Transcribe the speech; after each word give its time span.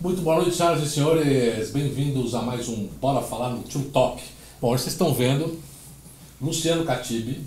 Muito 0.00 0.22
boa 0.22 0.36
noite, 0.36 0.54
senhoras 0.54 0.82
e 0.82 0.88
senhores. 0.88 1.70
Bem-vindos 1.70 2.32
a 2.32 2.40
mais 2.40 2.68
um 2.68 2.86
Bora 3.00 3.20
Falar 3.20 3.50
no 3.50 3.64
Tio 3.64 3.82
Talk. 3.92 4.22
Bom, 4.60 4.72
hoje 4.72 4.84
vocês 4.84 4.94
estão 4.94 5.12
vendo 5.12 5.58
Luciano 6.40 6.84
Catibe 6.84 7.44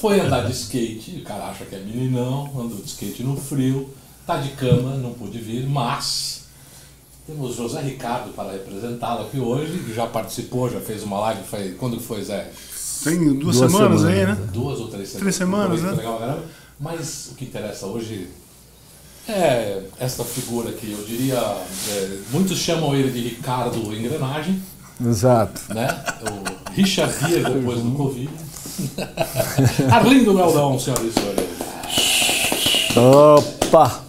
foi 0.00 0.20
andar 0.20 0.46
de 0.46 0.52
skate, 0.52 1.16
o 1.16 1.24
cara 1.24 1.44
acha 1.44 1.64
que 1.64 1.74
é 1.74 1.78
meninão, 1.78 2.46
andou 2.58 2.78
de 2.78 2.86
skate 2.86 3.22
no 3.22 3.36
frio, 3.36 3.90
tá 4.26 4.38
de 4.38 4.50
cama, 4.50 4.96
não 4.96 5.12
pude 5.12 5.38
vir, 5.38 5.68
mas 5.68 6.44
temos 7.26 7.56
José 7.56 7.82
Ricardo 7.82 8.32
para 8.32 8.52
representá-lo 8.52 9.26
aqui 9.26 9.38
hoje, 9.38 9.78
que 9.80 9.92
já 9.92 10.06
participou, 10.06 10.70
já 10.70 10.80
fez 10.80 11.02
uma 11.02 11.18
live, 11.20 11.42
foi, 11.42 11.72
quando 11.72 12.00
foi, 12.00 12.22
Zé? 12.22 12.50
Tem 13.04 13.18
duas, 13.34 13.58
duas 13.58 13.70
semanas, 13.72 14.00
semanas, 14.00 14.04
aí, 14.04 14.26
né? 14.26 14.48
Duas 14.52 14.80
ou 14.80 14.88
três 14.88 15.08
semanas. 15.08 15.20
Três 15.20 15.36
semanas, 15.36 15.82
né? 15.82 15.90
Legal, 15.90 16.42
mas 16.80 17.30
o 17.32 17.34
que 17.34 17.44
interessa 17.44 17.86
hoje 17.86 18.28
é 19.32 19.82
essa 19.98 20.24
figura 20.24 20.70
aqui, 20.70 20.90
eu 20.90 21.04
diria, 21.04 21.36
é, 21.36 22.18
muitos 22.30 22.58
chamam 22.58 22.94
ele 22.94 23.10
de 23.10 23.28
Ricardo 23.28 23.94
Engrenagem. 23.94 24.60
Exato. 25.04 25.74
Né? 25.74 25.88
O 26.22 26.70
Richard 26.72 27.14
Gere 27.20 27.54
depois 27.54 27.80
do 27.80 27.90
Covid. 27.92 28.30
Arlindo 29.90 30.34
Galdão, 30.34 30.78
senhoras 30.78 31.04
e 31.04 31.12
senhores. 31.12 31.48
Opa! 32.96 34.04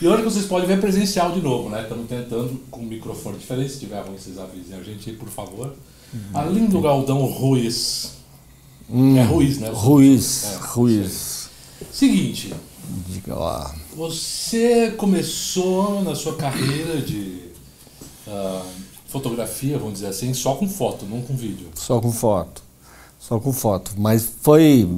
E 0.00 0.06
hoje 0.06 0.22
vocês 0.22 0.46
podem 0.46 0.68
ver 0.68 0.80
presencial 0.80 1.32
de 1.32 1.40
novo, 1.40 1.68
né? 1.68 1.82
Estamos 1.82 2.08
tentando 2.08 2.60
com 2.70 2.80
um 2.80 2.84
microfone 2.84 3.36
diferente. 3.36 3.72
Se 3.72 3.80
tiver 3.80 4.00
ruim, 4.00 4.16
vocês 4.16 4.38
avisem 4.38 4.78
a 4.78 4.82
gente 4.82 5.10
aí, 5.10 5.16
por 5.16 5.28
favor. 5.28 5.74
Uhum. 6.14 6.20
Arlindo 6.38 6.80
Galdão 6.80 7.24
Ruiz. 7.26 8.12
Hum, 8.88 9.16
é 9.16 9.24
Ruiz, 9.24 9.58
né? 9.58 9.70
Ruiz. 9.72 10.44
É, 10.44 10.56
Ruiz. 10.60 11.50
Seguinte. 11.92 12.54
Diga 13.08 13.34
lá. 13.34 13.74
Você 13.94 14.92
começou 14.92 16.02
na 16.02 16.14
sua 16.14 16.36
carreira 16.36 17.00
de 17.00 17.42
uh, 18.26 18.62
fotografia, 19.06 19.78
vamos 19.78 19.94
dizer 19.94 20.06
assim, 20.06 20.32
só 20.32 20.54
com 20.54 20.68
foto, 20.68 21.04
não 21.06 21.20
com 21.20 21.34
vídeo. 21.36 21.68
Só 21.74 22.00
com 22.00 22.10
foto. 22.10 22.62
Só 23.18 23.38
com 23.38 23.52
foto. 23.52 23.92
Mas 23.96 24.30
foi. 24.40 24.88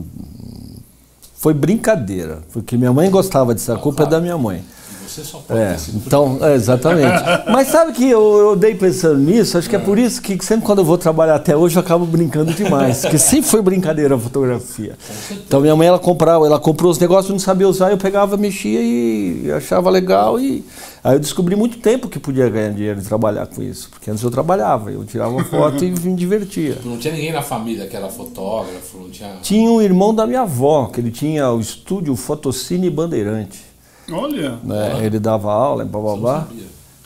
Foi 1.34 1.55
brincadeira. 1.55 2.42
Porque 2.52 2.77
minha 2.77 2.92
mãe 2.92 3.10
gostava 3.10 3.55
disso. 3.55 3.72
A 3.72 3.78
culpa 3.78 4.04
claro. 4.04 4.10
é 4.10 4.16
da 4.16 4.20
minha 4.20 4.38
mãe. 4.38 4.62
Você 5.11 5.25
só 5.25 5.39
pode 5.39 5.58
é, 5.58 5.77
então, 5.92 6.39
é, 6.41 6.55
exatamente. 6.55 7.25
Mas 7.50 7.66
sabe 7.66 7.92
que 7.92 8.08
eu, 8.08 8.39
eu 8.39 8.56
dei 8.56 8.77
pensando 8.77 9.19
nisso, 9.19 9.58
acho 9.58 9.69
que 9.69 9.75
é. 9.75 9.78
é 9.78 9.83
por 9.83 9.98
isso 9.98 10.22
que 10.22 10.39
sempre 10.44 10.64
quando 10.64 10.78
eu 10.78 10.84
vou 10.84 10.97
trabalhar 10.97 11.34
até 11.34 11.56
hoje 11.56 11.75
eu 11.75 11.80
acabo 11.80 12.06
brincando 12.06 12.53
demais. 12.53 13.00
Porque 13.00 13.19
sempre 13.19 13.50
foi 13.50 13.61
brincadeira 13.61 14.14
a 14.14 14.19
fotografia. 14.19 14.97
Então 15.33 15.61
minha 15.61 15.75
mãe 15.75 15.88
ela 15.88 15.98
comprava, 15.98 16.47
ela 16.47 16.61
comprou 16.61 16.92
os 16.92 16.98
negócios, 16.98 17.33
não 17.33 17.41
sabia 17.41 17.69
usar, 17.69 17.91
eu 17.91 17.98
pegava, 17.98 18.36
mexia 18.36 18.81
e 18.81 19.50
achava 19.50 19.91
legal. 19.91 20.38
E 20.38 20.64
aí 21.03 21.16
eu 21.16 21.19
descobri 21.19 21.56
muito 21.56 21.78
tempo 21.78 22.08
que 22.08 22.20
podia 22.20 22.48
ganhar 22.48 22.70
dinheiro 22.70 23.00
e 23.00 23.03
trabalhar 23.03 23.48
com 23.48 23.61
isso. 23.61 23.91
Porque 23.91 24.12
antes 24.12 24.22
eu 24.22 24.31
trabalhava, 24.31 24.92
eu 24.92 25.05
tirava 25.05 25.42
foto 25.42 25.84
e 25.84 25.91
me 25.98 26.14
divertia. 26.14 26.78
Não 26.84 26.97
tinha 26.98 27.12
ninguém 27.12 27.33
na 27.33 27.42
família 27.42 27.88
que 27.88 27.97
era 27.97 28.08
fotógrafo, 28.08 28.98
não 28.98 29.11
tinha. 29.11 29.38
Tinha 29.42 29.69
um 29.69 29.83
irmão 29.83 30.14
da 30.14 30.25
minha 30.25 30.42
avó, 30.42 30.86
que 30.86 31.00
ele 31.00 31.11
tinha 31.11 31.50
o 31.50 31.58
estúdio 31.58 32.14
Fotocine 32.14 32.88
Bandeirante. 32.88 33.69
Olha! 34.11 34.58
Né? 34.62 35.05
Ele 35.05 35.19
dava 35.19 35.53
aula, 35.53 35.84
blá 35.84 36.00
blá 36.00 36.16
blá. 36.16 36.48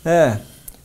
É. 0.05 0.39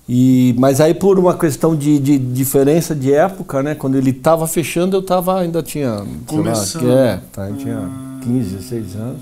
E, 0.07 0.55
mas 0.57 0.81
aí 0.81 0.93
por 0.93 1.19
uma 1.19 1.37
questão 1.37 1.75
de, 1.75 1.99
de 1.99 2.17
diferença 2.17 2.95
de 2.95 3.13
época, 3.13 3.61
né? 3.61 3.75
Quando 3.75 3.95
ele 3.95 4.09
estava 4.09 4.47
fechando, 4.47 4.97
eu 4.97 5.03
tava, 5.03 5.39
ainda 5.39 5.61
tinha. 5.61 6.03
Começando. 6.25 6.87
Lá, 6.87 6.93
é, 6.93 7.21
tá, 7.31 7.51
tinha 7.51 7.77
ah. 7.77 8.19
15, 8.23 8.55
16 8.55 8.95
anos. 8.95 9.21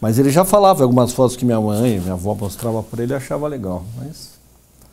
Mas 0.00 0.18
ele 0.18 0.30
já 0.30 0.44
falava 0.44 0.82
algumas 0.82 1.12
fotos 1.12 1.36
que 1.36 1.44
minha 1.44 1.60
mãe, 1.60 2.00
minha 2.00 2.14
avó 2.14 2.34
mostrava 2.34 2.82
para 2.82 3.02
ele, 3.02 3.14
achava 3.14 3.46
legal. 3.46 3.84
Mas... 3.98 4.38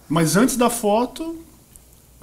mas 0.10 0.36
antes 0.36 0.58
da 0.58 0.70
foto. 0.70 1.38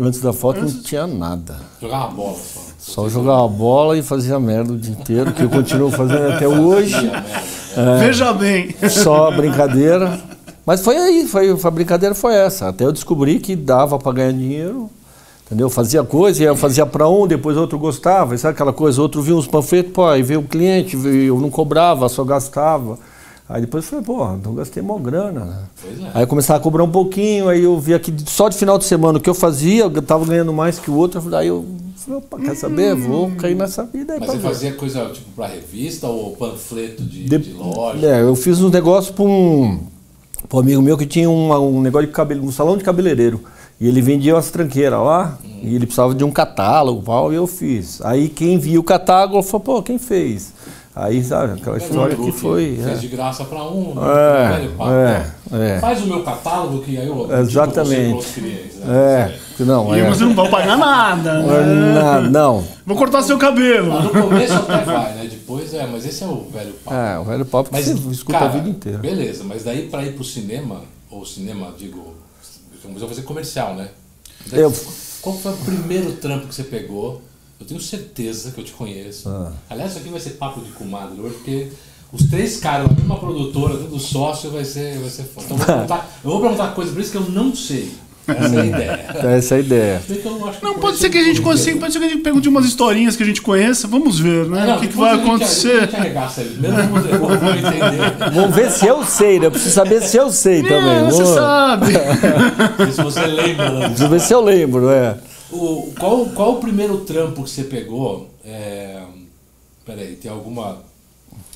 Antes 0.00 0.20
da 0.20 0.32
foto 0.32 0.60
antes... 0.60 0.76
não 0.76 0.82
tinha 0.82 1.06
nada. 1.06 1.56
Jogava 1.80 2.08
bola 2.08 2.36
só. 2.36 2.60
Só 2.78 3.08
jogava 3.08 3.46
bola 3.46 3.98
e 3.98 4.02
fazia 4.02 4.40
merda 4.40 4.72
o 4.72 4.78
dia 4.78 4.92
inteiro, 4.92 5.32
que 5.32 5.42
eu 5.42 5.50
continuo 5.50 5.90
fazendo 5.90 6.32
até 6.32 6.48
hoje. 6.48 6.96
É, 7.76 7.98
Veja 8.04 8.32
bem. 8.32 8.74
Só 8.88 9.30
brincadeira. 9.30 10.18
Mas 10.66 10.80
foi 10.80 10.96
aí, 10.96 11.24
foi, 11.28 11.56
a 11.62 11.70
brincadeira 11.70 12.16
foi 12.16 12.34
essa. 12.34 12.68
Até 12.68 12.84
eu 12.84 12.90
descobri 12.90 13.38
que 13.38 13.54
dava 13.54 13.96
para 13.96 14.10
ganhar 14.10 14.32
dinheiro. 14.32 14.90
Entendeu? 15.46 15.70
Fazia 15.70 16.02
coisa, 16.02 16.42
eu 16.42 16.56
fazia 16.56 16.84
para 16.84 17.08
um, 17.08 17.28
depois 17.28 17.56
outro 17.56 17.78
gostava. 17.78 18.36
Sabe 18.38 18.54
aquela 18.54 18.72
coisa? 18.72 19.00
Outro 19.00 19.22
via 19.22 19.36
uns 19.36 19.46
panfletos, 19.46 19.92
pô, 19.92 20.06
aí 20.06 20.22
veio 20.22 20.40
o 20.40 20.44
cliente, 20.44 20.96
eu 20.96 21.38
não 21.40 21.48
cobrava, 21.50 22.08
só 22.08 22.24
gastava. 22.24 22.98
Aí 23.48 23.60
depois 23.62 23.84
eu 23.84 23.90
falei, 23.90 24.04
pô, 24.04 24.34
então 24.34 24.54
gastei 24.54 24.80
mó 24.80 24.96
grana, 24.96 25.44
né? 25.44 25.58
É. 25.98 26.10
Aí 26.14 26.22
eu 26.22 26.26
começava 26.26 26.58
a 26.58 26.62
cobrar 26.62 26.84
um 26.84 26.90
pouquinho, 26.90 27.48
aí 27.48 27.62
eu 27.64 27.78
via 27.78 27.98
que 27.98 28.14
só 28.26 28.48
de 28.48 28.56
final 28.56 28.78
de 28.78 28.84
semana 28.84 29.18
o 29.18 29.20
que 29.20 29.30
eu 29.30 29.34
fazia, 29.34 29.84
eu 29.84 30.02
tava 30.02 30.24
ganhando 30.24 30.52
mais 30.52 30.78
que 30.78 30.90
o 30.90 30.94
outro, 30.94 31.18
aí 31.36 31.46
eu 31.46 31.64
falei, 31.96 32.18
opa, 32.18 32.38
quer 32.38 32.56
saber? 32.56 32.94
Vou 32.94 33.30
cair 33.32 33.54
nessa 33.54 33.84
vida 33.84 34.14
aí 34.14 34.20
Mas 34.20 34.30
você 34.30 34.36
ver. 34.38 34.48
fazia 34.48 34.72
coisa 34.74 35.04
tipo 35.10 35.30
pra 35.36 35.46
revista 35.46 36.06
ou 36.06 36.36
panfleto 36.36 37.02
de, 37.02 37.24
de, 37.24 37.38
de 37.38 37.52
loja? 37.52 38.06
É, 38.06 38.22
eu 38.22 38.34
fiz 38.34 38.60
um 38.60 38.70
negócio 38.70 39.12
pra 39.12 39.24
um, 39.24 39.80
pra 40.48 40.58
um 40.58 40.60
amigo 40.60 40.82
meu 40.82 40.96
que 40.96 41.06
tinha 41.06 41.28
um, 41.28 41.52
um 41.52 41.80
negócio 41.80 42.06
de 42.06 42.12
cabelo, 42.12 42.44
um 42.44 42.52
salão 42.52 42.76
de 42.76 42.84
cabeleireiro. 42.84 43.40
E 43.80 43.88
ele 43.88 44.02
vendia 44.02 44.34
umas 44.34 44.50
tranqueiras 44.50 45.00
lá, 45.00 45.38
hum. 45.42 45.60
e 45.62 45.74
ele 45.74 45.86
precisava 45.86 46.14
de 46.14 46.22
um 46.22 46.30
catálogo, 46.30 47.02
pau, 47.02 47.32
e 47.32 47.36
eu 47.36 47.46
fiz. 47.46 48.02
Aí 48.02 48.28
quem 48.28 48.58
viu 48.58 48.82
o 48.82 48.84
catálogo 48.84 49.42
falou, 49.42 49.60
pô, 49.60 49.82
quem 49.82 49.98
fez? 49.98 50.52
Aí, 50.94 51.22
sabe, 51.22 51.60
aquela 51.60 51.78
história 51.78 52.16
que 52.16 52.32
foi. 52.32 52.76
Fez 52.82 52.88
é. 52.88 52.94
de 52.94 53.06
graça 53.06 53.44
para 53.44 53.62
um, 53.62 53.94
né? 53.94 54.64
é, 54.64 54.68
papo, 54.76 54.90
é, 54.90 55.76
é, 55.76 55.78
Faz 55.78 56.02
o 56.02 56.06
meu 56.06 56.24
catálogo 56.24 56.82
que 56.82 56.98
aí 56.98 57.06
eu 57.06 57.32
Exatamente. 57.38 58.26
Tipo, 58.26 58.40
clientes, 58.40 58.76
né? 58.78 59.38
É, 59.58 59.62
não, 59.62 59.96
e 59.96 60.00
é. 60.00 60.08
você 60.08 60.24
não 60.24 60.34
vai 60.34 60.50
pagar 60.50 60.76
nada. 60.76 61.42
Né? 61.42 62.28
Não, 62.28 62.66
Vou 62.84 62.96
cortar 62.96 63.22
seu 63.22 63.38
cabelo. 63.38 64.02
no 64.02 64.10
começo 64.10 64.52
até 64.52 64.84
vai, 64.84 65.14
né? 65.14 65.28
Depois 65.30 65.72
é, 65.74 65.86
mas 65.86 66.04
esse 66.04 66.24
é 66.24 66.26
o 66.26 66.48
velho 66.50 66.72
papo. 66.84 66.96
É, 66.96 67.18
o 67.20 67.24
velho 67.24 67.44
papo 67.44 67.68
mas, 67.70 67.84
que 67.84 67.94
você 67.94 68.10
escuta 68.10 68.38
cara, 68.38 68.50
a 68.50 68.54
vida 68.54 68.68
inteira. 68.68 68.98
Beleza, 68.98 69.44
mas 69.44 69.62
daí 69.62 69.88
para 69.88 70.04
ir 70.04 70.14
pro 70.14 70.24
cinema, 70.24 70.80
ou 71.08 71.24
cinema, 71.24 71.72
digo, 71.78 72.14
vamos 72.82 73.00
fazer 73.00 73.22
comercial, 73.22 73.76
né? 73.76 73.90
Daí, 74.50 74.60
eu... 74.60 74.74
Qual 75.22 75.36
foi 75.36 75.52
o 75.52 75.56
primeiro 75.58 76.12
trampo 76.12 76.48
que 76.48 76.54
você 76.54 76.64
pegou? 76.64 77.22
Eu 77.60 77.66
tenho 77.66 77.80
certeza 77.80 78.50
que 78.52 78.58
eu 78.58 78.64
te 78.64 78.72
conheço. 78.72 79.28
Ah. 79.28 79.52
Aliás, 79.68 79.90
isso 79.90 80.00
aqui 80.00 80.08
vai 80.08 80.18
ser 80.18 80.30
papo 80.30 80.60
de 80.62 80.70
comadre 80.72 81.20
hoje, 81.20 81.34
porque 81.34 81.68
os 82.10 82.22
três 82.24 82.56
caras, 82.56 82.86
a 82.86 82.92
mesma 82.94 83.18
produtora, 83.18 83.76
tudo 83.76 83.98
sócio, 84.00 84.50
vai 84.50 84.64
ser, 84.64 84.98
vai 84.98 85.10
ser 85.10 85.24
foda. 85.24 85.46
Então, 85.46 85.58
eu 85.58 85.66
vou, 85.66 85.66
perguntar, 85.76 86.10
eu 86.24 86.30
vou 86.30 86.40
perguntar 86.40 86.68
coisas 86.74 86.94
por 86.94 87.00
isso 87.02 87.10
que 87.10 87.18
eu 87.18 87.28
não 87.28 87.54
sei. 87.54 87.92
Essa 88.26 88.54
é 88.54 88.60
a 88.60 88.64
ideia. 88.64 89.06
Essa 89.36 89.54
é 89.54 89.58
a 89.58 89.60
ideia. 89.60 90.02
Não, 90.62 90.78
pode 90.78 90.96
ser 90.96 91.10
que 91.10 91.18
a 91.18 91.22
gente 91.22 91.42
consiga, 91.42 91.78
pode 91.80 91.92
ser 91.92 91.98
que 91.98 92.04
a 92.06 92.08
gente 92.08 92.22
pergunte 92.22 92.48
umas 92.48 92.64
historinhas 92.64 93.14
que 93.14 93.22
a 93.22 93.26
gente 93.26 93.42
conheça, 93.42 93.86
vamos 93.86 94.18
ver, 94.18 94.46
né? 94.46 94.66
Não, 94.66 94.76
o 94.76 94.80
que, 94.80 94.88
que 94.88 94.96
vai 94.96 95.14
acontecer. 95.14 95.90
Vamos 98.32 98.54
ver 98.54 98.70
se 98.70 98.86
eu 98.86 99.04
sei, 99.04 99.38
né? 99.38 99.46
Eu 99.46 99.50
preciso 99.50 99.74
saber 99.74 100.00
se 100.00 100.16
eu 100.16 100.30
sei 100.30 100.62
também. 100.62 100.96
É, 100.96 101.04
você 101.04 101.26
sabe. 101.26 101.92
se 102.90 103.02
você 103.02 103.26
lembra. 103.26 103.70
Né? 103.70 103.88
Preciso 103.88 104.08
ver 104.08 104.20
se 104.20 104.32
eu 104.32 104.40
lembro, 104.40 104.88
é. 104.88 105.16
O, 105.52 105.92
qual, 105.98 106.26
qual 106.26 106.52
o 106.54 106.60
primeiro 106.60 106.98
trampo 106.98 107.42
que 107.42 107.50
você 107.50 107.64
pegou? 107.64 108.30
É, 108.44 109.02
peraí, 109.84 110.16
tem 110.16 110.30
alguma. 110.30 110.78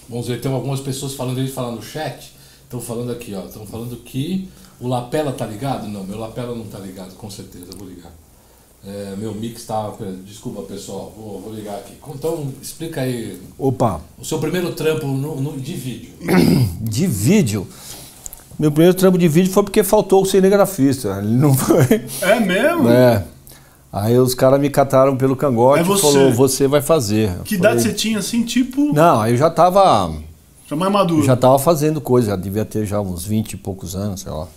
Vamos 0.09 0.29
ver, 0.29 0.41
tem 0.41 0.53
algumas 0.53 0.81
pessoas 0.81 1.15
falando, 1.15 1.39
eles 1.39 1.55
falar 1.55 1.71
no 1.71 1.83
chat. 1.83 2.33
Estão 2.65 2.81
falando 2.81 3.13
aqui, 3.13 3.35
ó. 3.35 3.45
Estão 3.47 3.67
falando 3.67 3.97
que 3.97 4.49
o 4.81 4.89
Lapela 4.89 5.33
tá 5.33 5.47
ligado? 5.47 5.87
Não, 5.89 6.05
meu 6.05 6.19
Lapela 6.19 6.55
não 6.55 6.65
tá 6.65 6.79
ligado, 6.79 7.15
com 7.15 7.31
certeza, 7.31 7.67
vou 7.77 7.89
ligar. 7.89 8.13
É, 8.87 9.15
meu 9.17 9.35
mix 9.35 9.65
tá. 9.65 9.93
Desculpa 10.27 10.63
pessoal, 10.63 11.13
vou, 11.17 11.41
vou 11.41 11.55
ligar 11.55 11.77
aqui. 11.77 11.95
Então 12.15 12.53
explica 12.61 13.01
aí. 13.01 13.41
Opa! 13.59 14.01
O 14.19 14.25
seu 14.25 14.39
primeiro 14.39 14.73
trampo 14.73 15.07
no, 15.07 15.41
no, 15.41 15.59
de 15.59 15.75
vídeo. 15.75 16.11
De 16.81 17.07
vídeo? 17.07 17.67
Meu 18.59 18.71
primeiro 18.71 18.95
trampo 18.97 19.19
de 19.19 19.27
vídeo 19.27 19.51
foi 19.51 19.65
porque 19.65 19.83
faltou 19.83 20.23
o 20.23 20.27
cinegrafista. 20.27 21.19
Ele 21.19 21.35
não 21.35 21.55
foi. 21.55 22.05
É 22.21 22.39
mesmo? 22.39 22.89
É. 22.89 23.25
Aí 23.95 24.19
os 24.19 24.35
caras 24.35 24.61
me 24.61 24.69
cataram 24.69 25.17
pelo 25.17 25.37
cangote 25.37 25.79
é 25.79 25.83
e 25.95 26.01
falou, 26.01 26.33
você 26.33 26.67
vai 26.67 26.83
fazer. 26.83 27.31
Que 27.45 27.55
idade 27.55 27.81
você 27.81 27.93
tinha 27.93 28.19
assim, 28.19 28.43
tipo? 28.43 28.93
Não, 28.93 29.21
aí 29.21 29.35
eu 29.35 29.37
já 29.37 29.49
tava. 29.49 30.13
Já 30.69 30.75
mais 30.75 30.91
maduro. 30.91 31.25
Já 31.25 31.37
tava 31.37 31.61
fazendo 31.61 32.01
coisa, 32.01 32.31
já 32.31 32.37
devia 32.37 32.65
ter 32.65 32.85
já 32.85 33.01
uns 33.01 33.25
20 33.25 33.53
e 33.53 33.57
poucos 33.57 33.95
anos, 33.95 34.23
sei 34.23 34.33
lá. 34.33 34.49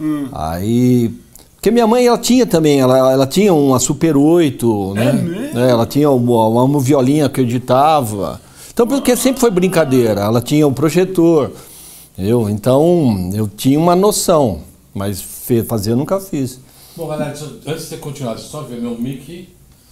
Hum. 0.00 0.28
Aí. 0.32 1.14
Porque 1.54 1.70
minha 1.70 1.86
mãe, 1.86 2.08
ela 2.08 2.18
tinha 2.18 2.44
também, 2.44 2.80
ela, 2.80 3.12
ela 3.12 3.26
tinha 3.26 3.54
uma 3.54 3.78
Super 3.78 4.16
8, 4.16 4.94
é 4.96 4.98
né? 4.98 5.12
Mesmo? 5.12 5.58
É, 5.60 5.70
ela 5.70 5.86
tinha 5.86 6.10
uma, 6.10 6.64
uma 6.64 6.80
violinha 6.80 7.28
que 7.28 7.40
eu 7.40 7.44
editava. 7.44 8.40
Então, 8.74 8.84
porque 8.84 9.14
sempre 9.14 9.40
foi 9.40 9.50
brincadeira. 9.52 10.22
Ela 10.22 10.40
tinha 10.40 10.66
um 10.66 10.74
projetor. 10.74 11.52
Eu, 12.18 12.50
então, 12.50 13.30
eu 13.32 13.46
tinha 13.46 13.78
uma 13.78 13.94
noção, 13.94 14.62
mas 14.92 15.22
fazer 15.68 15.92
eu 15.92 15.96
nunca 15.96 16.18
fiz. 16.18 16.65
Bom, 16.96 17.06
galera, 17.08 17.30
antes 17.30 17.42
de 17.64 17.80
você 17.80 17.96
continuar, 17.98 18.38
só 18.38 18.62
ver 18.62 18.80
meu 18.80 18.96
mic 18.98 19.48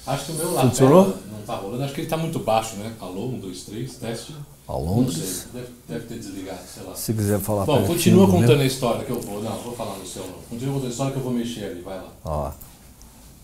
Acho 0.06 0.26
que 0.26 0.32
o 0.32 0.34
meu 0.34 0.48
Funcionou? 0.60 1.16
não 1.30 1.40
tá 1.46 1.54
rolando. 1.54 1.82
Acho 1.82 1.94
que 1.94 2.02
ele 2.02 2.08
tá 2.08 2.16
muito 2.16 2.38
baixo, 2.38 2.76
né? 2.76 2.92
Alô, 3.00 3.26
um, 3.26 3.38
dois, 3.38 3.62
três, 3.62 3.94
teste. 3.96 4.34
Ao 4.66 4.82
Não 4.84 5.10
sei, 5.10 5.22
deve, 5.52 5.66
deve 5.88 6.06
ter 6.06 6.18
desligado, 6.18 6.60
sei 6.72 6.82
lá. 6.84 6.94
Se 6.94 7.12
quiser 7.12 7.38
falar 7.38 7.66
Bom, 7.66 7.82
continua 7.84 8.26
contando 8.26 8.60
a 8.62 8.64
história 8.64 9.04
que 9.04 9.10
eu 9.10 9.20
vou. 9.20 9.42
Não, 9.42 9.52
vou 9.58 9.74
falar 9.74 9.96
no 9.98 10.06
seu 10.06 10.22
não. 10.22 10.34
Continua 10.48 10.74
contando 10.74 10.88
a 10.88 10.90
história 10.90 11.12
que 11.12 11.18
eu 11.18 11.22
vou 11.22 11.32
mexer 11.32 11.64
ali, 11.64 11.82
vai 11.82 11.96
lá. 11.98 12.08
Ó. 12.24 12.50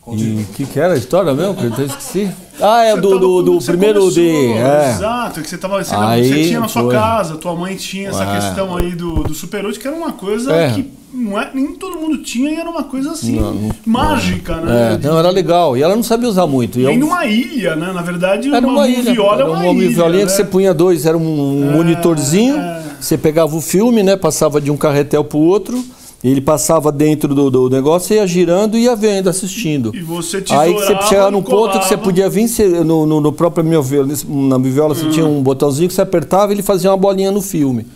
Continua. 0.01 0.41
E 0.41 0.45
o 0.45 0.47
que, 0.47 0.65
que 0.67 0.81
era 0.81 0.95
a 0.95 0.97
história 0.97 1.35
mesmo? 1.35 1.55
Que 1.57 1.65
eu 1.81 1.87
esqueci. 1.87 2.31
Ah, 2.59 2.85
é 2.85 2.97
do, 2.97 3.19
do, 3.19 3.43
do 3.43 3.59
primeiro 3.63 4.01
começou, 4.01 4.23
de. 4.23 4.53
É. 4.53 4.91
Exato, 4.93 5.43
que 5.43 5.49
você, 5.49 5.59
tava, 5.59 5.85
você, 5.85 5.95
Aí 5.95 6.27
você 6.29 6.45
tinha 6.49 6.61
na 6.61 6.69
sua 6.69 6.83
foi. 6.83 6.95
casa, 6.95 7.37
tua 7.37 7.55
mãe 7.55 7.77
tinha 7.77 8.09
essa 8.09 8.25
É. 8.25 8.35
questão 8.37 8.77
aí 8.77 8.93
do, 8.93 9.23
do 9.23 9.35
Super 9.35 9.65
8, 9.67 9.79
que 9.79 9.87
era 9.87 9.97
uma 9.97 10.13
coisa 10.13 10.53
É. 10.55 10.73
que 10.73 10.91
não 11.13 11.41
é, 11.41 11.51
nem 11.53 11.75
todo 11.75 11.99
mundo 11.99 12.19
tinha 12.23 12.51
e 12.51 12.55
era 12.57 12.69
uma 12.71 12.85
coisa 12.85 13.13
assim, 13.13 13.41
Não, 13.41 13.53
não- 13.55 13.71
mágica, 13.87 14.57
né? 14.57 14.95
É, 15.03 15.07
não, 15.07 15.19
era 15.19 15.31
legal. 15.31 15.77
E 15.77 15.83
ela 15.83 15.95
não 15.97 16.03
sabia 16.03 16.29
usar 16.29 16.47
muito. 16.47 16.79
E 16.79 16.83
E 16.83 16.85
eu- 16.85 16.97
numa 16.97 17.25
ilha, 17.27 17.75
né? 17.77 17.93
Na 17.93 18.03
verdade, 18.03 18.53
Era 18.55 18.67
uma 18.67 18.89
ilha, 18.89 18.99
ilha, 19.01 19.13
viola 19.13 19.33
é 19.33 19.41
era 19.43 19.51
uma, 19.51 19.59
uma 19.61 19.67
ilha. 19.83 19.89
violinha 19.95 20.25
né? 20.25 20.27
que 20.31 20.33
você 20.37 20.45
punha 20.45 20.73
dois, 20.75 21.07
era 21.07 21.17
um 21.19 21.73
monitorzinho, 21.77 22.57
é. 22.57 22.83
você 23.01 23.17
pegava 23.19 23.55
o 23.57 23.61
filme, 23.61 24.03
né, 24.03 24.17
passava 24.17 24.61
de 24.61 24.71
um 24.71 24.77
carretel 24.77 25.25
pro 25.25 25.39
outro, 25.39 25.83
ele 26.23 26.41
passava 26.41 26.93
dentro 26.93 27.35
do, 27.35 27.51
do 27.51 27.71
negócio, 27.71 28.15
ia 28.15 28.27
girando 28.27 28.77
e 28.77 28.83
ia 28.83 28.95
vendo, 28.95 29.29
assistindo. 29.31 29.91
E 29.95 30.01
você 30.03 30.45
Aí 30.51 30.73
você 30.73 30.95
chegava 31.09 31.31
num 31.31 31.43
ponto 31.43 31.79
que 31.79 31.87
você 31.89 31.97
podia 31.97 32.29
vir, 32.29 32.47
você- 32.47 32.69
no, 32.85 33.07
no, 33.07 33.21
no 33.21 33.33
próprio 33.33 33.65
minha 33.65 33.81
viola, 33.81 34.09
na 34.29 34.59
minha 34.59 34.73
viola 34.73 34.95
você 34.95 35.09
tinha 35.09 35.25
um 35.27 35.43
botãozinho 35.43 35.89
que 35.89 35.95
você 35.95 36.03
apertava 36.03 36.53
e 36.53 36.57
ele 36.57 36.63
fazia 36.63 36.91
uma 36.91 36.97
bolinha 36.97 37.31
no 37.33 37.41
filme. 37.41 37.87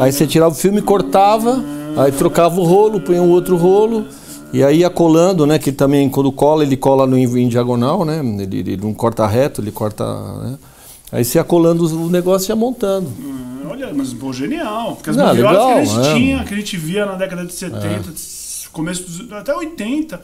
Aí 0.00 0.12
você 0.12 0.26
tirava 0.26 0.52
o 0.52 0.56
filme, 0.56 0.80
cortava, 0.82 1.62
aí 1.96 2.12
trocava 2.12 2.60
o 2.60 2.64
rolo, 2.64 3.00
punha 3.00 3.22
um 3.22 3.30
outro 3.30 3.56
rolo. 3.56 4.06
E 4.52 4.62
aí 4.62 4.80
ia 4.80 4.90
colando, 4.90 5.46
né? 5.46 5.58
Que 5.58 5.72
também 5.72 6.08
quando 6.10 6.30
cola, 6.30 6.62
ele 6.62 6.76
cola 6.76 7.06
no, 7.06 7.16
em 7.16 7.48
diagonal, 7.48 8.04
né? 8.04 8.20
Ele, 8.40 8.58
ele 8.58 8.76
não 8.76 8.92
corta 8.92 9.26
reto, 9.26 9.62
ele 9.62 9.72
corta. 9.72 10.04
Né? 10.42 10.58
Aí 11.10 11.24
você 11.24 11.38
ia 11.38 11.44
colando 11.44 11.84
o 11.86 12.10
negócio 12.10 12.50
e 12.50 12.52
ia 12.52 12.56
montando. 12.56 13.08
Hum, 13.08 13.42
Olha, 13.70 13.92
mas 13.94 14.12
pô, 14.12 14.32
genial. 14.32 14.96
Porque 14.96 15.10
as 15.10 15.16
Não, 15.16 15.34
violas 15.34 15.56
que 15.56 15.62
a 15.62 15.76
legal, 15.76 15.84
gente 15.84 16.06
é. 16.06 16.14
tinha, 16.14 16.44
que 16.44 16.54
a 16.54 16.56
gente 16.56 16.76
via 16.76 17.06
na 17.06 17.14
década 17.14 17.46
de 17.46 17.52
70, 17.54 18.12
começo 18.72 19.04
dos, 19.04 19.32
até 19.32 19.54
80, 19.54 20.20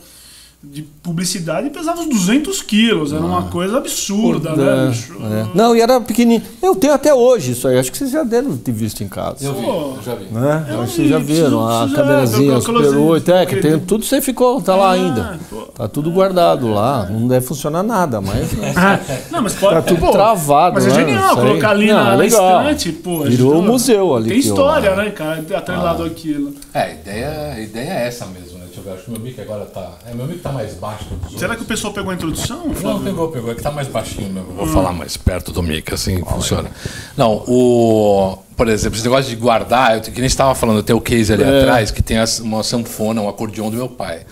de 0.61 0.83
publicidade, 0.83 1.71
pesava 1.71 2.01
uns 2.01 2.09
200 2.09 2.61
quilos. 2.63 3.13
Era 3.13 3.25
uma 3.25 3.45
coisa 3.45 3.79
absurda, 3.79 4.57
né, 4.57 4.87
É, 4.87 4.89
bicho? 4.89 5.17
é. 5.23 5.47
Não, 5.55 5.75
e 5.77 5.81
era 5.81 6.01
pequenininho. 6.01 6.43
Eu 6.61 6.75
tenho 6.75 6.93
até 6.93 7.15
hoje 7.15 7.53
isso 7.53 7.69
aí. 7.69 7.79
Acho 7.79 7.93
que 7.93 7.97
vocês 7.97 8.11
já 8.11 8.25
devem 8.25 8.57
ter 8.57 8.73
visto 8.73 9.03
em 9.05 9.09
casa. 9.09 9.37
Eu 9.45 9.55
vi, 9.55 9.65
Pô. 9.65 9.71
eu 9.71 9.99
já 10.05 10.15
vi. 10.17 10.25
Né? 10.27 10.67
Eu 10.69 10.81
Acho 10.83 10.91
que 10.91 10.97
vocês 10.97 11.09
já 11.11 11.19
vi, 11.19 11.25
viram. 11.33 11.65
preciso- 11.65 11.93
A 11.93 11.95
câmerazinha, 11.95 12.53
é, 12.53 12.57
o 12.57 12.61
Super 12.61 12.79
aquelas- 12.81 12.97
8, 13.01 13.33
é, 13.33 13.47
que 13.47 13.57
tem, 13.57 13.79
tudo 13.79 14.05
você 14.05 14.21
ficou, 14.21 14.61
tá 14.61 14.75
lá 14.75 14.89
Ah, 14.89 14.93
ainda. 14.95 15.39
pô. 15.49 15.57
Tá 15.79 15.87
tudo 15.87 16.11
guardado 16.11 16.67
lá. 16.69 17.07
Não 17.09 17.29
deve 17.29 17.47
funcionar 17.47 17.85
nada, 17.85 18.21
mas. 18.21 18.53
né? 18.53 18.75
Não, 19.31 19.41
mas 19.43 19.55
pode 19.55 19.75
Tá 19.77 19.83
tudo 19.83 20.01
pô, 20.01 20.11
travado, 20.11 20.75
Mas 20.75 20.87
é 20.87 20.89
né? 20.89 20.95
genial 20.97 21.37
colocar 21.37 21.71
ali 21.71 21.87
Não, 21.87 22.17
na, 22.17 22.25
é 22.25 22.27
estante, 22.27 22.93
pô. 22.93 23.23
a 23.23 23.27
Virou 23.29 23.55
um 23.59 23.63
museu 23.63 24.17
ali 24.17 24.31
Tem 24.31 24.41
que 24.41 24.49
eu- 24.49 24.55
história, 24.55 24.97
né, 24.97 25.11
cara? 25.11 25.45
Atrelado 25.57 26.03
àquilo. 26.03 26.53
É, 26.75 26.81
a 26.83 26.91
ideia, 26.91 27.53
a 27.55 27.61
ideia 27.61 27.91
é 27.93 28.07
essa 28.09 28.27
mesmo, 28.27 28.48
eu 28.89 28.95
acho 28.95 29.05
que 29.05 29.11
meu 29.11 29.21
mic 29.21 29.41
agora 29.41 29.65
tá. 29.67 29.93
É, 30.07 30.15
meu 30.15 30.27
mic 30.27 30.41
tá 30.41 30.51
mais 30.53 30.75
baixo 30.75 31.05
que 31.29 31.39
Será 31.39 31.55
que 31.57 31.63
o 31.63 31.67
pessoal 31.67 31.93
pegou 31.93 32.11
a 32.11 32.15
introdução? 32.15 32.67
Não, 32.67 32.75
Flávio? 32.75 33.03
pegou, 33.05 33.29
pegou. 33.29 33.51
É 33.53 33.55
que 33.55 33.63
tá 33.63 33.71
mais 33.71 33.89
baixinho 33.89 34.33
mesmo. 34.33 34.53
Vou 34.53 34.67
falar 34.67 34.93
mais 34.93 35.17
perto 35.17 35.53
do 35.53 35.63
mic, 35.63 35.93
assim 35.93 36.23
funciona. 36.25 36.71
Não, 37.17 37.45
o. 37.47 38.39
Por 38.57 38.67
exemplo, 38.69 38.97
esse 38.99 39.05
negócio 39.05 39.31
de 39.31 39.37
guardar, 39.37 39.95
eu, 39.97 40.01
que 40.01 40.11
nem 40.13 40.27
estava 40.27 40.53
falando, 40.55 40.83
tem 40.83 40.95
o 40.97 41.01
case 41.01 41.33
ali 41.33 41.45
É. 41.45 41.61
atrás, 41.61 41.91
que 41.93 42.03
tem 42.03 42.17
uma 42.43 42.63
sanfona, 42.65 43.21
um 43.23 43.29
acordeão 43.29 43.71
do 43.71 43.77
meu 43.77 43.89
pai. 43.89 44.27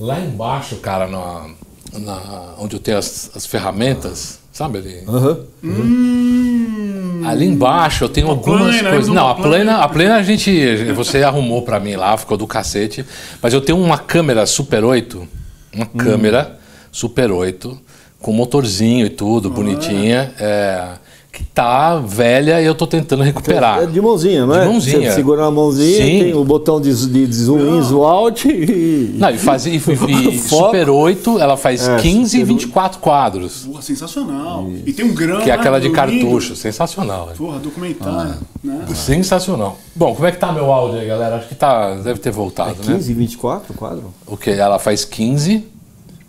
Lá 0.00 0.18
embaixo, 0.18 0.76
cara, 0.76 1.06
na, 1.06 1.48
na- 1.92 2.54
onde 2.58 2.76
eu 2.76 2.80
tenho 2.80 2.96
as, 2.96 3.30
as 3.34 3.44
ferramentas, 3.44 4.37
sabe 4.58 4.78
ali? 4.78 5.02
Aham. 5.08 5.38
Hum. 5.64 7.22
Ali 7.24 7.46
embaixo 7.46 8.04
eu 8.04 8.08
tenho 8.08 8.28
algumas 8.28 8.58
plana, 8.76 8.90
coisas. 8.90 9.08
lembra 9.08 9.22
Não, 9.22 9.28
a 9.28 9.34
plana? 9.34 9.76
a 9.78 9.88
plana 9.88 10.16
a 10.16 10.22
gente. 10.22 10.76
Você 10.94 11.22
arrumou 11.22 11.62
pra 11.62 11.78
mim 11.78 11.94
lá, 11.96 12.16
ficou 12.16 12.36
do 12.36 12.46
cacete. 12.46 13.04
Mas 13.42 13.52
eu 13.54 13.60
tenho 13.60 13.78
uma 13.78 13.98
câmera 13.98 14.46
Super 14.46 14.84
8. 14.84 15.26
Uma 15.74 15.84
Hum. 15.84 15.98
câmera 15.98 16.58
Super 16.90 17.30
8, 17.30 17.78
com 18.20 18.32
motorzinho 18.32 19.06
e 19.06 19.10
tudo, 19.10 19.50
bonitinha. 19.50 20.32
é, 20.40 20.88
que 21.30 21.44
tá 21.44 21.96
velha 21.98 22.60
e 22.60 22.64
eu 22.64 22.74
tô 22.74 22.86
tentando 22.86 23.22
recuperar. 23.22 23.82
É 23.82 23.86
de 23.86 24.00
mãozinha, 24.00 24.46
não 24.46 24.54
é? 24.54 24.62
De 24.62 24.72
mãozinha. 24.72 25.10
Você 25.10 25.14
segura 25.16 25.42
na 25.42 25.50
mãozinha, 25.50 25.98
Sim. 25.98 26.18
tem 26.20 26.34
o 26.34 26.42
botão 26.42 26.80
de, 26.80 26.92
de, 27.06 27.26
de 27.26 27.32
zoom 27.34 27.78
in, 27.78 27.82
zoom 27.82 28.02
out 28.02 28.48
e. 28.48 29.14
Não, 29.18 29.30
e, 29.30 29.38
faz, 29.38 29.66
e, 29.66 29.70
e- 29.76 29.76
e. 30.34 30.38
Super 30.38 30.88
8, 30.90 31.38
ela 31.38 31.56
faz 31.56 31.86
É, 31.86 31.96
15 31.98 32.36
e 32.36 32.40
Super 32.40 32.46
24 32.46 32.98
quadros. 33.00 33.64
Porra, 33.66 33.82
sensacional. 33.82 34.66
E 34.86 34.92
tem 34.92 35.04
um 35.04 35.14
grão. 35.14 35.36
Que 35.42 35.50
é 35.50 35.54
né, 35.54 35.60
aquela 35.60 35.78
de 35.78 35.86
lindo. 35.88 35.96
cartucho. 35.96 36.56
Sensacional. 36.56 37.26
né? 37.26 37.32
Porra, 37.36 37.58
documentário. 37.58 38.34
Né? 38.64 38.86
Sensacional. 38.94 39.76
Bom, 39.94 40.14
como 40.14 40.26
é 40.26 40.32
que 40.32 40.38
tá 40.38 40.50
meu 40.50 40.72
áudio 40.72 40.98
aí, 40.98 41.06
galera? 41.06 41.36
Acho 41.36 41.48
que 41.48 41.54
tá, 41.54 41.94
deve 41.96 42.18
ter 42.20 42.30
voltado, 42.32 42.76
né? 42.84 42.94
15 42.94 43.10
e 43.10 43.14
24 43.14 43.74
quadro? 43.74 44.04
O 44.26 44.36
que? 44.36 44.50
Ela 44.50 44.78
faz 44.78 45.04
15, 45.04 45.64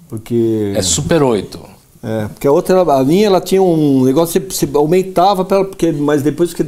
Porque. 0.08 0.74
é 0.76 0.82
Super 0.82 1.24
8. 1.24 1.79
É, 2.02 2.28
porque 2.30 2.48
a 2.48 2.52
outra, 2.52 2.82
a 2.82 3.04
minha, 3.04 3.28
ela 3.28 3.42
tinha 3.42 3.62
um 3.62 4.06
negócio, 4.06 4.42
você, 4.42 4.66
você 4.66 4.78
aumentava, 4.78 5.44
pra 5.44 5.66
porque, 5.66 5.92
mas 5.92 6.22
depois 6.22 6.54
que 6.54 6.64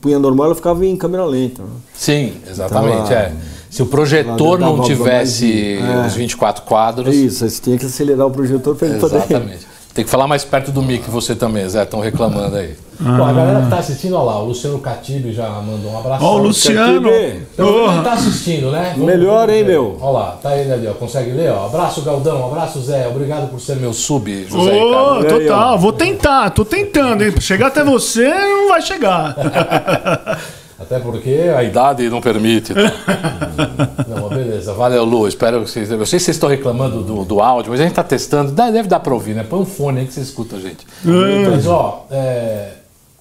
punha 0.00 0.18
normal, 0.18 0.46
ela 0.46 0.54
ficava 0.54 0.86
em 0.86 0.96
câmera 0.96 1.24
lenta. 1.24 1.62
né? 1.62 1.68
Sim, 1.92 2.34
exatamente. 2.48 3.02
Então, 3.02 3.12
é. 3.12 3.32
Se 3.68 3.82
o 3.82 3.86
projetor 3.86 4.58
não 4.58 4.80
tivesse 4.82 5.78
mais 5.80 6.04
é. 6.04 6.06
os 6.08 6.14
24 6.14 6.64
quadros. 6.64 7.14
É 7.14 7.18
isso, 7.18 7.48
você 7.48 7.60
tinha 7.62 7.78
que 7.78 7.86
acelerar 7.86 8.26
o 8.26 8.30
projetor 8.30 8.76
para 8.76 8.88
ele 8.88 8.98
poder. 8.98 9.16
Exatamente. 9.16 9.69
Tem 10.00 10.04
que 10.06 10.10
falar 10.10 10.26
mais 10.26 10.46
perto 10.46 10.72
do 10.72 10.80
mic 10.80 11.10
você 11.10 11.34
também, 11.34 11.68
Zé. 11.68 11.82
Estão 11.82 12.00
reclamando 12.00 12.56
aí. 12.56 12.74
Bom, 12.98 13.22
a 13.22 13.32
galera 13.34 13.60
que 13.60 13.68
tá 13.68 13.80
assistindo, 13.80 14.14
olha 14.16 14.24
lá, 14.30 14.42
o 14.42 14.46
Luciano 14.46 14.78
Catibe 14.78 15.30
já 15.30 15.46
mandou 15.60 15.90
um 15.92 15.98
abraço. 15.98 16.24
Ó, 16.24 16.36
o 16.36 16.38
Luciano. 16.38 17.10
Catibe. 17.10 17.42
Então, 17.52 17.92
ele 17.92 18.02
tá 18.02 18.12
assistindo, 18.14 18.70
né? 18.70 18.92
Vamos- 18.96 19.06
Melhor, 19.06 19.40
vamos 19.46 19.54
hein, 19.56 19.64
meu? 19.64 19.98
Olha 20.00 20.10
lá, 20.18 20.38
tá 20.42 20.56
ele 20.56 20.72
ali, 20.72 20.86
ó. 20.86 20.92
Consegue 20.94 21.32
ler, 21.32 21.52
ó. 21.52 21.66
Abraço, 21.66 22.00
Galdão. 22.00 22.46
Abraço, 22.46 22.80
Zé. 22.80 23.08
Obrigado 23.08 23.50
por 23.50 23.60
ser 23.60 23.76
meu 23.76 23.92
sub, 23.92 24.46
José 24.48 24.72
Ô, 24.72 25.16
aí, 25.18 25.24
total, 25.26 25.74
ó. 25.74 25.76
vou 25.76 25.92
tentar, 25.92 26.48
tô 26.48 26.64
tentando, 26.64 27.22
hein? 27.22 27.34
Chegar 27.38 27.66
até 27.66 27.84
você 27.84 28.26
não 28.26 28.68
vai 28.68 28.80
chegar. 28.80 29.36
Até 30.80 30.98
porque 30.98 31.52
a 31.54 31.62
idade 31.62 32.08
não 32.08 32.22
permite. 32.22 32.72
não, 34.08 34.28
mas 34.28 34.38
beleza. 34.38 34.72
Valeu, 34.72 35.04
Lu. 35.04 35.28
Espero 35.28 35.62
que 35.62 35.70
vocês. 35.70 35.90
Eu 35.90 36.06
sei 36.06 36.18
que 36.18 36.24
vocês 36.24 36.36
estão 36.36 36.48
reclamando 36.48 37.02
do, 37.02 37.22
do 37.24 37.40
áudio, 37.40 37.70
mas 37.70 37.80
a 37.80 37.82
gente 37.82 37.92
está 37.92 38.02
testando. 38.02 38.50
Dá- 38.52 38.70
Deve 38.70 38.88
dar 38.88 39.00
para 39.00 39.12
ouvir, 39.12 39.34
né? 39.34 39.44
Põe 39.44 39.60
um 39.60 39.66
fone 39.66 40.00
aí 40.00 40.06
que 40.06 40.12
você 40.14 40.22
escuta 40.22 40.56
a 40.56 40.60
gente. 40.60 40.86
Mas, 41.04 41.66
ó, 41.66 42.06
é, 42.10 42.70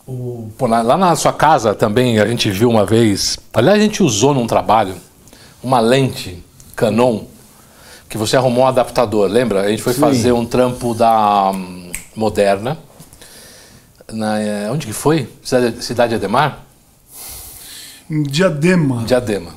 o- 0.07 0.47
pô, 0.57 0.67
lá 0.67 0.81
lá 0.81 0.95
na 0.97 1.13
sua 1.17 1.33
casa 1.33 1.75
também 1.75 2.17
a 2.19 2.25
gente 2.25 2.49
viu 2.49 2.69
uma 2.69 2.85
vez. 2.85 3.37
Aliás, 3.53 3.77
a 3.77 3.81
gente 3.81 4.01
usou 4.01 4.33
num 4.33 4.47
trabalho 4.47 4.93
uma 5.61 5.81
lente 5.81 6.41
Canon 6.77 7.23
que 8.07 8.17
você 8.17 8.37
arrumou 8.37 8.63
um 8.63 8.67
adaptador, 8.67 9.29
lembra? 9.29 9.61
A 9.63 9.67
gente 9.69 9.83
foi 9.83 9.93
Sim. 9.93 9.99
fazer 9.99 10.31
um 10.31 10.45
trampo 10.45 10.93
da 10.95 11.51
hum, 11.53 11.91
Moderna. 12.15 12.77
Na, 14.11 14.39
eh, 14.39 14.69
onde 14.71 14.87
que 14.87 14.93
foi? 14.93 15.27
Cidade, 15.43 15.83
Cidade 15.83 16.15
Ademar? 16.15 16.68
Diadema. 18.09 19.03
Diadema. 19.05 19.51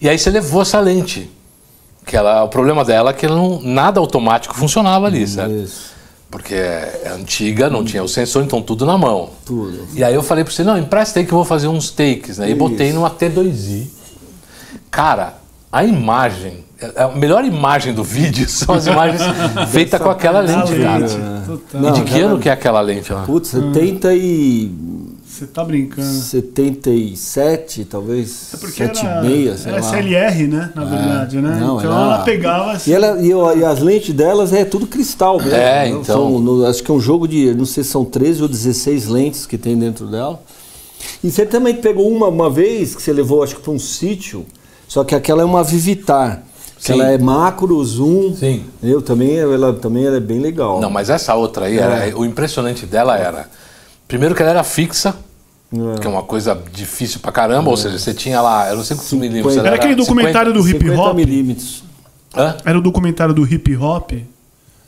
E 0.00 0.08
aí 0.08 0.18
você 0.18 0.30
levou 0.30 0.62
essa 0.62 0.78
lente. 0.80 1.30
Que 2.06 2.16
ela, 2.16 2.42
o 2.44 2.48
problema 2.48 2.84
dela 2.84 3.10
é 3.10 3.12
que 3.12 3.26
não, 3.26 3.60
nada 3.62 4.00
automático 4.00 4.54
funcionava 4.54 5.06
ali, 5.06 5.26
sabe? 5.26 5.62
Isso, 5.62 5.90
Porque 6.30 6.54
é, 6.54 7.02
é 7.04 7.08
antiga, 7.10 7.68
não 7.68 7.84
tinha 7.84 8.02
o 8.02 8.08
sensor, 8.08 8.42
então 8.42 8.62
tudo 8.62 8.86
na 8.86 8.96
mão. 8.96 9.30
tudo. 9.44 9.86
E 9.94 10.02
aí 10.02 10.14
eu 10.14 10.22
falei 10.22 10.42
pra 10.42 10.52
você, 10.52 10.64
não, 10.64 10.78
empresta 10.78 11.20
aí 11.20 11.26
que 11.26 11.32
eu 11.32 11.36
vou 11.36 11.44
fazer 11.44 11.68
uns 11.68 11.90
takes, 11.90 12.38
né? 12.38 12.50
E 12.50 12.54
botei 12.54 12.88
Isso. 12.88 12.96
numa 12.96 13.10
T2i. 13.10 13.86
Cara, 14.90 15.34
a 15.70 15.84
imagem, 15.84 16.64
a 16.96 17.08
melhor 17.08 17.44
imagem 17.44 17.92
do 17.92 18.02
vídeo 18.02 18.48
são 18.48 18.74
as 18.74 18.86
imagens 18.86 19.20
feitas 19.70 20.00
com 20.00 20.10
aquela 20.10 20.40
lente, 20.40 20.72
lente. 20.72 20.82
cara. 20.82 21.42
Total. 21.46 21.80
E 21.80 21.84
Não, 21.84 21.92
de 21.92 22.02
que 22.02 22.20
ano 22.20 22.38
que 22.38 22.48
é 22.48 22.52
aquela 22.52 22.80
lente 22.80 23.12
lá? 23.12 23.22
Putz, 23.24 23.48
70 23.50 24.14
e. 24.14 24.72
Você 25.30 25.46
tá 25.46 25.62
brincando. 25.64 26.08
77, 26.08 27.84
talvez. 27.84 28.48
É 28.52 28.56
porque 28.56 28.72
7 28.86 29.06
era, 29.06 29.24
e 29.24 29.28
meia, 29.28 29.56
sei 29.56 29.72
era 29.72 29.80
lá. 29.80 29.88
SLR, 29.88 30.46
né? 30.48 30.72
Na 30.74 30.84
verdade, 30.84 31.40
né? 31.40 31.56
Não, 31.60 31.78
então 31.78 31.92
era- 31.92 32.00
ela 32.14 32.18
pegava 32.24 32.72
assim. 32.72 32.90
E, 32.90 32.94
ela, 32.94 33.18
e, 33.20 33.28
e 33.60 33.64
as 33.64 33.78
lentes 33.80 34.12
delas 34.14 34.52
é 34.52 34.64
tudo 34.64 34.86
cristal 34.86 35.38
mesmo. 35.38 35.54
É, 35.54 35.84
né? 35.84 35.88
então. 35.90 36.04
São, 36.04 36.38
no- 36.40 36.66
acho 36.66 36.82
que 36.82 36.90
é 36.90 36.94
um 36.94 37.00
jogo 37.00 37.28
de, 37.28 37.54
não 37.54 37.64
sei 37.64 37.84
se 37.84 37.90
são 37.90 38.04
13 38.04 38.42
ou 38.42 38.48
16 38.48 39.06
lentes 39.06 39.46
que 39.46 39.56
tem 39.56 39.78
dentro 39.78 40.06
dela. 40.06 40.42
E 41.22 41.30
você 41.30 41.46
também 41.46 41.74
pegou 41.74 42.08
uma, 42.10 42.26
uma 42.28 42.50
vez 42.50 42.94
que 42.94 43.00
você 43.02 43.12
levou, 43.12 43.42
acho 43.42 43.56
que 43.56 43.62
para 43.62 43.72
um 43.72 43.78
sítio, 43.78 44.44
só 44.88 45.04
que 45.04 45.14
aquela 45.14 45.42
é 45.42 45.44
uma 45.44 45.62
Vivitar. 45.62 46.42
Que 46.82 46.92
ela 46.92 47.10
é 47.10 47.18
macro, 47.18 47.84
zoom. 47.84 48.34
Sim. 48.34 48.64
Eu 48.82 49.02
também, 49.02 49.36
ela 49.38 49.70
também 49.74 50.06
ela 50.06 50.16
é 50.16 50.20
bem 50.20 50.38
legal. 50.38 50.80
Não, 50.80 50.88
mas 50.88 51.10
essa 51.10 51.34
outra 51.34 51.66
aí, 51.66 51.76
É. 51.78 51.82
era, 51.82 52.18
o 52.18 52.24
impressionante 52.24 52.86
dela 52.86 53.18
era. 53.18 53.50
Primeiro 54.10 54.34
que 54.34 54.42
ela 54.42 54.50
era 54.50 54.64
fixa, 54.64 55.14
É. 55.72 56.00
que 56.00 56.06
é 56.06 56.10
uma 56.10 56.22
coisa 56.24 56.60
difícil 56.72 57.20
pra 57.20 57.30
caramba, 57.30 57.70
ou 57.70 57.76
seja, 57.76 57.96
você 57.96 58.12
tinha 58.12 58.40
lá, 58.42 58.68
eu 58.68 58.76
não 58.76 58.82
sei 58.84 58.96
quantos 58.96 59.12
milímetros. 59.12 59.56
Era 59.56 59.68
Era 59.68 59.76
aquele 59.76 59.94
50? 59.94 60.02
documentário 60.04 60.52
do 60.52 60.68
hip 60.68 60.78
50 60.84 61.00
hop? 61.00 61.16
milímetros. 61.16 61.84
Hã? 62.36 62.56
Era 62.64 62.76
o 62.76 62.82
documentário 62.82 63.32
do 63.32 63.46
hip 63.46 63.76
hop? 63.76 64.12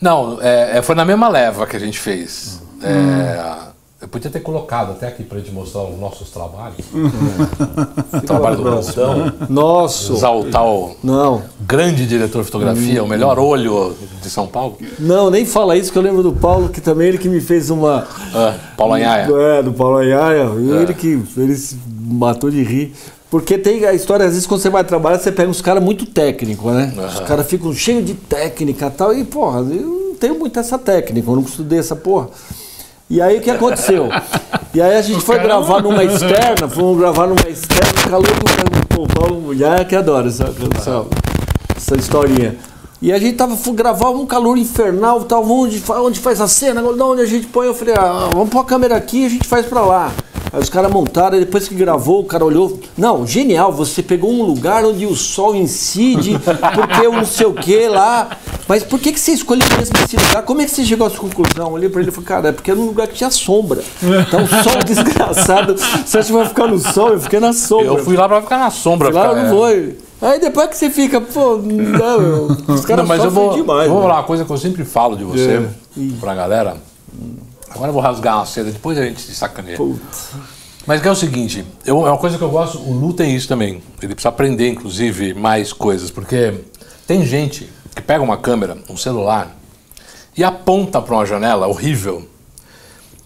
Não, 0.01 0.39
é, 0.43 0.79
é, 0.79 0.83
foi 0.83 0.95
na 0.97 1.05
mesma 1.05 1.29
leva 1.29 1.67
que 1.69 1.77
a 1.77 1.79
gente 1.79 1.99
fez. 2.01 2.61
É, 2.83 3.63
eu 3.69 3.72
podia 4.13 4.31
ter 4.31 4.41
colocado 4.41 4.93
até 4.93 5.09
aqui 5.09 5.25
para 5.25 5.39
a 5.39 5.41
gente 5.41 5.53
mostrar 5.53 5.85
os 5.85 5.99
nossos 5.99 6.29
trabalhos. 6.31 6.77
o 8.13 8.21
trabalho 8.21 8.57
do 8.57 8.63
Brandão. 8.63 9.33
Nosso. 9.49 10.13
Exaltar 10.13 10.65
o 10.67 10.95
Não. 11.03 11.43
grande 11.61 12.07
diretor 12.07 12.41
de 12.41 12.45
fotografia, 12.51 13.03
o 13.03 13.09
melhor 13.09 13.39
olho 13.39 13.97
de 14.23 14.29
São 14.29 14.47
Paulo. 14.47 14.77
Não, 14.99 15.31
nem 15.31 15.47
fala 15.47 15.77
isso, 15.77 15.91
que 15.91 15.97
eu 15.97 16.03
lembro 16.03 16.23
do 16.23 16.33
Paulo, 16.33 16.69
que 16.69 16.81
também 16.81 17.09
ele 17.09 17.19
que 17.19 17.29
me 17.29 17.41
fez 17.41 17.71
uma. 17.71 18.07
Ah, 18.35 18.55
Paulo 18.77 18.95
Anhaia. 18.95 19.29
É, 19.59 19.63
do 19.63 19.73
Paulo 19.73 19.97
Anhaia. 19.97 20.51
E 20.61 20.71
É. 20.73 20.83
ele 20.83 20.93
que 20.95 21.23
ele 21.37 21.55
se 21.57 21.79
matou 22.05 22.51
de 22.51 22.63
rir. 22.63 22.95
Porque 23.31 23.57
tem 23.57 23.87
a 23.87 23.95
história, 23.95 24.27
às 24.27 24.33
vezes, 24.33 24.47
quando 24.47 24.61
você 24.61 24.69
vai 24.69 24.85
trabalhar, 24.85 25.19
você 25.19 25.33
pega 25.33 25.49
uns 25.49 25.63
caras 25.63 25.83
muito 25.83 26.05
técnicos, 26.05 26.71
né? 26.71 26.93
Os 26.95 27.17
Aham. 27.17 27.25
caras 27.25 27.47
ficam 27.47 27.73
cheios 27.73 28.05
de 28.05 28.13
técnica 28.13 28.89
e 28.89 28.91
tal. 28.91 29.15
E, 29.15 29.25
porra, 29.25 29.61
eu 29.61 30.11
não 30.11 30.15
tenho 30.17 30.39
muito 30.39 30.61
essa 30.61 30.79
técnica, 30.79 31.31
eu 31.31 31.37
não 31.37 31.43
estudei 31.43 31.79
essa 31.79 31.97
porra. 31.97 32.29
E 33.13 33.21
aí 33.21 33.37
o 33.37 33.41
que 33.43 33.51
aconteceu? 33.51 34.09
E 34.73 34.81
aí 34.81 34.97
a 34.97 35.03
gente 35.03 35.21
foi 35.21 35.37
cara 35.37 35.47
gravar 35.47 35.83
numa 35.83 36.03
externa, 36.03 36.67
fomos 36.67 36.99
gravar 36.99 37.27
numa 37.27 37.47
externa, 37.47 38.09
calor 38.09 38.27
do 38.27 39.07
Paulo 39.15 39.55
já 39.55 39.85
que 39.85 39.95
adora 39.95 40.29
essa, 40.29 40.45
essa, 40.79 41.05
essa 41.77 41.95
historinha. 41.95 42.57
E 43.03 43.13
a 43.13 43.19
gente 43.19 43.37
tava 43.37 43.55
gravar 43.75 44.09
um 44.09 44.25
calor 44.25 44.57
infernal, 44.57 45.25
tal, 45.25 45.45
onde, 45.45 45.83
onde 45.91 46.21
faz 46.21 46.41
a 46.41 46.49
cena, 46.49 46.81
de 46.81 47.03
onde 47.03 47.21
a 47.21 47.27
gente 47.27 47.49
põe, 47.49 47.67
eu 47.67 47.75
falei, 47.75 47.95
ah, 47.99 48.31
vamos 48.33 48.49
pôr 48.49 48.61
a 48.61 48.65
câmera 48.65 48.97
aqui 48.97 49.25
e 49.25 49.27
a 49.27 49.29
gente 49.29 49.47
faz 49.47 49.67
pra 49.67 49.83
lá. 49.83 50.11
Aí 50.53 50.61
os 50.61 50.69
caras 50.69 50.91
montaram, 50.93 51.39
depois 51.39 51.67
que 51.67 51.75
gravou, 51.75 52.21
o 52.21 52.25
cara 52.25 52.45
olhou. 52.45 52.79
Não, 52.97 53.27
genial, 53.27 53.73
você 53.73 54.03
pegou 54.03 54.31
um 54.31 54.43
lugar 54.43 54.85
onde 54.85 55.07
o 55.07 55.17
sol 55.17 55.55
incide, 55.57 56.39
porque 56.39 57.07
eu 57.07 57.13
não 57.13 57.25
sei 57.25 57.47
o 57.47 57.55
que 57.55 57.89
lá. 57.89 58.37
Mas 58.69 58.83
por 58.83 59.01
que, 59.01 59.13
que 59.13 59.19
você 59.21 59.33
escolheu 59.33 59.67
mesmo 59.79 59.97
esse 60.05 60.15
lugar? 60.17 60.43
Como 60.43 60.61
é 60.61 60.65
que 60.67 60.71
você 60.71 60.85
chegou 60.85 61.07
a 61.07 61.11
essa 61.11 61.19
conclusão? 61.19 61.69
Eu 61.69 61.73
olhei 61.73 61.89
pra 61.89 62.01
ele 62.03 62.11
e 62.11 62.13
falei, 62.13 62.27
cara, 62.29 62.49
é 62.51 62.53
porque 62.53 62.71
era 62.71 62.79
um 62.79 62.85
lugar 62.85 63.09
que 63.09 63.15
tinha 63.15 63.31
sombra. 63.31 63.83
Então, 64.03 64.47
sol 64.47 64.79
desgraçado. 64.85 65.75
Você 65.77 66.19
acha 66.19 66.27
que 66.27 66.33
vai 66.35 66.47
ficar 66.47 66.67
no 66.67 66.79
sol? 66.79 67.09
Eu 67.15 67.21
fiquei 67.21 67.41
na 67.41 67.53
sombra. 67.55 67.87
Eu 67.87 68.05
fui 68.05 68.15
lá 68.17 68.29
para 68.29 68.43
ficar 68.43 68.59
na 68.59 68.71
sombra. 68.71 69.11
Lá 69.11 69.31
ficar- 69.31 69.43
não 69.43 69.57
foi. 69.57 69.97
Aí 70.21 70.39
depois 70.39 70.69
que 70.69 70.77
você 70.77 70.91
fica, 70.91 71.21
pô, 71.21 71.57
não, 71.57 72.21
meu, 72.21 72.45
os 72.69 72.85
caras 72.85 72.99
Não, 73.03 73.07
mas 73.09 73.25
eu 73.25 73.31
vou, 73.31 73.55
demais. 73.55 73.89
eu 73.89 73.93
vou 73.95 74.03
né? 74.03 74.07
falar 74.09 74.21
uma 74.21 74.27
coisa 74.27 74.45
que 74.45 74.53
eu 74.53 74.57
sempre 74.59 74.85
falo 74.85 75.17
de 75.17 75.25
você, 75.25 75.61
É. 75.99 76.03
pra 76.21 76.35
galera. 76.35 76.77
Agora 77.75 77.89
eu 77.89 77.93
vou 77.93 78.03
rasgar 78.03 78.37
uma 78.37 78.47
seda, 78.47 78.71
depois 78.71 78.97
a 78.99 79.05
gente 79.05 79.21
se 79.21 79.35
sacaneia. 79.35 79.77
Putz. 79.77 80.31
Mas 80.87 81.01
que 81.01 81.07
é 81.09 81.11
o 81.11 81.15
seguinte, 81.17 81.65
eu, 81.87 82.07
é 82.07 82.11
uma 82.11 82.19
coisa 82.19 82.37
que 82.37 82.43
eu 82.43 82.51
gosto, 82.51 82.79
o 82.79 82.93
Lu 82.93 83.13
tem 83.13 83.35
isso 83.35 83.47
também. 83.49 83.81
Ele 84.03 84.15
precisa 84.15 84.29
aprender, 84.31 84.69
inclusive, 84.69 85.33
mais 85.33 85.73
coisas, 85.73 86.11
porque 86.11 86.55
tem 87.07 87.25
gente 87.25 87.69
que 87.95 88.03
pega 88.03 88.23
uma 88.23 88.37
câmera, 88.37 88.77
um 88.91 88.97
celular, 88.97 89.57
e 90.37 90.43
aponta 90.43 91.01
para 91.01 91.15
uma 91.15 91.25
janela 91.27 91.67
horrível, 91.69 92.27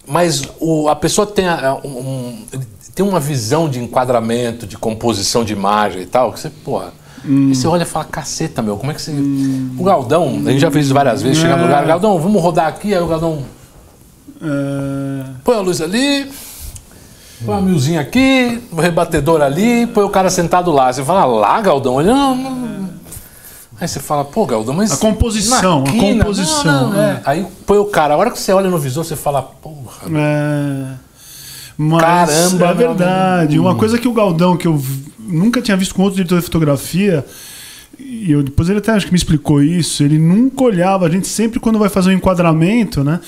mas 0.07 0.43
o- 0.59 0.87
a 0.87 0.95
pessoa 0.95 1.25
tem, 1.25 1.47
a- 1.47 1.79
um- 1.83 1.87
um- 1.99 2.45
tem 2.93 3.05
uma 3.05 3.19
visão 3.19 3.69
de 3.69 3.79
enquadramento, 3.79 4.65
de 4.67 4.77
composição 4.77 5.43
de 5.43 5.53
imagem 5.53 6.01
e 6.03 6.05
tal, 6.05 6.31
que 6.33 6.39
você, 6.39 6.49
porra. 6.49 6.93
E 7.25 7.55
você 7.55 7.67
olha 7.67 7.83
e 7.83 7.85
fala, 7.85 8.05
caceta, 8.05 8.61
meu, 8.61 8.77
como 8.77 8.91
é 8.91 8.93
que 8.93 9.01
você. 9.01 9.11
O 9.77 9.83
Galdão, 9.83 10.27
a 10.45 10.51
gente 10.51 10.59
já 10.61 10.71
fez 10.71 10.85
isso 10.85 10.93
várias 10.93 11.21
vezes, 11.21 11.39
chega 11.39 11.55
no 11.57 11.63
lugar, 11.63 11.83
Galdão, 11.85 12.19
vamos 12.19 12.41
rodar 12.41 12.67
aqui, 12.67 12.93
aí 12.93 13.01
o 13.01 13.07
Galdão 13.07 13.39
É, 14.41 15.25
põe 15.43 15.55
a 15.55 15.59
luz 15.59 15.81
ali, 15.81 16.29
põe 17.45 17.55
uma 17.55 17.61
milzinha 17.61 18.01
aqui, 18.01 18.61
o 18.71 18.75
rebatedor 18.79 19.41
ali, 19.41 19.87
põe 19.87 20.03
o 20.03 20.09
cara 20.09 20.29
sentado 20.29 20.71
lá. 20.71 20.91
Você 20.91 21.03
fala, 21.03 21.25
lá, 21.25 21.61
Galdão? 21.61 21.99
Ele, 21.99 22.09
não, 22.09 22.35
não. 22.35 22.89
Aí 23.79 23.87
você 23.87 23.99
fala, 23.99 24.25
pô, 24.25 24.45
Galdão, 24.45 24.73
mas. 24.73 24.91
A 24.91 24.97
composição, 24.97 25.83
a 25.83 25.91
composição, 25.91 26.89
não, 26.89 26.93
não, 26.93 27.01
é. 27.01 27.11
é. 27.11 27.21
Aí 27.25 27.47
põe 27.65 27.77
o 27.77 27.85
cara, 27.85 28.15
a 28.15 28.17
hora 28.17 28.31
que 28.31 28.39
você 28.39 28.51
olha 28.51 28.69
no 28.69 28.79
visor, 28.79 29.05
você 29.05 29.15
fala, 29.15 29.41
porra. 29.41 30.07
É, 30.07 30.93
mas 31.77 32.01
Caramba, 32.01 32.65
é 32.65 32.73
verdade. 32.73 33.59
Uma 33.59 33.75
coisa 33.75 33.99
que 33.99 34.07
o 34.07 34.13
Galdão, 34.13 34.57
que 34.57 34.67
eu 34.67 34.81
nunca 35.19 35.61
tinha 35.61 35.77
visto 35.77 35.93
com 35.93 36.01
outro 36.01 36.15
diretor 36.15 36.39
de 36.39 36.45
fotografia, 36.45 37.23
e 37.99 38.31
eu, 38.31 38.41
depois 38.41 38.67
ele 38.67 38.79
até 38.79 38.91
acho 38.91 39.05
que 39.05 39.11
me 39.11 39.17
explicou 39.17 39.61
isso, 39.61 40.03
ele 40.03 40.17
nunca 40.17 40.63
olhava, 40.63 41.05
a 41.05 41.09
gente 41.09 41.27
sempre 41.27 41.59
quando 41.59 41.77
vai 41.77 41.89
fazer 41.89 42.09
um 42.09 42.13
enquadramento, 42.13 43.03
né? 43.03 43.19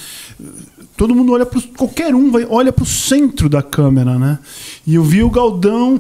Todo 0.99 1.15
mundo 1.15 1.31
olha 1.31 1.45
pro. 1.45 1.61
Qualquer 1.77 2.13
um 2.13 2.29
vai, 2.29 2.45
olha 2.49 2.73
pro 2.73 2.85
centro 2.85 3.47
da 3.47 3.61
câmera, 3.63 4.19
né? 4.19 4.37
E 4.85 4.95
eu 4.95 5.03
vi 5.03 5.23
o 5.23 5.29
Galdão 5.29 5.97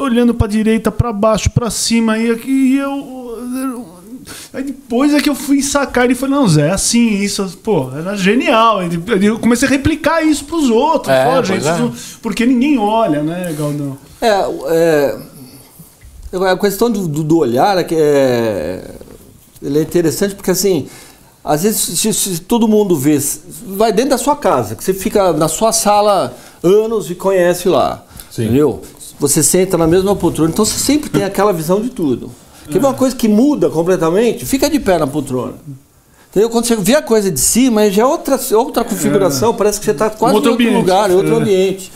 olhando 0.00 0.32
pra 0.32 0.46
direita, 0.46 0.90
pra 0.90 1.12
baixo, 1.12 1.50
pra 1.50 1.68
cima, 1.68 2.16
e, 2.18 2.30
aqui, 2.30 2.48
e 2.50 2.78
eu. 2.78 2.88
eu- 2.90 3.94
Aí 4.54 4.62
depois 4.62 5.12
é 5.12 5.20
que 5.20 5.28
eu 5.28 5.34
fui 5.34 5.60
sacar, 5.60 6.06
ele 6.06 6.14
falou, 6.14 6.40
não, 6.40 6.48
Zé, 6.48 6.68
é 6.68 6.70
assim, 6.70 7.20
isso, 7.20 7.58
pô, 7.62 7.90
era 7.94 8.16
genial. 8.16 8.78
Eu 9.20 9.38
comecei 9.38 9.68
a 9.68 9.70
replicar 9.70 10.22
isso 10.22 10.44
pros 10.46 10.70
outros. 10.70 11.12
É, 11.14 11.24
Pô, 11.26 11.42
gente, 11.44 11.66
é. 11.66 11.90
porque 12.22 12.46
ninguém 12.46 12.78
olha, 12.78 13.22
né, 13.22 13.54
Galdão? 13.58 13.98
É, 14.22 14.28
é, 14.70 15.18
a 16.50 16.56
questão 16.56 16.90
do, 16.90 17.06
do- 17.06 17.22
do 17.22 17.36
olhar 17.36 17.76
é 17.76 17.84
que 17.84 17.94
é, 17.94 18.90
ele 19.60 19.78
é 19.80 19.82
interessante 19.82 20.34
porque 20.34 20.50
assim, 20.52 20.86
às 21.44 21.62
vezes 21.62 21.98
se, 21.98 22.12
se 22.12 22.38
todo 22.40 22.66
mundo 22.66 22.96
vê, 22.96 23.20
vai 23.66 23.92
dentro 23.92 24.10
da 24.10 24.18
sua 24.18 24.34
casa, 24.36 24.74
que 24.74 24.82
você 24.82 24.94
fica 24.94 25.32
na 25.32 25.46
sua 25.48 25.72
sala 25.72 26.34
anos 26.62 27.10
e 27.10 27.14
conhece 27.14 27.68
lá, 27.68 28.02
Sim. 28.30 28.44
entendeu? 28.44 28.80
Você 29.20 29.42
senta 29.42 29.76
na 29.78 29.86
mesma 29.86 30.16
poltrona, 30.16 30.50
então 30.50 30.64
você 30.64 30.78
sempre 30.78 31.08
tem 31.10 31.22
aquela 31.22 31.52
visão 31.52 31.80
de 31.80 31.90
tudo. 31.90 32.30
Que 32.68 32.78
é 32.78 32.80
uma 32.80 32.94
coisa 32.94 33.14
que 33.14 33.28
muda 33.28 33.68
completamente, 33.68 34.46
fica 34.46 34.70
de 34.70 34.80
pé 34.80 34.98
na 34.98 35.06
poltrona. 35.06 35.52
Entendeu? 36.30 36.48
Quando 36.50 36.64
você 36.64 36.74
vê 36.74 36.94
a 36.96 37.02
coisa 37.02 37.30
de 37.30 37.38
cima, 37.38 37.88
já 37.90 38.02
é 38.02 38.06
outra, 38.06 38.40
outra 38.54 38.82
configuração, 38.82 39.54
parece 39.54 39.78
que 39.78 39.84
você 39.84 39.90
está 39.92 40.08
quase 40.10 40.34
outro 40.34 40.50
em 40.50 40.52
outro 40.52 40.66
ambiente. 40.66 40.80
lugar, 40.80 41.10
em 41.10 41.14
outro 41.14 41.34
É. 41.34 41.36
ambiente. 41.36 41.92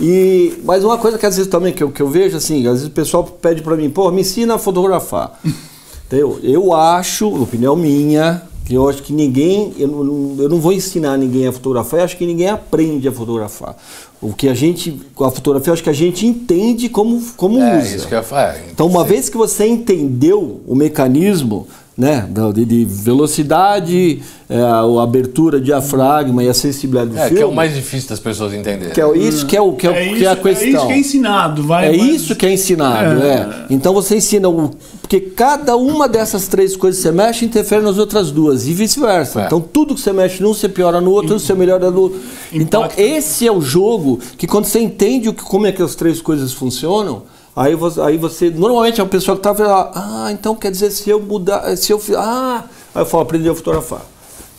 E, 0.00 0.54
mas 0.64 0.82
uma 0.84 0.96
coisa 0.96 1.18
que 1.18 1.26
às 1.26 1.36
vezes 1.36 1.50
também 1.50 1.72
que 1.72 1.82
eu, 1.82 1.90
que 1.90 2.00
eu 2.00 2.08
vejo, 2.08 2.36
assim, 2.36 2.66
às 2.66 2.74
vezes 2.74 2.86
o 2.86 2.90
pessoal 2.90 3.22
pede 3.24 3.60
para 3.62 3.76
mim, 3.76 3.90
pô, 3.90 4.10
me 4.10 4.22
ensina 4.22 4.54
a 4.54 4.58
fotografar. 4.58 5.38
Entendeu? 6.06 6.38
Eu 6.42 6.72
acho, 6.72 7.28
opinião 7.42 7.76
minha, 7.76 8.42
eu 8.74 8.88
acho 8.88 9.02
que 9.02 9.12
ninguém, 9.12 9.72
eu 9.78 9.88
não, 9.88 10.36
eu 10.42 10.48
não 10.48 10.60
vou 10.60 10.72
ensinar 10.72 11.16
ninguém 11.16 11.46
a 11.46 11.52
fotografar, 11.52 12.00
eu 12.00 12.04
acho 12.04 12.16
que 12.16 12.26
ninguém 12.26 12.48
aprende 12.48 13.08
a 13.08 13.12
fotografar. 13.12 13.76
O 14.20 14.32
que 14.32 14.48
a 14.48 14.54
gente, 14.54 15.00
com 15.14 15.24
a 15.24 15.30
fotografia, 15.30 15.70
eu 15.70 15.74
acho 15.74 15.82
que 15.82 15.90
a 15.90 15.92
gente 15.92 16.26
entende 16.26 16.88
como, 16.88 17.20
como 17.36 17.60
É, 17.60 17.78
usa. 17.78 17.96
isso 17.96 18.08
que 18.08 18.14
eu 18.14 18.22
falar. 18.22 18.56
Então, 18.70 18.86
uma 18.86 19.04
vez 19.04 19.28
que 19.28 19.36
você 19.36 19.66
entendeu 19.66 20.60
o 20.66 20.74
mecanismo 20.74 21.66
né, 21.96 22.26
de, 22.54 22.64
de 22.64 22.84
velocidade, 22.86 24.22
é, 24.48 24.60
a 24.60 24.80
abertura, 25.02 25.60
diafragma 25.60 26.42
e 26.42 26.48
a 26.48 26.54
sensibilidade 26.54 27.10
do 27.10 27.16
É, 27.18 27.22
filme, 27.24 27.36
que 27.36 27.42
é 27.42 27.46
o 27.46 27.54
mais 27.54 27.74
difícil 27.74 28.08
das 28.08 28.18
pessoas 28.18 28.52
entenderem. 28.54 28.94
que 28.94 29.00
é 29.00 29.16
isso 29.18 29.44
que 29.46 29.56
é, 29.56 29.60
o, 29.60 29.72
que 29.74 29.86
é, 29.86 29.90
É 29.90 30.08
que 30.08 30.14
isso, 30.14 30.24
é 30.24 30.26
a 30.28 30.32
é 30.32 30.36
questão. 30.36 30.68
isso 30.68 30.86
que 30.86 30.92
é 30.92 30.98
ensinado. 30.98 31.62
Vai, 31.62 31.86
É 31.94 31.96
vai- 31.96 32.08
isso 32.08 32.34
que 32.36 32.46
é 32.46 32.52
ensinado, 32.52 33.22
É. 33.22 33.28
é. 33.34 33.66
Então 33.70 33.92
você 33.92 34.16
ensina 34.16 34.48
o. 34.48 34.70
Porque 35.02 35.20
cada 35.20 35.76
uma 35.76 36.08
dessas 36.08 36.48
três 36.48 36.74
coisas 36.74 37.02
que 37.02 37.08
você 37.08 37.12
mexe 37.14 37.44
interfere 37.44 37.82
nas 37.84 37.98
outras 37.98 38.30
duas 38.30 38.66
e 38.66 38.72
vice-versa. 38.72 39.42
É. 39.42 39.46
Então 39.46 39.60
tudo 39.60 39.94
que 39.94 40.00
você 40.00 40.12
mexe 40.12 40.42
num, 40.42 40.54
você 40.54 40.68
piora 40.70 41.00
no 41.00 41.10
outro, 41.10 41.38
você 41.38 41.52
melhora 41.54 41.90
no 41.90 42.00
outro. 42.00 42.20
Então 42.52 42.88
esse 42.96 43.46
é 43.46 43.52
o 43.52 43.60
jogo 43.60 44.18
que 44.38 44.46
quando 44.46 44.64
você 44.64 44.80
entende 44.80 45.28
o 45.28 45.34
que, 45.34 45.42
como 45.42 45.66
é 45.66 45.72
que 45.72 45.82
as 45.82 45.94
três 45.94 46.22
coisas 46.22 46.52
funcionam, 46.54 47.24
aí 47.56 47.74
você, 47.74 48.00
aí 48.00 48.16
você. 48.16 48.50
Normalmente 48.50 49.00
é 49.00 49.04
a 49.04 49.06
pessoa 49.06 49.36
que 49.36 49.42
tá 49.42 49.52
vendo 49.52 49.68
lá, 49.70 49.90
ah, 49.94 50.28
então 50.32 50.54
quer 50.54 50.70
dizer, 50.70 50.90
se 50.90 51.08
eu 51.10 51.20
mudar. 51.20 51.76
Se 51.76 51.92
eu. 51.92 52.00
Ah, 52.16 52.64
aí 52.94 53.02
eu 53.02 53.06
falo, 53.06 53.22
aprendi 53.24 53.48
a 53.48 53.54
fotografar. 53.54 54.00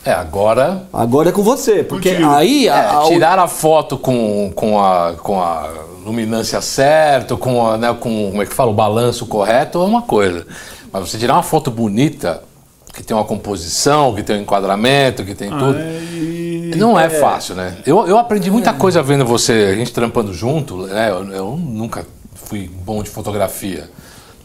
É, 0.06 0.12
agora 0.12 0.82
Agora 0.92 1.30
é 1.30 1.32
com 1.32 1.42
você, 1.42 1.82
porque 1.82 2.10
Contigo. 2.10 2.30
aí. 2.30 2.68
É, 2.68 2.70
a- 2.70 3.00
a- 3.00 3.04
tirar 3.04 3.38
a 3.38 3.48
foto 3.48 3.96
com, 3.96 4.52
com, 4.54 4.78
a, 4.78 5.14
com 5.14 5.40
a 5.40 5.66
luminância 6.04 6.60
certa, 6.60 7.36
com, 7.38 7.66
a, 7.66 7.78
né, 7.78 7.96
com 7.98 8.28
como 8.30 8.42
é 8.42 8.46
que 8.46 8.52
fala, 8.52 8.70
o 8.70 8.74
balanço 8.74 9.24
correto 9.24 9.80
é 9.80 9.84
uma 9.86 10.02
coisa. 10.02 10.46
Mas 10.92 11.08
você 11.08 11.16
tirar 11.16 11.32
uma 11.32 11.42
foto 11.42 11.70
bonita, 11.70 12.42
que 12.92 13.02
tem 13.02 13.16
uma 13.16 13.24
composição, 13.24 14.14
que 14.14 14.22
tem 14.22 14.36
um 14.36 14.42
enquadramento, 14.42 15.24
que 15.24 15.34
tem 15.34 15.48
tudo. 15.48 15.78
Aí- 15.78 16.74
Não 16.76 17.00
é, 17.00 17.08
fácil, 17.08 17.54
né? 17.54 17.78
Eu, 17.86 18.06
eu 18.06 18.18
aprendi 18.18 18.50
muita 18.50 18.72
coisa 18.74 19.02
vendo 19.02 19.24
você, 19.24 19.70
a 19.72 19.74
gente 19.74 19.90
trampando 19.92 20.34
junto, 20.34 20.86
né? 20.86 21.08
Eu, 21.10 21.24
eu 21.32 21.56
nunca 21.56 22.04
fui 22.44 22.70
bom 22.84 23.02
de 23.02 23.10
fotografia, 23.10 23.90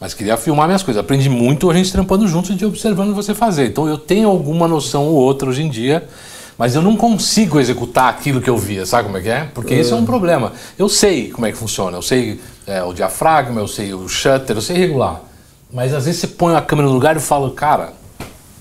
mas 0.00 0.14
queria 0.14 0.36
filmar 0.36 0.66
minhas 0.66 0.82
coisas. 0.82 1.00
Aprendi 1.00 1.28
muito 1.28 1.70
a 1.70 1.74
gente 1.74 1.92
trampando 1.92 2.26
junto 2.26 2.52
e 2.52 2.64
observando 2.64 3.14
você 3.14 3.34
fazer. 3.34 3.66
Então 3.66 3.88
eu 3.88 3.98
tenho 3.98 4.28
alguma 4.28 4.66
noção 4.66 5.06
ou 5.06 5.14
outra 5.14 5.48
hoje 5.48 5.62
em 5.62 5.68
dia, 5.68 6.08
mas 6.56 6.74
eu 6.74 6.82
não 6.82 6.96
consigo 6.96 7.60
executar 7.60 8.08
aquilo 8.08 8.40
que 8.40 8.50
eu 8.50 8.56
via, 8.56 8.84
sabe 8.84 9.04
como 9.04 9.18
é 9.18 9.20
que 9.20 9.28
é? 9.28 9.48
Porque 9.54 9.74
esse 9.74 9.92
é 9.92 9.96
um 9.96 10.04
problema. 10.04 10.52
Eu 10.78 10.88
sei 10.88 11.30
como 11.30 11.46
é 11.46 11.52
que 11.52 11.58
funciona, 11.58 11.96
eu 11.96 12.02
sei 12.02 12.40
é, 12.66 12.82
o 12.82 12.92
diafragma, 12.92 13.60
eu 13.60 13.68
sei 13.68 13.94
o 13.94 14.08
shutter, 14.08 14.56
eu 14.56 14.62
sei 14.62 14.76
regular. 14.76 15.22
Mas 15.72 15.94
às 15.94 16.04
vezes 16.04 16.20
você 16.20 16.26
põe 16.26 16.54
a 16.54 16.60
câmera 16.60 16.88
no 16.88 16.94
lugar 16.94 17.16
e 17.16 17.20
fala, 17.20 17.50
cara, 17.52 17.92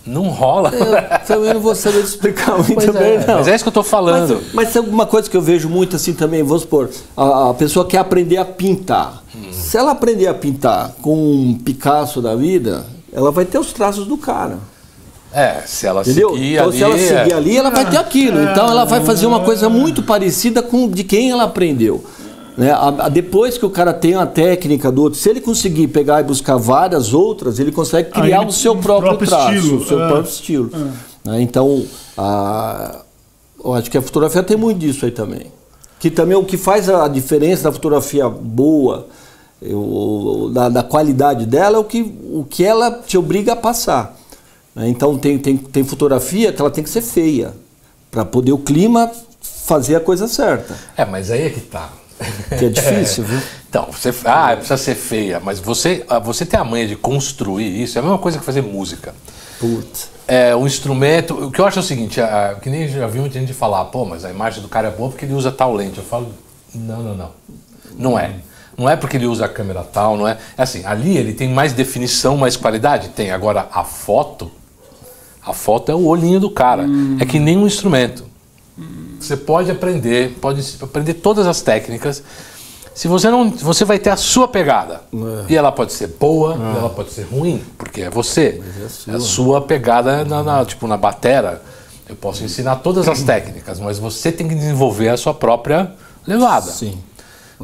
não 0.06 0.30
rola. 0.30 0.72
Eu 0.74 1.26
também 1.28 1.54
não 1.54 1.62
vou 1.62 1.76
saber 1.76 2.00
explicar 2.00 2.58
muito 2.58 2.74
Pois 2.74 2.90
bem, 2.92 3.14
é, 3.16 3.28
não. 3.28 3.36
mas 3.36 3.48
é 3.48 3.56
isso 3.56 3.64
que 3.64 3.68
eu 3.70 3.74
tô 3.74 3.84
falando. 3.84 4.36
Mas, 4.36 4.54
mas 4.54 4.74
tem 4.74 4.80
alguma 4.82 5.06
coisa 5.06 5.30
que 5.30 5.38
eu 5.38 5.42
vejo 5.42 5.70
muito 5.70 5.96
assim 5.96 6.14
também, 6.14 6.42
vamos 6.44 6.64
supor, 6.64 6.90
a, 7.16 7.50
a 7.50 7.54
pessoa 7.54 7.86
quer 7.86 7.98
aprender 8.00 8.38
a 8.38 8.46
pintar. 8.46 9.24
Se 9.52 9.78
ela 9.78 9.92
aprender 9.92 10.28
a 10.28 10.34
pintar 10.34 10.94
com 11.02 11.16
um 11.16 11.54
Picasso 11.58 12.22
da 12.22 12.36
vida, 12.36 12.86
ela 13.14 13.32
vai 13.32 13.46
ter 13.46 13.60
os 13.60 13.72
traços 13.72 14.06
do 14.08 14.18
cara. 14.18 14.58
É, 15.32 15.62
se 15.66 15.86
ela 15.86 16.02
Entendeu? 16.02 16.32
seguir 16.32 16.54
então, 16.56 16.66
ali. 16.70 16.78
se 16.78 16.84
ela 16.84 16.98
seguir 16.98 17.32
é- 17.32 17.36
ali, 17.36 17.56
ela 17.58 17.70
vai 17.70 17.88
ter 17.90 17.98
aquilo. 17.98 18.42
Então, 18.42 18.68
ela 18.68 18.84
vai 18.84 19.02
fazer 19.06 19.28
uma 19.28 19.42
coisa 19.42 19.70
muito 19.70 20.02
parecida 20.02 20.64
com 20.64 20.90
de 20.90 21.04
quem 21.04 21.30
ela 21.30 21.44
aprendeu. 21.44 22.04
Né? 22.60 22.72
A- 22.72 23.06
a- 23.06 23.10
depois 23.10 23.58
que 23.58 23.66
o 23.66 23.70
cara 23.70 23.94
tem 23.94 24.16
a 24.16 24.26
técnica 24.26 24.92
do 24.92 25.02
outro, 25.04 25.18
se 25.18 25.30
ele 25.30 25.40
conseguir 25.40 25.88
pegar 25.88 26.20
e 26.20 26.24
buscar 26.26 26.58
várias 26.58 27.14
outras, 27.14 27.58
ele 27.58 27.72
consegue 27.72 28.12
criar 28.12 28.42
ele- 28.42 28.50
o 28.50 28.52
seu 28.52 28.76
próprio, 28.76 29.12
próprio 29.12 29.30
traço, 29.30 29.54
estilo, 29.54 29.78
o 29.78 29.86
seu 29.86 30.04
é. 30.04 30.08
próprio 30.10 30.30
estilo. 30.30 30.70
Né? 31.24 31.42
Então, 31.42 31.86
a- 32.18 33.00
eu 33.64 33.74
acho 33.74 33.90
que 33.90 33.98
a 33.98 34.02
fotografia 34.02 34.44
tem 34.44 34.58
muito 34.58 34.78
disso 34.78 35.06
aí 35.06 35.12
também. 35.12 35.46
Que 36.02 36.12
também 36.12 36.36
o 36.36 36.44
que 36.44 36.58
faz 36.58 36.90
a 36.90 37.08
diferença 37.08 37.64
da 37.64 37.72
fotografia 37.72 38.28
boa, 38.28 39.08
eu- 39.62 40.52
da, 40.54 40.68
da 40.68 40.84
qualidade 40.84 41.46
dela, 41.46 41.78
é 41.78 41.80
o 41.80 41.86
que, 41.86 42.02
o 42.02 42.46
que 42.50 42.66
ela 42.66 42.92
te 42.92 43.18
obriga 43.18 43.54
a 43.54 43.56
passar. 43.56 44.18
né? 44.76 44.90
Então 44.90 45.18
tem, 45.18 45.38
tem, 45.40 45.56
tem 45.56 45.84
fotografia 45.86 46.52
que 46.52 46.60
ela 46.62 46.70
tem 46.70 46.84
que 46.84 46.90
ser 46.90 47.02
feia, 47.02 47.54
para 48.12 48.26
poder 48.26 48.52
o 48.52 48.58
clima 48.58 49.10
fazer 49.42 49.96
a 49.96 50.00
coisa 50.02 50.28
certa. 50.28 50.76
É, 50.98 51.06
mas 51.06 51.32
aí 51.32 51.44
é 51.44 51.50
que 51.50 51.62
tá. 51.62 51.90
Que 52.58 52.66
é 52.66 52.70
difícil, 52.70 53.24
viu? 53.26 53.40
Então, 53.70 53.88
você, 53.92 54.14
ah, 54.26 54.56
precisa 54.56 54.78
ser 54.78 54.96
feia, 54.96 55.40
mas 55.40 55.60
você, 55.60 56.04
ah, 56.10 56.20
você 56.20 56.46
ter 56.46 56.58
a 56.58 56.64
manha 56.64 56.88
de 56.88 56.96
construir 56.96 57.82
isso 57.82 57.98
é 57.98 58.00
a 58.00 58.02
mesma 58.02 58.18
coisa 58.18 58.40
que 58.40 58.46
fazer 58.46 58.62
música. 58.62 59.14
Putz. 59.60 60.10
É, 60.28 60.56
o 60.56 60.66
instrumento. 60.66 61.34
O 61.34 61.52
que 61.52 61.60
eu 61.60 61.66
acho 61.66 61.80
é 61.80 61.82
o 61.82 61.86
seguinte: 61.86 62.20
que 62.62 62.70
nem 62.70 62.88
já 62.88 63.08
vi 63.08 63.20
muita 63.20 63.40
gente 63.40 63.54
falar, 63.54 63.86
pô, 63.86 64.06
mas 64.06 64.24
a 64.24 64.30
imagem 64.30 64.62
do 64.62 64.68
cara 64.68 64.88
é 64.88 64.92
boa 64.92 65.10
porque 65.10 65.26
ele 65.26 65.34
usa 65.34 65.52
tal 65.52 65.74
lente. 65.74 65.98
Eu 65.98 66.04
falo, 66.04 66.34
não, 66.74 67.02
não, 67.02 67.16
não. 67.16 67.32
Não 67.98 68.20
é. 68.20 68.36
Não 68.78 68.90
é 68.90 68.96
porque 68.96 69.18
ele 69.18 69.26
usa 69.26 69.46
a 69.46 69.50
câmera 69.50 69.84
tal, 69.84 70.16
não 70.16 70.28
é. 70.28 70.38
É 70.58 70.62
assim, 70.62 70.86
ali 70.86 71.18
ele 71.18 71.34
tem 71.34 71.50
mais 71.50 71.74
definição, 71.74 72.38
mais 72.38 72.56
qualidade? 72.56 73.10
Tem. 73.10 73.32
Agora, 73.32 73.68
a 73.74 73.84
foto, 73.84 74.50
a 75.46 75.52
foto 75.52 75.92
é 75.92 75.96
o 75.96 76.06
olhinho 76.06 76.40
do 76.40 76.50
cara. 76.50 76.86
É 77.20 77.26
que 77.26 77.40
nem 77.40 77.58
um 77.58 77.68
instrumento. 77.68 78.29
Você 79.20 79.36
pode 79.36 79.70
aprender, 79.70 80.38
pode 80.42 80.64
aprender 80.82 81.16
todas 81.16 81.46
as 81.46 81.62
técnicas. 81.62 82.24
Se 82.94 83.08
você 83.08 83.30
não, 83.30 83.50
você 83.50 83.86
vai 83.86 83.98
ter 84.00 84.10
a 84.10 84.18
sua 84.18 84.48
pegada. 84.48 85.02
E 85.48 85.56
ela 85.56 85.72
pode 85.72 85.94
ser 85.94 86.08
boa, 86.08 86.56
e 86.56 86.78
ela 86.78 86.90
pode 86.90 87.12
ser 87.12 87.24
ruim, 87.24 87.64
porque 87.78 88.02
é 88.02 88.10
você. 88.10 88.62
É 89.08 89.16
a 89.16 89.20
sua 89.20 89.62
pegada 89.62 90.24
na, 90.26 90.44
na- 90.44 90.66
tipo 90.66 90.86
na 90.88 90.98
batera. 90.98 91.62
Eu 92.08 92.16
posso 92.16 92.44
ensinar 92.44 92.78
todas 92.78 93.08
as 93.08 93.22
técnicas, 93.24 93.80
mas 93.80 94.00
você 94.00 94.32
tem 94.32 94.48
que 94.48 94.56
desenvolver 94.56 95.10
a 95.10 95.18
sua 95.18 95.34
própria 95.34 95.92
levada. 96.26 96.72
Sim. 96.72 96.98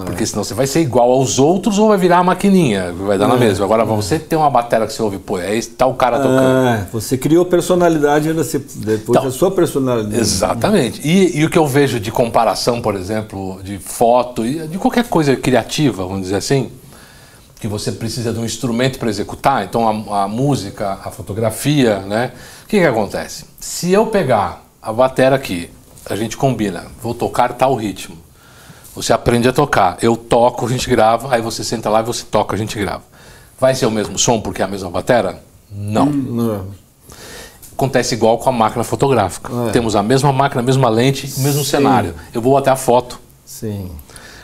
Porque 0.04 0.26
senão 0.26 0.44
você 0.44 0.54
vai 0.54 0.68
ser 0.68 0.82
igual 0.82 1.10
aos 1.10 1.40
outros 1.40 1.80
ou 1.80 1.88
vai 1.88 1.98
virar 1.98 2.18
a 2.18 2.24
maquininha, 2.24 2.92
vai 2.92 3.18
dar 3.18 3.30
na 3.30 3.38
mesma. 3.38 3.64
Agora, 3.64 3.86
você 3.86 4.20
tem 4.20 4.38
uma 4.38 4.50
batera 4.50 4.86
que 4.86 4.92
você 4.92 5.02
ouve, 5.02 5.18
pô, 5.20 5.40
é 5.40 5.56
esse 5.56 5.70
tal 5.70 5.94
cara 5.94 6.18
tocando. 6.18 6.68
É, 6.68 6.88
você 6.92 7.18
criou 7.18 7.46
personalidade 7.46 8.28
se- 8.44 8.60
depois 8.60 9.10
Então, 9.18 9.24
da 9.24 9.32
sua 9.32 9.52
personalidade. 9.52 10.20
Exatamente. 10.20 11.00
E, 11.08 11.40
e 11.40 11.46
o 11.46 11.50
que 11.50 11.58
eu 11.58 11.66
vejo 11.66 11.98
de 11.98 12.12
comparação, 12.12 12.82
por 12.82 12.94
exemplo, 12.94 13.62
de 13.64 13.78
foto, 13.80 14.44
de 14.44 14.78
qualquer 14.78 15.06
coisa 15.08 15.34
criativa, 15.38 16.04
vamos 16.06 16.24
dizer 16.24 16.36
assim, 16.36 16.70
que 17.62 17.68
você 17.68 17.90
precisa 17.94 18.34
de 18.34 18.40
um 18.40 18.44
instrumento 18.44 19.00
para 19.00 19.10
executar, 19.10 19.64
então 19.64 19.88
a, 20.14 20.24
a 20.24 20.28
música, 20.28 21.00
a 21.06 21.10
fotografia, 21.10 22.00
né? 22.00 22.34
O 22.66 22.68
que, 22.68 22.80
que 22.80 22.86
acontece? 22.86 23.46
Se 23.62 23.94
eu 23.94 24.08
pegar 24.08 24.62
a 24.82 24.92
batera 24.92 25.38
aqui, 25.38 25.70
a 26.06 26.18
gente 26.18 26.36
combina, 26.36 26.84
vou 27.02 27.14
tocar 27.14 27.54
tal 27.54 27.76
ritmo. 27.76 28.25
Você 28.96 29.12
aprende 29.12 29.48
a 29.48 29.54
tocar, 29.54 29.98
eu 30.02 30.16
toco, 30.16 30.66
a 30.66 30.70
gente 30.70 30.90
grava, 30.90 31.34
aí 31.36 31.42
você 31.42 31.64
senta 31.64 31.90
lá 31.90 32.00
e 32.00 32.04
você 32.04 32.24
toca, 32.24 32.56
a 32.56 32.58
gente 32.58 32.80
grava. 32.80 33.04
Vai 33.60 33.76
ser 33.76 33.86
o 33.86 33.92
mesmo 33.92 34.18
som 34.18 34.40
porque 34.40 34.62
é 34.62 34.66
a 34.66 34.68
mesma 34.68 34.90
batera? 34.90 35.42
Não. 35.70 36.06
Não. 36.06 36.68
Acontece 37.74 38.16
igual 38.16 38.38
com 38.38 38.48
a 38.48 38.54
máquina 38.54 38.86
fotográfica. 38.86 39.52
É. 39.68 39.72
Temos 39.72 39.98
a 39.98 40.02
mesma 40.02 40.32
máquina, 40.32 40.62
a 40.62 40.64
mesma 40.64 40.88
lente, 40.88 41.32
o 41.38 41.42
mesmo 41.42 41.64
Sim. 41.64 41.72
cenário. 41.72 42.16
Eu 42.34 42.42
vou 42.42 42.58
até 42.58 42.72
a 42.72 42.76
foto. 42.78 43.20
Sim. 43.46 43.92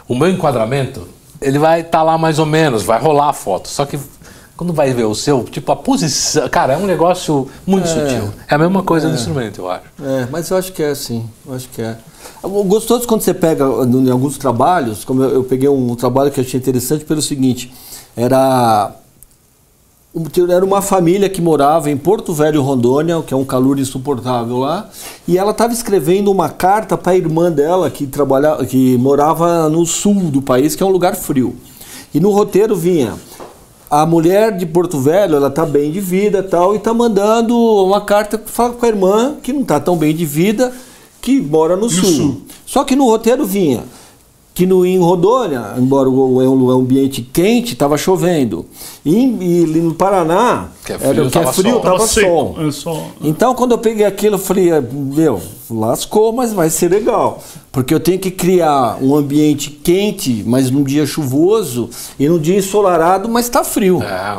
O 0.06 0.14
meu 0.14 0.30
enquadramento, 0.30 1.08
ele 1.42 1.58
vai 1.58 1.80
estar 1.80 2.04
lá 2.04 2.18
mais 2.18 2.38
ou 2.38 2.46
menos, 2.46 2.84
vai 2.84 3.00
rolar 3.00 3.30
a 3.30 3.34
foto. 3.34 3.70
Só 3.70 3.86
que 3.86 3.98
quando 4.58 4.74
vai 4.74 4.94
ver 4.94 5.06
o 5.06 5.16
seu, 5.16 5.44
tipo, 5.46 5.72
a 5.72 5.76
posição. 5.78 6.48
Cara, 6.50 6.74
é 6.74 6.78
um 6.78 6.86
negócio 6.86 7.50
muito 7.66 7.88
sutil. 7.88 8.34
É 8.50 8.56
a 8.56 8.58
mesma 8.58 8.84
coisa 8.84 9.08
do 9.08 9.16
instrumento, 9.16 9.62
eu 9.62 9.72
acho. 9.72 9.84
É, 10.04 10.28
mas 10.30 10.50
eu 10.50 10.58
acho 10.58 10.74
que 10.74 10.84
é 10.84 10.90
assim. 10.90 11.28
Eu 11.46 11.56
acho 11.56 11.70
que 11.70 11.82
é. 11.82 11.98
Gostoso 12.42 13.08
quando 13.08 13.22
você 13.22 13.34
pega 13.34 13.66
em 13.66 14.10
alguns 14.10 14.38
trabalhos, 14.38 15.06
como 15.06 15.24
eu, 15.24 15.44
peguei 15.44 15.70
um 15.70 15.96
trabalho 15.96 16.32
que 16.32 16.40
eu 16.40 16.44
achei 16.44 16.60
interessante 16.60 17.06
pelo 17.06 17.22
seguinte, 17.22 17.72
era 18.16 18.96
era 20.50 20.66
uma 20.66 20.82
família 20.82 21.30
que 21.30 21.42
morava 21.42 21.90
em 21.90 21.96
Porto 21.96 22.34
Velho, 22.34 22.62
Rondônia, 22.62 23.22
que 23.22 23.34
é 23.34 23.38
um 23.38 23.46
calor 23.46 23.80
insuportável 23.80 24.58
lá, 24.58 24.90
e 25.26 25.38
ela 25.38 25.52
estava 25.52 25.72
escrevendo 25.72 26.30
uma 26.30 26.50
carta 26.50 26.98
para 26.98 27.14
a 27.14 27.16
irmã 27.16 27.50
dela 27.50 27.90
que 27.90 28.06
trabalhava, 28.06 28.66
que 28.66 28.98
morava 28.98 29.70
no 29.70 29.86
sul 29.86 30.30
do 30.30 30.42
país, 30.42 30.76
que 30.76 30.84
é 30.84 30.86
um 30.86 30.90
lugar 30.90 31.16
frio. 31.16 31.56
E 32.14 32.20
no 32.20 32.30
roteiro 32.30 32.76
vinha 32.76 33.14
a 33.90 34.06
mulher 34.06 34.58
de 34.58 34.66
Porto 34.66 35.00
Velho, 35.00 35.38
ela 35.38 35.50
tá 35.50 35.66
bem 35.66 35.92
de 35.92 36.02
vida, 36.02 36.44
tal, 36.44 36.76
e 36.76 36.80
tá 36.80 36.94
mandando 36.94 37.58
uma 37.58 38.02
carta 38.02 38.42
fala 38.46 38.74
com 38.74 38.86
a 38.86 38.90
irmã 38.90 39.36
que 39.42 39.54
não 39.54 39.64
tá 39.64 39.80
tão 39.80 39.96
bem 39.96 40.14
de 40.14 40.26
vida, 40.26 40.74
que 41.22 41.40
mora 41.40 41.76
no, 41.76 41.90
sul. 41.90 42.04
sul. 42.04 42.42
Só 42.66 42.84
que 42.84 42.96
no 42.96 43.06
roteiro 43.06 43.46
vinha 43.46 43.84
que 44.54 44.66
no 44.66 44.86
em 44.86 45.00
Rondônia, 45.00 45.76
embora 45.78 46.10
o- 46.10 46.42
é 46.42 46.48
um 46.48 46.70
ambiente 46.70 47.22
quente, 47.22 47.72
estava 47.72 47.98
chovendo. 47.98 48.66
E, 49.04 49.16
e 49.16 49.64
ali 49.64 49.80
no 49.80 49.94
Paraná, 49.94 50.68
Que 50.86 50.92
é 50.92 51.00
frio, 51.00 51.10
era, 51.10 51.30
que 51.30 51.38
é 51.38 51.54
frio, 51.54 51.72
sol. 51.72 51.80
tava 51.82 52.06
sol. 52.08 52.56
É 52.60 52.70
só... 52.72 53.06
Então, 53.24 53.56
quando 53.56 53.72
eu 53.72 53.78
peguei 53.78 54.06
aquilo, 54.06 54.36
eu 54.36 54.40
falei, 54.40 54.70
"Ah, 54.74 54.82
meu, 54.92 55.40
lascou, 55.70 56.34
mas 56.34 56.52
vai 56.52 56.70
ser 56.70 56.92
legal. 56.92 57.42
Porque 57.72 57.94
eu 57.94 58.00
tenho 58.00 58.20
que 58.20 58.30
criar 58.30 58.98
um 59.02 59.16
ambiente 59.16 59.70
quente, 59.70 60.44
mas 60.46 60.70
num 60.70 60.84
dia 60.84 61.06
chuvoso, 61.06 61.90
e 62.20 62.28
num 62.28 62.38
dia 62.38 62.58
ensolarado, 62.58 63.30
mas 63.30 63.46
está 63.46 63.64
frio. 63.64 64.04
É. 64.04 64.38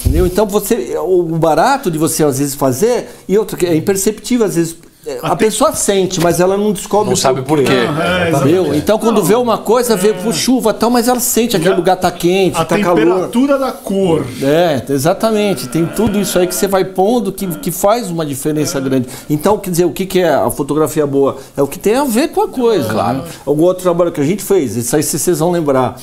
Entendeu? 0.00 0.26
Então, 0.26 0.44
você, 0.46 0.94
o 1.02 1.22
barato 1.38 1.90
de 1.90 1.96
você, 1.96 2.22
às 2.22 2.38
vezes, 2.38 2.54
fazer, 2.54 3.08
e 3.26 3.38
outro, 3.38 3.56
que 3.56 3.64
é 3.64 3.74
imperceptível, 3.74 4.44
às 4.44 4.56
vezes, 4.56 4.76
é, 5.06 5.18
a 5.22 5.36
pessoa 5.36 5.72
sente, 5.72 6.20
mas 6.20 6.40
ela 6.40 6.56
não 6.56 6.72
descobre 6.72 7.10
Não 7.10 7.16
sabe 7.16 7.42
por 7.42 7.62
quê. 7.62 7.72
É? 7.72 8.76
Então, 8.76 8.98
quando 8.98 9.22
vê 9.22 9.34
uma 9.34 9.58
coisa, 9.58 9.96
vê 9.96 10.12
por 10.12 10.32
chuva 10.32 10.70
e 10.70 10.74
tal, 10.74 10.90
mas 10.90 11.08
ela 11.08 11.20
sente 11.20 11.56
aquele 11.56 11.70
Já- 11.72 11.76
lugar 11.76 11.96
tá 11.96 12.10
quente, 12.10 12.56
A 12.58 12.64
tá 12.64 12.78
calor. 12.78 12.98
temperatura 13.00 13.58
da 13.58 13.72
cor. 13.72 14.24
É, 14.42 14.82
exatamente. 14.88 15.68
Tem 15.68 15.84
tudo 15.86 16.18
isso 16.18 16.38
aí 16.38 16.46
que 16.46 16.54
você 16.54 16.66
vai 16.66 16.84
pondo 16.84 17.30
que, 17.32 17.46
que 17.46 17.70
faz 17.70 18.10
uma 18.10 18.24
diferença 18.24 18.80
grande. 18.80 19.08
Então, 19.28 19.58
quer 19.58 19.70
dizer, 19.70 19.84
o 19.84 19.90
que, 19.92 20.06
que 20.06 20.20
é 20.20 20.32
a 20.34 20.50
fotografia 20.50 21.06
boa? 21.06 21.36
É 21.56 21.62
o 21.62 21.66
que 21.66 21.78
tem 21.78 21.96
a 21.96 22.04
ver 22.04 22.28
com 22.28 22.40
a 22.42 22.48
coisa. 22.48 22.88
Claro. 22.88 23.22
Algum 23.46 23.64
outro 23.64 23.82
trabalho 23.82 24.10
que 24.12 24.20
a 24.20 24.24
gente 24.24 24.42
fez, 24.42 24.76
isso 24.76 24.94
aí 24.96 25.02
vocês 25.02 25.38
vão 25.38 25.50
lembrar. 25.50 25.96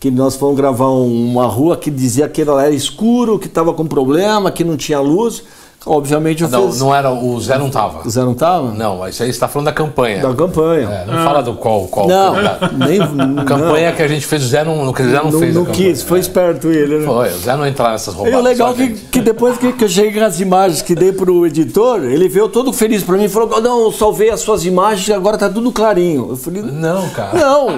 Que 0.00 0.10
nós 0.10 0.36
fomos 0.36 0.56
gravar 0.56 0.90
um- 0.90 1.32
uma 1.32 1.46
rua 1.46 1.76
que 1.76 1.90
dizia 1.90 2.28
que 2.28 2.42
ela 2.42 2.64
era 2.64 2.74
escuro, 2.74 3.38
que 3.38 3.46
estava 3.46 3.72
com 3.74 3.84
problema, 3.86 4.50
que 4.50 4.64
não 4.64 4.76
tinha 4.76 5.00
luz. 5.00 5.42
Obviamente 5.86 6.42
eu 6.42 6.48
Não, 6.48 6.66
fiz. 6.66 6.80
não 6.80 6.94
era. 6.94 7.10
O 7.12 7.40
Zé 7.40 7.56
não 7.56 7.70
tava. 7.70 8.06
O 8.06 8.10
Zé 8.10 8.22
não 8.22 8.32
estava? 8.32 8.72
Não, 8.72 9.06
isso 9.08 9.22
aí 9.22 9.28
você 9.28 9.36
está 9.36 9.46
falando 9.46 9.66
da 9.66 9.72
campanha. 9.72 10.20
Da 10.20 10.34
campanha. 10.34 10.88
É, 10.88 11.06
não 11.06 11.24
fala 11.24 11.42
do 11.42 11.54
qual. 11.54 11.86
qual 11.86 12.08
Não, 12.08 12.34
nem. 12.86 13.00
A 13.40 13.44
campanha 13.44 13.92
que 13.92 14.02
a 14.02 14.08
gente 14.08 14.26
fez, 14.26 14.42
o 14.44 14.48
Zé 14.48 14.64
não, 14.64 14.82
o 14.90 14.94
Zé 14.96 15.04
não, 15.22 15.30
não, 15.30 15.38
fez. 15.38 15.54
não 15.54 15.64
quis, 15.66 16.02
foi 16.02 16.18
esperto 16.18 16.68
ele, 16.70 16.98
né? 16.98 17.06
Foi, 17.06 17.28
o 17.28 17.38
Zé 17.38 17.56
não 17.56 17.66
entrar 17.66 17.92
nessas 17.92 18.12
E 18.14 18.16
roubadas. 18.16 18.40
o 18.40 18.42
legal 18.42 18.70
a 18.70 18.74
que, 18.74 18.88
que 18.94 19.20
depois 19.20 19.56
que, 19.58 19.72
que 19.72 19.84
eu 19.84 19.88
cheguei 19.88 20.22
as 20.22 20.40
imagens 20.40 20.82
que 20.82 20.94
dei 20.94 21.12
pro 21.12 21.46
editor, 21.46 22.02
ele 22.04 22.28
veio 22.28 22.48
todo 22.48 22.72
feliz 22.72 23.02
pra 23.04 23.16
mim 23.16 23.24
e 23.24 23.28
falou: 23.28 23.60
Não, 23.60 23.82
eu 23.82 23.92
salvei 23.92 24.30
as 24.30 24.40
suas 24.40 24.64
imagens 24.64 25.06
e 25.08 25.12
agora 25.12 25.38
tá 25.38 25.48
tudo 25.48 25.70
clarinho. 25.70 26.26
Eu 26.30 26.36
falei: 26.36 26.62
Não, 26.62 27.08
cara. 27.10 27.38
Não, 27.38 27.68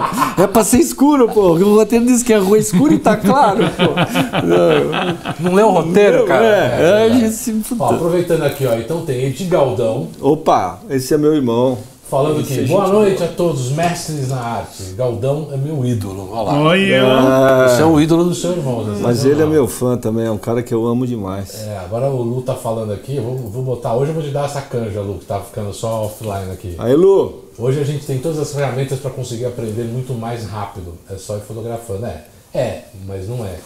é 0.43 0.47
pra 0.47 0.65
ser 0.65 0.79
escuro, 0.79 1.29
pô. 1.29 1.51
O 1.53 1.75
roteiro 1.77 2.07
diz 2.07 2.23
que 2.23 2.33
a 2.33 2.39
rua 2.41 2.57
é 2.57 2.61
escura 2.61 2.95
e 2.95 2.99
tá 2.99 3.17
claro, 3.17 3.59
pô. 3.77 4.39
Não, 4.47 5.51
Não 5.51 5.55
leu 5.55 5.69
o 5.69 5.71
roteiro, 5.73 6.25
cara? 6.25 6.45
É, 6.45 6.79
é, 6.81 7.05
a 7.05 7.09
gente 7.11 7.31
se- 7.33 7.59
Ó, 7.79 7.98
aproveitando 7.99 8.43
aqui, 8.45 8.67
ó, 8.67 8.75
então 8.75 9.05
tem 9.05 9.25
Ed 9.27 9.45
Galdão 9.45 10.09
Opa, 10.21 10.81
esse 10.91 11.13
é 11.15 11.19
meu 11.19 11.35
irmão. 11.35 11.77
falando 12.09 12.41
aqui. 12.41 12.55
gente- 12.55 12.69
Boa 12.69 12.89
noite 12.89 13.23
a 13.23 13.29
todos, 13.29 13.71
mestres 13.73 14.29
na 14.31 14.41
arte. 14.41 14.83
Galdão 14.97 15.49
é 15.53 15.57
meu 15.59 15.85
ídolo. 15.85 16.31
Olha 16.33 16.43
lá. 16.43 16.59
Olha. 16.63 17.05
Ah, 17.05 17.69
Você 17.69 17.83
é 17.83 17.85
o 17.85 18.01
ídolo 18.01 18.25
do 18.25 18.35
seu 18.35 18.53
irmão. 18.53 18.83
né? 18.83 18.99
mas 19.03 19.25
ele 19.27 19.43
é 19.43 19.47
meu 19.47 19.69
fã 19.69 19.97
também, 19.99 20.25
é 20.25 20.31
um 20.31 20.39
cara 20.39 20.63
que 20.63 20.73
eu 20.73 20.87
amo 20.87 21.07
demais. 21.07 21.67
É, 21.69 21.77
agora 21.79 22.09
o 22.09 22.23
Lu 22.23 22.41
tá 22.41 22.55
falando 22.55 22.93
aqui, 22.95 23.17
eu 23.17 23.23
vou, 23.23 23.37
vou 23.37 23.63
botar. 23.63 23.95
Hoje 23.95 24.11
eu 24.11 24.15
vou 24.15 24.23
te 24.23 24.31
dar 24.31 24.47
essa 24.47 24.63
canja, 24.63 25.01
Lu, 25.03 25.15
que 25.19 25.27
tá 25.27 25.39
ficando 25.41 25.73
só 25.75 26.05
offline 26.07 26.51
aqui. 26.51 26.75
Aí, 26.79 26.95
Lu, 26.95 27.45
Hoje 27.59 27.81
a 27.81 27.85
gente 27.85 28.07
tem 28.07 28.19
todas 28.19 28.39
as 28.39 28.53
ferramentas 28.55 29.01
para 29.01 29.11
conseguir 29.11 29.45
aprender 29.47 29.83
muito 29.83 30.15
mais 30.15 30.47
rápido. 30.47 30.95
É 31.11 31.17
só 31.17 31.37
ir 31.37 31.41
fotografando. 31.41 32.07
É, 32.07 32.25
é, 32.55 32.85
mas 33.07 33.29
não 33.29 33.45
é. 33.45 33.57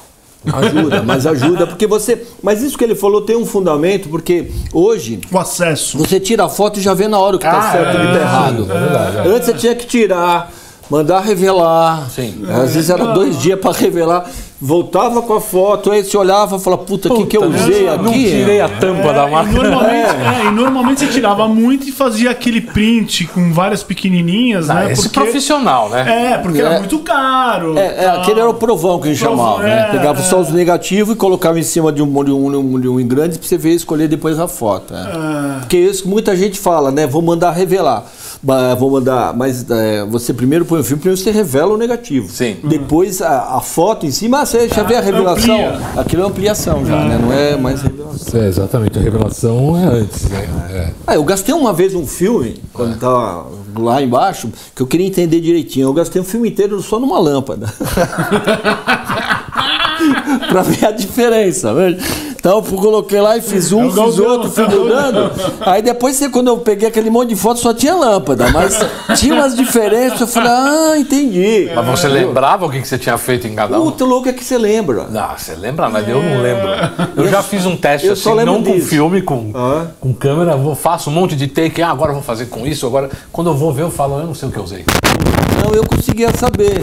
Ajuda, 0.52 1.02
mas 1.02 1.26
ajuda, 1.26 1.66
porque 1.66 1.86
você. 1.86 2.20
Mas 2.42 2.62
isso 2.62 2.76
que 2.76 2.84
ele 2.84 2.94
falou 2.94 3.20
tem 3.22 3.36
um 3.36 3.46
fundamento, 3.46 4.08
porque 4.08 4.50
hoje 4.72 5.20
O 5.30 5.38
acesso. 5.38 5.98
Você 5.98 6.18
tira 6.18 6.44
a 6.44 6.48
foto 6.48 6.78
e 6.78 6.82
já 6.82 6.94
vê 6.94 7.06
na 7.08 7.18
hora 7.18 7.36
o 7.36 7.38
que 7.38 7.46
Ah, 7.46 7.52
tá 7.52 7.72
certo 7.72 7.96
e 7.96 7.96
o 7.96 8.06
que 8.06 8.12
tá 8.14 8.20
errado. 8.20 8.62
é 8.70 8.78
verdade, 8.78 9.16
é. 9.18 9.34
Antes 9.34 9.46
você 9.46 9.54
tinha 9.54 9.74
que 9.74 9.86
tirar, 9.86 10.52
mandar 10.90 11.20
revelar. 11.20 12.08
Sim. 12.10 12.42
Às 12.48 12.74
vezes 12.74 12.90
era 12.90 13.06
dois 13.12 13.38
dias 13.40 13.58
para 13.60 13.72
revelar. 13.72 14.28
Voltava 14.64 15.20
com 15.22 15.34
a 15.34 15.40
foto, 15.40 15.90
aí 15.90 16.04
você 16.04 16.16
olhava 16.16 16.56
e 16.56 16.60
falava, 16.60 16.84
puta, 16.84 17.12
o 17.12 17.16
que, 17.16 17.26
que 17.26 17.36
eu 17.36 17.42
usei 17.48 17.84
não, 17.86 17.94
aqui? 17.94 18.04
Não 18.04 18.12
tirei 18.12 18.60
a 18.60 18.68
tampa 18.68 19.12
da 19.12 19.26
e 19.26 19.30
máquina. 19.32 19.62
normalmente, 19.62 19.92
é, 20.22 20.46
e 20.46 20.50
normalmente 20.52 21.00
você 21.00 21.06
tirava 21.08 21.48
muito 21.48 21.88
e 21.88 21.92
fazia 21.92 22.30
aquele 22.30 22.60
print 22.60 23.26
com 23.26 23.52
várias 23.52 23.82
pequenininhas, 23.82 24.70
Ah, 24.70 24.74
né? 24.84 24.92
esse 24.92 25.08
profissional, 25.08 25.88
né? 25.88 26.32
É, 26.34 26.38
porque 26.38 26.58
É. 26.60 26.64
era 26.64 26.78
muito 26.78 27.00
caro. 27.00 27.76
É, 27.76 28.04
é, 28.04 28.08
aquele 28.08 28.38
era 28.38 28.48
o 28.48 28.54
provão 28.54 29.00
que 29.00 29.08
a 29.08 29.12
gente 29.12 29.20
Provão, 29.20 29.56
chamava, 29.56 29.62
né? 29.64 29.86
é, 29.88 29.90
Pegava 29.90 30.20
é. 30.20 30.22
só 30.22 30.40
os 30.40 30.50
negativos 30.50 31.14
e 31.14 31.16
colocava 31.18 31.58
em 31.58 31.64
cima 31.64 31.90
de 31.92 32.00
um, 32.00 32.24
de 32.24 32.30
um, 32.30 32.50
de 32.50 32.56
um, 32.56 32.80
de 32.80 32.88
um 32.88 33.00
em 33.00 33.06
grande 33.08 33.38
pra 33.40 33.48
você 33.48 33.58
ver 33.58 33.72
e 33.72 33.74
escolher 33.74 34.06
depois 34.06 34.38
a 34.38 34.46
foto. 34.46 34.94
É. 34.94 35.58
Porque 35.58 35.76
isso 35.76 36.04
que 36.04 36.08
muita 36.08 36.36
gente 36.36 36.58
fala, 36.58 36.92
né? 36.92 37.04
Vou 37.06 37.20
mandar 37.20 37.50
revelar. 37.50 38.04
Vou 38.76 38.90
mandar, 38.90 39.32
mas 39.36 39.64
é, 39.70 40.04
você 40.04 40.34
primeiro 40.34 40.64
põe 40.64 40.80
o 40.80 40.84
filme, 40.84 41.00
primeiro 41.00 41.20
você 41.20 41.30
revela 41.30 41.74
o 41.74 41.76
negativo. 41.76 42.28
Sim. 42.28 42.56
Depois 42.64 43.22
a, 43.22 43.56
a 43.56 43.60
foto 43.60 44.04
em 44.04 44.10
cima, 44.10 44.40
você 44.52 44.68
já 44.68 44.82
vê 44.82 44.96
a 44.96 45.00
revelação. 45.00 45.54
amplia. 45.54 45.80
Aquilo 45.96 46.22
é 46.22 46.26
ampliação 46.26 46.84
já, 46.84 47.04
né? 47.04 47.18
Não 47.20 47.32
é 47.32 47.56
mais 47.56 47.80
revelação. 47.80 48.40
É, 48.40 48.46
exatamente, 48.48 48.98
a 48.98 49.02
revelação 49.02 49.76
é 49.76 49.84
antes, 49.84 50.28
né? 50.28 50.46
É. 50.70 50.90
Ah, 51.06 51.14
eu 51.14 51.24
gastei 51.24 51.54
uma 51.54 51.72
vez 51.72 51.94
um 51.94 52.06
filme, 52.06 52.56
quando 52.72 52.98
tava 52.98 53.46
lá 53.78 54.02
embaixo, 54.02 54.50
que 54.76 54.82
eu 54.82 54.86
queria 54.86 55.06
entender 55.06 55.40
direitinho. 55.40 55.88
Eu 55.88 55.94
gastei 55.94 56.20
um 56.20 56.24
filme 56.24 56.50
inteiro 56.50 56.80
só 56.82 57.00
numa 57.00 57.18
lâmpada. 57.18 57.72
pra 60.48 60.62
ver 60.62 60.86
a 60.86 60.90
diferença. 60.90 61.72
né? 61.72 61.96
Então 62.42 62.56
eu 62.56 62.62
coloquei 62.76 63.20
lá 63.20 63.36
e 63.36 63.40
fiz 63.40 63.70
um, 63.70 63.86
É 63.86 63.90
fiz 63.92 64.18
outro, 64.18 64.50
fui 64.50 64.66
mudando. 64.66 65.30
Aí 65.60 65.80
depois, 65.80 66.20
quando 66.26 66.48
eu 66.48 66.58
peguei 66.58 66.88
aquele 66.88 67.08
monte 67.08 67.28
de 67.28 67.36
foto, 67.36 67.60
só 67.60 67.72
tinha 67.72 67.94
lâmpada. 67.94 68.50
Mas 68.50 68.80
tinha 69.16 69.32
umas 69.32 69.54
diferenças, 69.54 70.22
eu 70.22 70.26
falei, 70.26 70.50
ah, 70.50 70.94
entendi. 70.98 71.70
Mas 71.72 71.86
você 71.86 72.08
lembrava 72.08 72.66
o 72.66 72.68
que 72.70 72.84
você 72.84 72.98
tinha 72.98 73.16
feito 73.16 73.46
em 73.46 73.54
cada 73.54 73.80
um? 73.80 73.84
Puta, 73.84 74.04
louco 74.04 74.28
é 74.28 74.32
que 74.32 74.42
você 74.42 74.58
lembra. 74.58 75.06
Não, 75.08 75.28
você 75.38 75.54
lembra, 75.54 75.88
mas 75.88 76.08
eu 76.08 76.20
não 76.20 76.42
lembro. 76.42 76.68
Eu 77.16 77.28
já 77.28 77.44
fiz 77.44 77.64
um 77.64 77.76
teste 77.76 78.08
eu 78.08 78.16
só 78.16 78.34
assim, 78.34 78.44
não 78.44 78.60
com 78.60 78.72
disso. 78.72 78.88
filme, 78.88 79.22
com, 79.22 79.52
Ah. 79.54 79.86
com 80.00 80.12
câmera, 80.12 80.56
vou, 80.56 80.74
faço 80.74 81.10
um 81.10 81.12
monte 81.12 81.36
de 81.36 81.46
take, 81.46 81.80
ah, 81.80 81.90
agora 81.92 82.10
eu 82.10 82.14
vou 82.16 82.24
fazer 82.24 82.46
com 82.46 82.66
isso, 82.66 82.84
agora. 82.88 83.08
Quando 83.30 83.50
eu 83.50 83.54
vou 83.54 83.72
ver, 83.72 83.82
eu 83.82 83.90
falo, 83.92 84.18
eu 84.18 84.26
não 84.26 84.34
sei 84.34 84.48
o 84.48 84.50
que 84.50 84.58
eu 84.58 84.64
usei. 84.64 84.84
Não, 85.64 85.72
eu 85.76 85.86
conseguia 85.86 86.30
saber. 86.36 86.82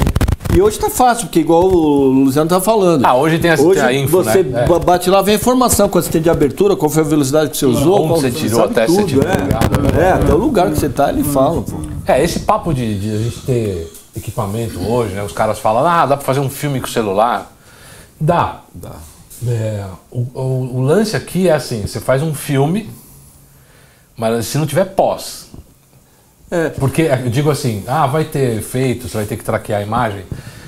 E 0.56 0.62
hoje 0.62 0.80
tá 0.80 0.90
fácil, 0.90 1.28
porque 1.28 1.40
igual 1.42 1.64
o 1.66 2.08
Luciano 2.10 2.50
tá 2.50 2.60
falando. 2.60 3.06
Ah, 3.06 3.16
hoje 3.16 3.38
tem 3.38 3.52
a- 3.52 3.56
Hoje 3.60 3.80
a 3.80 3.94
info, 3.94 4.24
você 4.24 4.42
né? 4.44 4.64
É. 4.64 4.68
ba- 4.68 4.80
bate 4.80 5.10
lá, 5.10 5.22
vem 5.22 5.36
a 5.36 5.38
informação, 5.38 5.88
quanto 5.88 6.06
você 6.06 6.12
tem 6.12 6.22
de 6.22 6.30
abertura, 6.30 6.76
qual 6.76 6.90
foi 6.90 7.04
a 7.04 7.06
velocidade 7.06 7.52
que 7.52 7.58
você 7.58 7.68
usou, 7.68 8.02
Onde 8.06 8.22
você 8.22 8.32
tirou, 8.32 8.64
até 8.64 8.88
você 8.88 9.04
tirou 9.04 9.24
é. 9.24 9.38
lugar, 9.38 9.96
É, 10.02 10.12
até 10.12 10.34
o 10.34 10.38
lugar 10.38 10.72
que 10.72 10.80
você 10.80 10.90
tá, 10.90 11.10
ele 11.10 11.24
fala, 11.24 11.62
pô. 11.62 11.78
É, 12.08 12.24
esse 12.24 12.40
papo 12.40 12.74
de, 12.74 13.00
de 13.00 13.12
a 13.16 13.18
gente 13.20 13.40
ter 13.42 13.94
equipamento 14.18 14.80
hoje, 14.82 15.14
né? 15.14 15.24
Os 15.24 15.32
caras 15.32 15.60
falam, 15.60 15.86
ah, 15.86 16.06
dá 16.08 16.18
pra 16.18 16.26
fazer 16.26 16.40
um 16.40 16.50
filme 16.50 16.82
com 16.82 16.88
celular. 16.88 17.52
Dá. 18.20 18.62
Dá. 18.74 18.94
É, 19.48 19.86
o, 20.12 20.20
o- 20.34 20.70
o 20.78 20.82
lance 20.82 21.16
aqui 21.16 21.48
é 21.48 21.54
assim, 21.54 21.84
você 21.86 22.00
faz 22.00 22.24
um 22.24 22.34
filme, 22.34 22.90
mas 24.18 24.48
se 24.48 24.58
não 24.58 24.66
tiver 24.66 24.86
pós. 24.86 25.48
É. 26.52 26.70
Porque 26.70 27.04
eu 27.04 27.30
digo 27.30 27.50
assim, 27.50 27.84
ah, 27.88 28.08
vai 28.08 28.26
ter 28.26 28.58
efeito, 28.58 29.08
você 29.08 29.18
vai 29.18 29.26
ter 29.26 29.38
que 29.38 29.44
traquear 29.44 29.82
a 29.82 29.84
imagem. 29.84 30.24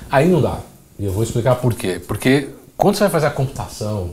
Aí 0.10 0.28
não 0.28 0.42
dá. 0.42 0.60
E 1.00 1.06
eu 1.06 1.12
vou 1.12 1.24
explicar 1.24 1.56
por 1.56 1.74
quê. 1.74 2.02
Porque 2.06 2.50
quando 2.78 2.96
você 2.96 3.02
vai 3.02 3.10
fazer 3.10 3.28
a 3.28 3.32
computação, 3.32 4.12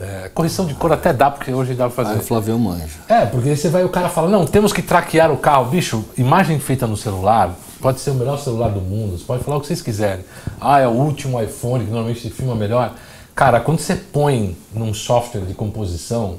é, 0.00 0.30
correção 0.32 0.64
de 0.64 0.74
cor 0.74 0.92
até 0.92 1.12
dá, 1.12 1.30
porque 1.30 1.52
hoje 1.52 1.74
dá 1.74 1.86
pra 1.86 2.04
fazer. 2.04 2.14
Aí 2.14 2.18
o 2.18 2.22
Flavião 2.22 2.58
manja. 2.58 2.98
É, 3.08 3.26
porque 3.26 3.48
aí 3.48 3.56
você 3.56 3.68
vai 3.68 3.84
o 3.84 3.88
cara 3.88 4.08
fala, 4.08 4.28
não, 4.28 4.46
temos 4.46 4.72
que 4.72 4.80
traquear 4.80 5.32
o 5.32 5.36
carro. 5.36 5.64
Bicho, 5.66 6.04
imagem 6.16 6.60
feita 6.60 6.86
no 6.86 6.96
celular, 6.96 7.54
pode 7.80 8.00
ser 8.00 8.10
o 8.10 8.14
melhor 8.14 8.38
celular 8.38 8.68
do 8.68 8.80
mundo, 8.80 9.18
você 9.18 9.24
pode 9.24 9.42
falar 9.42 9.56
o 9.56 9.60
que 9.60 9.66
vocês 9.66 9.82
quiserem. 9.82 10.24
Ah, 10.60 10.78
é 10.78 10.86
o 10.86 10.92
último 10.92 11.42
iPhone, 11.42 11.84
que 11.84 11.90
normalmente 11.90 12.20
se 12.20 12.30
filma 12.30 12.54
melhor. 12.54 12.94
Cara, 13.34 13.60
quando 13.60 13.80
você 13.80 13.94
põe 13.94 14.56
num 14.72 14.92
software 14.94 15.42
de 15.42 15.54
composição, 15.54 16.38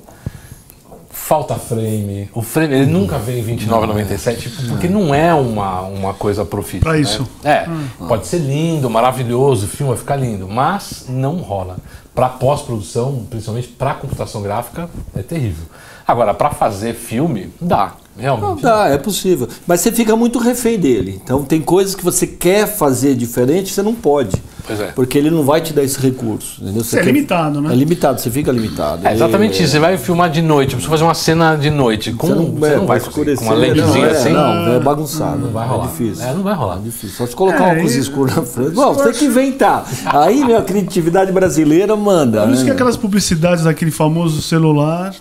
falta 1.20 1.56
frame, 1.56 2.28
o 2.34 2.42
frame, 2.42 2.74
ele 2.74 2.86
nunca 2.88 3.20
vem 3.20 3.40
em 3.40 3.58
29,97, 3.58 4.38
tipo, 4.38 4.68
porque 4.70 4.88
não 4.88 5.14
é 5.14 5.32
uma, 5.34 5.82
uma 5.82 6.14
coisa 6.14 6.44
profícia. 6.44 6.80
Pra 6.80 6.94
né? 6.94 7.02
isso. 7.02 7.28
É, 7.44 7.68
pode 8.08 8.26
ser 8.26 8.40
lindo, 8.40 8.90
maravilhoso, 8.90 9.66
o 9.66 9.70
filme 9.70 9.92
vai 9.92 10.00
ficar 10.00 10.16
lindo, 10.16 10.48
mas 10.48 11.06
não 11.08 11.38
rola. 11.38 11.78
Para 12.16 12.30
pós-produção, 12.30 13.28
principalmente 13.30 13.68
para 13.68 13.94
computação 13.94 14.42
gráfica, 14.42 14.90
é 15.16 15.22
terrível. 15.22 15.66
Agora, 16.08 16.34
para 16.34 16.50
fazer 16.50 16.96
filme, 16.96 17.54
dá, 17.62 17.94
Não 18.16 18.22
realmente. 18.24 18.64
dá, 18.64 18.88
é 18.88 18.98
possível. 18.98 19.48
Mas 19.68 19.82
você 19.82 19.92
fica 19.92 20.16
muito 20.16 20.40
refém 20.40 20.80
dele. 20.80 21.22
Então 21.24 21.44
tem 21.44 21.62
coisas 21.62 21.94
que 21.94 22.04
você 22.04 22.26
quer 22.26 22.66
fazer 22.66 23.14
diferente, 23.14 23.72
você 23.72 23.84
não 23.84 23.94
pode. 23.94 24.36
Pois 24.70 24.80
é. 24.82 24.92
Porque 24.94 25.18
ele 25.18 25.32
não 25.32 25.42
vai 25.44 25.60
te 25.62 25.74
dar 25.74 25.84
esse 25.84 26.00
recurso. 26.00 26.62
Entendeu? 26.62 26.84
Você 26.84 27.00
É 27.00 27.02
limitado, 27.02 27.60
né? 27.60 27.74
É 27.74 27.76
limitado, 27.76 28.22
você 28.22 28.30
fica 28.30 28.52
limitado. 28.52 29.06
É 29.08 29.14
exatamente 29.14 29.60
E- 29.60 29.64
isso. 29.64 29.72
Você 29.74 29.80
vai 29.80 29.98
filmar 29.98 30.30
de 30.30 30.42
noite, 30.44 30.76
precisa 30.76 30.90
fazer 30.92 31.04
uma 31.04 31.16
cena 31.16 31.56
de 31.56 31.72
noite. 31.72 32.14
Com, 32.14 32.28
Você 32.28 32.34
você 32.34 32.40
não, 32.40 32.52
não, 32.54 32.68
é, 32.68 32.86
vai 32.86 33.00
pra 33.00 33.10
conseguir. 33.10 33.36
Com 33.36 33.44
uma 33.46 33.54
escurecer, 33.54 33.54
lentezinha 33.54 34.06
não, 34.06 34.06
é, 34.06 34.12
assim. 34.12 34.30
Não, 34.34 34.74
é 34.76 34.80
bagunçado. 34.80 35.38
Não 35.40 35.50
vai 35.50 35.68
rolar. 35.68 35.86
É 35.86 35.88
difícil. 35.88 36.24
É, 36.26 36.34
não 36.34 36.44
vai 36.44 36.54
rolar. 36.54 36.76
É 36.78 36.82
difícil. 36.82 37.18
Só 37.18 37.26
se 37.26 37.36
colocar 37.36 37.64
É, 37.64 37.68
um 37.68 37.72
óculos 37.74 37.96
e- 37.96 38.00
escuros 38.00 38.36
na 38.36 38.44
frente. 38.44 38.72
Bom, 38.72 38.94
você 38.94 39.04
tem 39.06 39.14
que 39.14 39.26
inventar. 39.26 39.86
Aí, 40.06 40.46
meu, 40.46 40.58
a 40.58 40.62
criatividade 40.62 41.32
brasileira 41.32 41.96
manda. 41.96 42.44
Por 42.44 42.52
isso 42.54 42.62
que 42.64 42.70
né? 42.70 42.76
aquelas 42.76 42.96
publicidades 42.96 43.64
daquele 43.64 43.92
famoso 43.92 44.42
celular, 44.42 45.16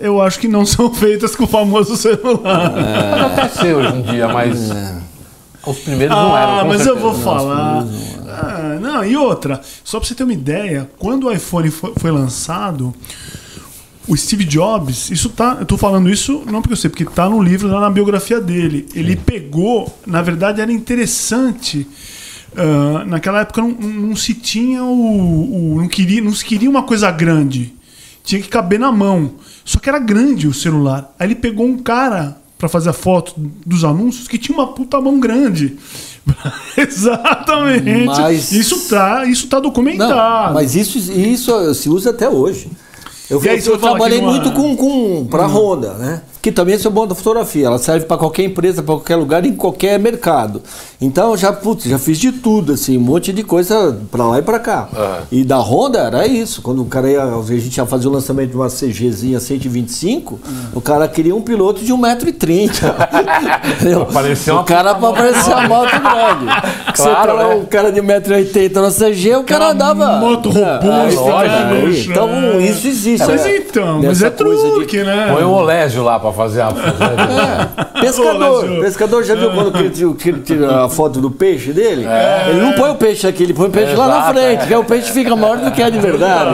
eu 0.00 0.22
acho 0.22 0.38
que 0.38 0.46
não 0.46 0.64
são 0.64 0.94
feitas 0.94 1.34
com 1.34 1.44
o 1.44 1.48
famoso 1.48 1.96
celular. 1.96 2.70
Pode 2.70 3.20
até 3.24 3.48
ser 3.48 3.74
hoje 3.74 3.96
em 3.96 4.02
dia, 4.02 4.28
mas. 4.28 4.72
Os 5.66 5.78
primeiros 5.78 6.14
não 6.14 6.36
eram. 6.36 6.58
Ah, 6.60 6.64
mas 6.66 6.80
eu 6.86 6.94
certeza. 6.94 7.00
vou 7.00 7.14
falar. 7.14 7.86
Ah, 8.42 8.78
não, 8.80 9.04
e 9.04 9.16
outra, 9.16 9.60
só 9.84 9.98
pra 9.98 10.08
você 10.08 10.14
ter 10.14 10.24
uma 10.24 10.32
ideia, 10.32 10.90
quando 10.98 11.24
o 11.26 11.32
iPhone 11.32 11.70
foi, 11.70 11.92
foi 11.96 12.10
lançado, 12.10 12.94
o 14.06 14.16
Steve 14.16 14.44
Jobs, 14.44 15.10
isso 15.10 15.30
tá, 15.30 15.56
eu 15.60 15.66
tô 15.66 15.78
falando 15.78 16.10
isso 16.10 16.42
não 16.50 16.60
porque 16.60 16.74
eu 16.74 16.76
sei, 16.76 16.90
porque 16.90 17.04
tá 17.06 17.28
no 17.28 17.42
livro, 17.42 17.68
lá 17.68 17.80
na 17.80 17.88
biografia 17.90 18.40
dele. 18.40 18.86
Ele 18.94 19.16
pegou, 19.16 19.98
na 20.06 20.20
verdade 20.20 20.60
era 20.60 20.70
interessante. 20.70 21.86
ah, 22.56 23.04
naquela 23.06 23.40
época 23.40 23.62
não, 23.62 23.70
não 23.70 24.16
se 24.16 24.34
tinha 24.34 24.84
o, 24.84 25.74
o- 25.74 25.80
não 25.80 25.88
queria, 25.88 26.20
não 26.22 26.34
se 26.34 26.44
queria 26.44 26.68
uma 26.68 26.82
coisa 26.82 27.10
grande. 27.10 27.72
Tinha 28.22 28.40
que 28.40 28.48
caber 28.48 28.78
na 28.78 28.90
mão. 28.92 29.34
Só 29.64 29.78
que 29.78 29.88
era 29.88 29.98
grande 29.98 30.46
o 30.48 30.54
celular. 30.54 31.14
Aí 31.18 31.26
ele 31.26 31.34
pegou 31.34 31.66
um 31.66 31.78
cara 31.78 32.36
pra 32.58 32.68
fazer 32.68 32.90
a 32.90 32.94
foto 32.94 33.34
dos 33.66 33.84
anúncios 33.84 34.28
que 34.28 34.38
tinha 34.38 34.56
uma 34.56 34.68
puta 34.72 35.00
mão 35.00 35.18
grande. 35.20 35.76
Exatamente. 36.76 38.04
Mas- 38.06 38.52
Isso 38.52 38.88
tá, 38.88 39.24
isso 39.26 39.46
tá 39.48 39.60
documentado. 39.60 40.14
Não, 40.48 40.54
mas 40.54 40.74
isso, 40.74 40.98
isso 40.98 41.74
se 41.74 41.88
usa 41.88 42.10
até 42.10 42.28
hoje. 42.28 42.70
Eu, 43.30 43.42
E 43.42 43.48
aí, 43.48 43.58
eu- 43.64 43.72
eu 43.72 43.78
trabalhei 43.78 44.18
é- 44.18 44.22
muito 44.22 44.52
com, 44.52 44.76
com 44.76 45.26
para 45.30 45.46
Honda, 45.46 45.94
né? 45.94 46.22
Que 46.44 46.52
também 46.52 46.74
é 46.74 46.88
bom 46.90 47.06
da 47.06 47.14
fotografia. 47.14 47.64
Ela 47.68 47.78
serve 47.78 48.04
para 48.04 48.18
qualquer 48.18 48.42
empresa, 48.44 48.82
para 48.82 48.96
qualquer 48.96 49.16
lugar, 49.16 49.46
em 49.46 49.54
qualquer 49.56 49.98
mercado. 49.98 50.60
Então 51.00 51.34
já, 51.38 51.50
putz, 51.50 51.84
já 51.86 51.98
fiz 51.98 52.18
de 52.18 52.32
tudo, 52.32 52.74
assim, 52.74 52.98
um 52.98 53.00
monte 53.00 53.32
de 53.32 53.42
coisa 53.42 53.98
para 54.12 54.26
lá 54.26 54.38
e 54.40 54.42
para 54.42 54.58
cá. 54.58 54.86
Aham. 54.94 55.18
E 55.32 55.42
da 55.42 55.56
Honda 55.56 56.00
era 56.00 56.26
isso. 56.26 56.60
Quando 56.60 56.82
o 56.82 56.84
cara 56.84 57.08
ia, 57.10 57.22
a 57.24 57.42
gente 57.58 57.78
ia 57.78 57.86
fazer 57.86 58.08
o 58.08 58.10
lançamento 58.10 58.50
de 58.50 58.56
uma 58.56 58.68
CGzinha 58.68 59.40
125, 59.40 60.38
o 60.74 60.82
cara 60.82 61.08
queria 61.08 61.34
um 61.34 61.40
piloto 61.40 61.82
de 61.82 61.94
1,30m. 61.94 62.68
Entendeu? 63.80 64.04
Parecia 64.04 64.54
o 64.54 64.64
cara 64.64 64.94
para 64.94 65.12
parecer 65.14 65.50
uma 65.50 65.66
moto 65.68 65.90
grande. 65.98 66.74
Claro, 66.94 67.36
né? 67.38 67.54
um 67.56 67.64
cara 67.64 67.90
de 67.90 68.00
1,80m 68.00 68.74
na 68.74 68.90
CG, 68.90 69.34
o 69.36 69.42
cara 69.42 69.72
dava. 69.72 70.18
moto 70.20 70.50
É, 70.56 70.78
robusta, 70.78 71.44
é. 71.44 71.86
bicho? 71.86 72.10
Então, 72.12 72.28
É. 72.28 72.58
isso 72.66 72.86
existe. 72.86 73.26
Mas 73.26 73.44
né? 73.44 73.56
então, 73.56 74.00
mas 74.00 74.22
é 74.22 74.30
coisa 74.30 74.68
de- 74.68 74.74
truque, 74.74 75.02
né? 75.02 75.32
Põe 75.34 75.42
o 75.42 75.50
Olésio 75.50 76.04
lá 76.04 76.20
pra 76.20 76.30
fazer 76.34 76.60
a. 76.62 76.70
fazer- 76.70 77.94
Pescador. 78.00 78.64
Ô, 78.64 78.66
Lázio. 78.66 78.80
Pescador, 78.82 79.24
já 79.24 79.34
viu 79.34 79.50
quando 79.52 79.72
que 79.72 79.78
ele 79.78 79.90
tira- 79.90 80.14
que 80.14 80.28
ele 80.28 80.40
tira 80.42 80.84
a 80.84 80.88
foto 80.88 81.20
do 81.20 81.30
peixe 81.30 81.72
dele? 81.72 82.04
Ele 82.48 82.60
não 82.60 82.72
põe 82.74 82.90
o 82.90 82.94
peixe 82.96 83.26
aqui, 83.26 83.44
ele 83.44 83.54
põe 83.54 83.68
o 83.68 83.70
peixe 83.70 83.94
lá 83.94 84.06
na 84.08 84.16
Exato, 84.18 84.32
frente, 84.34 84.62
é. 84.62 84.66
que 84.66 84.74
o 84.74 84.84
peixe 84.84 85.12
fica 85.12 85.34
maior 85.36 85.56
do 85.58 85.70
que 85.70 85.82
é 85.82 85.90
de 85.90 85.98
verdade. 85.98 86.50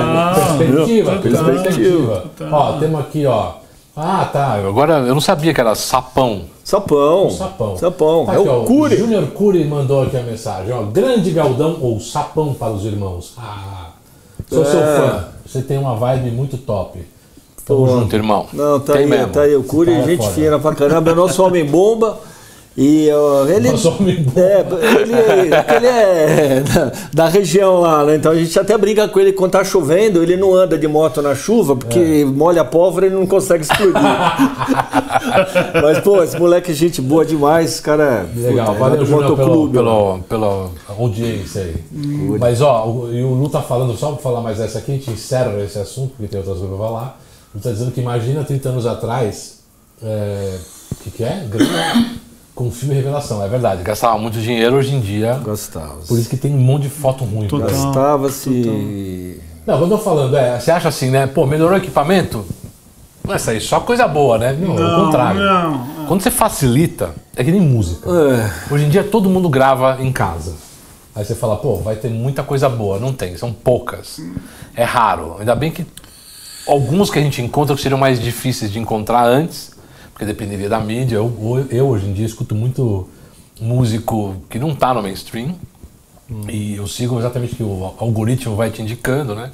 Perspectiva, 0.58 1.16
perspectiva. 1.16 2.24
Ó, 2.52 2.72
temos 2.74 3.00
aqui, 3.00 3.26
ó. 3.26 3.52
Ah, 3.96 4.28
tá. 4.32 4.54
Agora 4.66 4.98
eu 5.00 5.12
não 5.14 5.20
sabia 5.20 5.52
que 5.52 5.60
era 5.60 5.74
sapão. 5.74 6.42
Sapão. 6.64 7.30
Sapão. 7.30 7.76
Sapão. 7.76 8.26
Tá 8.26 8.34
é 8.34 8.36
aqui, 8.38 8.48
o 8.48 8.62
ó, 8.62 8.64
Cury. 8.64 8.96
Júnior 8.96 9.26
Cury 9.28 9.64
mandou 9.64 10.04
aqui 10.04 10.16
a 10.16 10.22
mensagem, 10.22 10.72
ó. 10.72 10.82
Grande 10.82 11.30
Galdão 11.32 11.76
ou 11.80 11.98
sapão 12.00 12.54
para 12.54 12.70
os 12.72 12.84
irmãos. 12.84 13.34
Ah, 13.36 13.88
sou 14.48 14.64
seu 14.64 14.80
É. 14.80 14.96
fã. 14.96 15.24
Você 15.44 15.62
tem 15.62 15.76
uma 15.76 15.96
vibe 15.96 16.30
muito 16.30 16.56
top. 16.56 17.00
Tamo 17.64 17.86
Pô. 17.86 17.92
junto, 18.00 18.16
irmão. 18.16 18.46
Não, 18.52 18.80
tá 18.80 18.92
Tem 18.94 19.02
aí, 19.02 19.08
mesmo. 19.08 19.28
tá 19.32 19.42
aí. 19.42 19.54
O 19.56 19.62
cara 19.64 19.90
é 19.92 20.02
gente 20.04 20.22
foda. 20.22 20.32
fina 20.34 20.58
pra 20.58 20.74
caramba, 20.74 21.10
é 21.10 21.14
nosso 21.14 21.42
homem 21.44 21.64
bomba. 21.64 22.18
E 22.76 23.10
ó, 23.12 23.46
ele, 23.46 23.72
Nossa, 23.72 23.88
homem 23.90 24.22
bom. 24.22 24.40
é, 24.40 24.60
ele, 25.00 25.12
ele 25.76 25.86
é 25.86 26.60
da, 26.60 26.92
da 27.12 27.28
região 27.28 27.80
lá, 27.80 28.04
né? 28.04 28.14
Então 28.14 28.30
a 28.30 28.34
gente 28.36 28.58
até 28.58 28.78
brinca 28.78 29.08
com 29.08 29.18
ele 29.18 29.32
quando 29.32 29.50
tá 29.50 29.64
chovendo, 29.64 30.22
ele 30.22 30.36
não 30.36 30.54
anda 30.54 30.78
de 30.78 30.86
moto 30.86 31.20
na 31.20 31.34
chuva, 31.34 31.74
porque 31.74 32.24
molha 32.24 32.62
a 32.62 32.64
pólvora 32.64 33.06
e 33.06 33.08
ele 33.08 33.16
não 33.16 33.26
consegue 33.26 33.64
explodir. 33.64 33.92
Mas, 35.82 35.98
pô, 36.00 36.22
esse 36.22 36.38
moleque 36.38 36.70
é 36.70 36.74
gente 36.74 37.02
boa 37.02 37.24
demais, 37.24 37.80
cara. 37.80 38.26
é- 38.36 38.40
Legal, 38.48 38.66
puta, 38.68 38.78
valeu, 38.78 39.02
é 39.02 39.04
Júnior, 39.04 39.36
pelo, 39.36 39.68
pelo, 39.70 40.18
pela 40.28 40.70
audiência 40.96 41.62
aí. 41.62 41.74
Mas, 42.38 42.60
ó, 42.60 42.86
o, 42.86 43.12
e 43.12 43.22
o 43.22 43.34
Lu 43.34 43.48
tá 43.48 43.60
falando, 43.60 43.96
só 43.96 44.12
pra 44.12 44.22
falar 44.22 44.40
mais 44.40 44.60
essa 44.60 44.78
aqui, 44.78 44.92
a 44.92 44.94
gente 44.94 45.10
encerra 45.10 45.60
esse 45.62 45.78
assunto, 45.78 46.12
porque 46.16 46.28
tem 46.28 46.38
outras 46.38 46.58
coisas 46.58 46.76
pra 46.76 46.86
falar. 46.86 47.20
O 47.52 47.58
Lu 47.58 47.62
tá 47.62 47.70
dizendo 47.70 47.90
que 47.92 48.00
imagina 48.00 48.44
30 48.44 48.68
anos 48.68 48.86
atrás, 48.86 49.60
é, 50.02 50.58
o 50.92 50.94
que, 50.96 51.10
que 51.10 51.24
é? 51.24 51.46
Grana 51.48 52.20
com 52.54 52.70
filme 52.70 52.94
Revelação, 52.94 53.42
é 53.42 53.48
verdade. 53.48 53.82
Gastava 53.82 54.18
muito 54.18 54.38
dinheiro 54.38 54.76
hoje 54.76 54.94
em 54.94 55.00
dia. 55.00 55.40
Gostava. 55.42 55.96
Por 56.06 56.18
isso 56.18 56.28
que 56.28 56.36
tem 56.36 56.54
um 56.54 56.58
monte 56.58 56.82
de 56.82 56.90
foto 56.90 57.24
ruim. 57.24 57.48
Gostava-se. 57.48 59.40
Não, 59.66 59.78
quando 59.78 59.92
eu 59.92 59.98
tô 59.98 60.04
falando, 60.04 60.36
é, 60.36 60.60
você 60.60 60.70
acha 60.70 60.88
assim, 60.88 61.10
né? 61.10 61.26
Pô, 61.26 61.46
melhorou 61.46 61.74
o 61.74 61.78
equipamento? 61.78 62.44
Não 63.24 63.34
é 63.34 63.36
isso 63.36 63.50
aí, 63.50 63.60
só 63.60 63.80
coisa 63.80 64.06
boa, 64.06 64.38
né? 64.38 64.52
Não, 64.52 64.74
Não, 64.74 64.94
ao 65.00 65.04
contrário. 65.06 65.40
não. 65.40 66.06
Quando 66.06 66.22
você 66.22 66.30
facilita, 66.30 67.14
é 67.36 67.44
que 67.44 67.50
nem 67.50 67.60
música. 67.60 68.08
É. 68.10 68.74
Hoje 68.74 68.84
em 68.84 68.88
dia 68.88 69.04
todo 69.04 69.30
mundo 69.30 69.48
grava 69.48 69.96
em 70.00 70.12
casa. 70.12 70.54
Aí 71.14 71.24
você 71.24 71.34
fala, 71.34 71.56
pô, 71.56 71.76
vai 71.76 71.96
ter 71.96 72.08
muita 72.08 72.42
coisa 72.42 72.68
boa. 72.68 72.98
Não 72.98 73.12
tem, 73.12 73.36
são 73.36 73.52
poucas. 73.52 74.20
É 74.76 74.84
raro. 74.84 75.36
Ainda 75.38 75.54
bem 75.54 75.70
que 75.70 75.86
alguns 76.70 77.11
que 77.11 77.18
a 77.18 77.22
gente 77.22 77.42
encontra 77.42 77.74
que 77.74 77.83
seriam 77.83 77.98
mais 77.98 78.20
difíceis 78.20 78.70
de 78.72 78.78
encontrar 78.78 79.24
antes, 79.26 79.72
porque 80.12 80.24
dependeria 80.24 80.68
da 80.68 80.80
mídia. 80.80 81.16
Eu, 81.16 81.66
eu 81.70 81.88
hoje 81.88 82.06
em 82.06 82.12
dia 82.12 82.26
escuto 82.26 82.54
muito 82.54 83.09
músico 83.61 84.37
que 84.48 84.59
não 84.59 84.74
tá 84.74 84.94
no 84.94 85.02
mainstream. 85.02 85.54
E 86.48 86.76
eu 86.76 86.87
sigo 86.87 87.18
exatamente 87.18 87.54
o 87.54 87.56
que 87.56 87.62
o 87.64 87.92
algoritmo 87.98 88.54
vai 88.54 88.70
te 88.70 88.80
indicando, 88.80 89.35
né? 89.35 89.50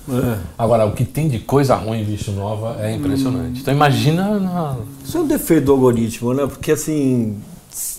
Agora, 0.58 0.84
o 0.84 0.92
que 0.92 1.06
tem 1.06 1.26
de 1.26 1.38
coisa 1.38 1.74
ruim, 1.74 2.04
bicho 2.04 2.30
nova, 2.32 2.76
é 2.78 2.94
impressionante. 2.94 3.60
Então 3.62 3.72
imagina 3.72 4.38
na- 4.38 4.76
Isso 5.02 5.16
é 5.16 5.20
um 5.22 5.26
defeito 5.26 5.64
do 5.64 5.72
algoritmo, 5.72 6.34
né? 6.34 6.46
Porque 6.46 6.72
assim, 6.72 7.38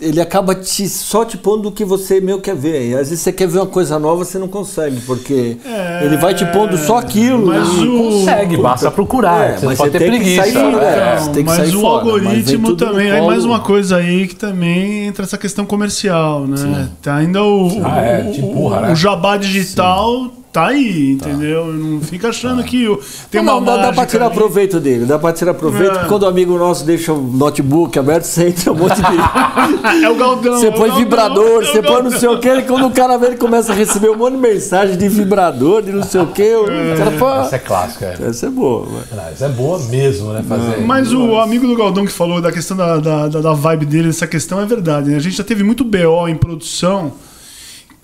ele 0.02 0.20
acaba 0.20 0.56
te, 0.56 0.88
só 0.90 1.24
te 1.26 1.38
pondo 1.38 1.70
o 1.70 1.72
que 1.72 1.86
você 1.86 2.20
meio 2.20 2.40
quer 2.40 2.56
ver. 2.56 2.90
E 2.90 2.94
às 2.94 3.10
vezes 3.10 3.20
você 3.22 3.32
quer 3.32 3.48
ver 3.48 3.60
uma 3.60 3.66
coisa 3.68 4.00
nova, 4.00 4.24
você 4.26 4.38
não 4.40 4.48
consegue, 4.48 5.00
porque 5.02 5.58
É, 5.66 6.02
ele 6.06 6.18
vai 6.18 6.34
te 6.34 6.46
pondo 6.48 6.78
só 6.78 6.98
aquilo. 6.98 7.48
mas 7.48 7.68
e- 7.68 7.88
o- 7.88 7.98
consegue, 8.20 8.58
basta 8.58 8.90
procurar. 8.90 9.52
É, 9.52 9.58
você 9.58 9.66
mas 9.66 9.78
pode 9.78 9.92
você 9.92 10.00
ter 10.00 10.10
tem 10.12 10.20
que 10.20 10.24
preguiça. 10.36 10.42
sair, 10.44 10.54
né? 10.54 10.70
Então, 11.14 11.24
você 11.26 11.32
tem 11.32 11.44
que 11.44 11.50
mas 11.50 11.58
sair 11.58 11.76
o 11.76 11.82
fora, 11.82 11.96
algoritmo 12.06 12.76
também. 12.76 13.12
Aí 13.12 13.20
colo. 13.20 13.32
mais 13.32 13.46
uma 13.46 13.60
coisa 13.60 13.98
aí 13.98 14.28
que 14.28 14.36
também 14.36 15.06
entra 15.08 15.24
essa 15.26 15.38
questão 15.38 15.66
comercial, 15.66 16.48
né? 16.48 16.90
Tá 17.02 17.16
ainda 17.16 17.44
o, 17.44 17.82
Ah, 17.84 18.02
é, 18.02 18.22
o, 18.24 18.30
o- 18.32 18.36
empurra, 18.36 18.82
né? 18.82 18.92
o 18.92 18.96
jabá 18.96 19.38
digital 19.38 20.32
tá 20.58 20.68
aí, 20.68 21.12
entendeu? 21.12 21.68
Não 21.68 22.02
fica 22.02 22.30
achando 22.30 22.64
que 22.64 22.88
o- 22.88 23.00
tem 23.30 23.44
não, 23.44 23.60
uma 23.60 23.78
dá, 23.78 23.84
dá 23.88 23.94
pra 23.94 24.06
tirar 24.06 24.26
ali. 24.28 24.36
proveito 24.36 24.80
dele, 24.80 25.06
dá 25.06 25.20
pra 25.20 25.32
tirar 25.32 25.54
proveito. 25.54 25.98
É. 26.00 26.06
Quando 26.06 26.24
o 26.24 26.28
amigo 26.28 26.58
nosso 26.58 26.84
deixa 26.84 27.14
o 27.14 27.22
notebook 27.22 27.98
aberto, 28.00 28.24
você 28.24 28.48
entra 28.48 28.72
um 28.72 28.76
monte 28.76 28.96
de. 28.96 29.02
É 30.04 30.10
o 30.10 30.16
Galdão. 30.16 30.58
Você 30.60 30.68
é 30.68 30.72
põe 30.72 30.88
Galdão, 30.90 30.98
vibrador, 30.98 31.46
é 31.46 31.58
o 31.60 31.66
você 31.66 31.82
põe 31.82 32.02
não 32.04 32.12
sei 32.12 32.30
o 32.30 32.40
que, 32.40 32.50
e 32.50 32.62
quando 32.64 32.88
o 32.88 32.92
cara 32.92 33.18
vê, 33.18 33.28
ele 33.28 33.38
começa 33.38 33.72
a 33.72 33.76
receber 33.76 34.10
um 34.10 34.16
monte 34.18 34.34
de 34.36 34.40
mensagem 34.40 34.98
de 34.98 35.08
vibrador, 35.10 35.82
de 35.82 35.92
não 35.92 36.04
sei 36.04 36.22
o 36.22 36.28
que. 36.28 36.56
O 36.56 36.98
cara 36.98 37.12
fala, 37.12 37.46
Essa 37.46 37.56
é 37.56 37.60
clássica. 37.60 38.16
É. 38.20 38.28
essa 38.30 38.46
é 38.48 38.50
boa. 38.50 38.86
mano. 38.86 39.04
Ah, 39.18 39.30
Essa 39.32 39.46
é 39.46 39.50
boa 39.50 39.80
mesmo, 39.90 40.32
né? 40.34 40.44
Fazer. 40.48 40.82
Mas 40.86 41.14
o 41.14 41.38
amigo 41.38 41.68
do 41.68 41.76
Galdão 41.76 42.06
que 42.06 42.12
falou 42.12 42.42
da 42.42 42.52
questão 42.52 42.76
da, 42.78 42.98
da, 42.98 43.28
da- 43.28 43.42
da 43.42 43.54
vibe 43.54 43.86
dele, 43.86 44.10
essa 44.10 44.26
questão 44.28 44.60
é 44.62 44.66
verdade. 44.66 45.10
Né? 45.12 45.18
A 45.18 45.20
gente 45.20 45.36
já 45.38 45.44
teve 45.44 45.64
muito 45.64 45.84
BO 45.84 46.28
em 46.28 46.36
produção 46.36 47.12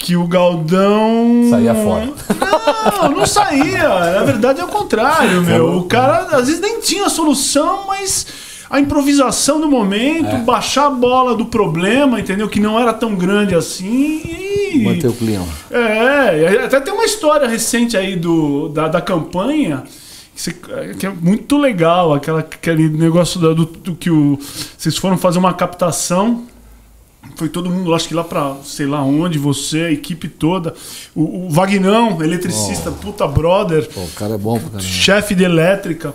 que 0.04 0.18
o 0.18 0.28
Galdão. 0.28 1.48
Saía 1.50 1.74
fora. 1.74 2.10
Não, 3.02 3.12
não 3.12 3.26
saía. 3.26 3.88
Na 3.88 4.24
verdade 4.24 4.60
é 4.60 4.66
o 4.66 4.68
contrário, 4.68 5.42
meu. 5.42 5.78
O 5.78 5.84
cara 5.86 6.36
às 6.36 6.48
vezes 6.48 6.60
nem 6.60 6.82
tinha 6.82 7.08
solução, 7.08 7.86
mas 7.88 8.28
a 8.70 8.82
improvisação 8.82 9.62
do 9.62 9.70
momento, 9.70 10.28
É. 10.36 10.40
baixar 10.40 10.88
a 10.88 10.90
bola 10.90 11.36
do 11.36 11.46
problema, 11.46 12.20
entendeu? 12.20 12.50
Que 12.50 12.60
não 12.60 12.78
era 12.78 12.92
tão 12.92 13.16
grande 13.16 13.56
assim. 13.56 14.22
E... 14.76 14.84
Manter 14.84 15.08
o 15.08 15.14
clima. 15.14 15.46
É, 15.72 16.66
até 16.66 16.82
tem 16.82 16.94
uma 16.94 17.06
história 17.06 17.48
recente 17.48 17.96
aí 17.96 18.18
do, 18.18 18.68
da, 18.70 18.90
da 18.90 19.00
campanha 19.00 19.84
que, 20.36 20.42
você- 20.42 20.56
que 21.00 21.06
é 21.06 21.10
muito 21.12 21.58
legal, 21.58 22.14
aquela, 22.14 22.40
aquele 22.40 22.90
negócio 22.90 23.40
da- 23.40 23.54
do, 23.54 23.66
do 23.66 23.96
que 23.96 24.10
o, 24.10 24.38
vocês 24.78 24.98
foram 24.98 25.18
fazer 25.18 25.40
uma 25.40 25.54
captação. 25.54 26.44
Foi 27.36 27.50
todo 27.50 27.70
mundo, 27.70 27.94
acho 27.94 28.08
que 28.08 28.14
lá 28.14 28.24
pra 28.24 28.58
sei 28.64 28.86
lá 28.86 29.04
onde, 29.04 29.40
você, 29.40 29.82
a 29.82 29.92
equipe 29.92 30.28
toda. 30.28 30.74
O, 31.16 31.48
o 31.48 31.50
Vagnão, 31.50 32.22
eletricista, 32.22 32.92
puta 32.92 33.28
brother, 33.28 33.90
Pô, 33.90 34.02
o 34.02 34.10
cara 34.10 34.36
é 34.36 34.38
bom 34.38 34.60
pra 34.60 34.70
caramba. 34.70 34.84
chefe 34.84 35.34
de 35.36 35.44
elétrica. 35.44 36.14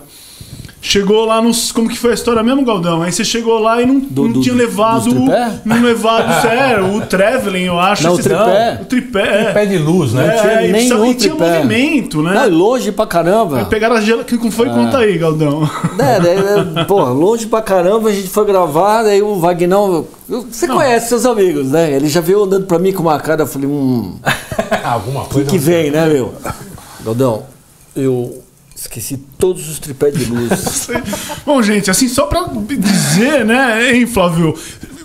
Chegou 0.80 1.24
lá 1.24 1.42
nos. 1.42 1.72
Como 1.72 1.88
que 1.88 1.98
foi 1.98 2.12
a 2.12 2.14
história 2.14 2.40
mesmo, 2.42 2.64
Galdão? 2.64 3.02
Aí 3.02 3.10
você 3.12 3.24
chegou 3.24 3.58
lá 3.58 3.82
e 3.82 3.86
não, 3.86 3.98
Do- 3.98 4.24
não 4.26 4.32
do- 4.34 4.40
tinha 4.40 4.54
levado. 4.54 5.10
tripé? 5.10 5.52
Não 5.64 5.82
levado, 5.82 6.40
sério, 6.40 6.94
o 6.94 7.00
Traveling, 7.06 7.64
eu 7.64 7.80
acho. 7.80 8.04
Não, 8.04 8.14
o 8.14 8.18
tripé. 8.18 8.78
O 8.80 8.84
tripé, 8.84 9.42
é. 9.42 9.52
Pé 9.52 9.66
de 9.66 9.76
luz, 9.76 10.12
né? 10.12 10.26
É, 10.26 10.40
tinha 10.40 10.62
e, 10.62 10.84
e 10.84 11.14
tinha 11.14 11.34
tripé. 11.34 11.56
movimento, 11.56 12.22
né? 12.22 12.32
Não, 12.32 12.46
e 12.46 12.50
longe 12.50 12.92
pra 12.92 13.06
caramba. 13.06 13.64
Pegaram 13.64 13.96
a 13.96 14.00
gela. 14.00 14.22
Que 14.22 14.38
foi? 14.52 14.68
Conta 14.70 14.98
aí, 14.98 15.18
Galdão. 15.18 15.68
É, 15.98 16.20
daí, 16.20 16.38
é, 16.78 16.84
pô, 16.84 17.02
longe 17.06 17.46
pra 17.46 17.60
caramba, 17.60 18.08
a 18.08 18.12
gente 18.12 18.28
foi 18.28 18.46
gravar, 18.46 19.02
daí 19.02 19.20
o 19.20 19.34
Vagnão. 19.40 20.06
Você 20.28 20.68
conhece 20.68 21.08
seus 21.08 21.26
amigos, 21.26 21.68
né? 21.70 21.90
Ele 21.92 22.08
já 22.08 22.20
veio 22.20 22.44
andando 22.44 22.66
pra 22.66 22.78
mim 22.78 22.92
com 22.92 23.02
uma 23.02 23.18
cara, 23.18 23.42
eu 23.42 23.46
falei, 23.48 23.68
hum, 23.68 24.14
Alguma 24.84 25.22
o 25.22 25.24
que, 25.26 25.34
coisa. 25.34 25.50
que 25.50 25.58
vem, 25.58 25.90
né, 25.90 26.06
meu? 26.06 26.32
Galdão, 27.04 27.42
eu 27.96 28.42
esqueci 28.80 29.16
todos 29.38 29.68
os 29.68 29.78
tripés 29.78 30.14
de 30.14 30.24
luz. 30.26 30.88
Bom, 31.44 31.60
gente, 31.62 31.90
assim, 31.90 32.08
só 32.08 32.26
pra 32.26 32.46
dizer, 32.66 33.44
né, 33.44 33.92
hein, 33.94 34.06
Flávio? 34.06 34.54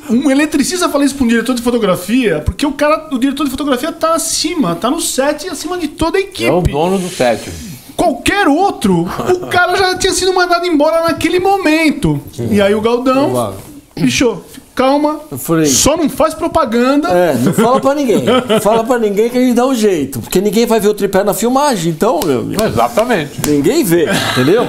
Um 0.09 0.29
eletricista 0.29 0.89
fala 0.89 1.05
isso 1.05 1.15
pra 1.15 1.23
um 1.23 1.27
diretor 1.27 1.55
de 1.55 1.61
fotografia, 1.61 2.41
porque 2.41 2.65
o 2.65 2.73
cara, 2.73 3.07
o 3.11 3.17
diretor 3.17 3.45
de 3.45 3.51
fotografia 3.51 3.91
tá 3.91 4.13
acima, 4.15 4.75
tá 4.75 4.91
no 4.91 4.99
set 4.99 5.47
acima 5.47 5.77
de 5.77 5.87
toda 5.87 6.17
a 6.17 6.21
equipe. 6.21 6.45
É 6.45 6.51
o 6.51 6.61
dono 6.61 6.99
do 6.99 7.09
set. 7.09 7.49
Qualquer 7.95 8.47
outro, 8.47 9.01
o 9.01 9.47
cara 9.47 9.75
já 9.77 9.97
tinha 9.97 10.11
sido 10.13 10.33
mandado 10.33 10.65
embora 10.65 11.01
naquele 11.07 11.39
momento. 11.39 12.21
E 12.51 12.61
aí 12.61 12.75
o 12.75 12.81
Galdão, 12.81 13.55
bicho, 13.95 14.41
calma, 14.75 15.19
Eu 15.31 15.37
falei, 15.37 15.65
só 15.67 15.95
não 15.97 16.09
faz 16.09 16.33
propaganda. 16.33 17.07
é, 17.09 17.35
não 17.35 17.53
fala 17.53 17.79
pra 17.79 17.93
ninguém. 17.95 18.23
Fala 18.61 18.83
pra 18.83 18.97
ninguém 18.99 19.29
que 19.29 19.37
a 19.37 19.41
gente 19.41 19.53
dá 19.55 19.65
um 19.65 19.75
jeito. 19.75 20.19
Porque 20.19 20.39
ninguém 20.41 20.65
vai 20.65 20.79
ver 20.79 20.87
o 20.89 20.93
tripé 20.93 21.23
na 21.23 21.33
filmagem, 21.33 21.91
então, 21.91 22.19
meu 22.25 22.39
amigo. 22.39 22.63
Exatamente. 22.63 23.41
Ninguém 23.49 23.83
vê, 23.83 24.07
entendeu? 24.31 24.65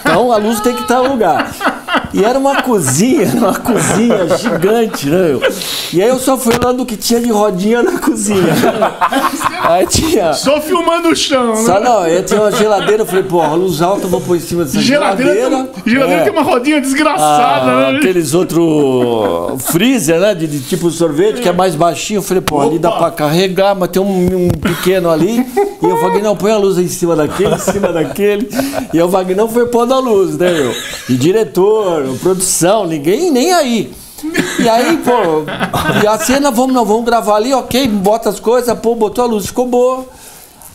Então 0.00 0.32
a 0.32 0.36
luz 0.36 0.60
tem 0.60 0.74
que 0.74 0.82
estar 0.82 1.02
no 1.02 1.10
lugar. 1.10 1.52
E 2.14 2.24
era 2.24 2.38
uma 2.38 2.62
cozinha, 2.62 3.26
uma 3.34 3.54
cozinha 3.54 4.36
gigante, 4.36 5.08
né? 5.08 5.28
meu? 5.28 5.40
E 5.92 6.02
aí 6.02 6.08
eu 6.08 6.18
só 6.18 6.36
fui 6.36 6.52
olhando 6.62 6.82
o 6.82 6.86
que 6.86 6.96
tinha 6.96 7.20
de 7.20 7.30
rodinha 7.30 7.82
na 7.82 7.98
cozinha. 7.98 8.42
Aí 9.62 9.86
tinha. 9.86 10.32
Só 10.34 10.60
filmando 10.60 11.08
o 11.08 11.16
chão, 11.16 11.54
né? 11.54 11.62
Só 11.64 11.80
não, 11.80 12.00
aí 12.00 12.22
tinha 12.22 12.40
uma 12.40 12.52
geladeira, 12.52 13.02
eu 13.02 13.06
falei, 13.06 13.22
pô, 13.24 13.42
luz 13.54 13.80
alta, 13.80 14.02
eu 14.04 14.08
vou 14.10 14.20
pôr 14.20 14.36
em 14.36 14.40
cima 14.40 14.64
dessa 14.64 14.80
Geladeira, 14.80 15.34
geladeira. 15.34 15.64
tem, 15.72 15.92
geladeira 15.92 16.20
É. 16.20 16.24
tem 16.24 16.32
uma 16.32 16.42
rodinha 16.42 16.80
desgraçada, 16.80 17.70
Ah, 17.70 17.92
né? 17.92 17.98
aqueles 17.98 18.34
outros 18.34 19.62
freezer, 19.70 20.20
né? 20.20 20.34
De, 20.34 20.46
de 20.46 20.60
tipo 20.60 20.90
sorvete, 20.90 21.40
que 21.40 21.48
é 21.48 21.52
mais 21.52 21.74
baixinho. 21.74 22.18
Eu 22.18 22.22
falei, 22.22 22.42
pô, 22.42 22.60
ali 22.60 22.78
dá 22.78 22.90
Opa. 22.90 22.98
pra 22.98 23.10
carregar, 23.10 23.74
mas 23.74 23.88
tem 23.90 24.02
um, 24.02 24.46
um 24.46 24.48
pequeno 24.50 25.10
ali. 25.10 25.44
E 25.82 25.84
eu 25.86 25.96
falei, 25.98 26.22
não, 26.22 26.36
põe 26.36 26.52
a 26.52 26.56
luz 26.56 26.78
em 26.78 26.88
cima 26.88 27.16
daquele, 27.16 27.54
em 27.54 27.58
cima 27.58 27.92
daquele. 27.92 28.48
E 28.92 29.00
o 29.00 29.08
Vagnão 29.08 29.48
foi 29.48 29.66
pondo 29.66 29.94
a 29.94 29.98
luz, 29.98 30.36
né, 30.36 30.50
meu? 30.52 30.72
E 31.08 31.14
diretor, 31.14 32.01
produção, 32.20 32.86
ninguém 32.86 33.30
nem 33.30 33.52
aí. 33.52 33.92
E 34.58 34.68
aí, 34.68 34.98
pô, 34.98 35.44
e 36.02 36.06
a 36.06 36.18
cena, 36.18 36.50
vamos, 36.50 36.74
não, 36.74 36.84
vamos 36.84 37.04
gravar 37.04 37.36
ali, 37.36 37.52
ok, 37.52 37.88
bota 37.88 38.28
as 38.28 38.38
coisas, 38.38 38.78
pô, 38.78 38.94
botou 38.94 39.24
a 39.24 39.26
luz, 39.26 39.46
ficou 39.46 39.66
boa. 39.66 40.06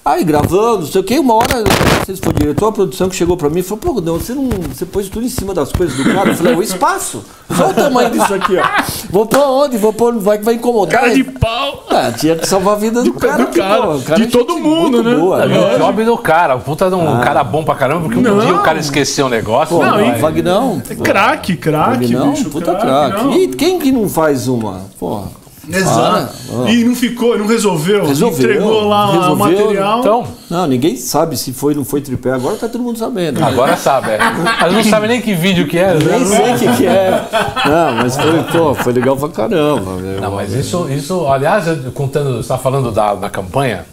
Aí 0.07 0.23
gravando, 0.23 0.79
não 0.79 0.87
sei 0.87 1.01
o 1.01 1.03
que, 1.03 1.19
uma 1.19 1.33
hora, 1.33 1.57
não 1.57 2.05
sei 2.05 2.15
se 2.15 2.21
foi 2.21 2.31
o 2.31 2.35
diretor, 2.35 2.67
a 2.67 2.71
produção 2.71 3.09
que 3.09 3.15
chegou 3.15 3.35
pra 3.35 3.49
mim 3.49 3.59
e 3.59 3.63
falou, 3.63 3.77
pô, 3.95 3.99
não, 4.01 4.13
você 4.17 4.33
não. 4.33 4.47
Você 4.73 4.85
pôs 4.85 5.09
tudo 5.09 5.25
em 5.25 5.29
cima 5.29 5.53
das 5.53 5.71
coisas 5.73 5.97
do 5.97 6.13
cara. 6.13 6.29
Eu 6.29 6.35
falei, 6.35 6.55
o 6.55 6.63
espaço. 6.63 7.25
Olha 7.49 7.67
o 7.69 7.73
tamanho 7.73 8.09
disso 8.11 8.33
aqui, 8.33 8.55
ó. 8.57 8.63
Vou 9.11 9.25
pôr 9.25 9.39
onde? 9.43 9.77
Vou 9.77 9.91
pôr, 9.91 10.17
vai, 10.17 10.37
vai 10.37 10.53
incomodar. 10.53 11.01
Cara 11.01 11.13
de 11.13 11.25
pau. 11.25 11.83
Ah, 11.89 12.09
tinha 12.17 12.37
que 12.37 12.47
salvar 12.47 12.75
a 12.75 12.77
vida 12.77 13.03
do 13.03 13.13
cara. 13.13 13.45
do 13.45 13.51
cara, 13.57 13.81
pô, 13.81 13.95
o 13.95 14.01
cara 14.01 14.19
de 14.19 14.27
é 14.27 14.27
todo 14.27 14.57
mundo, 14.57 15.03
né? 15.03 15.15
Boa, 15.15 15.43
É 15.43 15.47
né? 15.47 15.75
o 15.75 15.77
job 15.77 16.03
do 16.05 16.17
cara. 16.17 16.55
O 16.55 16.61
puta 16.61 16.87
de 16.89 16.95
um 16.95 17.19
cara 17.19 17.43
bom 17.43 17.63
pra 17.65 17.75
caramba, 17.75 18.01
porque 18.03 18.17
um 18.19 18.21
Não. 18.21 18.39
dia 18.39 18.55
o 18.55 18.59
cara 18.63 18.79
esqueceu 18.79 19.25
o 19.25 19.29
negócio. 19.29 19.75
Pô, 19.75 19.83
não, 19.83 19.91
Não, 19.91 19.97
não, 19.97 20.11
vai. 20.11 20.19
Vagnão. 20.21 20.81
É 20.89 20.95
craque, 20.95 21.57
craque, 21.57 22.05
Vagnão, 22.05 22.31
bicho. 22.31 22.49
puta 22.49 22.75
craque. 22.75 23.27
E 23.39 23.47
quem 23.49 23.77
que 23.79 23.91
não 23.91 24.07
faz 24.07 24.47
uma? 24.47 24.81
Porra. 24.97 25.46
Exato. 25.69 26.33
Ah, 26.65 26.69
E 26.71 26.83
não 26.83 26.95
ficou, 26.95 27.37
não 27.37 27.45
resolveu. 27.47 28.05
Resolveu. 28.05 28.49
Entregou 28.49 28.87
lá 28.87 29.09
o 29.09 29.19
Resolveu. 29.19 29.35
material. 29.35 29.99
Então, 29.99 30.27
Não, 30.49 30.65
ninguém 30.67 30.95
sabe 30.95 31.35
se 31.37 31.51
foi 31.53 31.73
ou 31.73 31.79
não 31.79 31.85
foi 31.85 31.99
tripé. 32.01 32.31
Agora 32.31 32.55
tá 32.55 32.67
todo 32.69 32.81
mundo 32.81 32.97
sabendo. 32.97 33.43
agora 33.43 33.75
sabe, 33.75 34.11
é. 34.11 34.17
Mas 34.61 34.73
não 34.73 34.83
sabe 34.83 35.07
nem 35.07 35.21
que 35.21 35.33
vídeo 35.33 35.67
que 35.67 35.77
é. 35.77 35.93
né? 35.93 35.99
Nem 36.17 36.25
sei 36.25 36.53
o 36.53 36.57
que, 36.59 36.77
que 36.77 36.85
é. 36.87 37.27
Não, 37.65 37.95
mas 37.95 38.15
foi, 38.15 38.43
pô, 38.51 38.73
foi 38.75 38.93
legal 38.93 39.17
pra 39.17 39.29
caramba. 39.29 39.95
meu. 39.97 40.21
Não, 40.21 40.31
mas 40.31 40.53
isso, 40.53 40.87
isso 40.89 41.27
aliás, 41.27 41.65
contando, 41.93 42.33
você 42.35 42.39
está 42.41 42.57
falando 42.57 42.91
da, 42.91 43.13
da 43.15 43.29
campanha. 43.29 43.85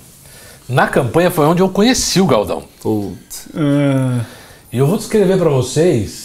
Na 0.68 0.86
campanha 0.86 1.30
foi 1.30 1.44
onde 1.46 1.60
eu 1.60 1.68
conheci 1.68 2.20
o 2.20 2.26
Galdão. 2.26 2.62
Putz. 2.82 3.48
É, 3.54 4.20
E 4.72 4.78
eu 4.78 4.86
vou 4.86 4.96
descrever 4.96 5.36
para 5.36 5.50
vocês 5.50 6.23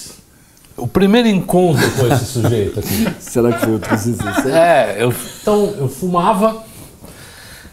o 0.80 0.88
primeiro 0.88 1.28
encontro 1.28 1.90
com 1.92 2.08
esse 2.14 2.26
sujeito 2.26 2.80
aqui. 2.80 3.08
Será 3.20 3.52
que 3.54 3.66
foi 3.66 3.76
o 3.76 3.80
360? 3.80 4.50
É, 4.50 4.98
eu, 5.00 5.14
então 5.42 5.74
eu 5.78 5.88
fumava, 5.88 6.64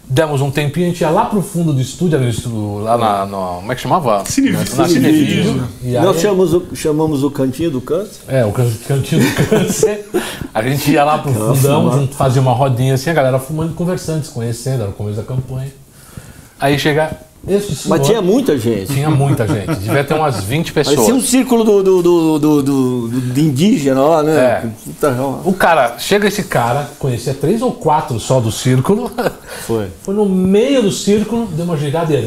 demos 0.08 0.40
um 0.40 0.50
tempinho, 0.50 0.86
a 0.86 0.90
gente 0.90 1.00
ia 1.00 1.10
lá 1.10 1.24
pro 1.26 1.42
fundo 1.42 1.72
do 1.72 1.80
estúdio, 1.80 2.16
ali 2.16 2.26
no 2.26 2.30
estúdio, 2.30 2.78
lá 2.78 2.96
na, 2.96 3.26
no- 3.26 3.56
como 3.56 3.72
é 3.72 3.74
que 3.74 3.80
chamava? 3.80 4.24
Cinevídeo. 4.24 4.76
Na 4.76 4.88
Cinevídeo. 4.88 5.68
E 5.82 5.96
aí, 5.96 6.04
Nós 6.04 6.20
chamamos 6.20 6.54
o, 6.54 6.62
chamamos 6.74 7.24
o 7.24 7.30
cantinho 7.30 7.70
do 7.70 7.80
canto. 7.80 8.10
É, 8.28 8.44
o 8.44 8.52
can- 8.52 8.70
cantinho 8.86 9.22
do 9.22 9.48
câncer. 9.48 10.06
A 10.54 10.62
gente 10.62 10.90
ia 10.90 11.04
lá 11.04 11.18
pro 11.18 11.32
fundão, 11.32 11.92
junto, 11.92 12.14
fazia 12.14 12.40
uma 12.40 12.52
rodinha 12.52 12.94
assim, 12.94 13.10
a 13.10 13.14
galera 13.14 13.38
fumando 13.38 13.72
e 13.72 13.74
conversando, 13.74 14.24
se 14.24 14.30
conhecendo, 14.30 14.82
era 14.82 14.90
o 14.90 14.94
começo 14.94 15.16
da 15.16 15.22
campanha. 15.22 15.70
Aí 16.58 16.78
chega 16.78 17.10
esse 17.48 17.76
senhor, 17.76 17.96
Mas 17.98 18.06
tinha 18.06 18.20
muita 18.20 18.58
gente. 18.58 18.92
tinha 18.92 19.08
muita 19.10 19.46
gente, 19.46 19.74
devia 19.76 20.02
ter 20.02 20.14
umas 20.14 20.42
20 20.42 20.72
pessoas. 20.72 20.96
Parecia 20.96 21.14
um 21.14 21.20
círculo 21.20 21.62
do, 21.64 21.82
do, 21.82 22.02
do, 22.02 22.38
do, 22.38 22.62
do- 22.62 23.08
do- 23.08 23.40
indígena 23.40 24.00
lá, 24.00 24.22
né? 24.22 24.36
É. 24.36 24.64
Puta, 24.84 25.10
O 25.44 25.52
cara, 25.52 25.96
chega 25.98 26.26
esse 26.28 26.42
cara, 26.44 26.88
conhecia 26.98 27.34
três 27.34 27.62
ou 27.62 27.72
quatro 27.72 28.18
só 28.18 28.40
do 28.40 28.50
círculo, 28.50 29.10
Foi. 29.66 29.86
foi 30.02 30.14
no 30.14 30.26
meio 30.26 30.82
do 30.82 30.90
círculo, 30.90 31.46
deu 31.46 31.64
uma 31.64 31.76
girada 31.76 32.12
e. 32.14 32.26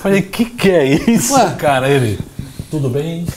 Falei, 0.00 0.22
que 0.22 0.44
que 0.44 0.70
é 0.70 0.84
isso, 1.10 1.34
Ué. 1.34 1.54
cara? 1.58 1.88
Ele, 1.88 2.18
tudo 2.70 2.88
bem? 2.88 3.24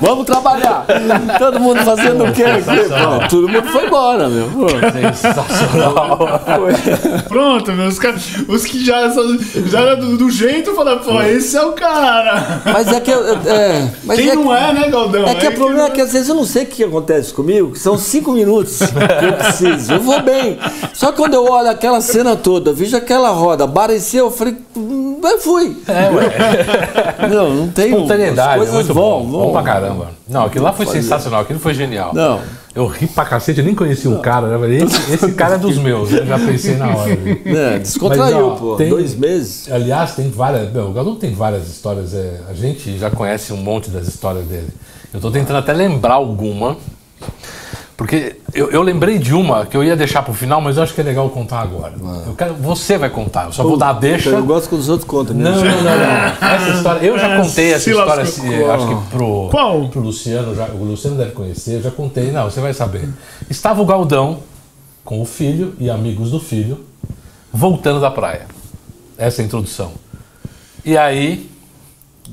Vamos 0.00 0.26
trabalhar! 0.26 0.84
Todo 1.38 1.58
mundo 1.58 1.82
fazendo 1.82 2.24
o 2.24 2.32
quê? 2.32 2.44
Pô, 2.64 3.28
todo 3.28 3.48
mundo 3.48 3.66
foi 3.68 3.86
embora, 3.86 4.28
meu. 4.28 4.48
Pô. 4.50 4.66
Sensacional. 4.68 6.18
Pronto, 7.28 7.72
meu, 7.72 7.88
os, 7.88 7.98
caras- 7.98 8.22
os 8.48 8.64
que 8.64 8.84
já, 8.84 9.08
já 9.66 9.80
era 9.80 9.96
do, 9.96 10.16
do 10.18 10.30
jeito 10.30 10.74
falaram, 10.74 10.98
pô, 11.00 11.20
esse 11.22 11.56
é 11.56 11.62
o 11.64 11.72
cara. 11.72 12.60
Mas 12.64 12.88
é 12.88 13.00
que. 13.00 13.10
É, 13.10 13.90
mas 14.04 14.18
Quem 14.18 14.30
é 14.30 14.34
não 14.34 14.44
que, 14.48 14.52
é, 14.52 14.72
né, 14.74 14.88
Galdão? 14.90 15.26
É 15.26 15.34
que 15.34 15.48
o 15.48 15.54
problema 15.54 15.86
é 15.86 15.90
que 15.90 16.00
às 16.00 16.12
vezes 16.12 16.28
eu 16.28 16.34
não 16.34 16.44
sei 16.44 16.64
o 16.64 16.66
que 16.66 16.84
acontece 16.84 17.32
comigo, 17.32 17.72
que 17.72 17.78
são 17.78 17.96
cinco 17.96 18.32
minutos 18.32 18.78
que 18.78 19.24
eu 19.24 19.32
preciso. 19.32 19.92
Eu 19.94 20.00
vou 20.00 20.20
bem. 20.22 20.58
Só 20.92 21.10
que 21.12 21.16
quando 21.18 21.34
eu 21.34 21.44
olho 21.50 21.70
aquela 21.70 22.00
cena 22.00 22.36
toda, 22.36 22.72
vejo 22.72 22.96
aquela 22.96 23.30
roda, 23.30 23.64
apareceu, 23.64 24.26
eu 24.26 24.30
falei, 24.30 24.56
hum, 24.76 25.11
fui. 25.38 25.76
É, 25.88 26.10
ué. 26.10 27.28
Não, 27.28 27.54
não 27.54 27.68
tem. 27.68 27.86
Espontaneidade, 27.92 28.50
as 28.50 28.56
coisas 28.56 28.74
muito 28.74 28.94
bom. 28.94 29.22
vão. 29.30 29.40
Bom 29.46 29.52
pra 29.52 29.62
caramba. 29.62 30.10
Não, 30.28 30.46
aquilo 30.46 30.64
lá 30.64 30.72
foi 30.72 30.86
sensacional, 30.86 31.42
aquilo 31.42 31.58
foi 31.58 31.72
genial. 31.74 32.12
Não. 32.14 32.40
Eu 32.74 32.86
ri 32.86 33.06
pra 33.06 33.24
cacete, 33.26 33.58
eu 33.60 33.64
nem 33.66 33.74
conhecia 33.74 34.10
o 34.10 34.18
cara, 34.20 34.56
né? 34.58 34.76
Esse, 34.76 35.12
esse 35.12 35.32
cara 35.32 35.56
é 35.56 35.58
dos 35.58 35.76
meus, 35.76 36.10
eu 36.10 36.24
já 36.24 36.38
pensei 36.38 36.76
na 36.76 36.88
hora. 36.88 37.12
É, 37.44 37.78
descontraiu, 37.78 38.24
Mas, 38.24 38.34
ó, 38.34 38.50
pô. 38.56 38.76
tem- 38.76 38.88
Dois 38.88 39.14
meses. 39.14 39.70
Aliás, 39.70 40.14
tem 40.14 40.30
várias. 40.30 40.72
Meu, 40.72 40.88
o 40.88 40.92
Galdão 40.92 41.14
tem 41.16 41.34
várias 41.34 41.68
histórias. 41.68 42.14
é, 42.14 42.40
a 42.48 42.54
gente 42.54 42.98
já 42.98 43.10
conhece 43.10 43.52
um 43.52 43.58
monte 43.58 43.90
das 43.90 44.08
histórias 44.08 44.44
dele. 44.46 44.68
Eu 45.12 45.20
tô 45.20 45.30
tentando 45.30 45.58
até 45.58 45.72
lembrar 45.74 46.14
alguma. 46.14 46.76
Porque 48.02 48.34
eu, 48.52 48.68
eu 48.72 48.82
lembrei 48.82 49.16
de 49.16 49.32
uma 49.32 49.64
que 49.64 49.76
eu 49.76 49.84
ia 49.84 49.94
deixar 49.94 50.24
pro 50.24 50.34
final, 50.34 50.60
mas 50.60 50.76
eu 50.76 50.82
acho 50.82 50.92
que 50.92 51.00
é 51.00 51.04
legal 51.04 51.30
contar 51.30 51.60
agora. 51.60 51.92
Eu 52.26 52.34
quero, 52.34 52.54
você 52.54 52.98
vai 52.98 53.08
contar, 53.08 53.44
eu 53.44 53.52
só 53.52 53.62
vou 53.62 53.76
dar 53.76 53.90
a 53.90 53.92
deixa. 53.92 54.30
Eu 54.30 54.44
gosto 54.44 54.68
quando 54.68 54.80
os 54.80 54.88
outros 54.88 55.08
contam. 55.08 55.36
né? 55.36 55.44
Não, 55.48 55.56
não, 55.56 55.64
não, 55.64 55.84
não. 55.84 56.48
Essa 56.48 56.70
história, 56.70 57.06
eu 57.06 57.16
já 57.16 57.36
contei 57.36 57.72
essa 57.72 57.84
Se 57.84 57.90
história, 57.90 58.24
assim, 58.24 58.64
acho 58.64 58.88
que 58.88 59.10
pro, 59.10 59.48
Qual? 59.52 59.88
pro 59.88 60.00
Luciano, 60.00 60.52
já, 60.52 60.66
o 60.66 60.82
Luciano 60.82 61.16
deve 61.16 61.30
conhecer, 61.30 61.74
eu 61.76 61.82
já 61.82 61.92
contei, 61.92 62.32
não, 62.32 62.50
você 62.50 62.60
vai 62.60 62.74
saber. 62.74 63.08
Estava 63.48 63.80
o 63.80 63.86
Galdão 63.86 64.40
com 65.04 65.22
o 65.22 65.24
filho 65.24 65.74
e 65.78 65.88
amigos 65.88 66.32
do 66.32 66.40
filho 66.40 66.80
voltando 67.52 68.00
da 68.00 68.10
praia. 68.10 68.46
Essa 69.16 69.42
é 69.42 69.44
a 69.44 69.46
introdução. 69.46 69.92
E 70.84 70.98
aí, 70.98 71.48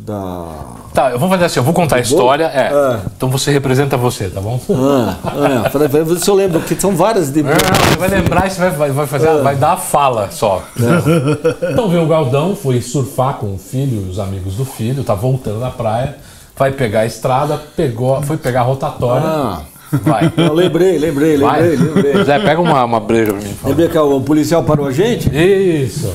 Da... 0.05 0.45
tá, 0.93 1.11
eu 1.11 1.19
vou 1.19 1.27
fazer 1.27 1.45
assim, 1.45 1.59
eu 1.59 1.63
vou 1.63 1.73
contar 1.73 1.97
a 1.97 1.99
história, 1.99 2.45
é. 2.45 2.71
É. 2.71 2.99
Então 3.15 3.29
você 3.29 3.51
representa 3.51 3.97
você, 3.97 4.29
tá 4.29 4.39
bom? 4.39 4.59
Ah, 4.69 5.69
é, 5.75 5.87
ver 5.87 6.17
se 6.19 6.29
eu 6.29 6.35
lembro, 6.35 6.59
porque 6.59 6.75
são 6.75 6.95
várias 6.95 7.31
de. 7.31 7.43
Não, 7.43 7.51
você 7.51 7.97
vai 7.97 8.09
lembrar 8.09 8.47
e 8.47 8.49
você 8.49 8.69
vai, 8.69 8.91
vai, 8.91 9.05
fazer, 9.05 9.27
É. 9.27 9.41
vai 9.41 9.55
dar 9.55 9.73
a 9.73 9.77
fala 9.77 10.29
só. 10.31 10.63
Então 11.71 11.89
veio 11.89 12.03
o 12.03 12.07
Galdão, 12.07 12.55
foi 12.55 12.81
surfar 12.81 13.35
com 13.35 13.53
o 13.53 13.57
filho 13.57 14.07
e 14.07 14.09
os 14.09 14.19
amigos 14.19 14.55
do 14.55 14.63
filho, 14.65 15.03
tá 15.03 15.13
voltando 15.13 15.59
da 15.59 15.69
praia, 15.69 16.15
vai 16.55 16.71
pegar 16.71 17.01
a 17.01 17.05
estrada, 17.05 17.61
pegou, 17.75 18.21
foi 18.23 18.37
pegar 18.37 18.61
a 18.61 18.63
rotatória. 18.63 19.27
Ah, 19.27 19.61
Vai. 20.03 20.31
eu 20.37 20.53
lembrei, 20.53 20.97
lembrei, 20.97 21.37
Vai. 21.37 21.61
lembrei, 21.61 21.93
lembrei. 21.93 22.23
Zé, 22.25 22.39
pega 22.39 22.61
uma, 22.61 22.83
uma 22.83 22.99
breja 22.99 23.33
pra 23.33 23.41
mim. 23.41 23.53
favor. 23.53 23.69
Lembrei 23.69 23.89
que 23.89 23.97
o 23.97 24.21
policial 24.21 24.63
parou 24.63 24.85
a 24.87 24.91
gente? 24.91 25.29
Isso. 25.35 26.11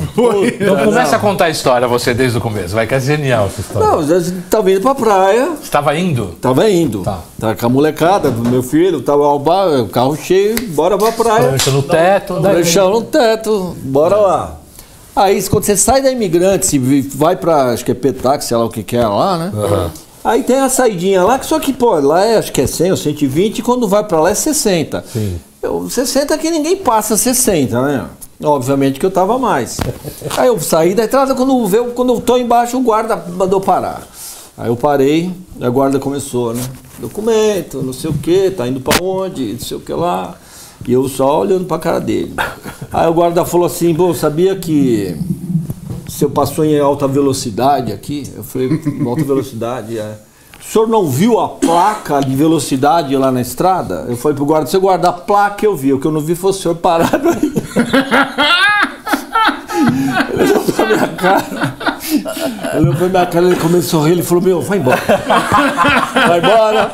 Então 0.61 0.77
começa 0.85 1.17
a 1.17 1.19
contar 1.19 1.47
a 1.47 1.51
história, 1.51 1.87
você, 1.89 2.15
desde 2.15 2.39
o 2.39 2.41
começo. 2.41 2.75
Vai 2.75 2.87
que 2.87 2.95
é 2.95 3.01
genial 3.01 3.47
essa 3.47 3.61
história. 3.61 3.89
Não, 3.89 3.99
a 3.99 4.21
gente 4.21 4.33
tava 4.51 4.71
indo 4.71 4.81
pra 4.81 4.95
praia, 4.95 5.51
Estava 5.63 5.97
indo? 5.97 6.37
tava 6.41 6.71
indo. 6.71 7.01
Tá. 7.01 7.19
Tava 7.41 7.55
com 7.57 7.67
a 7.67 7.69
molecada 7.69 8.31
do 8.31 8.49
meu 8.49 8.63
filho, 8.63 9.01
tava 9.01 9.25
ao 9.27 9.39
bar, 9.39 9.67
o 9.81 9.89
carro 9.89 10.17
cheio, 10.17 10.55
bora 10.69 10.97
pra 10.97 11.13
praia. 11.13 11.49
Prancha 11.49 11.71
no 11.71 11.83
teto. 11.83 12.41
daí- 12.41 12.55
Pranchão 12.55 12.91
no 12.91 13.03
teto, 13.03 13.77
bora 13.83 14.17
lá. 14.17 14.57
Aí, 15.17 15.41
quando 15.49 15.63
você 15.65 15.77
sai 15.77 16.03
da 16.03 16.11
Imigrante, 16.11 16.75
e 16.77 17.01
vai 17.03 17.37
pra, 17.37 17.67
acho 17.71 17.85
que 17.85 17.91
é 17.93 17.95
Petax, 17.95 18.47
sei 18.47 18.57
lá 18.57 18.65
o 18.65 18.69
que 18.69 18.83
que 18.83 18.97
é 18.97 19.07
lá, 19.07 19.39
né? 19.39 19.53
Aí 20.25 20.43
tem 20.43 20.57
a 20.57 20.71
saidinha 20.71 21.23
lá, 21.23 21.39
que 21.39 21.45
só 21.45 21.61
que, 21.61 21.71
pô, 21.71 21.95
lá 22.01 22.25
é, 22.25 22.39
acho 22.39 22.51
que 22.51 22.63
é 22.63 22.67
100 22.67 22.93
ou 22.93 22.97
120, 22.97 23.59
e 23.59 23.63
quando 23.63 23.87
vai 23.87 24.03
pra 24.03 24.21
lá 24.21 24.31
é 24.31 24.35
60. 24.35 25.05
Sim. 25.13 25.39
Eu, 25.63 25.89
60 25.89 26.39
que 26.39 26.51
ninguém 26.51 26.77
passa 26.77 27.15
60, 27.15 27.83
né? 27.83 28.07
Obviamente 28.43 28.99
que 28.99 29.05
eu 29.05 29.11
tava 29.11 29.39
mais. 29.39 29.79
Aí 30.37 30.49
eu 30.49 30.59
saí 30.59 30.95
da 30.95 31.05
entrada, 31.05 31.35
quando, 31.35 31.67
veio, 31.67 31.91
quando 31.91 32.15
eu 32.15 32.21
tô 32.23 32.39
embaixo, 32.39 32.79
o 32.79 32.81
guarda 32.81 33.17
mandou 33.17 33.61
parar. 33.61 34.07
Aí 34.57 34.69
eu 34.69 34.77
parei, 34.77 35.31
a 35.61 35.69
guarda 35.69 35.99
começou, 35.99 36.55
né? 36.55 36.63
Documento, 36.99 37.83
não 37.83 37.93
sei 37.93 38.09
o 38.09 38.15
que, 38.15 38.51
tá 38.51 38.67
indo 38.67 38.81
pra 38.81 38.97
onde, 39.05 39.53
não 39.53 39.61
sei 39.61 39.77
o 39.77 39.81
que 39.81 39.93
lá. 39.93 40.37
E 40.87 40.93
eu 40.93 41.07
só 41.09 41.41
olhando 41.41 41.67
pra 41.67 41.79
cara 41.79 41.99
dele. 42.01 42.35
Aí 42.91 43.09
o 43.09 43.13
guarda 43.13 43.45
falou 43.45 43.67
assim, 43.67 43.95
pô, 43.95 44.15
sabia 44.15 44.57
que 44.57 45.17
senhor 46.11 46.31
passou 46.31 46.65
em 46.65 46.79
alta 46.79 47.09
velocidade 47.09 47.93
aqui? 47.93 48.23
Eu 48.37 48.45
falei, 48.45 48.69
"Em 48.87 49.07
alta 49.07 49.25
velocidade, 49.25 49.99
é. 49.99 50.19
O 50.61 50.65
senhor 50.73 50.89
não 50.89 51.07
viu 51.09 51.39
a 51.39 51.49
placa 51.49 52.21
de 52.21 52.35
velocidade 52.35 53.15
lá 53.17 53.31
na 53.31 53.41
estrada? 53.43 54.07
Eu 54.09 54.17
falei 54.17 54.35
pro 54.37 54.47
guarda, 54.47 54.67
você 54.67 54.79
guarda 54.79 55.11
a 55.11 55.13
placa 55.13 55.65
eu 55.67 55.77
vi, 55.77 55.93
o 55.93 56.01
que 56.01 56.07
eu 56.07 56.13
não 56.13 56.21
vi 56.21 56.35
foi 56.35 56.51
o 56.51 56.55
senhor 56.55 56.75
parado 56.77 57.29
aí. 57.29 57.53
Ele 60.33 60.43
olhou 60.53 60.65
pra 60.65 60.87
minha 60.87 61.09
cara. 61.09 61.75
Ele 62.73 62.83
olhou 62.83 62.95
pra 62.95 63.09
minha 63.09 63.27
cara, 63.27 63.47
ele 63.47 63.57
começou 63.57 64.03
a 64.03 64.07
rir, 64.07 64.13
ele 64.13 64.23
falou, 64.23 64.43
meu, 64.43 64.61
vai 64.61 64.79
embora. 64.79 64.99
Vai 66.15 66.39
embora, 66.39 66.91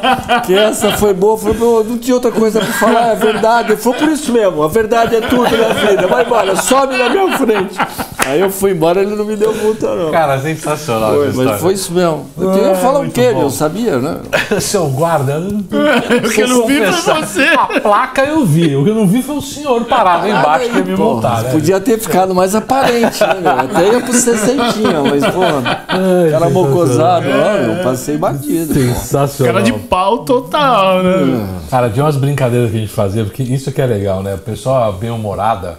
que 0.47 0.55
essa 0.55 0.93
foi 0.93 1.13
boa. 1.13 1.35
Eu 1.35 1.39
falei, 1.39 1.59
meu, 1.59 1.85
não 1.85 1.99
tinha 1.99 2.15
outra 2.15 2.33
coisa 2.33 2.59
pra 2.59 2.73
falar, 2.73 3.09
é 3.13 3.15
verdade. 3.17 3.73
Ele 3.73 3.81
falou, 3.81 3.99
por 3.99 4.09
isso 4.09 4.33
mesmo, 4.33 4.63
a 4.63 4.69
verdade 4.69 5.15
é 5.17 5.21
tudo 5.21 5.43
na 5.45 5.69
vida. 5.75 6.07
Vai 6.07 6.25
embora, 6.25 6.57
sobe 6.57 6.97
na 6.97 7.09
minha 7.11 7.37
frente. 7.37 7.79
Aí 8.27 8.41
eu 8.41 8.51
fui 8.51 8.73
embora, 8.73 9.03
ele 9.03 9.15
não 9.15 9.25
me 9.25 9.37
deu 9.37 9.55
multa, 9.55 9.95
não. 9.95 10.11
Cara, 10.11 10.39
sensacional 10.41 11.15
Foi, 11.15 11.33
mas 11.33 11.61
foi 11.61 11.75
isso 11.75 11.93
mesmo. 11.93 12.27
Eu 12.39 12.53
queria 12.53 12.73
Ah, 12.73 12.75
falar 12.77 13.01
o 13.01 13.11
quê? 13.11 13.31
bom. 13.33 13.43
Eu 13.43 13.51
sabia, 13.51 13.99
né? 13.99 14.19
Seu 14.61 14.87
guarda, 14.89 15.33
eu 15.33 16.31
que 16.31 16.41
eu 16.43 16.49
não 16.49 16.67
vi 16.67 16.79
foi 16.79 16.87
confessar. 16.87 17.21
você. 17.27 17.43
A 17.49 17.81
placa 17.81 18.23
eu 18.25 18.45
vi, 18.45 18.75
o 18.77 18.85
que 18.85 18.91
eu 18.91 18.95
não 18.95 19.07
vi 19.07 19.23
foi 19.23 19.37
o 19.37 19.43
senhor 19.43 19.85
parado 19.85 20.27
embaixo 20.29 20.71
que 20.71 20.77
ia 20.79 20.85
me 20.85 20.97
multar, 20.97 21.43
né? 21.43 21.51
Podia 21.51 21.79
ter 21.81 21.99
ficado 21.99 22.35
mais 22.35 22.55
aparente, 22.55 23.21
né, 23.21 23.37
meu? 23.41 23.53
Até 23.53 23.89
ia 23.93 24.01
pro 24.01 24.13
60, 24.13 24.63
mas, 25.11 25.20
pô, 25.21 26.31
cara 26.31 26.51
mocosado 26.51 27.29
lá, 27.29 27.57
eu 27.57 27.83
passei 27.83 28.17
batido. 28.17 28.75
Sensacional. 28.75 29.55
Cara 29.55 29.65
de 29.65 29.73
pau 29.73 30.19
total, 30.25 31.03
né? 31.03 31.61
Cara, 31.71 31.91
tinha 31.91 32.05
umas 32.05 32.17
brincadeiras 32.17 32.71
que 32.71 32.77
a 32.77 32.81
gente 32.81 32.93
fazia, 32.93 33.25
porque 33.25 33.43
isso 33.43 33.71
que 33.73 33.81
é 33.81 33.87
legal, 33.87 34.23
né? 34.23 34.35
A 34.35 34.39
pessoa 34.39 34.93
bem-humorada. 34.93 35.79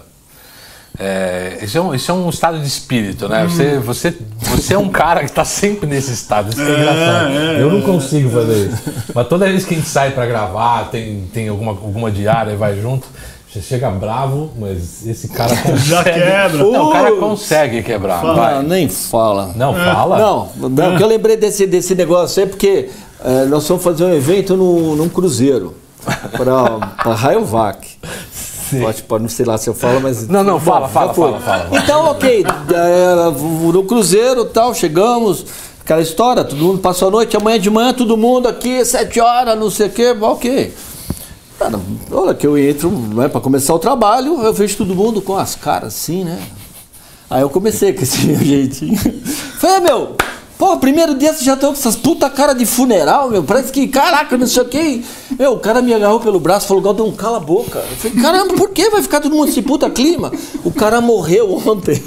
É, 0.98 1.58
isso, 1.62 1.78
é 1.78 1.80
um, 1.80 1.94
isso 1.94 2.10
é 2.10 2.14
um 2.14 2.28
estado 2.28 2.58
de 2.58 2.66
espírito, 2.66 3.26
né? 3.26 3.44
Você, 3.44 3.78
você, 3.78 4.14
você 4.40 4.74
é 4.74 4.78
um 4.78 4.90
cara 4.90 5.24
que 5.24 5.32
tá 5.32 5.44
sempre 5.44 5.86
nesse 5.86 6.12
estado. 6.12 6.50
Isso 6.50 6.62
que 6.62 6.70
é 6.70 6.78
engraçado. 6.78 7.32
Eu 7.32 7.72
não 7.72 7.80
consigo 7.80 8.28
fazer 8.28 8.68
isso. 8.68 8.82
Mas 9.14 9.26
toda 9.26 9.46
vez 9.46 9.64
que 9.64 9.74
a 9.74 9.76
gente 9.78 9.88
sai 9.88 10.10
pra 10.10 10.26
gravar, 10.26 10.90
tem, 10.90 11.24
tem 11.32 11.48
alguma, 11.48 11.72
alguma 11.72 12.10
diária 12.10 12.52
e 12.52 12.56
vai 12.56 12.78
junto, 12.78 13.08
você 13.52 13.60
chega 13.60 13.90
bravo, 13.90 14.50
mas 14.58 15.06
esse 15.06 15.28
cara 15.28 15.54
consegue. 15.60 15.88
Já 15.88 16.02
quebra. 16.04 16.64
Não, 16.64 16.88
o 16.88 16.92
cara 16.92 17.12
consegue 17.16 17.82
quebrar. 17.82 18.24
Ah, 18.24 18.32
Vai. 18.32 18.62
nem 18.62 18.88
fala. 18.88 19.52
Não, 19.54 19.74
fala? 19.74 20.18
Não, 20.18 20.48
não, 20.70 20.94
o 20.94 20.96
que 20.96 21.02
eu 21.02 21.06
lembrei 21.08 21.36
desse, 21.36 21.66
desse 21.66 21.94
negócio 21.94 22.42
aí, 22.42 22.48
porque 22.48 22.88
É, 23.24 23.44
nós 23.44 23.68
vamos 23.68 23.84
fazer 23.84 24.04
um 24.04 24.12
evento 24.12 24.56
no, 24.56 24.96
num 24.96 25.08
cruzeiro 25.08 25.74
para 26.36 27.12
Rayovac. 27.14 27.86
Pode, 28.80 29.02
pode, 29.02 29.22
não 29.22 29.28
sei 29.28 29.44
lá 29.44 29.58
se 29.58 29.68
eu 29.68 29.74
falo, 29.74 30.00
mas. 30.00 30.26
Não, 30.28 30.42
não, 30.42 30.58
fala, 30.58 30.88
fala, 30.88 31.12
fala, 31.12 31.38
fala, 31.40 31.64
fala. 31.68 31.78
Então, 31.78 32.06
ok. 32.10 32.44
é, 32.44 33.70
no 33.70 33.84
cruzeiro 33.84 34.46
tal, 34.46 34.74
chegamos. 34.74 35.44
Aquela 35.84 36.00
história, 36.00 36.42
todo 36.44 36.56
mundo 36.58 36.78
passou 36.78 37.08
a 37.08 37.10
noite, 37.10 37.36
amanhã 37.36 37.58
de 37.58 37.68
manhã, 37.68 37.92
todo 37.92 38.16
mundo 38.16 38.46
aqui, 38.48 38.84
sete 38.84 39.20
horas, 39.20 39.58
não 39.58 39.68
sei 39.68 39.88
o 39.88 39.90
quê, 39.90 40.16
ok. 40.20 40.72
Cara, 41.62 41.80
hora 42.10 42.34
que 42.34 42.44
eu 42.44 42.58
entro, 42.58 42.90
né, 42.90 43.28
para 43.28 43.40
começar 43.40 43.72
o 43.72 43.78
trabalho, 43.78 44.42
eu 44.42 44.52
vejo 44.52 44.76
todo 44.78 44.96
mundo 44.96 45.22
com 45.22 45.36
as 45.36 45.54
caras 45.54 45.94
assim, 45.94 46.24
né? 46.24 46.40
Aí 47.30 47.40
eu 47.42 47.48
comecei 47.48 47.92
com 47.92 48.02
esse 48.02 48.26
meu 48.26 48.36
jeitinho. 48.44 48.98
Falei, 49.60 49.76
"Ah, 49.76 49.80
meu, 49.80 50.16
pô, 50.58 50.76
primeiro 50.78 51.14
dia 51.14 51.32
você 51.32 51.44
já 51.44 51.54
tá 51.54 51.68
com 51.68 51.72
essas 51.72 51.94
puta 51.94 52.28
cara 52.28 52.52
de 52.52 52.66
funeral, 52.66 53.30
meu. 53.30 53.44
Parece 53.44 53.70
que, 53.70 53.86
caraca, 53.86 54.36
não 54.36 54.46
sei 54.48 54.62
o 54.62 54.64
quê. 54.64 55.02
Meu, 55.38 55.52
o 55.52 55.60
cara 55.60 55.80
me 55.80 55.94
agarrou 55.94 56.18
pelo 56.18 56.40
braço 56.40 56.66
falou, 56.66 56.82
Galdão, 56.82 57.12
cala 57.12 57.36
a 57.36 57.40
boca. 57.40 57.78
Eu 57.88 57.96
falei, 57.96 58.20
caramba, 58.20 58.54
por 58.54 58.70
que 58.70 58.90
vai 58.90 59.00
ficar 59.00 59.20
todo 59.20 59.32
mundo 59.36 59.48
esse 59.48 59.62
puta 59.62 59.88
clima? 59.88 60.32
O 60.64 60.72
cara 60.72 61.00
morreu 61.00 61.62
ontem. 61.64 62.02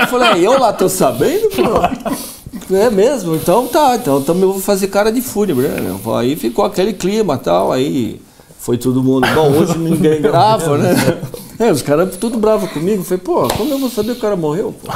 Eu 0.00 0.06
falei, 0.08 0.28
"Ah, 0.32 0.38
eu 0.38 0.58
lá 0.58 0.72
tô 0.72 0.88
sabendo, 0.88 1.48
pô. 1.50 1.62
É 2.70 2.90
mesmo? 2.90 3.36
Então 3.36 3.66
tá, 3.68 3.96
então 3.96 4.20
também 4.22 4.42
eu 4.42 4.52
vou 4.52 4.60
fazer 4.60 4.88
cara 4.88 5.10
de 5.12 5.20
fúnebre, 5.20 5.68
né? 5.68 5.96
Aí 6.18 6.34
ficou 6.36 6.64
aquele 6.64 6.92
clima 6.92 7.34
e 7.34 7.38
tal, 7.38 7.72
aí 7.72 8.20
foi 8.58 8.76
todo 8.76 9.02
mundo. 9.02 9.26
Bom, 9.34 9.50
hoje 9.52 9.78
ninguém 9.78 10.20
grava, 10.22 10.76
né? 10.76 10.94
É, 11.58 11.70
os 11.70 11.82
caras 11.82 12.16
tudo 12.16 12.38
bravo 12.38 12.66
comigo. 12.68 13.04
Falei, 13.04 13.18
pô, 13.22 13.46
como 13.56 13.70
eu 13.72 13.78
vou 13.78 13.88
saber 13.88 14.12
que 14.12 14.18
o 14.18 14.22
cara 14.22 14.36
morreu, 14.36 14.74
pô? 14.84 14.92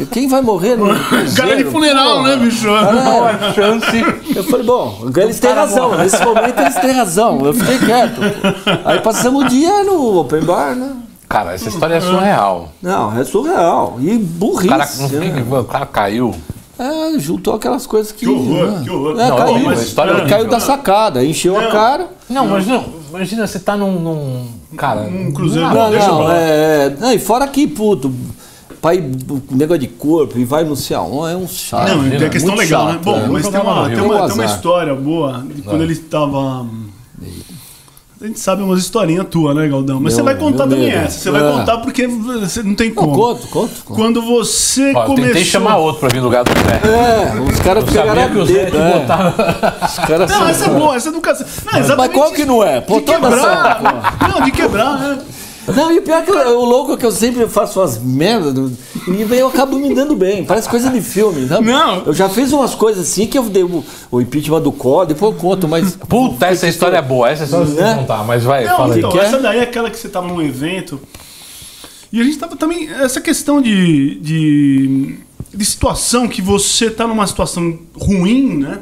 E 0.00 0.06
Quem 0.06 0.28
vai 0.28 0.40
morrer 0.42 0.76
no 0.76 0.86
Cara 1.34 1.56
de 1.56 1.64
funeral, 1.64 2.22
né, 2.22 2.36
bicho? 2.36 2.66
Cara, 2.68 3.52
Chance. 3.52 4.04
eu 4.36 4.44
falei, 4.44 4.64
bom, 4.64 5.10
eles 5.16 5.40
têm 5.40 5.52
razão, 5.52 5.96
nesse 5.96 6.22
momento 6.24 6.60
eles 6.60 6.74
têm 6.76 6.92
razão. 6.92 7.44
Eu 7.44 7.52
fiquei 7.54 7.78
quieto. 7.78 8.20
pô. 8.20 8.70
Aí 8.84 9.00
passamos 9.00 9.44
o 9.44 9.48
dia 9.48 9.82
no 9.82 10.20
open 10.20 10.42
bar, 10.42 10.76
né? 10.76 10.92
Cara, 11.28 11.52
essa 11.54 11.68
história 11.68 11.94
é 11.96 12.00
surreal. 12.00 12.70
Não, 12.80 13.18
é 13.18 13.24
surreal. 13.24 13.96
E 14.00 14.14
O 14.14 14.18
burrice. 14.20 14.68
cara, 14.68 14.88
não 15.00 15.08
né? 15.18 15.60
o 15.60 15.64
cara 15.64 15.86
caiu. 15.86 16.34
É, 16.78 17.18
juntou 17.18 17.54
aquelas 17.54 17.86
coisas 17.86 18.12
que. 18.12 18.20
Que 18.20 18.28
horror, 18.28 18.70
né? 18.70 18.80
que 18.84 18.90
horror. 18.90 19.18
É, 19.20 19.28
Não, 19.28 19.36
caiu, 19.36 19.58
mas 19.60 19.80
a 19.80 19.82
história 19.82 20.10
é 20.12 20.14
caiu 20.20 20.26
horrível. 20.42 20.50
da 20.50 20.60
sacada, 20.60 21.24
encheu 21.24 21.58
a 21.58 21.62
Não. 21.62 21.70
cara. 21.72 22.08
Não, 22.30 22.46
mas 22.46 22.66
não. 22.66 22.84
Imagina, 23.10 23.46
você 23.46 23.58
tá 23.58 23.76
num. 23.76 23.98
num 23.98 24.46
cara. 24.76 25.00
Um 25.02 25.32
cruzeiro. 25.32 25.66
Ah, 25.66 25.74
Não, 25.74 25.90
deixa 25.90 26.04
pra 26.06 26.14
não, 26.14 26.22
lá. 26.22 26.36
é, 26.38 26.86
é. 26.86 26.96
Não, 27.00 27.12
e 27.12 27.18
fora 27.18 27.48
que, 27.48 27.66
puto, 27.66 28.12
pai, 28.80 29.02
negócio 29.50 29.80
de 29.80 29.88
corpo 29.88 30.38
e 30.38 30.44
vai 30.44 30.62
no 30.62 30.76
céu, 30.76 31.26
é 31.26 31.34
um 31.34 31.48
chato. 31.48 31.88
Não, 31.88 32.08
tem 32.10 32.26
a 32.26 32.30
questão 32.30 32.54
legal, 32.54 32.86
né? 32.86 32.92
chato, 32.92 33.02
Bom, 33.02 33.16
é. 33.18 33.26
mas 33.28 33.48
tem 33.48 33.60
uma, 33.60 33.88
tem, 33.88 34.00
uma, 34.00 34.18
Tem 34.26 34.30
um 34.30 34.34
uma 34.34 34.44
história 34.44 34.94
boa 34.94 35.44
de 35.52 35.62
quando 35.62 35.80
É. 35.80 35.84
ele 35.84 35.94
estava. 35.94 36.64
A 38.20 38.26
gente 38.26 38.40
sabe 38.40 38.64
umas 38.64 38.80
historinhas 38.80 39.26
tuas, 39.30 39.54
né, 39.54 39.68
Galdão? 39.68 40.00
Mas 40.00 40.12
Meu- 40.14 40.16
você 40.16 40.22
vai 40.22 40.34
contar 40.34 40.64
também 40.64 40.86
medo. 40.86 40.96
essa. 40.98 41.20
Você 41.20 41.30
vai 41.30 41.40
É. 41.48 41.52
contar 41.52 41.78
porque 41.78 42.04
você 42.08 42.64
não 42.64 42.74
tem 42.74 42.88
Não, 42.88 42.94
como. 42.96 43.12
conto, 43.14 43.46
conto, 43.46 43.70
conto. 43.84 43.96
Quando 43.96 44.20
você 44.22 44.92
Ó, 44.92 45.02
eu 45.02 45.06
começou. 45.06 45.26
tentei 45.26 45.44
chamar 45.44 45.76
outro 45.76 46.00
pra 46.00 46.08
vir 46.08 46.18
no 46.18 46.24
lugar 46.24 46.42
do 46.42 46.50
Zé. 46.50 46.80
É, 46.88 47.40
os 47.40 47.60
caras 47.60 47.84
pegaram 47.84 48.28
que 48.32 48.38
a 48.38 48.42
o 48.42 48.46
Zé 48.46 48.64
dedo, 48.64 48.76
é. 48.76 48.98
botava. 48.98 49.78
Os 49.86 49.98
caras 50.00 50.30
Não, 50.32 50.38
são- 50.38 50.48
essa 50.48 50.64
é 50.64 50.68
boa, 50.70 50.96
essa 50.96 51.10
nunca. 51.12 51.32
Não, 51.32 51.46
Mas 51.72 51.84
exatamente 51.84 52.14
qual 52.14 52.32
que 52.32 52.44
não 52.44 52.64
é? 52.64 52.80
Pô, 52.80 53.00
De 53.00 53.08
essa- 53.08 53.20
quebrar. 53.20 53.82
Não, 54.28 54.40
de 54.44 54.50
quebrar, 54.50 54.98
né? 54.98 55.18
Não, 55.76 55.92
e 55.92 55.98
o 55.98 56.02
pior 56.02 56.18
é 56.18 56.22
que 56.22 56.30
eu- 56.32 56.58
o 56.60 56.64
louco 56.64 56.94
é 56.94 56.96
que 56.96 57.06
eu 57.06 57.12
sempre 57.12 57.46
faço 57.46 57.78
umas 57.78 57.98
merdas 58.02 58.52
do- 58.52 58.72
e 59.08 59.38
eu 59.38 59.48
acabo 59.48 59.78
me 59.78 59.94
dando 59.94 60.14
bem. 60.14 60.44
Parece 60.44 60.68
coisa 60.68 60.90
de 60.90 61.00
filme, 61.00 61.46
sabe? 61.48 61.66
Não. 61.66 62.04
Eu 62.06 62.12
já 62.12 62.28
fiz 62.28 62.52
umas 62.52 62.74
coisas 62.74 63.08
assim 63.08 63.26
que 63.26 63.38
eu 63.38 63.44
dei 63.48 63.62
o, 63.64 63.84
o 64.10 64.20
impeachment 64.20 64.60
do 64.62 64.72
Collor, 64.72 65.06
depois 65.06 65.34
eu 65.34 65.40
conto, 65.40 65.66
mas. 65.68 65.96
Puta, 66.08 66.46
essa 66.46 66.66
história 66.68 66.96
é 66.96 67.02
boa. 67.02 67.28
Essa 67.30 67.44
história 67.44 67.66
você 67.66 67.80
Né? 67.80 67.94
não 67.94 68.00
contar, 68.00 68.24
mas 68.24 68.44
vai, 68.44 68.64
Não, 68.64 68.76
fala 68.76 68.94
aí. 68.94 68.98
então, 68.98 69.10
que 69.10 69.18
é? 69.18 69.22
essa 69.24 69.38
daí 69.38 69.58
é 69.58 69.62
aquela 69.62 69.90
que 69.90 69.96
você 69.98 70.08
tava 70.08 70.26
num 70.28 70.42
evento. 70.42 71.00
E 72.12 72.20
a 72.20 72.24
gente 72.24 72.38
tava 72.38 72.56
também. 72.56 72.88
Essa 72.90 73.20
questão 73.20 73.60
de. 73.60 74.14
de, 74.20 75.18
de 75.54 75.64
situação 75.64 76.26
que 76.28 76.40
você 76.40 76.90
tá 76.90 77.06
numa 77.06 77.26
situação 77.26 77.78
ruim, 77.94 78.58
né? 78.58 78.80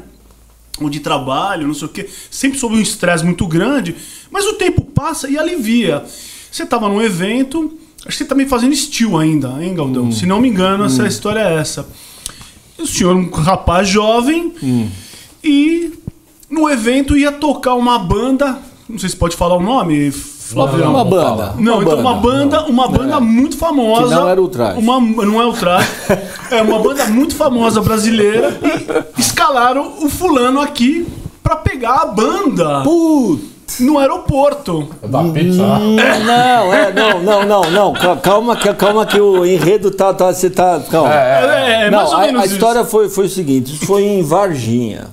Ou 0.79 0.89
de 0.89 0.99
trabalho, 0.99 1.67
não 1.67 1.73
sei 1.73 1.87
o 1.87 1.89
quê. 1.89 2.07
Sempre 2.29 2.59
sob 2.59 2.75
um 2.75 2.79
estresse 2.81 3.25
muito 3.25 3.47
grande. 3.47 3.95
Mas 4.31 4.45
o 4.45 4.53
tempo 4.53 4.81
passa 4.81 5.29
e 5.29 5.37
alivia. 5.37 6.03
Você 6.51 6.65
tava 6.65 6.87
num 6.87 7.01
evento. 7.01 7.77
Acho 8.05 8.17
que 8.17 8.23
você 8.23 8.25
tá 8.25 8.35
meio 8.35 8.47
fazendo 8.47 8.73
estilo 8.73 9.17
ainda, 9.17 9.55
hein, 9.61 9.73
Galdão? 9.73 10.11
Se 10.11 10.25
não 10.25 10.39
me 10.39 10.47
engano, 10.47 10.85
essa 10.85 11.05
história 11.07 11.39
é 11.39 11.55
essa. 11.55 11.87
E 12.77 12.81
o 12.83 12.87
senhor, 12.87 13.15
um 13.15 13.29
rapaz 13.29 13.87
jovem, 13.87 14.53
e 15.43 15.91
no 16.49 16.69
evento 16.69 17.17
ia 17.17 17.31
tocar 17.31 17.73
uma 17.75 17.97
banda. 17.99 18.57
Não 18.87 18.97
sei 18.97 19.09
se 19.09 19.15
pode 19.15 19.35
falar 19.35 19.55
o 19.55 19.61
nome, 19.61 20.11
Flavião. 20.11 20.91
uma 20.91 21.03
não 21.03 21.09
banda. 21.09 21.23
fala. 21.23 21.55
Não, 21.59 21.81
então 21.81 21.99
uma 21.99 22.13
banda, 22.13 22.63
uma 22.65 22.87
banda 22.87 23.19
muito 23.19 23.57
famosa. 23.57 24.15
Que 24.15 24.21
não 24.21 24.29
era 24.29 24.41
o 24.41 24.47
traje. 24.47 24.79
Uma, 24.79 24.99
não 25.01 25.41
é 25.41 25.45
o 25.45 25.51
traje. 25.51 25.89
é 26.51 26.61
uma 26.61 26.79
banda 26.79 27.05
muito 27.07 27.35
famosa 27.35 27.81
brasileira. 27.81 28.57
E 29.17 29.21
escalaram 29.21 29.95
o 30.01 30.07
fulano 30.07 30.61
aqui 30.61 31.05
pra 31.43 31.55
pegar 31.55 31.95
a 31.95 32.05
banda 32.05 32.81
Putz! 32.83 33.56
No 33.79 33.97
aeroporto. 33.99 34.87
Da 35.03 35.23
pizza 35.25 35.61
lá. 35.65 35.79
Não, 35.79 36.73
é, 36.73 36.93
não, 36.93 37.19
não, 37.21 37.45
não, 37.45 37.71
não. 37.71 37.93
Ca- 37.93 38.15
Calma, 38.17 38.55
que- 38.55 38.73
calma 38.73 39.05
que 39.05 39.19
o 39.19 39.45
enredo 39.45 39.91
tá. 39.91 40.13
tá 40.13 40.33
você 40.33 40.49
tá. 40.49 40.81
Calma. 40.89 41.13
É, 41.13 41.83
é, 41.85 41.89
Não, 41.91 41.99
mais 41.99 42.09
ou 42.11 42.17
a, 42.17 42.21
menos 42.21 42.41
a 42.41 42.45
isso. 42.45 42.53
história 42.55 42.83
foi, 42.85 43.09
foi 43.09 43.25
o 43.25 43.29
seguinte, 43.29 43.73
isso 43.75 43.85
foi 43.85 44.03
em 44.03 44.23
Varginha. 44.23 45.07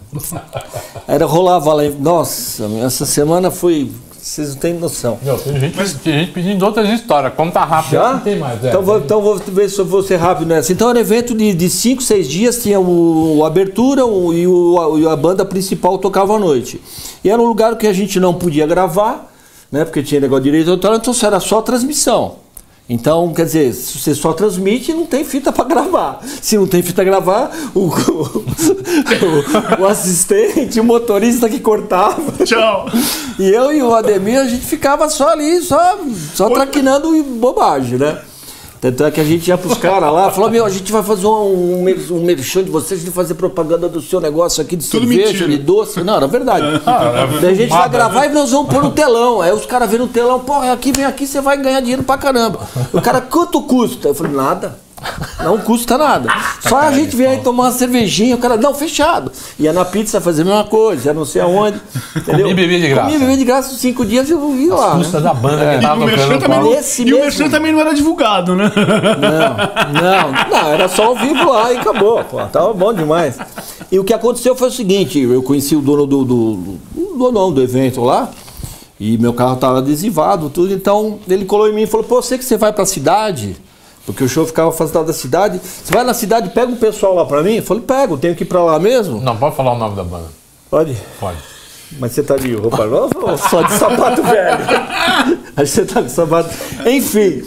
Era, 1.07 1.27
rolava 1.27 1.73
lá. 1.75 1.85
em- 1.85 1.91
Nossa, 1.99 2.65
essa 2.85 3.05
semana 3.05 3.51
foi. 3.51 3.91
Vocês 4.25 4.49
não 4.55 4.57
têm 4.57 4.73
noção. 4.75 5.19
Meu, 5.23 5.37
tem 5.37 5.61
gente, 5.61 5.95
tem 5.99 6.19
gente 6.21 6.33
pedindo 6.33 6.65
outras 6.65 6.89
histórias. 6.89 7.35
Conta 7.35 7.63
rápido. 7.63 7.93
Já? 7.93 8.13
Não 8.15 8.21
tem 8.21 8.39
mais, 8.39 8.65
é. 8.65 8.69
Então 8.71 8.83
vou, 8.83 8.99
então 8.99 9.21
vou 9.21 9.37
ver 9.37 9.69
se 9.69 9.79
eu 9.79 9.85
vou 9.85 10.03
ser 10.03 10.17
rápido 10.17 10.49
nessa. 10.49 10.73
Então 10.73 10.89
era 10.89 10.99
evento 10.99 11.35
de 11.35 11.69
5, 11.69 12.03
6 12.03 12.27
dias, 12.27 12.63
tinha 12.63 12.81
o, 12.81 13.37
o 13.39 13.45
abertura 13.45 14.07
o- 14.07 14.33
e, 14.33 14.47
o, 14.47 14.81
a, 14.81 14.99
e 15.01 15.07
a 15.07 15.15
banda 15.15 15.45
principal 15.45 15.99
tocava 15.99 16.37
à 16.37 16.39
noite. 16.39 16.81
E 17.23 17.29
era 17.29 17.41
um 17.41 17.45
lugar 17.47 17.77
que 17.77 17.87
a 17.87 17.93
gente 17.93 18.19
não 18.19 18.33
podia 18.33 18.67
gravar, 18.67 19.31
né? 19.71 19.85
Porque 19.85 20.03
tinha 20.03 20.21
negócio 20.23 20.45
de 20.45 20.51
direito 20.51 20.71
autoral, 20.71 20.97
então 20.97 21.13
era 21.23 21.39
só 21.39 21.61
transmissão. 21.61 22.37
Então, 22.89 23.33
quer 23.33 23.47
dizer, 23.47 23.73
se 23.73 23.99
você 23.99 24.15
só 24.15 24.35
transmite, 24.35 24.93
não 24.93 25.07
tem 25.07 25.25
fita 25.25 25.51
para 25.51 25.65
gravar. 25.65 26.21
Se 26.43 26.59
não 26.59 26.67
tem 26.67 26.83
fita 26.83 26.97
pra 26.97 27.05
gravar, 27.05 27.51
o, 27.75 27.87
o, 27.89 28.45
o 29.81 29.87
assistente, 29.87 30.79
o 30.79 30.85
motorista 30.85 31.49
que 31.49 31.61
cortava. 31.61 32.45
Tchau. 32.45 32.87
E 33.39 33.49
eu 33.49 33.73
e 33.73 33.83
o 33.83 33.95
Ademir, 33.95 34.39
a 34.39 34.47
gente 34.47 34.67
ficava 34.67 35.09
só 35.09 35.31
ali, 35.31 35.63
só, 35.63 35.99
só 36.35 36.51
traquinando 36.51 37.23
bobagem, 37.23 37.99
né? 37.99 38.21
Tanto 38.85 39.03
é 39.03 39.11
que 39.11 39.19
a 39.19 39.25
gente 39.25 39.49
ia 39.49 39.57
pros 39.57 39.79
caras 39.79 40.13
lá, 40.13 40.31
falou, 40.31 40.51
meu, 40.51 40.63
a 40.63 40.69
gente 40.69 40.93
vai 40.93 41.03
fazer 41.03 41.27
um, 41.27 41.87
um, 41.87 41.97
um 42.11 42.23
merchan 42.23 42.63
de 42.63 42.71
vocês, 42.71 43.03
de 43.03 43.11
fazer 43.11 43.33
propaganda 43.33 43.89
do 43.89 44.03
seu 44.03 44.21
negócio 44.21 44.61
aqui 44.61 44.77
de 44.77 44.87
Tudo 44.87 45.09
cerveja, 45.09 45.33
mentira. 45.33 45.49
de 45.49 45.57
doce. 45.57 46.03
Não, 46.03 46.17
era 46.17 46.27
verdade. 46.27 46.67
Ah, 46.87 47.27
Daí 47.41 47.53
a 47.53 47.55
gente 47.55 47.71
vai 47.71 47.89
gravar 47.89 48.27
e 48.27 48.29
nós 48.29 48.51
vamos 48.51 48.73
pôr 48.73 48.83
no 48.83 48.91
telão. 48.91 49.41
Aí 49.41 49.53
os 49.53 49.65
caras 49.65 49.89
vêem 49.89 50.03
no 50.03 50.09
telão, 50.09 50.41
porra, 50.41 50.71
aqui, 50.73 50.93
vem 50.93 51.05
aqui, 51.07 51.27
você 51.27 51.41
vai 51.41 51.57
ganhar 51.57 51.81
dinheiro 51.81 52.03
pra 52.03 52.19
caramba. 52.19 52.61
O 52.93 53.01
cara, 53.01 53.23
quanto 53.23 53.63
custa? 53.63 54.09
Eu 54.09 54.15
falei, 54.15 54.33
nada. 54.33 54.79
Não 55.43 55.59
custa 55.59 55.99
nada. 55.99 56.31
Só 56.61 56.79
a 56.79 56.93
gente 56.93 57.15
vem 57.15 57.27
aí 57.27 57.39
tomar 57.39 57.65
uma 57.65 57.73
cervejinha, 57.73 58.35
o 58.35 58.39
cara, 58.39 58.57
não, 58.57 58.75
fechado. 58.75 59.31
Ia 59.59 59.73
na 59.73 59.85
pizza 59.85 60.21
fazer 60.21 60.43
a 60.43 60.45
mesma 60.45 60.65
coisa, 60.65 61.09
ia 61.09 61.15
não 61.15 61.25
sei 61.25 61.43
aonde. 61.43 61.81
Entendeu? 62.17 62.49
e 62.49 62.55
bebia 62.55 62.81
de 62.81 62.89
graça. 62.89 63.03
Comia 63.03 63.17
e 63.17 63.21
bebia 63.21 63.37
de 63.37 63.45
graça 63.45 63.75
cinco 63.77 64.05
dias 64.05 64.31
eu 64.31 64.53
vi 64.53 64.69
lá. 64.69 64.97
Custa 64.97 65.19
né? 65.19 65.25
da 65.25 65.35
banda 65.35 65.65
É. 65.65 65.73
que 65.73 65.79
E 65.79 65.81
tava 65.87 66.03
o 66.03 66.07
Merchan 66.07 66.23
tocando 66.25 66.41
também, 66.41 66.59
não, 66.61 66.67
e 66.67 66.73
o 66.73 67.05
mesmo. 67.05 67.19
Merchan 67.21 67.51
também 67.51 67.73
não 67.73 67.81
era 67.81 67.95
divulgado, 67.95 68.57
né? 68.57 68.73
Não, 68.75 70.01
não, 70.01 70.63
não, 70.63 70.73
era 70.73 70.89
só 70.89 71.05
ao 71.07 71.17
vivo 71.17 71.51
lá 71.51 71.73
e 71.73 71.77
acabou. 71.79 72.25
Pô, 72.25 72.41
tava 72.47 72.73
bom 72.73 72.93
demais. 72.93 73.39
E 73.91 73.99
o 73.99 74.05
que 74.05 74.13
aconteceu 74.13 74.55
foi 74.57 74.69
o 74.69 74.73
seguinte: 74.73 75.19
eu 75.21 75.43
conheci 75.43 75.77
o 75.77 75.81
dono 75.81 76.07
do, 76.07 76.25
do, 76.25 76.55
do, 76.55 76.81
o 76.97 77.19
donão 77.19 77.53
do 77.53 77.63
evento 77.63 78.03
lá, 78.03 78.31
e 78.99 79.19
meu 79.19 79.33
carro 79.33 79.57
tava 79.57 79.79
adesivado, 79.79 80.51
tudo. 80.51 80.73
Então 80.73 81.19
ele 81.29 81.45
colou 81.45 81.69
em 81.69 81.75
mim 81.75 81.83
e 81.83 81.87
falou: 81.87 82.05
Pô, 82.05 82.23
você 82.23 82.39
que 82.39 82.45
você 82.45 82.57
vai 82.57 82.73
pra 82.73 82.87
cidade? 82.87 83.57
Porque 84.07 84.23
o 84.25 84.29
show 84.29 84.47
ficava 84.47 84.69
afastado 84.69 85.07
da 85.07 85.13
cidade. 85.13 85.61
Você 85.63 85.93
vai 85.93 86.05
na 86.05 86.13
cidade, 86.15 86.51
pega 86.51 86.71
um 86.71 86.77
pessoal 86.77 87.15
lá 87.15 87.25
pra 87.25 87.43
mim? 87.43 87.57
Eu 87.57 87.63
falei: 87.63 87.83
Pego, 87.83 88.19
tenho 88.19 88.35
que 88.35 88.43
ir 88.43 88.47
pra 88.47 88.63
lá 88.63 88.79
mesmo? 88.79 89.21
Não, 89.21 89.37
pode 89.37 89.57
falar 89.57 89.73
o 89.73 89.79
nome 89.79 89.97
da 89.97 90.05
banda. 90.05 90.27
Pode. 90.71 90.97
Pode. 91.19 91.39
Mas 91.99 92.13
você 92.13 92.23
tá 92.23 92.37
de 92.37 92.55
roupa 92.55 92.87
nova 92.87 93.13
ou 93.21 93.39
só 93.39 93.63
de 93.63 93.73
sapato 93.75 94.23
velho? 94.23 94.59
Que 95.55 95.65
você 95.67 95.85
tá 95.85 96.03
com 96.03 96.09
sapato. 96.09 96.51
Enfim, 96.85 97.43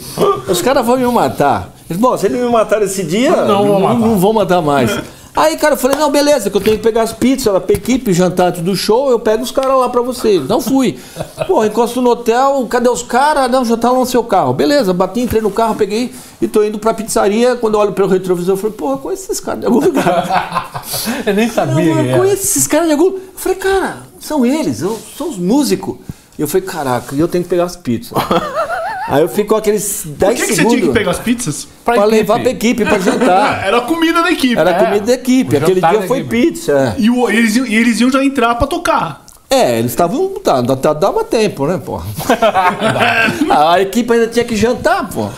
os 0.48 0.62
caras 0.62 0.84
vão 0.86 0.96
me 0.96 1.04
matar. 1.06 1.74
Eles, 1.90 2.00
Bom, 2.00 2.16
se 2.16 2.26
eles 2.26 2.40
me 2.40 2.48
mataram 2.48 2.84
esse 2.84 3.02
dia, 3.04 3.36
Não 3.44 3.66
vão 3.66 3.80
matar. 3.80 3.98
não 3.98 4.18
vão 4.18 4.32
matar 4.32 4.62
mais. 4.62 4.90
Aí, 5.38 5.56
cara, 5.56 5.74
eu 5.74 5.78
falei, 5.78 5.96
não, 5.96 6.10
beleza, 6.10 6.50
que 6.50 6.56
eu 6.56 6.60
tenho 6.60 6.76
que 6.76 6.82
pegar 6.82 7.02
as 7.02 7.12
pizzas 7.12 7.62
pra 7.62 7.72
equipe, 7.74 8.12
jantar 8.12 8.48
antes 8.48 8.60
do 8.62 8.74
show, 8.74 9.10
eu 9.10 9.20
pego 9.20 9.42
os 9.42 9.50
caras 9.52 9.78
lá 9.78 9.88
pra 9.88 10.02
você. 10.02 10.40
Não 10.40 10.60
fui. 10.60 10.98
Pô, 11.46 11.64
encosto 11.64 12.00
no 12.02 12.10
hotel, 12.10 12.66
cadê 12.68 12.88
os 12.88 13.02
caras? 13.02 13.48
Não, 13.50 13.64
já 13.64 13.76
tá 13.76 13.90
lá 13.92 13.98
no 14.00 14.06
seu 14.06 14.24
carro. 14.24 14.52
Beleza, 14.52 14.92
bati, 14.92 15.20
entrei 15.20 15.40
no 15.40 15.50
carro, 15.50 15.76
peguei 15.76 16.12
e 16.42 16.48
tô 16.48 16.62
indo 16.64 16.78
pra 16.78 16.92
pizzaria. 16.92 17.54
Quando 17.56 17.74
eu 17.74 17.80
olho 17.80 17.92
pelo 17.92 18.08
retrovisor, 18.08 18.54
eu 18.54 18.58
falei, 18.58 18.76
porra, 18.76 18.98
conheço 18.98 19.24
esses 19.24 19.38
caras 19.40 19.60
de 19.60 19.66
algum 19.66 19.80
lugar. 19.80 20.82
Eu 21.24 21.34
nem 21.34 21.46
Não, 21.46 21.54
sabia. 21.54 21.84
eu 21.84 21.94
quem 21.96 22.08
era. 22.08 22.18
conheço 22.18 22.42
esses 22.42 22.66
caras 22.66 22.86
de 22.86 22.92
algum. 22.92 23.06
Eu 23.12 23.20
falei, 23.36 23.58
cara, 23.58 23.98
são 24.20 24.44
eles, 24.44 24.80
eu, 24.82 24.98
são 25.16 25.28
os 25.30 25.36
músicos. 25.38 25.96
E 26.38 26.42
eu 26.42 26.48
falei, 26.48 26.66
caraca, 26.66 27.14
e 27.14 27.20
eu 27.20 27.28
tenho 27.28 27.44
que 27.44 27.50
pegar 27.50 27.64
as 27.64 27.76
pizzas. 27.76 28.12
Aí 29.10 29.22
eu 29.22 29.28
fico 29.28 29.54
aqueles 29.54 30.02
10 30.06 30.18
Por 30.18 30.34
que, 30.36 30.42
que 30.42 30.48
você 30.48 30.54
segundos 30.56 30.78
tinha 30.78 30.88
que 30.92 30.98
pegar 30.98 31.10
as 31.12 31.18
pizzas? 31.18 31.68
pra, 31.84 31.94
Pra 31.94 32.04
levar 32.04 32.40
pra 32.40 32.50
equipe 32.50 32.84
pra 32.84 32.98
jantar. 32.98 33.62
Era 33.66 33.78
a 33.78 33.80
comida 33.82 34.22
da 34.22 34.30
equipe. 34.30 34.58
Era 34.58 34.74
comida 34.74 35.06
da 35.06 35.12
equipe. 35.14 35.54
o 35.54 35.58
Aquele 35.58 35.80
dia 35.80 36.02
foi 36.02 36.18
equipe. 36.18 36.42
pizza. 36.50 36.94
é. 36.98 37.00
E, 37.00 37.10
o- 37.10 37.28
eles, 37.30 37.56
iam- 37.56 37.66
e 37.66 37.74
eles 37.74 38.00
iam 38.00 38.10
já 38.10 38.24
entrar 38.24 38.54
pra 38.56 38.66
tocar. 38.66 39.24
É, 39.50 39.78
eles 39.78 39.92
estavam. 39.92 40.28
Tá, 40.44 40.60
dava 40.60 41.24
tempo, 41.24 41.66
né, 41.66 41.78
porra? 41.82 42.04
a 43.50 43.80
equipe 43.80 44.12
ainda 44.12 44.26
tinha 44.26 44.44
que 44.44 44.56
jantar, 44.56 45.08
pô. 45.08 45.28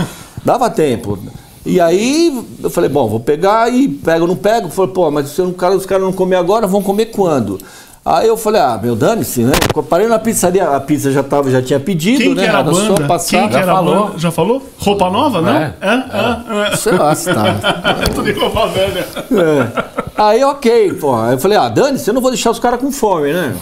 Dava 0.45 0.68
tempo. 0.71 1.18
E 1.64 1.79
aí 1.81 2.43
eu 2.62 2.71
falei, 2.71 2.89
bom, 2.89 3.07
vou 3.09 3.21
pegar 3.21 3.73
e 3.73 3.87
pego 3.89 4.23
ou 4.23 4.29
não 4.29 4.37
pego. 4.37 4.68
Falei, 4.71 4.91
pô, 4.93 5.11
mas 5.11 5.29
se 5.31 5.41
não- 5.43 5.53
cara, 5.53 5.75
os 5.77 5.85
caras 5.87 6.03
não 6.05 6.12
comer 6.12 6.37
agora, 6.37 6.66
vão 6.66 6.83
comer 6.83 7.07
quando? 7.07 7.59
Aí 8.03 8.26
eu 8.26 8.36
falei, 8.36 8.61
ah, 8.62 8.80
meu, 8.82 8.96
dane-se, 8.96 9.42
né? 9.42 9.53
Eu 9.76 9.82
parei 9.82 10.07
na 10.09 10.18
pizzaria, 10.18 10.64
a 10.70 10.80
pizza 10.80 11.12
já, 11.12 11.22
tava, 11.22 11.51
já 11.51 11.61
tinha 11.61 11.78
pedido, 11.78 12.18
Quem 12.18 12.34
né? 12.34 12.42
que 12.44 12.48
era 12.48 12.59
a 12.61 12.62
banda? 12.62 12.96
só 12.96 13.07
passar. 13.07 13.30
Quem 13.30 13.46
que 13.48 13.53
Já 13.53 13.61
era 13.61 13.72
falou. 13.74 14.07
banda? 14.07 14.18
Já 14.18 14.30
falou? 14.30 14.70
Roupa 14.78 15.11
nova, 15.11 15.42
não? 15.42 15.53
É. 15.55 15.74
É? 15.82 16.72
É? 16.72 16.76
Sei 16.76 16.92
lá 16.96 17.14
se 17.14 17.32
tá. 17.32 17.44
é. 17.48 18.09
Tudo 18.14 18.30
em 18.30 18.32
roupa 18.32 18.68
velha. 18.68 19.07
É. 19.30 19.84
Aí, 20.16 20.42
ok, 20.42 20.94
pô. 20.94 21.14
Aí 21.20 21.34
eu 21.34 21.38
falei, 21.38 21.59
ah, 21.59 21.68
dane-se, 21.68 22.09
eu 22.09 22.14
não 22.14 22.22
vou 22.22 22.30
deixar 22.30 22.51
os 22.51 22.59
caras 22.59 22.80
com 22.80 22.90
fome, 22.90 23.34
né? 23.34 23.55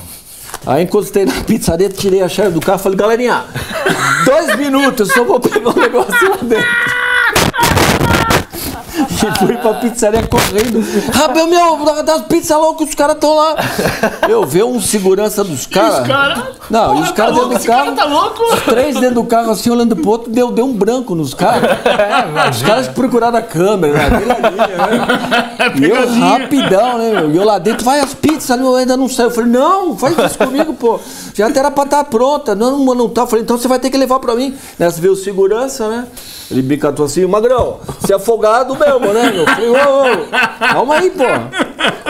Aí 0.65 0.85
encostei 0.85 1.25
na 1.25 1.33
pizzaria, 1.45 1.89
tirei 1.89 2.23
a 2.23 2.29
chave 2.29 2.51
do 2.51 2.61
carro 2.61 2.79
e 2.79 2.83
falei, 2.83 2.99
galerinha, 2.99 3.43
dois 4.25 4.57
minutos, 4.57 5.11
só 5.13 5.25
vou 5.25 5.41
pegar 5.41 5.71
um 5.71 5.75
negócio 5.81 6.31
lá 6.31 6.37
dentro. 6.43 6.98
E 9.27 9.39
fui 9.39 9.57
pra 9.57 9.75
pizzaria 9.75 10.23
correndo. 10.27 10.81
Rabel, 11.13 11.47
meu, 11.47 11.85
dá- 11.85 12.03
dá 12.03 12.15
as 12.15 12.23
pizzas 12.23 12.57
que 12.77 12.85
os 12.85 12.95
caras 12.95 13.17
estão 13.17 13.35
lá. 13.35 13.57
Eu 14.29 14.45
vi 14.47 14.63
um 14.63 14.81
segurança 14.81 15.43
dos 15.43 15.67
caras. 15.67 16.07
cara? 16.07 16.53
Não, 16.71 16.97
e 16.99 17.01
os 17.03 17.11
Porra, 17.11 17.13
caras 17.13 17.17
tá 17.17 17.25
dentro 17.27 17.35
louco, 17.41 17.49
do 17.49 17.57
esse 17.57 17.67
cara 17.67 17.85
carro. 17.85 17.97
tá 17.97 18.05
louco? 18.05 18.55
Os 18.55 18.61
três 18.63 18.95
dentro 19.01 19.15
do 19.17 19.25
carro, 19.25 19.51
assim, 19.51 19.71
olhando 19.71 19.97
pro 19.97 20.11
outro, 20.11 20.31
deu, 20.31 20.51
deu 20.53 20.65
um 20.67 20.73
branco 20.73 21.15
nos 21.15 21.35
caras. 21.35 21.63
Os 22.55 22.63
caras 22.63 22.89
procuraram 22.89 23.39
a 23.39 23.43
câmera, 23.43 23.95
né? 23.95 24.17
Ali, 25.59 25.79
né? 25.79 25.89
E 25.89 25.91
eu 25.91 26.21
rapidão, 26.21 26.99
né, 26.99 27.11
meu? 27.21 27.31
E 27.33 27.37
eu 27.37 27.45
lá 27.45 27.59
dentro, 27.59 27.85
vai 27.85 28.01
as 28.01 28.15
pizzas, 28.15 28.59
eu 28.59 28.77
ainda 28.77 28.97
não 28.97 29.09
saiu. 29.09 29.29
Eu 29.29 29.35
falei, 29.35 29.51
não, 29.51 29.97
faz 29.97 30.17
isso 30.19 30.39
comigo, 30.39 30.75
pô. 30.75 31.01
Já 31.35 31.49
até 31.49 31.59
era 31.61 31.71
pra 31.71 31.85
estar 31.85 32.05
pronta. 32.05 32.55
Não, 32.55 32.79
não, 32.95 33.09
tá. 33.09 33.23
Eu 33.23 33.27
falei, 33.27 33.43
então 33.43 33.59
você 33.59 33.67
vai 33.69 33.79
ter 33.79 33.91
que 33.91 33.97
levar 33.97 34.19
pra 34.21 34.35
mim. 34.35 34.55
Nessa 34.79 35.01
veio 35.01 35.13
o 35.15 35.17
segurança, 35.17 35.89
né? 35.89 36.07
Ele 36.51 36.63
bicatou 36.63 37.05
assim, 37.05 37.27
Magrão, 37.27 37.79
você 38.01 38.13
é 38.13 38.17
afogado 38.17 38.75
mesmo, 38.75 39.08
meu? 39.13 39.35
Eu 39.35 39.47
falei, 39.47 39.69
ô, 39.69 39.75
ô, 39.75 40.67
calma 40.69 40.95
aí, 40.97 41.11
pô. 41.11 41.25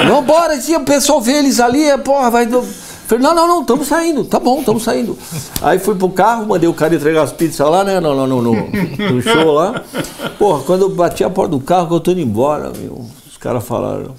Não, 0.05 0.23
bora, 0.23 0.61
se 0.61 0.75
o 0.77 0.81
pessoal 0.81 1.21
vê 1.21 1.33
eles 1.39 1.61
ali, 1.61 1.85
é, 1.85 1.97
porra, 1.99 2.31
vai. 2.31 2.47
do- 2.47 2.63
Falei, 3.09 3.25
não, 3.25 3.35
não, 3.35 3.49
não, 3.49 3.61
estamos 3.63 3.87
saindo, 3.89 4.23
tá 4.25 4.39
bom, 4.39 4.61
estamos 4.61 4.83
saindo. 4.85 5.17
Aí 5.63 5.79
fui 5.79 5.95
pro 5.95 6.11
carro, 6.11 6.45
mandei 6.47 6.69
o 6.69 6.75
cara 6.75 6.95
entregar 6.95 7.23
as 7.23 7.33
pizzas 7.33 7.67
lá, 7.67 7.83
né, 7.83 7.99
no, 8.01 8.15
no, 8.15 8.27
no, 8.27 8.43
no- 8.43 8.53
no 9.13 9.23
show 9.23 9.53
lá. 9.53 9.83
Porra, 10.39 10.63
quando 10.65 10.83
eu 10.83 10.91
bati 10.91 11.25
a 11.25 11.31
porta 11.31 11.53
do 11.53 11.61
carro, 11.61 11.89
que 11.89 11.95
eu 11.95 12.01
tô 12.01 12.11
indo 12.11 12.21
embora, 12.21 12.71
meu, 12.79 13.07
os 13.27 13.37
caras 13.39 13.65
falaram. 13.65 14.15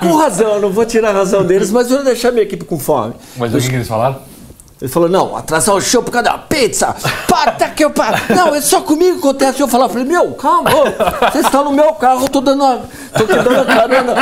Com 0.00 0.16
razão, 0.16 0.60
não 0.60 0.70
vou 0.70 0.84
tirar 0.86 1.10
a 1.10 1.12
razão 1.12 1.44
deles, 1.44 1.72
mas 1.72 1.90
eu 1.90 1.96
vou 1.96 2.04
deixar 2.06 2.30
minha 2.30 2.44
equipe 2.44 2.64
com 2.64 2.78
fome. 2.78 3.14
Mas 3.36 3.52
o 3.52 3.58
que, 3.58 3.68
que 3.68 3.74
eles 3.74 3.88
falaram? 3.88 4.16
Ele 4.82 4.88
falou, 4.88 5.08
não, 5.08 5.36
atrasar 5.36 5.76
o 5.76 5.80
show 5.80 6.02
por 6.02 6.10
causa 6.10 6.30
da 6.30 6.38
pizza. 6.38 6.92
Pata 7.28 7.68
que 7.68 7.84
eu 7.84 7.90
paro. 7.92 8.20
Não, 8.34 8.52
é 8.52 8.60
só 8.60 8.80
comigo 8.80 9.12
que 9.12 9.18
acontece. 9.20 9.60
Eu 9.60 9.68
falava, 9.68 9.92
falei, 9.92 10.08
meu, 10.08 10.32
calma, 10.32 10.70
ô, 10.74 11.30
vocês 11.30 11.44
estão 11.44 11.62
no 11.62 11.70
meu 11.70 11.92
carro, 11.92 12.24
eu 12.24 12.28
tô 12.28 12.40
dando 12.40 12.64
a, 12.64 12.80
tô 13.16 13.24
te 13.24 13.32
dando 13.32 13.60
a 13.60 13.64
carona, 13.64 14.14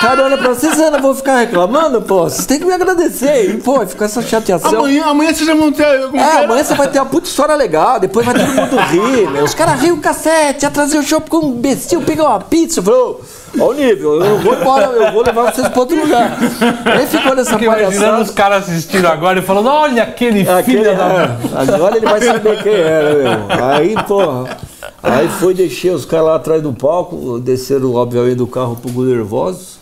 carona 0.00 0.38
pra 0.38 0.48
vocês, 0.48 0.78
eu 0.78 0.90
não 0.90 1.02
vou 1.02 1.14
ficar 1.14 1.40
reclamando, 1.40 2.00
pô. 2.00 2.22
Vocês 2.22 2.46
têm 2.46 2.58
que 2.58 2.64
me 2.64 2.72
agradecer. 2.72 3.60
Pô, 3.62 3.86
fica 3.86 4.06
essa 4.06 4.22
chateação. 4.22 4.78
Amanhã, 4.78 5.04
amanhã 5.04 5.34
vocês 5.34 5.46
já 5.46 5.54
vão 5.54 5.70
ter. 5.70 5.84
É, 5.84 6.44
amanhã 6.44 6.64
você 6.64 6.72
vai 6.72 6.88
ter 6.88 6.98
uma 6.98 7.04
puta 7.04 7.28
história 7.28 7.54
legal, 7.54 8.00
depois 8.00 8.24
vai 8.24 8.34
todo 8.34 8.54
mundo 8.54 8.76
rir, 8.86 9.30
meu. 9.30 9.44
Os 9.44 9.54
caras 9.54 9.78
riam 9.82 9.96
o 9.96 10.00
cacete, 10.00 10.64
atrasei 10.64 10.98
o 10.98 11.02
show 11.02 11.20
porque 11.20 11.36
um 11.36 11.50
imbecil 11.50 12.00
pegou 12.00 12.24
uma 12.24 12.40
pizza. 12.40 12.80
Falou, 12.80 13.20
ó 13.60 13.70
o 13.70 13.72
nível, 13.72 14.24
eu 14.24 14.38
vou 14.38 14.54
embora, 14.54 14.86
eu 14.86 15.12
vou 15.12 15.22
levar 15.22 15.52
vocês 15.52 15.68
pra 15.68 15.80
outro 15.80 16.00
lugar. 16.00 16.38
Aí 16.84 17.06
ficou 17.06 17.34
nessa 17.34 17.52
Fiquei 17.52 17.68
palhaçada. 17.68 18.22
os 18.22 18.30
caras 18.30 18.68
assistindo 18.68 19.06
agora 19.06 19.38
e 19.38 19.42
falando, 19.42 19.68
olha 19.68 20.02
aquele 20.02 20.48
Aquele, 20.48 20.78
filho 20.84 20.96
da... 20.96 21.38
é, 21.64 21.72
agora 21.74 21.96
ele 21.96 22.06
vai 22.06 22.20
saber 22.20 22.62
quem 22.62 22.72
era, 22.74 23.14
meu. 23.14 23.64
Aí, 23.74 23.94
porra. 24.06 24.56
Aí 25.02 25.28
foi, 25.28 25.54
deixei 25.54 25.90
os 25.90 26.04
caras 26.04 26.26
lá 26.26 26.34
atrás 26.36 26.62
do 26.62 26.72
palco, 26.72 27.38
desceram, 27.38 27.94
obviamente, 27.94 28.36
do 28.36 28.46
carro 28.46 28.72
um 28.72 28.76
pouco 28.76 29.02
nervosos. 29.02 29.76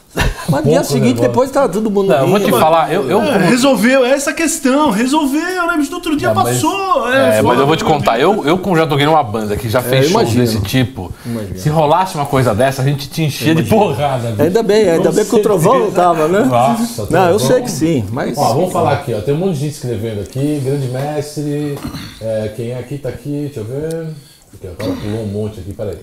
Mas 0.48 0.64
no 0.64 0.70
dia 0.70 0.84
seguinte, 0.84 1.04
nervoso. 1.06 1.28
depois 1.28 1.50
tava 1.50 1.68
todo 1.68 1.90
mundo 1.90 2.08
Não, 2.08 2.18
eu 2.20 2.26
vou 2.28 2.38
te 2.38 2.50
falar, 2.50 2.92
eu... 2.92 3.10
eu 3.10 3.20
É, 3.22 3.38
resolveu 3.48 4.04
essa 4.04 4.32
questão, 4.32 4.90
resolveu, 4.90 5.40
né? 5.66 5.74
Mas 5.76 5.88
no 5.88 5.96
outro 5.96 6.16
dia 6.16 6.28
É, 6.28 6.34
mas- 6.34 6.54
passou. 6.62 7.12
É, 7.12 7.26
mas 7.28 7.40
foda, 7.40 7.60
eu 7.62 7.66
vou 7.66 7.76
te 7.76 7.84
contar, 7.84 8.20
eu, 8.20 8.46
eu 8.46 8.58
como 8.58 8.76
já 8.76 8.86
toquei 8.86 9.06
numa 9.06 9.22
banda 9.24 9.56
que 9.56 9.68
já 9.68 9.80
fez 9.82 10.02
shows 10.06 10.10
imagino. 10.12 10.40
desse 10.44 10.60
tipo, 10.62 11.12
se 11.56 11.68
rolasse 11.68 12.14
uma 12.14 12.26
coisa 12.26 12.54
dessa, 12.54 12.82
a 12.82 12.84
gente 12.84 13.08
te 13.08 13.22
enchia 13.22 13.54
de 13.54 13.62
porrada. 13.64 14.28
bicho. 14.30 14.42
Ainda 14.42 14.62
bem, 14.62 14.88
ainda 14.88 15.10
bem 15.10 15.24
que 15.24 15.34
o 15.34 15.42
trovão 15.42 15.78
não 15.80 15.90
tava, 15.90 16.28
né? 16.28 16.40
Nossa, 16.44 17.06
Não, 17.10 17.30
eu 17.30 17.38
sei 17.38 17.62
que 17.62 17.70
sim, 17.70 18.04
mas. 18.12 18.36
Ó, 18.38 18.54
vamos 18.54 18.72
falar 18.72 18.92
aqui, 18.92 19.14
ó. 19.14 19.20
Tem 19.20 19.34
um 19.34 19.38
monte 19.38 19.54
de 19.54 19.60
gente 19.60 19.72
escrevendo 19.72 20.20
aqui. 20.20 20.60
Grande 20.64 20.86
mestre. 20.88 21.78
é, 22.20 22.52
quem 22.54 22.70
é 22.70 22.78
aqui 22.78 22.98
tá 22.98 23.08
aqui, 23.08 23.50
deixa 23.52 23.60
eu 23.60 23.64
ver. 23.64 24.08
Aqui, 24.54 24.68
ó, 24.68 24.82
agora 24.82 25.00
pulou 25.00 25.22
um 25.22 25.26
monte 25.26 25.58
aqui, 25.60 25.72
peraí. 25.72 25.96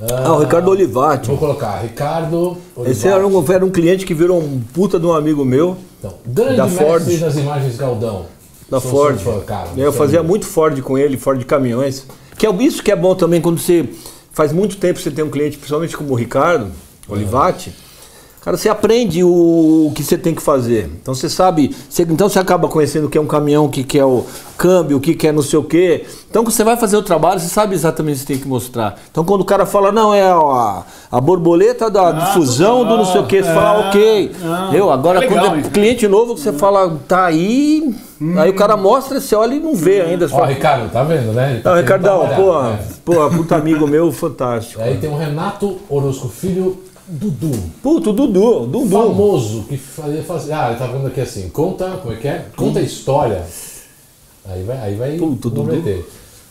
Ah, 0.00 0.32
o 0.34 0.38
Ricardo 0.40 0.70
Olivati. 0.70 1.26
Vou 1.28 1.36
colocar 1.38 1.78
Ricardo. 1.80 2.56
Esse 2.86 3.08
Olivati. 3.08 3.08
era 3.08 3.26
um, 3.26 3.52
era 3.52 3.64
um 3.64 3.70
cliente 3.70 4.06
que 4.06 4.14
virou 4.14 4.38
um 4.40 4.60
puta 4.72 4.98
de 4.98 5.04
um 5.06 5.12
amigo 5.12 5.44
meu, 5.44 5.76
Então, 5.98 6.14
grande 6.24 6.56
da 6.56 6.68
Ford. 6.68 7.04
das 7.18 7.36
imagens 7.36 7.76
Galdão. 7.76 8.26
da 8.70 8.80
Sou 8.80 8.90
Ford. 8.90 9.18
cara, 9.44 9.68
eu 9.76 9.92
fazia 9.92 10.22
muito 10.22 10.46
Ford 10.46 10.80
com 10.82 10.96
ele, 10.96 11.16
Ford 11.16 11.38
de 11.38 11.44
caminhões. 11.44 12.06
Que 12.36 12.46
é 12.46 12.54
isso 12.62 12.82
que 12.82 12.92
é 12.92 12.96
bom 12.96 13.14
também 13.16 13.40
quando 13.40 13.58
você 13.58 13.88
faz 14.32 14.52
muito 14.52 14.76
tempo 14.76 14.98
que 14.98 15.02
você 15.02 15.10
tem 15.10 15.24
um 15.24 15.30
cliente, 15.30 15.56
principalmente 15.56 15.96
como 15.96 16.12
o 16.12 16.14
Ricardo 16.14 16.70
Olivati. 17.08 17.72
Cara, 18.42 18.56
você 18.56 18.68
aprende 18.68 19.22
o, 19.22 19.28
o 19.88 19.92
que 19.94 20.02
você 20.02 20.16
tem 20.16 20.34
que 20.34 20.40
fazer. 20.40 20.90
Então 21.02 21.14
você 21.14 21.28
sabe, 21.28 21.74
você- 21.88 22.02
então 22.04 22.28
você 22.28 22.38
acaba 22.38 22.68
conhecendo 22.68 23.06
o 23.06 23.10
que 23.10 23.18
é 23.18 23.20
um 23.20 23.26
caminhão, 23.26 23.66
o 23.66 23.68
que, 23.68 23.82
que 23.84 23.98
é 23.98 24.04
o 24.04 24.24
câmbio, 24.56 24.96
o 24.96 25.00
que, 25.00 25.14
que 25.14 25.26
é 25.28 25.32
não 25.32 25.42
sei 25.42 25.58
o 25.58 25.62
quê. 25.64 26.06
Então 26.30 26.42
quando 26.44 26.52
você 26.52 26.64
vai 26.64 26.76
fazer 26.76 26.96
o 26.96 27.02
trabalho, 27.02 27.40
você 27.40 27.48
sabe 27.48 27.74
exatamente 27.74 28.16
o 28.16 28.18
que 28.20 28.26
você 28.26 28.32
tem 28.34 28.38
que 28.42 28.48
mostrar. 28.48 28.98
Então 29.10 29.24
quando 29.24 29.42
o 29.42 29.44
cara 29.44 29.66
fala, 29.66 29.92
não, 29.92 30.14
é 30.14 30.22
a, 30.22 30.82
a 31.12 31.20
borboleta 31.20 31.90
da 31.90 32.12
difusão 32.12 32.84
do 32.84 32.96
não 32.96 33.04
sei 33.04 33.20
o 33.20 33.26
quê, 33.26 33.42
você 33.42 33.52
fala, 33.52 33.84
é, 33.84 33.88
ok. 33.88 34.32
ah, 34.44 34.70
Eu, 34.72 34.90
agora 34.90 35.18
é 35.18 35.20
legal 35.28 35.44
quando 35.46 35.56
é 35.56 35.60
isso. 35.60 35.70
cliente 35.70 36.08
novo, 36.08 36.34
que 36.34 36.40
você 36.40 36.52
fala, 36.52 36.96
tá 37.06 37.26
aí, 37.26 37.94
aí 38.38 38.50
o 38.50 38.54
cara 38.54 38.76
mostra, 38.76 39.20
você 39.20 39.34
olha 39.34 39.54
e 39.54 39.60
não 39.60 39.74
vê 39.74 40.00
ainda. 40.00 40.24
Ó, 40.26 40.28
fala, 40.28 40.46
Ricardo, 40.46 40.90
tá 40.90 41.02
vendo, 41.02 41.32
né? 41.32 41.52
Ele 41.54 41.60
tá 41.60 41.70
não, 41.70 41.76
Ricardão, 41.76 42.28
pô, 42.36 42.62
né? 42.62 42.78
pô, 43.04 43.30
puta 43.30 43.56
amigo 43.56 43.86
meu, 43.86 44.10
fantástico. 44.12 44.80
Aí 44.82 44.96
tem 44.96 45.10
o 45.10 45.16
Renato 45.16 45.76
Orozco 45.88 46.28
Filho 46.28 46.78
Dudu. 47.08 47.50
Puto, 47.82 48.12
Dudu, 48.12 48.66
Dudu. 48.66 48.90
Famoso, 48.90 49.62
que 49.62 49.78
fazia, 49.78 50.22
fazia. 50.22 50.60
Ah, 50.60 50.68
ele 50.70 50.78
tá 50.78 50.86
vendo 50.86 51.06
aqui 51.06 51.20
assim, 51.22 51.48
conta, 51.48 51.98
como 52.02 52.12
é 52.12 52.16
que 52.16 52.28
é? 52.28 52.46
Conta 52.54 52.80
a 52.80 52.82
história. 52.82 53.44
Aí 54.44 54.62
vai, 54.62 54.76
aí 54.78 54.94
vai 54.94 55.16
Puta, 55.16 55.48
Dudu. 55.48 56.04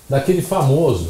Daquele 0.10 0.42
famoso 0.42 1.10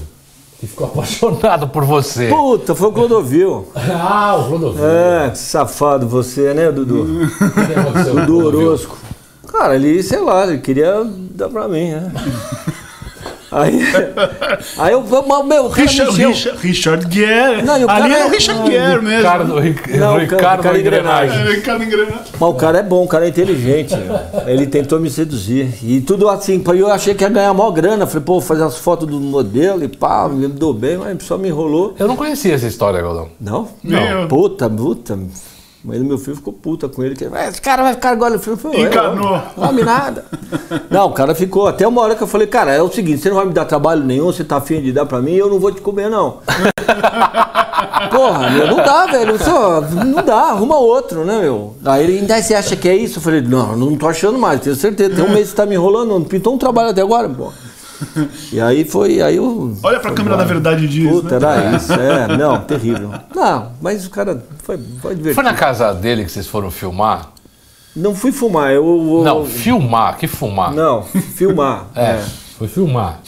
que 0.60 0.68
ficou 0.68 0.88
apaixonado. 0.88 1.70
Por 1.70 1.86
você. 1.86 2.28
Puta, 2.28 2.76
foi 2.76 2.90
o 2.90 2.92
Clodovil. 2.92 3.68
ah, 3.76 4.38
o 4.38 4.48
Clodovil. 4.50 4.86
É, 4.86 5.30
que 5.30 5.38
safado 5.38 6.08
você, 6.08 6.54
né, 6.54 6.70
Dudu? 6.70 7.06
Dudu? 8.26 8.46
Orozco. 8.46 8.98
Cara, 9.48 9.76
ele, 9.76 10.04
sei 10.04 10.20
lá, 10.20 10.46
ele 10.46 10.58
queria 10.58 11.04
dar 11.32 11.48
pra 11.48 11.70
mim, 11.70 11.92
né? 11.92 12.12
Aí, 13.52 13.80
aí 14.78 14.92
eu, 14.94 15.06
eu- 15.10 15.44
meu, 15.44 15.68
Richard. 15.70 16.12
Richard, 16.22 16.60
Richard 16.60 17.14
Gere. 17.14 17.62
Não, 17.62 17.74
o 17.86 17.90
Ali 17.90 18.02
cara 18.02 18.08
é 18.18 18.26
o 18.26 18.28
é- 18.28 18.30
Richard 18.32 18.70
Gere 18.72 19.02
mesmo. 19.02 19.18
Ricardo, 19.18 19.60
Ric- 19.60 19.98
Não, 19.98 20.18
Ricardo, 20.18 20.42
cara- 20.42 20.64
cara 20.64 20.80
Engrenagem. 20.80 21.40
É, 21.40 21.52
Ricardo 21.52 21.84
Engrenagem. 21.84 22.26
Mas 22.40 22.50
o 22.50 22.54
cara 22.56 22.80
é 22.80 22.84
bom, 22.84 23.04
o 23.04 23.08
cara 23.08 23.26
é 23.26 23.30
inteligente. 23.30 23.94
Ele 24.48 24.68
tentou 24.68 25.00
me 25.00 25.10
seduzir. 25.10 25.70
E 25.84 26.02
tudo 26.02 26.28
assim, 26.30 26.62
eu 26.76 26.92
achei 26.92 27.14
que 27.14 27.24
ia 27.24 27.30
ganhar 27.30 27.54
maior 27.54 27.72
grana. 27.72 28.06
Falei, 28.06 28.24
pô, 28.24 28.34
vou 28.34 28.42
fazer 28.42 28.64
as 28.64 28.78
fotos 28.78 29.08
do 29.08 29.20
modelo 29.20 29.84
e 29.84 29.88
pá, 29.88 30.28
me 30.28 30.48
dou 30.48 30.74
bem, 30.74 30.98
mas 30.98 31.24
só 31.24 31.38
me 31.38 31.48
enrolou. 31.48 31.96
Eu 31.98 32.08
não 32.08 32.16
conhecia 32.18 32.54
essa 32.54 32.68
história, 32.68 33.02
Galdão. 33.02 33.30
Não? 33.40 33.68
Meu. 33.84 34.28
Puta, 34.28 34.70
puta. 34.70 35.18
Do 35.84 36.04
meu 36.04 36.18
filho 36.18 36.36
ficou 36.36 36.52
puta 36.54 36.90
com 36.90 37.04
ele. 37.04 37.16
Que, 37.16 37.26
"Ah, 37.32 37.48
esse 37.48 37.62
cara 37.62 37.82
vai 37.84 37.94
ficar 37.94 38.10
agora. 38.10 38.34
Eu 38.36 38.40
falei, 38.40 38.84
"É, 38.84 38.88
Encanou. 38.88 39.42
Não 39.56 39.66
sabe 39.68 39.84
nada. 39.84 40.26
Não, 40.90 41.08
o 41.08 41.12
cara 41.14 41.34
ficou. 41.36 41.68
Até 41.68 41.88
uma 41.88 42.02
hora 42.02 42.16
que 42.16 42.24
eu 42.24 42.28
falei, 42.28 42.48
cara, 42.48 42.72
é 42.74 42.82
o 42.82 42.92
seguinte, 42.92 43.22
você 43.22 43.30
não 43.30 43.36
vai 43.38 43.46
me 43.46 43.54
dar 43.54 43.66
trabalho 43.66 44.04
nenhum, 44.04 44.26
você 44.26 44.44
tá 44.44 44.58
afim 44.58 44.82
de 44.82 44.92
dar 44.92 45.06
pra 45.06 45.22
mim, 45.22 45.34
eu 45.34 45.50
não 45.50 45.60
vou 45.60 45.72
te 45.72 45.80
comer, 45.82 46.10
não. 46.10 46.40
Porra, 48.12 48.50
meu, 48.50 48.68
não 48.68 48.78
dá, 48.78 49.06
velho. 49.06 49.38
Só, 49.44 49.82
não 49.82 50.24
dá, 50.24 50.36
arruma 50.52 50.78
outro, 50.78 51.24
né, 51.26 51.40
meu? 51.40 51.76
Aí 51.86 52.04
ele 52.04 52.20
ainda 52.20 52.42
você 52.42 52.54
acha 52.56 52.76
que 52.76 52.88
é 52.88 52.96
isso? 52.96 53.20
Eu 53.20 53.22
falei, 53.24 53.42
não, 53.42 53.76
não 53.76 53.96
tô 53.96 54.08
achando 54.08 54.38
mais, 54.40 54.62
tenho 54.62 54.76
certeza. 54.76 55.16
Tem 55.16 55.24
um 55.24 55.30
mês 55.30 55.46
que 55.46 55.50
você 55.52 55.56
tá 55.56 55.66
me 55.66 55.76
enrolando, 55.76 56.10
não 56.10 56.24
pintou 56.24 56.54
um 56.54 56.58
trabalho 56.58 56.90
até 56.90 57.02
agora, 57.02 57.28
pô. 57.30 57.52
E 58.52 58.60
aí 58.62 58.86
foi. 58.86 59.22
Aí 59.22 59.36
eu, 59.38 59.76
Olha 59.84 60.00
pra 60.00 60.12
câmera 60.12 60.38
da 60.38 60.44
verdade 60.44 60.88
disso. 60.88 61.22
Puta, 61.22 61.40
né? 61.40 61.48
era 61.68 61.78
isso, 61.78 61.94
é, 61.94 62.38
não, 62.38 62.62
terrível. 62.62 63.12
Não, 63.36 63.72
mas 63.82 64.06
o 64.06 64.10
cara 64.10 64.44
foi, 64.64 64.78
foi 65.02 65.16
divertido. 65.16 65.36
Foi 65.36 65.44
na 65.44 65.54
casa 65.54 65.94
dele 65.94 66.24
que 66.26 66.32
vocês 66.32 66.48
foram 66.48 66.70
filmar? 66.72 67.30
Não 67.96 68.14
fui 68.14 68.32
fumar, 68.32 68.72
eu. 68.72 68.86
eu- 68.86 69.24
Não, 69.24 69.46
filmar, 69.46 70.18
que 70.18 70.28
fumar? 70.28 70.72
Não, 70.74 71.02
filmar. 71.04 71.86
É, 71.96 72.04
é. 72.04 72.26
foi 72.58 72.68
filmar. 72.68 73.20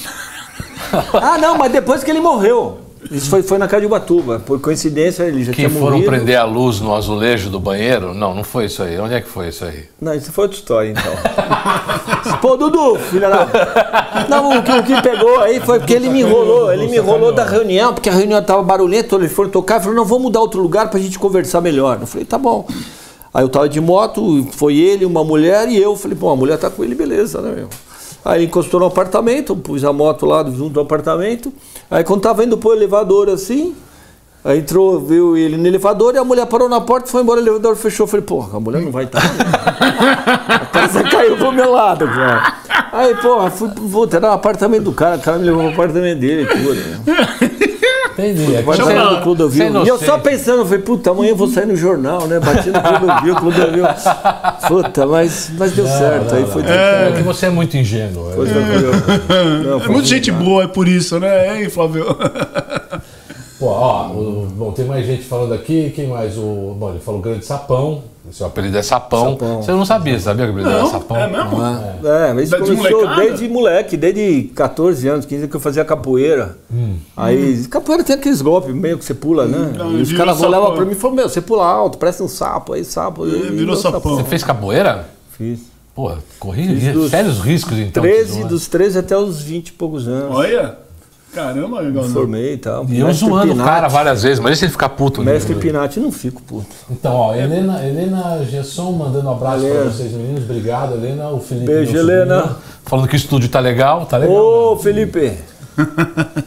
Ah, 1.13 1.38
não, 1.38 1.57
mas 1.57 1.72
depois 1.72 2.03
que 2.03 2.09
ele 2.11 2.20
morreu. 2.20 2.80
Isso 3.12 3.30
foi, 3.30 3.41
foi 3.41 3.58
na 3.58 3.68
casa 3.68 3.82
de 3.82 3.88
Ubatuba. 3.88 4.39
Por 4.39 4.60
coincidência, 4.60 5.24
ele 5.24 5.43
já 5.43 5.52
Que 5.52 5.58
tinha 5.58 5.70
foram 5.70 5.97
morrido. 5.97 6.10
prender 6.12 6.38
a 6.38 6.43
luz 6.43 6.80
no 6.82 6.93
azulejo 6.93 7.50
do 7.50 7.60
banheiro? 7.60 8.14
Não, 8.14 8.36
não 8.36 8.43
foi 8.43 8.66
isso 8.66 8.84
aí. 8.84 9.00
Onde 9.00 9.14
é 9.14 9.22
que 9.22 9.28
foi 9.30 9.47
isso 9.50 9.64
aí? 9.66 9.86
Não, 10.02 10.14
isso 10.14 10.32
foi 10.32 10.43
outra 10.45 10.58
história, 10.58 10.89
então. 10.91 11.14
Pô, 12.41 12.58
Dudu, 12.58 12.95
filha 13.10 13.30
da... 13.30 13.47
Não, 14.30 14.60
o 14.60 14.64
que, 14.64 14.72
o 14.72 14.84
que 14.84 15.02
pegou 15.02 15.39
aí 15.39 15.60
foi 15.60 15.80
porque 15.80 15.93
ele 15.93 16.10
me 16.10 16.22
enrolou. 16.22 16.72
Ele 16.74 16.88
me 16.88 16.97
enrolou 16.97 17.32
da 17.32 17.45
reunião, 17.45 17.93
porque 17.93 18.10
a 18.10 18.14
reunião 18.14 18.43
tava 18.43 18.62
barulhenta, 18.64 19.16
eles 19.16 19.32
foram 19.32 19.50
tocar, 19.50 19.76
ele 19.76 19.84
falou, 19.84 19.97
não, 19.97 20.06
vamos 20.06 20.24
mudar 20.24 20.41
outro 20.41 20.62
lugar 20.62 20.89
pra 20.89 21.00
gente 21.00 21.18
conversar 21.18 21.62
melhor. 21.62 21.97
Eu 22.02 22.08
falei, 22.08 22.26
tá 22.26 22.38
bom. 22.38 22.68
Aí 23.34 23.43
eu 23.43 23.50
tava 23.50 23.70
de 23.70 23.80
moto, 23.80 24.47
foi 24.54 24.76
ele, 24.76 25.06
uma 25.06 25.24
mulher 25.24 25.68
e 25.70 25.78
eu. 25.82 25.95
Falei, 25.95 26.18
pô, 26.18 26.30
a 26.30 26.36
mulher 26.36 26.58
tá 26.58 26.70
com 26.70 26.84
ele, 26.84 26.95
beleza, 26.95 27.41
né, 27.41 27.52
meu? 27.56 27.70
Aí 28.24 28.39
ele 28.39 28.45
encostou 28.45 28.80
no 28.80 28.86
apartamento, 28.86 29.55
pus 29.55 29.84
a 29.84 29.93
moto 29.93 30.26
lá 30.26 30.43
junto 30.43 30.80
ao 30.80 30.86
apartamento. 30.86 31.53
Aí 31.89 32.03
quando 32.03 32.22
tava 32.22 32.43
indo 32.43 32.57
pro 32.57 32.74
elevador 32.74 33.30
assim, 33.30 33.76
aí 34.43 34.59
entrou, 34.59 34.99
viu 34.99 35.38
ele 35.38 35.57
no 35.57 35.65
elevador 35.65 36.15
e 36.15 36.17
a 36.17 36.24
mulher 36.24 36.45
parou 36.45 36.67
na 36.67 36.82
porta, 36.82 37.07
foi 37.09 37.22
embora, 37.22 37.39
o 37.39 37.43
elevador 37.43 37.76
fechou. 37.76 38.03
Eu 38.05 38.07
falei, 38.09 38.26
porra, 38.26 38.57
a 38.57 38.59
mulher 38.59 38.82
não 38.82 38.91
vai 38.91 39.05
estar. 39.05 39.22
a 40.47 40.59
casa 40.65 41.03
caiu 41.03 41.38
pro 41.38 41.51
meu 41.51 41.72
lado, 41.72 42.05
cara. 42.05 42.55
Aí, 42.91 43.15
porra, 43.15 43.49
fui, 43.49 43.70
puta, 43.70 44.17
era 44.17 44.30
o 44.30 44.34
apartamento 44.34 44.84
do 44.84 44.93
cara, 44.93 45.17
o 45.17 45.22
cara 45.22 45.38
me 45.38 45.45
levou 45.45 45.63
pro 45.63 45.74
apartamento 45.74 46.20
dele, 46.20 46.45
tudo. 46.45 46.76
Né? 46.76 47.70
Entendi. 48.20 48.55
É 48.55 48.61
do 48.61 49.22
Clodovil. 49.24 49.86
E 49.86 49.88
eu 49.88 49.97
só 49.97 50.17
pensando, 50.17 50.59
eu 50.59 50.65
falei, 50.65 50.80
puta, 50.80 51.11
amanhã 51.11 51.30
eu 51.30 51.36
vou 51.36 51.47
sair 51.47 51.65
no 51.65 51.76
jornal, 51.76 52.28
né? 52.28 52.39
Bati 52.39 52.70
no 52.70 52.82
Clodovil, 52.82 53.36
Clodovil. 53.36 53.86
Puta, 54.67 55.05
mas, 55.05 55.51
mas 55.57 55.72
deu 55.72 55.88
certo. 55.88 56.36
aí 56.36 56.45
foi 56.45 56.63
É 56.63 57.13
que 57.15 57.24
você 57.24 57.47
é 57.47 57.49
muito 57.49 57.76
ingênuo. 57.78 58.32
Foi 58.36 58.47
tranquilo. 58.47 58.91
Não, 59.63 59.78
É 59.78 59.80
foi 59.80 59.93
muita 59.93 60.07
gente 60.07 60.32
boa, 60.32 60.63
é 60.63 60.67
por 60.67 60.88
isso, 60.88 61.20
né? 61.20 61.61
Hein, 61.61 61.70
Flávio? 61.70 62.05
Pô, 63.60 63.66
ó, 63.68 64.07
o- 64.07 64.47
bom, 64.55 64.72
tem 64.72 64.86
mais 64.86 65.05
gente 65.05 65.24
falando 65.24 65.53
aqui. 65.53 65.91
Quem 65.93 66.07
mais? 66.07 66.38
O, 66.38 66.74
bom, 66.80 66.91
ele 66.91 66.99
falou 66.99 67.20
Grande 67.20 67.45
Sapão. 67.45 68.01
Seu 68.32 68.45
apelido 68.47 68.78
é 68.78 68.82
Sapão. 68.84 69.32
Sapão. 69.32 69.62
Você 69.64 69.72
não 69.72 69.86
sabia, 69.86 70.18
sabia 70.20 70.45
que 70.45 70.51
o 70.51 70.53
apelido 70.53 70.72
era 70.72 70.86
Sapão? 70.88 71.18
é 71.18 71.28
mesmo? 71.28 71.57
É, 72.07 72.34
mas 72.34 72.43
isso 72.43 72.51
Da- 72.51 72.57
de 72.60 72.76
começou 72.76 73.01
molecada? 73.01 73.22
desde 73.22 73.47
moleque, 73.49 73.97
desde 73.97 74.43
14 74.55 75.07
anos, 75.07 75.26
15 75.26 75.41
anos 75.43 75.49
que 75.51 75.55
eu 75.57 75.60
fazia 75.62 75.84
capoeira. 75.84 76.55
Aí, 77.18 77.66
capoeira 77.68 78.03
tem 78.03 78.16
aqueles 78.16 78.41
golpes 78.41 78.74
meio 78.74 78.97
que 78.97 79.03
você 79.03 79.14
pula, 79.14 79.45
né? 79.45 79.74
Não, 79.78 79.91
e 79.97 80.01
os 80.03 80.14
caras 80.14 80.39
olhavam 80.41 80.68
sapão. 80.68 80.76
pra 80.78 80.86
mim 80.86 80.91
e 80.91 80.95
falaram, 80.95 81.16
meu, 81.18 81.30
você 81.30 81.41
pula 81.41 81.66
alto, 81.66 81.97
parece 81.97 82.22
um 82.24 82.28
sapo, 82.28 82.74
aí 82.74 82.86
sapo. 82.86 83.26
E, 83.28 83.32
virou 83.32 83.51
virou 83.51 83.76
sapão. 83.76 84.16
Você 84.18 84.24
fez 84.26 84.43
capoeira? 84.43 85.10
Fiz. 85.32 85.60
Pô, 85.95 86.12
corri 86.39 86.80
sérios 87.10 87.39
riscos 87.39 87.78
então. 87.78 88.01
13, 88.03 88.32
que 88.34 88.39
zoa. 88.39 88.47
dos 88.47 88.68
13 88.68 88.99
até 88.99 89.18
os 89.18 89.41
20 89.41 89.70
e 89.70 89.72
poucos 89.74 90.07
anos. 90.07 90.34
Olha. 90.36 90.78
Caramba, 91.34 91.80
legal. 91.82 92.03
não. 92.03 92.09
Formei 92.09 92.53
e 92.53 92.57
tal. 92.57 92.86
E 92.89 92.99
eu 92.99 93.13
zoando 93.13 93.53
o 93.53 93.57
cara 93.57 93.88
várias 93.88 94.23
vezes, 94.23 94.39
mas 94.39 94.57
se 94.57 94.65
ele 94.65 94.71
ficar 94.71 94.89
puto? 94.89 95.23
né? 95.23 95.34
Mestre 95.34 95.53
Pinati, 95.55 95.99
não 95.99 96.11
fico 96.11 96.41
puto. 96.41 96.67
Então, 96.89 97.13
ó, 97.13 97.36
Helena, 97.36 97.86
Helena 97.86 98.43
Gesson 98.49 98.91
mandando 98.93 99.27
um 99.27 99.32
abraço 99.32 99.59
Valeu. 99.61 99.82
pra 99.82 99.84
vocês, 99.91 100.11
meninos. 100.11 100.43
Obrigado, 100.43 100.93
Helena. 100.95 101.30
O 101.30 101.39
Felipe. 101.39 101.67
Beijo. 101.67 101.95
Helena. 101.97 102.57
Falando 102.84 103.07
que 103.07 103.15
o 103.15 103.17
estúdio 103.17 103.47
tá 103.49 103.59
legal, 103.59 104.05
tá 104.05 104.17
legal. 104.17 104.36
Ô, 104.36 104.75
né? 104.75 104.82
Felipe. 104.82 105.38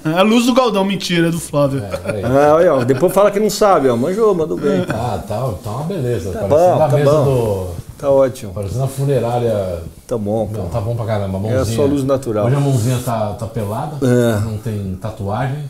É 0.05 0.19
a 0.19 0.23
luz 0.23 0.45
do 0.47 0.53
Galdão, 0.53 0.85
mentira, 0.85 1.29
é 1.29 1.31
do 1.31 1.41
Flávio. 1.41 1.81
Peraí. 2.05 2.23
Ah, 2.25 2.55
olha, 2.55 2.75
ó, 2.75 2.85
depois 2.85 3.13
fala 3.13 3.31
que 3.31 3.41
não 3.41 3.49
sabe, 3.49 3.89
ó. 3.89 3.97
Manjou, 3.97 4.35
mandou 4.35 4.59
bem. 4.59 4.85
Ah, 4.89 5.23
tá, 5.27 5.49
tá 5.63 5.71
uma 5.71 5.85
beleza. 5.85 6.33
Tá 6.33 6.41
parecendo 6.41 6.49
bom, 6.49 6.83
a 6.83 6.89
tá 6.89 6.97
mesa 6.97 7.11
bom. 7.11 7.25
do. 7.25 7.83
Tá 7.99 8.11
ótimo. 8.11 8.53
Parecendo 8.53 8.85
a 8.85 8.89
funerária. 8.89 9.79
Tá 10.13 10.19
bom, 10.19 10.47
Não, 10.53 10.65
pô. 10.65 10.69
tá 10.69 10.79
bom 10.79 10.95
pra 10.95 11.07
caramba. 11.07 11.39
É 11.39 11.41
mãozinha. 11.41 11.65
sua 11.77 11.87
luz 11.87 12.05
natural. 12.05 12.45
Hoje 12.47 12.55
a 12.57 12.61
mãozinha 12.61 12.99
tá, 13.03 13.33
tá 13.33 13.47
pelada, 13.47 13.97
É. 14.07 14.41
não 14.41 14.59
tem 14.59 14.95
tatuagem, 15.01 15.65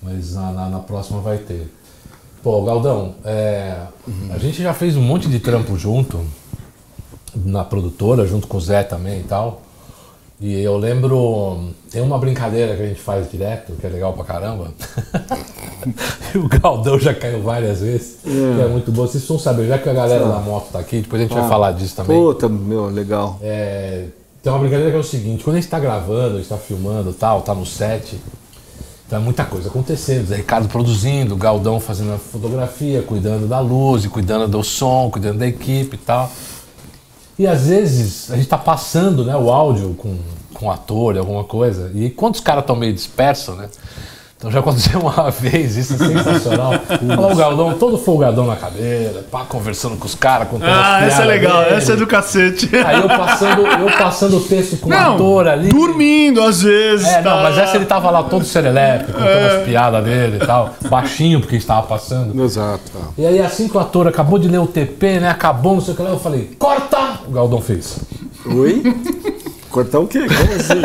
mas 0.00 0.34
na, 0.36 0.52
na, 0.52 0.68
na 0.68 0.78
próxima 0.78 1.20
vai 1.20 1.38
ter. 1.38 1.68
Pô, 2.40 2.62
Galdão, 2.62 3.16
é, 3.24 3.76
a 4.32 4.38
gente 4.38 4.62
já 4.62 4.72
fez 4.72 4.96
um 4.96 5.02
monte 5.02 5.28
de 5.28 5.40
trampo 5.40 5.76
junto, 5.76 6.20
na 7.34 7.64
produtora, 7.64 8.24
junto 8.28 8.46
com 8.46 8.58
o 8.58 8.60
Zé 8.60 8.84
também 8.84 9.18
e 9.20 9.24
tal. 9.24 9.60
E 10.40 10.62
eu 10.62 10.76
lembro, 10.76 11.70
tem 11.90 12.00
uma 12.00 12.16
brincadeira 12.16 12.76
que 12.76 12.82
a 12.82 12.86
gente 12.86 13.00
faz 13.00 13.28
direto, 13.28 13.72
que 13.72 13.84
é 13.84 13.90
legal 13.90 14.12
pra 14.12 14.24
caramba. 14.24 14.72
e 16.32 16.38
o 16.38 16.48
Galdão 16.48 16.98
já 16.98 17.12
caiu 17.12 17.42
várias 17.42 17.80
vezes, 17.80 18.18
que 18.22 18.60
é 18.60 18.68
muito 18.68 18.92
boa. 18.92 19.08
Vocês 19.08 19.24
precisam 19.24 19.38
saber, 19.38 19.66
já 19.66 19.78
que 19.78 19.88
a 19.88 19.92
galera 19.92 20.28
da 20.28 20.38
moto 20.38 20.70
tá 20.70 20.78
aqui, 20.78 21.00
depois 21.00 21.20
a 21.20 21.24
gente 21.24 21.34
vai 21.34 21.48
falar 21.48 21.72
disso 21.72 21.96
também. 21.96 22.16
Puta, 22.16 22.48
meu, 22.48 22.86
legal. 22.86 23.36
É, 23.42 24.04
tem 24.40 24.52
uma 24.52 24.60
brincadeira 24.60 24.92
que 24.92 24.96
é 24.96 25.00
o 25.00 25.04
seguinte, 25.04 25.42
quando 25.42 25.56
a 25.56 25.60
gente 25.60 25.70
tá 25.70 25.80
gravando, 25.80 26.36
a 26.36 26.38
gente 26.38 26.48
tá 26.48 26.56
filmando 26.56 27.10
e 27.10 27.14
tal, 27.14 27.42
tá 27.42 27.52
no 27.52 27.66
set, 27.66 28.16
então 29.08 29.18
é 29.18 29.22
muita 29.22 29.44
coisa 29.44 29.70
acontecendo. 29.70 30.26
Zé 30.26 30.36
Ricardo 30.36 30.68
produzindo, 30.68 31.34
Galdão 31.34 31.80
fazendo 31.80 32.12
a 32.12 32.18
fotografia, 32.18 33.02
cuidando 33.02 33.48
da 33.48 33.58
luz, 33.58 34.06
cuidando 34.06 34.46
do 34.46 34.62
som, 34.62 35.10
cuidando 35.10 35.38
da 35.38 35.46
equipe 35.46 35.96
e 35.96 35.98
tal. 35.98 36.30
E 37.38 37.46
às 37.46 37.66
vezes 37.68 38.30
a 38.30 38.36
gente 38.36 38.48
tá 38.48 38.58
passando 38.58 39.24
né, 39.24 39.36
o 39.36 39.50
áudio 39.50 39.94
com, 39.96 40.16
com 40.54 40.66
o 40.66 40.70
ator, 40.70 41.16
alguma 41.16 41.44
coisa, 41.44 41.90
e 41.94 42.10
quando 42.10 42.34
os 42.34 42.40
caras 42.40 42.62
estão 42.62 42.74
meio 42.76 42.92
dispersos, 42.92 43.56
né? 43.56 43.68
Então 44.36 44.52
já 44.52 44.60
aconteceu 44.60 45.00
uma 45.02 45.32
vez, 45.32 45.76
isso 45.76 45.94
é 45.94 45.96
sensacional. 45.96 46.72
Olha 47.18 47.32
o 47.32 47.36
Galdão 47.36 47.74
todo 47.74 47.98
folgadão 47.98 48.46
na 48.46 48.54
cadeira, 48.54 49.24
pá, 49.28 49.44
conversando 49.44 49.96
com 49.96 50.06
os 50.06 50.14
caras, 50.14 50.46
contando 50.48 50.70
Ah, 50.70 50.98
as 50.98 51.12
essa 51.12 51.22
é 51.22 51.24
legal, 51.24 51.64
dele. 51.64 51.74
essa 51.74 51.92
é 51.92 51.96
do 51.96 52.06
cacete. 52.06 52.70
Aí 52.76 53.00
eu 53.00 53.08
passando, 53.08 53.66
eu 53.66 53.98
passando 53.98 54.36
o 54.36 54.40
texto 54.40 54.76
com 54.76 54.86
o 54.86 54.90
Não, 54.90 55.14
ator 55.14 55.48
ali. 55.48 55.68
dormindo 55.70 56.40
às 56.40 56.62
vezes. 56.62 57.04
É, 57.08 57.16
não, 57.20 57.32
tá. 57.36 57.42
mas 57.42 57.58
essa 57.58 57.74
ele 57.76 57.86
tava 57.86 58.10
lá 58.12 58.22
todo 58.22 58.44
serelepe, 58.44 59.12
contando 59.12 59.56
as 59.56 59.64
piadas 59.64 60.04
dele 60.04 60.38
e 60.40 60.46
tal, 60.46 60.72
baixinho 60.88 61.40
porque 61.40 61.56
estava 61.56 61.84
passando. 61.88 62.40
Exato. 62.44 62.80
E 63.18 63.26
aí 63.26 63.40
assim 63.40 63.66
que 63.68 63.76
o 63.76 63.80
ator 63.80 64.06
acabou 64.06 64.38
de 64.38 64.46
ler 64.46 64.58
o 64.58 64.68
TP, 64.68 65.18
né, 65.18 65.30
acabou, 65.30 65.74
não 65.74 65.80
sei 65.80 65.94
o 65.94 65.96
que 65.96 66.02
lá, 66.04 66.10
eu 66.10 66.18
falei, 66.20 66.48
corta! 66.60 67.07
O 67.28 67.30
Galdão 67.30 67.60
fez. 67.60 67.98
Oi? 68.46 68.82
Cortar 69.70 69.98
o 69.98 70.06
quê? 70.06 70.20
Como 70.20 70.52
assim? 70.54 70.82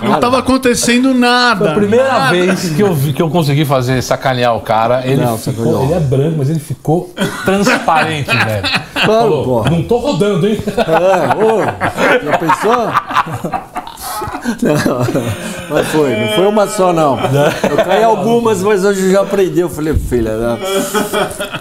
Não 0.00 0.18
tava 0.20 0.38
acontecendo 0.38 1.12
nada. 1.12 1.74
Primeira 1.74 2.10
nada. 2.10 2.30
vez 2.30 2.70
que 2.70 2.80
eu, 2.80 2.94
vi, 2.94 3.12
que 3.12 3.20
eu 3.20 3.28
consegui 3.28 3.64
fazer 3.64 4.00
sacanear 4.02 4.56
o 4.56 4.60
cara, 4.60 5.06
ele 5.06 5.22
Não, 5.22 5.36
ficou. 5.36 5.82
Ele 5.82 5.92
é 5.92 6.00
branco, 6.00 6.36
mas 6.38 6.48
ele 6.48 6.60
ficou 6.60 7.12
transparente, 7.44 8.30
velho. 8.34 8.62
Claro, 8.94 9.06
Falou, 9.06 9.44
pô. 9.64 9.70
não 9.70 9.82
tô 9.82 9.98
rodando, 9.98 10.46
hein? 10.46 10.58
É, 10.66 11.44
ô, 11.44 11.60
já 12.24 12.38
pensou? 12.38 13.72
Não, 14.62 15.04
mas 15.70 15.86
foi, 15.88 16.16
não 16.16 16.28
foi 16.34 16.46
uma 16.46 16.66
só 16.66 16.92
não. 16.92 17.18
Eu 17.18 17.76
caí 17.84 18.02
algumas, 18.02 18.62
mas 18.62 18.84
hoje 18.84 19.06
eu 19.06 19.12
já 19.12 19.22
aprendi. 19.22 19.60
Eu 19.60 19.68
falei, 19.68 19.94
filha? 19.94 20.30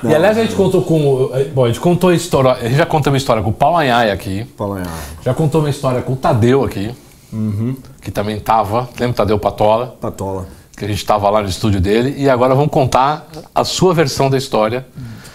E 0.04 0.14
aliás 0.16 0.38
a 0.38 0.42
gente 0.42 0.56
contou 0.56 0.82
com. 0.82 1.30
Bom, 1.54 1.66
a 1.66 1.68
gente 1.68 1.80
contou 1.80 2.10
a 2.10 2.16
história. 2.16 2.52
A 2.52 2.64
gente 2.64 2.78
já 2.78 2.86
contou 2.86 3.12
uma 3.12 3.18
história 3.18 3.44
com 3.44 3.50
o 3.50 3.54
Paulo 3.54 3.78
Anhai 3.78 4.12
aqui. 4.12 4.46
Fala 4.58 4.80
aí, 4.80 4.84
Já 5.24 5.34
contou 5.34 5.62
uma 5.62 5.70
história 5.70 6.02
com 6.02 6.14
o 6.14 6.16
Tadeu 6.16 6.64
aqui. 6.64 6.92
Uhum. 7.34 7.76
Que 8.02 8.10
também 8.10 8.40
tava. 8.40 8.88
Lembra 8.98 9.12
o 9.12 9.14
Tadeu 9.14 9.40
Patola? 9.40 9.98
Patola. 10.00 10.48
que 10.78 10.86
a 10.86 10.88
gente 10.88 10.98
estava 11.00 11.30
lá 11.30 11.42
no 11.42 11.50
estúdio 11.50 11.82
dele, 11.82 12.14
e 12.18 12.30
agora 12.30 12.54
vamos 12.56 12.72
contar 12.72 13.28
a 13.54 13.64
sua 13.64 13.94
versão 13.94 14.30
da 14.30 14.38
história. 14.38 14.86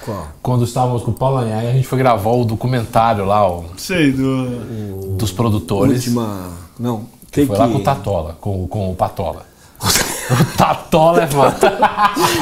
Qual? 0.05 0.29
Quando 0.41 0.65
estávamos 0.65 1.03
com 1.03 1.11
o 1.11 1.15
Paulo 1.15 1.39
Anhai, 1.39 1.69
a 1.69 1.73
gente 1.73 1.87
foi 1.87 1.99
gravar 1.99 2.31
o 2.31 2.45
documentário 2.45 3.25
lá, 3.25 3.47
o, 3.49 3.65
Sei, 3.77 4.11
do. 4.13 5.17
dos 5.17 5.31
produtores. 5.33 6.07
Última. 6.07 6.49
Não. 6.79 7.07
Quem 7.33 7.47
Foi 7.47 7.57
que... 7.57 7.63
lá 7.63 7.69
com 7.69 7.77
o 7.77 7.81
Tatola, 7.83 8.37
com, 8.41 8.67
com 8.69 8.91
o 8.91 8.95
Patola. 8.95 9.43
o 9.83 10.57
Tatola 10.57 11.23
é 11.25 11.27
foda. 11.27 11.57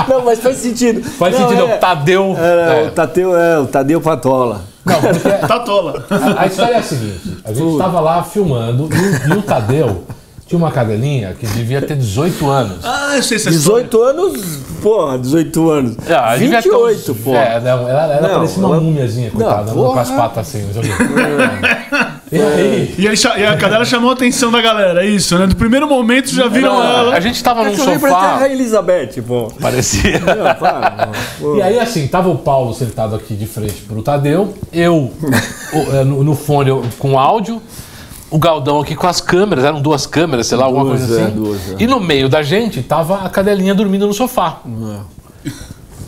Não, 0.09 0.25
mas 0.25 0.41
faz 0.41 0.57
sentido. 0.57 1.03
Faz 1.03 1.39
Não, 1.39 1.49
sentido, 1.49 1.69
é- 1.71 1.75
o 1.77 1.79
Tadeu. 1.79 2.37
É, 2.39 2.85
é. 2.85 2.89
O 2.89 2.91
Tadeu, 2.91 3.39
é, 3.39 3.59
o 3.61 3.67
Tadeu 3.67 4.01
Patola. 4.01 4.63
Não, 4.85 5.01
porque 5.01 5.29
Tatola. 5.47 6.05
a, 6.11 6.43
a 6.43 6.47
história 6.47 6.75
é 6.75 6.79
a 6.79 6.83
seguinte: 6.83 7.39
a 7.45 7.53
gente 7.53 7.73
estava 7.73 8.01
lá 8.01 8.23
filmando 8.25 8.89
e, 8.93 9.31
o- 9.31 9.35
e 9.35 9.39
o 9.39 9.43
Tadeu 9.43 10.05
tinha 10.47 10.59
uma 10.59 10.73
cadelinha 10.73 11.33
que 11.39 11.47
devia 11.47 11.81
ter 11.81 11.97
18 11.97 12.51
anos. 12.51 12.85
Ah, 12.85 13.13
eu 13.17 13.23
sei 13.23 13.37
essa 13.37 13.51
história. 13.51 13.85
18 13.85 14.03
anos, 14.03 14.43
porra, 14.83 15.17
18 15.19 15.71
anos. 15.71 15.97
Ah, 16.11 16.37
devia 16.37 16.61
ter 16.61 16.69
uns- 16.75 16.97
28, 16.97 17.15
pô. 17.23 17.35
É, 17.37 17.61
não, 17.61 17.89
ela, 17.89 18.03
ela 18.15 18.29
Não, 18.29 18.35
parecia 18.35 18.59
uma 18.59 18.75
ela- 18.75 18.81
múmiazinha, 18.83 19.31
coitada, 19.31 19.73
Não, 19.73 19.93
com 19.93 19.99
as 20.01 20.09
porra. 20.09 20.21
patas 20.23 20.49
assim, 20.49 20.63
não 20.67 20.83
sei 20.83 20.93
o 20.93 20.97
quê. 20.97 21.05
E 22.33 22.41
aí? 22.41 22.95
E, 22.97 23.09
aí, 23.09 23.15
e 23.39 23.45
a 23.47 23.57
cadela 23.57 23.85
chamou 23.85 24.11
a 24.11 24.13
atenção 24.13 24.53
da 24.53 24.61
galera, 24.61 25.05
é 25.05 25.09
isso, 25.09 25.37
né? 25.37 25.47
Do 25.49 25.57
primeiro 25.57 25.89
momento 25.89 26.29
já 26.33 26.47
viram 26.47 26.81
ela. 26.83 27.15
A 27.17 27.21
gente 27.21 27.43
tava 27.43 27.65
num 27.65 27.73
parece 27.77 27.91
a 27.91 27.99
sofá. 27.99 28.37
Rainha 28.37 28.55
Elizabeth, 28.55 29.21
pô. 29.27 29.51
Parecia. 29.61 30.19
Não, 30.21 31.13
pô. 31.41 31.57
E 31.57 31.63
aí, 31.63 31.79
assim, 31.81 32.07
tava 32.07 32.29
o 32.29 32.39
Paulo 32.39 32.73
sentado 32.73 33.17
aqui 33.17 33.35
de 33.35 33.47
frente 33.47 33.83
pro 33.83 34.01
Tadeu, 34.01 34.55
eu 34.73 35.13
é, 35.93 36.05
no, 36.05 36.23
no 36.23 36.37
fone 36.37 36.71
eu- 36.71 36.85
com 37.01 37.19
áudio, 37.19 37.61
o 38.31 38.39
Galdão 38.39 38.79
aqui 38.81 38.95
com 38.95 39.09
as 39.09 39.21
câmeras, 39.21 39.65
eram 39.65 39.83
duas 39.83 40.07
câmeras, 40.07 40.47
sei 40.47 40.57
lá, 40.57 40.67
alguma 40.67 40.85
Duas, 40.85 41.01
coisa 41.01 41.21
é, 41.21 41.25
assim. 41.25 41.35
duas, 41.35 41.59
é. 41.73 41.75
E 41.81 41.87
no 41.89 41.99
meio 41.99 42.29
da 42.29 42.43
gente 42.45 42.81
tava 42.81 43.25
a 43.25 43.29
cadelinha 43.29 43.75
dormindo 43.75 44.07
no 44.07 44.15
sofá. 44.15 44.61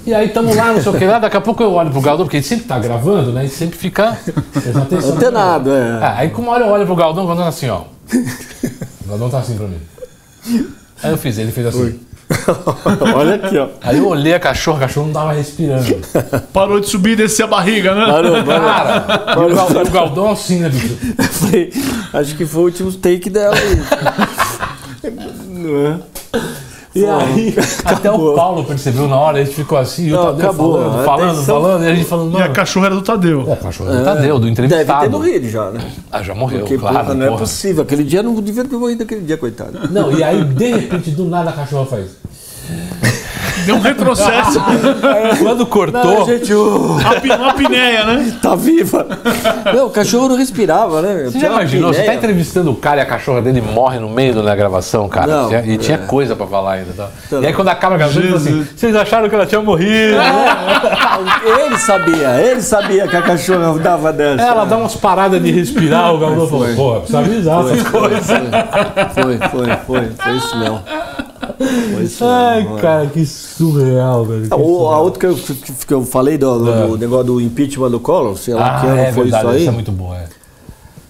E 0.05 0.13
aí 0.13 0.29
tamo 0.31 0.55
lá, 0.55 0.73
não 0.73 0.83
sei 0.83 0.93
o 0.93 0.99
que 0.99 1.05
lá, 1.05 1.19
daqui 1.19 1.37
a 1.37 1.41
pouco 1.41 1.63
eu 1.63 1.73
olho 1.73 1.91
pro 1.91 2.01
Galdão, 2.01 2.27
porque 2.27 2.39
ele 2.39 2.45
sempre 2.45 2.65
tá 2.67 2.79
gravando, 2.79 3.33
né? 3.33 3.45
E 3.45 3.49
sempre 3.49 3.79
fica 3.79 4.19
prestando 4.53 4.79
atenção. 4.83 5.17
Antenado, 5.17 5.71
é. 5.71 5.99
Ah, 6.03 6.15
aí 6.19 6.31
como 6.31 6.51
hora 6.51 6.65
eu 6.67 6.71
olho 6.73 6.85
pro 6.87 6.97
Galdão, 6.97 7.25
o 7.25 7.27
Galdão 7.27 7.45
tá 7.45 7.49
assim, 7.51 7.69
ó. 7.69 7.83
O 9.05 9.09
Galdão 9.09 9.31
tá 9.31 9.39
assim 9.39 9.57
pra 9.57 9.67
mim. 9.67 9.79
Aí 11.03 11.11
eu 11.13 11.17
fiz, 11.19 11.39
ele 11.39 11.53
fez 11.53 11.69
assim. 11.69 12.01
Olha 13.15 13.35
aqui, 13.35 13.59
ó. 13.59 13.69
Aí 13.83 13.99
eu 13.99 14.09
olhei 14.09 14.33
a 14.33 14.41
cachorra, 14.41 14.79
a 14.79 14.81
cachorra 14.83 15.07
não 15.07 15.13
tava 15.13 15.33
respirando. 15.33 15.85
Parou 16.53 16.81
de 16.81 16.89
subir 16.89 17.11
e 17.13 17.17
descer 17.17 17.43
a 17.43 17.47
barriga, 17.47 17.95
né? 17.95 18.07
Parou, 18.07 18.43
parou. 18.45 18.69
Cara, 18.69 19.35
e 19.49 19.53
o 19.53 19.55
Galdão, 19.55 19.83
o 19.83 19.91
Galdão 19.91 20.31
assim, 20.31 20.61
né, 20.61 20.69
bicho? 20.71 20.97
Foi- 21.31 21.71
acho 22.15 22.35
que 22.35 22.47
foi 22.47 22.61
o 22.63 22.65
último 22.65 22.93
take 22.93 23.29
dela 23.29 23.55
aí. 23.55 23.83
Não 25.49 25.87
é? 25.87 26.41
E 26.95 27.07
aí, 27.07 27.55
até 27.87 28.11
o 28.13 28.35
Paulo 28.35 28.65
percebeu 28.65 29.09
na 29.09 29.17
hora, 29.17 29.39
a 29.39 29.45
gente 29.45 29.55
ficou 29.55 29.79
assim, 29.79 30.09
e 30.09 30.13
o 30.13 30.17
Não, 30.17 30.25
Tadeu 30.27 30.45
acabou. 30.45 30.79
falando, 30.79 31.05
falando, 31.05 31.31
Atenção. 31.33 31.63
falando, 31.63 31.85
e 31.85 31.87
a 31.89 31.95
gente 31.95 32.05
falando, 32.07 32.39
E 32.39 32.43
a 32.43 32.49
cachorra 32.51 32.87
era 32.87 32.95
do 32.95 33.03
Tadeu. 33.03 33.51
é, 33.51 33.57
cachorro 33.57 33.91
do 33.91 34.05
Tadeu, 34.05 34.39
do 34.39 34.45
Deve 34.51 34.57
ter 34.57 34.65
entrevistado. 34.67 35.11
morrido 35.11 35.49
já, 35.49 35.71
né? 35.71 35.81
Ah, 36.11 36.23
já 36.23 36.35
morreu, 36.35 36.61
Porque, 36.61 36.77
claro. 36.77 36.99
porra, 36.99 37.15
não 37.15 37.25
é 37.25 37.29
porra. 37.29 37.41
possível. 37.41 37.83
Aquele 37.83 38.05
dia 38.05 38.23
não 38.23 38.35
devia 38.43 38.65
ter 38.65 38.77
morrido 38.77 39.03
aquele 39.05 39.23
dia, 39.23 39.39
coitado. 39.39 39.79
Não, 39.91 40.13
e 40.13 40.23
aí, 40.23 40.45
de 40.45 40.71
repente, 40.73 41.11
do 41.13 41.25
nada 41.25 41.49
a 41.51 41.53
cachorra 41.55 41.87
faz. 41.87 42.11
Deu 43.65 43.77
um 43.77 43.81
retrocesso. 43.81 44.61
Quando 45.43 45.67
cortou, 45.67 46.03
Não, 46.21 46.27
gente, 46.27 46.53
o- 46.53 46.97
uma, 46.99 47.21
pi- 47.21 47.31
uma 47.33 47.55
pinéia, 47.55 48.05
né? 48.05 48.35
tá 48.43 48.55
viva. 48.55 49.07
Não, 49.75 49.87
o 49.87 49.91
cachorro 49.91 50.29
não 50.29 50.37
respirava, 50.37 51.01
né? 51.03 51.25
você 51.25 51.39
já 51.39 51.49
imaginou? 51.49 51.93
Você 51.93 52.03
tá 52.03 52.15
entrevistando 52.15 52.71
o 52.71 52.77
cara 52.77 52.99
e 52.99 53.03
a 53.03 53.07
cachorra 53.07 53.41
dele 53.43 53.61
morre 53.61 53.99
no 53.99 54.09
meio 54.09 54.43
da 54.43 54.55
gravação, 54.55 55.09
cara. 55.09 55.27
Não, 55.27 55.65
e 55.65 55.79
tinha 55.79 55.99
é. 55.99 56.07
coisa 56.07 56.35
pra 56.37 56.47
falar 56.47 56.73
ainda. 56.75 56.93
Tá? 56.93 57.09
Tá. 57.31 57.37
E 57.39 57.47
aí, 57.47 57.53
quando 57.53 57.69
acaba 57.69 57.95
a 57.95 57.99
gravação, 57.99 58.21
ele 58.23 58.29
fala 58.31 58.41
assim: 58.41 58.67
vocês 58.77 58.97
acharam 58.97 59.29
que 59.29 59.35
ela 59.35 59.47
tinha 59.47 59.61
morrido? 59.61 60.17
Ele 61.61 61.79
sabia, 61.79 62.41
ele 62.41 62.63
sabia 62.63 63.07
que 63.07 63.17
a 63.17 63.23
cachorra 63.23 63.79
dava 63.79 64.13
dessa. 64.13 64.43
Ela 64.43 64.65
dá 64.65 64.77
umas 64.77 64.95
paradas 64.95 65.43
de 65.43 65.51
respirar, 65.51 66.15
o 66.15 66.19
Galdão 66.19 66.49
falou: 66.49 66.67
Foi. 66.67 66.75
porra, 66.75 66.97
precisa 67.01 67.19
avisar 67.19 67.65
essas 67.65 67.89
coisas. 67.89 68.27
Foi, 69.15 69.39
foi, 69.39 69.77
foi. 69.87 70.11
Foi 70.19 70.37
isso 70.37 70.59
mesmo. 70.59 70.81
Isso 72.03 72.25
Ai, 72.25 72.67
cara, 72.81 73.07
que 73.07 73.25
surreal, 73.27 74.25
velho. 74.25 74.49
que 74.49 74.55
O, 74.55 74.57
a 74.57 74.59
surreal. 74.59 75.05
outra 75.05 75.21
que 75.21 75.27
eu, 75.27 75.57
que, 75.87 75.95
eu 75.95 76.05
falei 76.05 76.37
do, 76.39 76.59
do- 76.59 76.89
do 76.89 76.99
negócio 76.99 77.27
do 77.27 77.41
impeachment 77.41 77.91
do 77.91 78.01
Collor, 78.01 78.37
sei 78.37 78.55
lá 78.55 78.77
Ah, 78.77 78.81
que 78.81 78.87
ano 78.87 78.99
é 78.99 79.13
foi 79.13 79.23
verdade, 79.25 79.45
isso 79.47 79.55
aí. 79.55 79.63
essa 79.63 79.71
é 79.71 79.75
muito 79.75 79.93
boa, 79.93 80.17
é. 80.19 80.27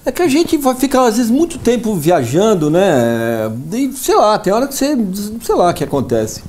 É 0.04 0.10
que 0.10 0.20
a 0.22 0.26
gente 0.28 0.56
vai 0.56 0.74
ficar, 0.74 1.06
às 1.06 1.16
vezes, 1.16 1.30
muito 1.30 1.58
tempo 1.58 1.94
viajando, 1.94 2.68
né? 2.68 3.48
E, 3.72 3.92
sei 3.92 4.16
lá, 4.16 4.36
tem 4.38 4.52
hora 4.52 4.66
que 4.66 4.74
você. 4.74 4.96
sei 5.42 5.54
lá 5.54 5.70
o 5.70 5.74
que 5.74 5.84
acontece. 5.84 6.42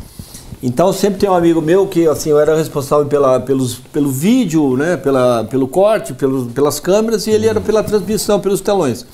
Então 0.66 0.91
sempre 0.94 1.20
tem 1.20 1.30
um 1.30 1.34
amigo 1.36 1.62
meu 1.62 1.86
que 1.86 2.08
assim, 2.08 2.30
eu 2.30 2.39
era 2.39 2.56
responsável 2.56 3.06
pela, 3.06 3.38
pelos, 3.39 3.76
pelo 3.76 4.10
vídeo, 4.10 4.76
né? 4.78 4.96
Pela, 4.98 5.44
pelo 5.44 5.68
corte, 5.68 6.14
pelos, 6.14 6.52
pelas 6.54 6.80
câmeras, 6.80 7.28
e 7.28 7.32
ele 7.32 7.46
era 7.48 7.60
pela 7.62 7.84
transmissão, 7.84 8.39
pelos 8.39 8.62
telões. 8.62 9.06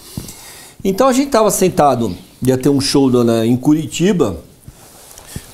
Então 0.86 1.08
a 1.08 1.12
gente 1.12 1.26
estava 1.26 1.50
sentado, 1.52 2.16
ia 2.42 2.58
ter 2.58 2.70
um 2.70 2.80
show 2.80 3.10
né, 3.24 3.46
em 3.46 3.58
Curitiba, 3.58 4.38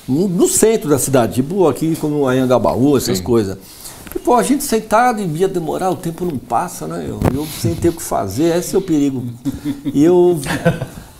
no, 0.08 0.28
no 0.28 0.46
centro 0.46 0.88
da 0.88 0.98
cidade, 0.98 1.34
tipo 1.34 1.66
aqui 1.68 1.96
como 1.96 2.26
Anhangabaú, 2.26 2.96
essas 2.96 3.20
coisas. 3.20 3.58
E, 4.14 4.18
pô, 4.18 4.34
a 4.34 4.42
gente 4.42 4.64
sentado 4.64 5.20
e 5.20 5.26
ia 5.38 5.48
demorar, 5.48 5.90
o 5.90 5.96
tempo 5.96 6.24
não 6.24 6.38
passa, 6.38 6.86
né? 6.86 7.04
Eu, 7.06 7.20
eu 7.34 7.46
sem 7.46 7.74
ter 7.74 7.90
o 7.90 7.92
que 7.92 8.02
fazer, 8.02 8.56
esse 8.56 8.74
é 8.74 8.78
o 8.78 8.82
perigo. 8.82 9.22
E 9.92 10.02
eu, 10.02 10.40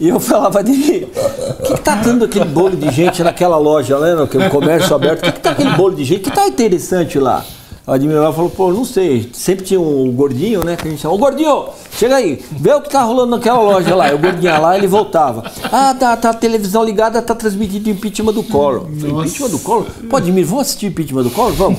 e 0.01 0.09
eu 0.09 0.19
falava 0.21 0.63
de 0.63 0.73
mim, 0.73 1.03
o 1.03 1.63
que, 1.63 1.75
que 1.75 1.81
tá 1.81 1.97
dando 1.97 2.25
aquele 2.25 2.47
bolo 2.47 2.77
de 2.77 2.91
gente 2.91 3.23
naquela 3.23 3.59
loja, 3.59 3.99
né? 3.99 4.15
No 4.15 4.51
comércio 4.51 4.95
aberto, 4.95 5.21
o 5.21 5.23
que, 5.25 5.33
que 5.33 5.41
tá 5.41 5.51
aquele 5.51 5.73
bolo 5.73 5.95
de 5.95 6.05
gente? 6.05 6.21
O 6.21 6.23
que 6.25 6.31
tá 6.31 6.47
interessante 6.47 7.19
lá? 7.19 7.45
O 7.87 7.93
admirador 7.93 8.33
falou, 8.33 8.51
pô, 8.51 8.73
não 8.73 8.85
sei, 8.85 9.31
sempre 9.33 9.65
tinha 9.65 9.81
um 9.81 10.11
gordinho, 10.11 10.65
né? 10.65 10.75
Que 10.75 10.89
a 10.89 10.91
gente 10.91 11.01
chama, 11.01 11.15
ô 11.15 11.19
gordinho, 11.19 11.67
chega 11.93 12.17
aí, 12.17 12.45
vê 12.51 12.75
o 12.75 12.81
que 12.81 12.91
tá 12.91 13.01
rolando 13.03 13.37
naquela 13.37 13.61
loja 13.61 13.95
lá. 13.95 14.09
Eu 14.09 14.19
gordinho 14.19 14.61
lá, 14.61 14.77
ele 14.77 14.89
voltava. 14.89 15.49
Ah, 15.71 15.95
tá, 15.95 16.17
tá 16.17 16.31
a 16.31 16.35
televisão 16.35 16.83
ligada, 16.83 17.23
tá 17.23 17.33
transmitindo 17.33 17.89
o 17.89 17.93
impeachment 17.93 18.33
do 18.33 18.43
Collor. 18.43 18.89
Eu 18.91 18.97
falei, 18.99 19.15
Impeachment 19.15 19.49
do 19.51 19.59
Collor? 19.61 19.87
Pô, 20.11 20.17
Admir, 20.17 20.45
vamos 20.45 20.63
assistir 20.63 20.87
o 20.87 20.89
impeachment 20.89 21.23
do 21.23 21.31
Collor? 21.31 21.53
Vamos. 21.53 21.79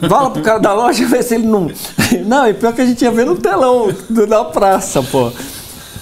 Vai 0.00 0.22
lá 0.22 0.30
pro 0.30 0.42
cara 0.42 0.58
da 0.58 0.74
loja 0.74 1.06
ver 1.06 1.22
se 1.22 1.36
ele 1.36 1.46
não. 1.46 1.70
Não, 2.26 2.44
é 2.44 2.52
pior 2.52 2.72
que 2.72 2.80
a 2.80 2.86
gente 2.86 3.02
ia 3.02 3.10
ver 3.10 3.24
no 3.24 3.36
telão 3.36 3.94
da 4.10 4.44
praça, 4.44 5.02
pô. 5.04 5.30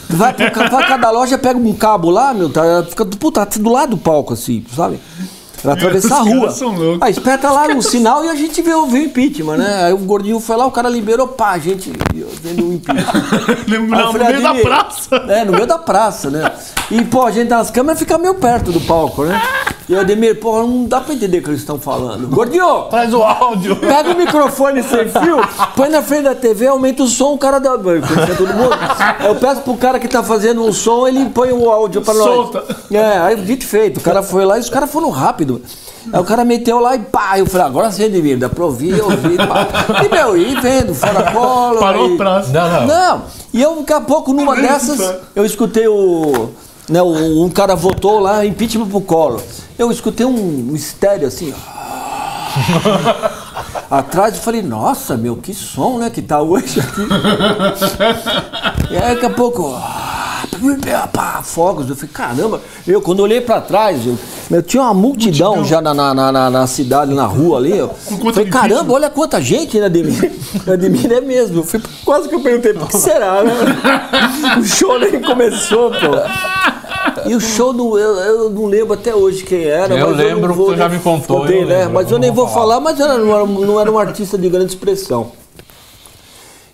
Vai, 0.08 0.32
vai 0.32 0.50
cada 0.50 1.10
loja, 1.10 1.36
pega 1.36 1.58
um 1.58 1.74
cabo 1.74 2.08
lá, 2.08 2.32
meu, 2.32 2.48
tá, 2.48 2.62
fica 2.88 3.04
puta, 3.04 3.44
do 3.44 3.70
lado 3.70 3.90
do 3.90 3.96
palco, 3.98 4.32
assim, 4.32 4.64
sabe? 4.74 4.98
Pra 5.62 5.72
atravessar 5.72 6.16
a 6.16 6.22
rua. 6.22 6.48
Aí 7.00 7.10
espeta 7.12 7.50
lá 7.50 7.66
no 7.68 7.82
sinal 7.82 8.24
e 8.24 8.28
a 8.28 8.34
gente 8.34 8.60
vê, 8.62 8.74
o- 8.74 8.86
vê 8.86 8.98
o 8.98 9.02
impeachment, 9.04 9.56
né? 9.56 9.84
Aí 9.86 9.92
o 9.92 9.98
gordinho 9.98 10.38
foi 10.38 10.56
lá, 10.56 10.66
o 10.66 10.70
cara 10.70 10.88
liberou, 10.88 11.28
pá, 11.28 11.52
a 11.52 11.58
gente 11.58 11.92
vendo 12.42 12.64
o 12.68 12.72
impeachment. 12.74 13.56
No, 13.66 13.74
Aí 13.94 14.00
eu 14.00 14.06
no 14.06 14.12
falei, 14.12 14.28
meio 14.28 14.42
da 14.42 14.54
praça. 14.54 15.16
É, 15.28 15.44
no 15.44 15.52
meio 15.52 15.66
da 15.66 15.78
praça, 15.78 16.30
né? 16.30 16.52
E, 16.90 17.02
pô, 17.04 17.22
a 17.26 17.30
gente 17.30 17.48
nas 17.48 17.70
câmeras 17.70 17.98
fica 17.98 18.16
meio 18.16 18.34
perto 18.34 18.70
do 18.70 18.80
palco, 18.80 19.24
né? 19.24 19.40
E 19.88 19.94
o 19.94 20.00
Ademir, 20.00 20.38
pô, 20.40 20.62
não 20.62 20.84
dá 20.84 21.00
pra 21.00 21.14
entender 21.14 21.38
o 21.38 21.42
que 21.42 21.50
eles 21.50 21.60
estão 21.60 21.78
falando. 21.78 22.26
Gordinho, 22.28 22.84
Traz 22.84 23.12
o 23.14 23.22
áudio. 23.22 23.76
Pega 23.76 24.10
o 24.10 24.16
microfone 24.16 24.82
sem 24.82 25.08
fio, 25.08 25.38
põe 25.76 25.88
na 25.88 26.02
frente 26.02 26.24
da 26.24 26.34
TV, 26.34 26.66
aumenta 26.66 27.02
o 27.02 27.06
som, 27.06 27.34
o 27.34 27.38
cara. 27.38 27.60
Conhecer 27.60 28.36
todo 28.36 28.52
mundo. 28.52 28.70
Eu 29.24 29.34
peço 29.36 29.60
pro 29.62 29.76
cara 29.76 29.98
que 29.98 30.08
tá 30.08 30.22
fazendo 30.22 30.62
o 30.64 30.72
som, 30.72 31.06
ele 31.06 31.26
põe 31.30 31.52
o 31.52 31.70
áudio 31.70 32.02
pra 32.02 32.14
nós. 32.14 32.24
Solta. 32.24 32.64
É, 32.90 33.18
aí 33.18 33.36
dito 33.36 33.64
feito. 33.64 33.98
O 33.98 34.00
cara 34.02 34.22
foi 34.22 34.44
lá 34.44 34.56
e 34.56 34.60
os 34.60 34.70
caras 34.70 34.90
foram 34.90 35.10
rápido. 35.10 35.45
Aí 36.12 36.20
o 36.20 36.24
cara 36.24 36.44
meteu 36.44 36.78
lá 36.78 36.94
e 36.94 37.00
pá, 37.00 37.38
eu 37.38 37.46
falei, 37.46 37.66
agora 37.66 37.90
sim, 37.90 38.04
Edmir, 38.04 38.38
dá 38.38 38.48
pra 38.48 38.64
ouvir, 38.64 39.00
ouvir, 39.02 39.36
pá. 39.36 39.66
E 40.04 40.08
meu, 40.08 40.36
e 40.36 40.54
vendo, 40.60 40.94
fora 40.94 41.32
cola. 41.32 41.80
Parou 41.80 42.06
aí- 42.06 42.14
a 42.14 42.16
praça. 42.16 42.50
Não, 42.52 42.68
não. 42.68 42.86
não, 42.86 43.22
e 43.52 43.60
eu 43.62 43.76
daqui 43.76 43.92
a 43.92 44.00
pouco, 44.00 44.32
numa 44.32 44.54
dessas, 44.56 45.16
eu 45.34 45.44
escutei 45.44 45.88
o. 45.88 46.50
Né, 46.88 47.02
o- 47.02 47.44
um 47.44 47.50
cara 47.50 47.74
votou 47.74 48.20
lá, 48.20 48.46
impeachment 48.46 48.86
pro 48.88 49.00
Collor. 49.00 49.40
Eu 49.78 49.90
escutei 49.90 50.24
um, 50.24 50.70
um 50.70 50.74
estéreo 50.76 51.26
assim, 51.26 51.52
ó. 51.52 51.76
Atrás 53.90 54.34
eu 54.34 54.40
falei, 54.40 54.62
nossa, 54.62 55.16
meu, 55.16 55.36
que 55.36 55.52
som, 55.54 55.98
né, 55.98 56.10
que 56.10 56.20
tá 56.22 56.40
hoje 56.40 56.80
aqui. 56.80 57.02
e 58.90 58.96
aí 58.96 59.14
daqui 59.14 59.26
a 59.26 59.30
pouco, 59.30 59.74
ah, 59.74 59.95
pá, 61.12 61.40
fogos. 61.42 61.88
Eu 61.88 61.96
falei, 61.96 62.10
caramba, 62.12 62.60
eu 62.86 63.00
quando 63.00 63.20
olhei 63.20 63.40
pra 63.40 63.60
trás, 63.60 64.06
eu, 64.06 64.16
eu 64.50 64.62
tinha 64.62 64.82
uma 64.82 64.94
multidão, 64.94 65.64
já 65.64 65.80
na, 65.80 65.92
na, 65.94 66.14
na- 66.14 66.50
na- 66.50 66.66
cidade, 66.66 67.14
na 67.14 67.26
rua 67.26 67.58
ali. 67.58 67.76
Eu 67.76 67.90
falei, 68.32 68.46
caramba, 68.50 68.92
olha 68.94 69.10
quanta 69.10 69.40
gente, 69.40 69.78
né, 69.78 69.86
Ademir? 69.86 70.32
Ademir 70.66 71.10
é 71.12 71.20
mesmo. 71.20 71.58
Eu 71.60 71.64
fui, 71.64 71.80
quase 72.04 72.28
que 72.28 72.34
eu 72.34 72.40
perguntei, 72.40 72.72
por 72.74 72.88
que 72.88 72.96
será, 72.98 73.42
né? 73.42 73.52
O 74.60 74.64
show 74.64 74.98
nem 74.98 75.20
começou, 75.20 75.90
pô. 75.90 77.28
E 77.28 77.34
o 77.34 77.40
show, 77.40 77.72
do, 77.72 77.98
eu, 77.98 78.14
eu 78.16 78.50
não 78.50 78.66
lembro 78.66 78.94
até 78.94 79.14
hoje 79.14 79.42
quem 79.44 79.64
era. 79.64 79.94
Eu 79.94 80.10
lembro 80.10 80.54
não 80.54 80.64
que 80.66 80.72
tu 80.72 80.76
já 80.76 80.88
me 80.88 80.98
contou, 80.98 81.40
Contei, 81.40 81.62
eu 81.62 81.66
né? 81.66 81.78
lembro, 81.78 81.94
Mas 81.94 82.10
eu 82.10 82.18
nem 82.18 82.30
vou 82.30 82.44
vou 82.46 82.54
falar. 82.54 82.74
falar, 82.76 82.80
mas 82.80 83.00
era, 83.00 83.18
não, 83.18 83.34
era, 83.34 83.46
não 83.46 83.80
era 83.80 83.90
um 83.92 83.98
artista 83.98 84.36
de 84.36 84.48
grande 84.48 84.66
expressão. 84.72 85.32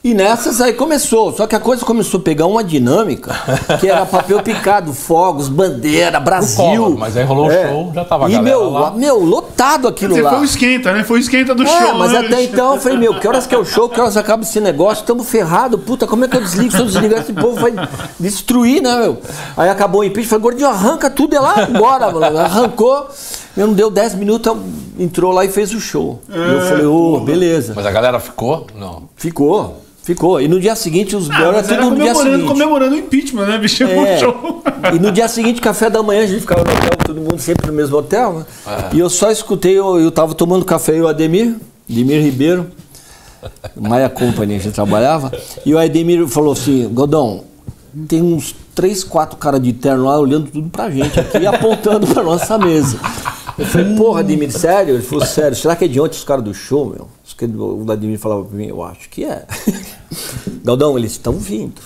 E 0.05 0.14
nessas 0.14 0.61
aí 0.61 0.72
começou, 0.72 1.32
só 1.32 1.46
que 1.46 1.55
a 1.55 1.61
coisa 1.61 1.84
começou 1.84 2.18
a 2.18 2.22
pegar 2.24 2.46
uma 2.46 2.64
dinâmica 2.64 3.32
que 3.78 3.88
era 3.88 4.05
papel 4.05 4.42
picado, 4.42 4.92
fogos, 4.92 5.48
bandeira, 5.48 6.18
Brasil. 6.18 6.57
Collor, 6.82 6.98
mas 6.98 7.16
aí 7.16 7.22
rolou 7.24 7.46
o 7.46 7.50
show, 7.53 7.92
já 7.94 8.05
tava 8.05 8.26
a 8.26 8.28
E 8.28 8.32
galera 8.32 8.50
meu, 8.59 8.68
lá. 8.70 8.90
meu, 8.90 9.20
lotado 9.24 9.86
aquilo 9.86 10.16
Você 10.16 10.22
lá. 10.22 10.30
foi 10.30 10.40
o 10.40 10.44
esquenta, 10.44 10.92
né? 10.92 11.05
Foi 11.05 11.18
o 11.18 11.20
esquenta 11.20 11.55
do 11.55 11.62
É, 11.62 11.66
show. 11.66 11.94
mas 11.94 12.11
né? 12.11 12.18
até 12.18 12.42
então 12.42 12.74
eu 12.74 12.80
falei, 12.80 12.98
meu, 12.98 13.20
que 13.20 13.28
horas 13.28 13.46
que 13.46 13.55
é 13.55 13.59
o 13.59 13.64
show, 13.64 13.88
que 13.88 14.00
horas 14.00 14.16
acaba 14.16 14.42
esse 14.42 14.59
negócio, 14.59 15.03
estamos 15.03 15.28
ferrados, 15.30 15.80
puta, 15.80 16.05
como 16.05 16.24
é 16.24 16.28
que 16.28 16.36
eu 16.36 16.40
desligo? 16.40 16.72
Se 16.72 16.78
eu 16.80 16.86
desligar, 16.86 17.20
esse 17.20 17.32
povo 17.32 17.61
vai 17.61 17.72
destruir, 18.18 18.82
né, 18.82 18.96
meu? 18.96 19.18
Aí 19.57 19.68
acabou 19.68 20.00
o 20.00 20.05
impeachment, 20.05 20.30
falei, 20.30 20.42
gordinho, 20.42 20.68
arranca 20.68 21.09
tudo, 21.11 21.36
é 21.36 21.38
lá 21.38 21.55
agora, 21.62 22.11
mano. 22.11 22.38
Arrancou, 22.40 23.07
eu 23.57 23.68
não 23.68 23.74
deu 23.74 23.88
10 23.88 24.16
minutos, 24.16 24.53
entrou 24.98 25.30
lá 25.30 25.44
e 25.44 25.48
fez 25.48 25.72
o 25.72 25.80
show. 25.80 26.20
E 26.28 26.36
eu 26.36 26.61
falei, 26.62 26.86
ô, 26.86 27.20
beleza. 27.20 27.72
Mas 27.76 27.86
a 27.86 27.90
galera 27.92 28.18
ficou? 28.18 28.66
Não. 28.74 29.05
Ficou. 29.14 29.80
Ficou. 30.03 30.40
E 30.40 30.48
no 30.48 30.59
dia 30.59 30.74
seguinte, 30.74 31.14
os 31.14 31.30
Ah, 31.30 31.40
era 31.42 31.53
mas 31.53 31.62
tudo 31.68 31.74
era 31.74 31.84
no 31.84 31.90
dia 31.96 32.05
comemorando, 32.12 32.30
seguinte. 32.32 32.48
comemorando 32.48 32.94
o 32.96 32.98
impeachment, 32.98 33.46
né, 33.46 33.59
bicho? 33.59 33.84
É. 33.84 34.18
Show. 34.20 34.62
E 34.94 34.98
no 34.98 35.12
dia 35.12 35.28
seguinte, 35.28 35.61
café 35.61 35.88
da 35.88 36.03
manhã, 36.03 36.22
a 36.22 36.26
gente 36.26 36.40
ficava 36.40 36.64
no 36.64 36.70
hotel, 36.72 36.90
todo 37.07 37.20
mundo 37.20 37.38
sempre 37.38 37.66
no 37.68 37.72
mesmo 37.72 37.96
hotel, 37.96 38.40
né? 38.40 38.44
E 38.92 38.98
eu 38.98 39.09
só 39.09 39.30
escutei, 39.30 39.78
eu, 39.78 40.00
eu 40.00 40.11
tava 40.11 40.34
tomando 40.34 40.64
café, 40.64 40.92
eu 40.92 40.96
e 40.96 41.03
o 41.03 41.09
Ademir, 41.09 41.55
Ademir 41.88 42.20
Ribeiro, 42.20 42.66
Maia 43.76 44.09
Company, 44.09 44.57
a 44.57 44.59
gente 44.59 44.74
trabalhava, 44.74 45.30
e 45.64 45.72
o 45.72 45.78
Ademir 45.78 46.26
falou 46.26 46.53
assim, 46.53 46.88
Godão, 46.92 47.44
tem 48.09 48.20
uns 48.22 48.55
três, 48.74 49.05
quatro 49.05 49.36
caras 49.36 49.62
de 49.62 49.72
terno 49.72 50.05
lá 50.07 50.18
olhando 50.18 50.50
tudo 50.50 50.68
pra 50.68 50.90
gente 50.90 51.20
aqui 51.20 51.38
e 51.38 51.46
apontando 51.46 52.07
pra 52.09 52.22
nossa 52.24 52.59
mesa. 52.59 52.98
Eu 53.59 53.66
falei, 53.66 53.94
porra, 53.96 54.20
Ademir, 54.20 54.50
sério? 54.50 54.94
Ele 54.94 55.03
falou, 55.03 55.26
sério, 55.26 55.57
será 55.57 55.76
que 55.76 55.84
é 55.84 55.88
de 55.88 56.00
ontem 56.00 56.16
os 56.16 56.24
caras 56.24 56.44
do 56.44 56.55
show, 56.55 56.86
meu? 56.86 57.09
Isso 57.24 57.36
que 57.36 57.44
O 57.44 57.84
Ademir 57.90 58.18
falava 58.18 58.44
pra 58.44 58.57
mim, 58.57 58.66
eu 58.66 58.82
acho 58.82 59.09
que 59.09 59.24
é. 59.24 59.44
Galdão, 60.64 60.98
eles 60.98 61.12
estão 61.12 61.34
vindo. 61.34 61.80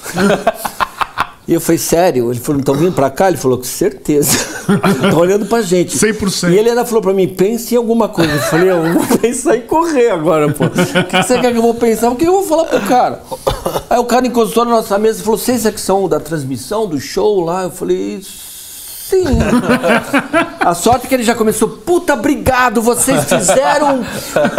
E 1.48 1.54
eu 1.54 1.60
falei, 1.60 1.78
sério? 1.78 2.30
Ele 2.32 2.40
falou, 2.40 2.58
estão 2.58 2.74
vindo 2.74 2.92
pra 2.92 3.08
cá? 3.08 3.28
Ele 3.28 3.36
falou, 3.36 3.58
com 3.58 3.64
certeza. 3.64 4.36
Estão 4.66 5.20
olhando 5.20 5.46
pra 5.46 5.62
gente. 5.62 5.96
100%. 5.96 6.50
E 6.50 6.58
ele 6.58 6.70
ainda 6.70 6.84
falou 6.84 7.00
pra 7.00 7.14
mim, 7.14 7.28
pense 7.28 7.72
em 7.72 7.78
alguma 7.78 8.08
coisa. 8.08 8.32
Eu 8.32 8.40
falei, 8.40 8.68
eu 8.68 8.94
vou 8.94 9.18
pensar 9.18 9.56
em 9.56 9.60
correr 9.60 10.10
agora, 10.10 10.52
pô. 10.52 10.64
O 10.64 10.70
que 10.70 11.22
você 11.22 11.38
quer 11.38 11.52
que 11.52 11.58
eu 11.58 11.62
vou 11.62 11.74
pensar? 11.74 12.10
O 12.10 12.16
que 12.16 12.24
eu 12.24 12.32
vou 12.32 12.42
falar 12.42 12.64
pro 12.64 12.80
cara? 12.80 13.22
Aí 13.88 13.98
o 13.98 14.04
cara 14.04 14.26
encostou 14.26 14.64
na 14.64 14.72
nossa 14.72 14.98
mesa 14.98 15.20
e 15.20 15.22
falou, 15.22 15.38
vocês 15.38 15.64
é 15.64 15.70
que 15.70 15.80
são 15.80 16.08
da 16.08 16.18
transmissão, 16.18 16.84
do 16.84 16.98
show 16.98 17.44
lá? 17.44 17.62
Eu 17.62 17.70
falei, 17.70 18.20
sim. 19.09 19.24
A 20.61 20.74
sorte 20.74 21.07
é 21.07 21.09
que 21.09 21.14
ele 21.14 21.22
já 21.22 21.34
começou, 21.34 21.68
puta, 21.68 22.14
obrigado, 22.14 22.82
vocês 22.82 23.24
fizeram, 23.24 24.04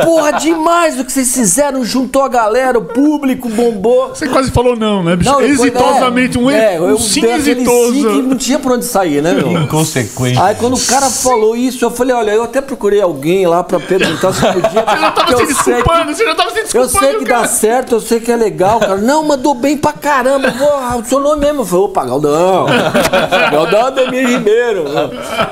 porra, 0.03 0.33
demais 0.33 0.99
o 0.99 1.03
que 1.03 1.11
vocês 1.11 1.33
fizeram, 1.33 1.83
juntou 1.83 2.23
a 2.23 2.29
galera, 2.29 2.77
o 2.79 2.85
público, 2.85 3.49
bombou. 3.49 4.09
Você 4.09 4.27
quase 4.27 4.51
falou 4.51 4.75
não, 4.75 5.03
né, 5.03 5.15
bicho? 5.15 5.29
depois, 5.31 5.59
Exitosamente, 5.59 6.37
um, 6.37 6.49
é, 6.49 6.79
um 6.79 6.89
eu 6.89 6.97
sim 6.97 7.25
exitoso. 7.25 7.93
sim 7.93 8.01
que 8.03 8.21
não 8.21 8.37
tinha 8.37 8.59
pra 8.59 8.73
onde 8.73 8.85
sair, 8.85 9.21
né, 9.21 9.33
meu? 9.33 9.51
Inconsequente. 9.63 10.39
Aí 10.39 10.55
quando 10.55 10.75
o 10.75 10.85
cara 10.85 11.09
falou 11.09 11.55
isso, 11.55 11.83
eu 11.83 11.91
falei, 11.91 12.15
olha, 12.15 12.31
eu 12.31 12.43
até 12.43 12.61
procurei 12.61 13.01
alguém 13.01 13.45
lá 13.45 13.63
pra 13.63 13.79
perguntar 13.79 14.33
se 14.33 14.41
podia. 14.41 14.61
Você 14.69 14.97
já 15.01 15.11
tava 15.11 15.31
eu 15.31 15.37
se 15.39 15.45
sei 15.45 15.55
que- 15.55 15.63
desculpando, 15.73 16.15
você 16.15 16.25
já 16.25 16.35
tava 16.35 16.49
se 16.51 16.57
Eu 16.57 16.63
desculpando, 16.63 16.99
sei 16.99 17.15
que 17.19 17.25
dá 17.25 17.35
cara. 17.35 17.47
certo, 17.47 17.95
eu 17.95 18.01
sei 18.01 18.19
que 18.19 18.31
é 18.31 18.35
legal, 18.35 18.79
cara. 18.79 18.97
Não, 18.97 19.23
mandou 19.23 19.53
bem 19.55 19.77
pra 19.77 19.91
caramba. 19.93 20.51
Porra, 20.51 20.97
o 20.97 21.05
seu 21.05 21.19
nome 21.19 21.41
mesmo. 21.41 21.61
Eu 21.61 21.65
falei, 21.65 21.85
opa, 21.85 22.05
Galdão. 22.05 22.65
Galdão 23.51 23.87
Ademir 23.87 24.36
Ribeiro. 24.37 24.85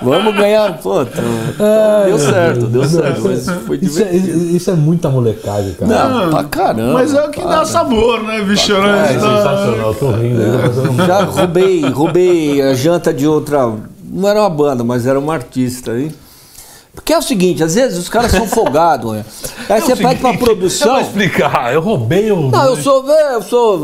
Vamos 0.02 0.36
ganhar. 0.36 0.78
Pô, 0.80 1.06
tá- 1.06 1.22
deu 2.06 2.20
certo, 2.20 2.66
deu 2.68 2.84
certo. 2.86 3.22
Mas 3.24 3.50
foi 3.66 3.80
Isso 3.82 4.02
é, 4.02 4.16
isso 4.16 4.70
é 4.72 4.74
muita 4.74 5.10
molecagem, 5.10 5.74
cara. 5.74 6.10
Não, 6.10 6.30
pra 6.30 6.44
caramba. 6.44 6.94
Mas 6.94 7.14
é 7.14 7.24
o 7.24 7.30
que 7.30 7.42
dá 7.42 7.66
sabor, 7.66 8.24
né, 8.24 8.42
bicho? 8.42 8.74
É 8.74 9.08
sensacional, 9.14 9.88
eu 9.90 9.94
tô 9.96 10.12
rindo 10.12 10.42
não- 10.98 11.06
Já 11.06 11.24
roubei, 11.24 11.82
roubei 11.90 12.62
a 12.62 12.74
janta 12.74 13.14
de 13.14 13.28
outra. 13.28 13.72
Não 14.08 14.30
era 14.30 14.40
uma 14.40 14.50
banda, 14.50 14.84
mas 14.84 15.06
era 15.06 15.20
um 15.20 15.30
artista, 15.30 15.98
hein? 15.98 16.12
Porque 16.96 17.14
é 17.14 17.18
o 17.18 17.22
seguinte, 17.22 17.62
às 17.64 17.76
vezes 17.76 18.00
os 18.00 18.10
caras 18.10 18.32
são 18.32 18.48
folgados, 18.48 19.12
né? 19.12 19.26
Aí 19.70 19.82
você 19.82 19.96
pede 19.96 20.20
pra 20.22 20.32
Eu 20.32 20.38
produção. 20.40 20.94
vou 20.94 21.02
explicar. 21.02 21.74
Eu 21.74 21.82
roubei 21.82 22.32
o. 22.32 22.50
Não, 22.50 22.66
eu 22.66 22.78
sou. 22.78 23.08
é, 23.12 23.36
Eu 23.36 23.42
sou. 23.44 23.80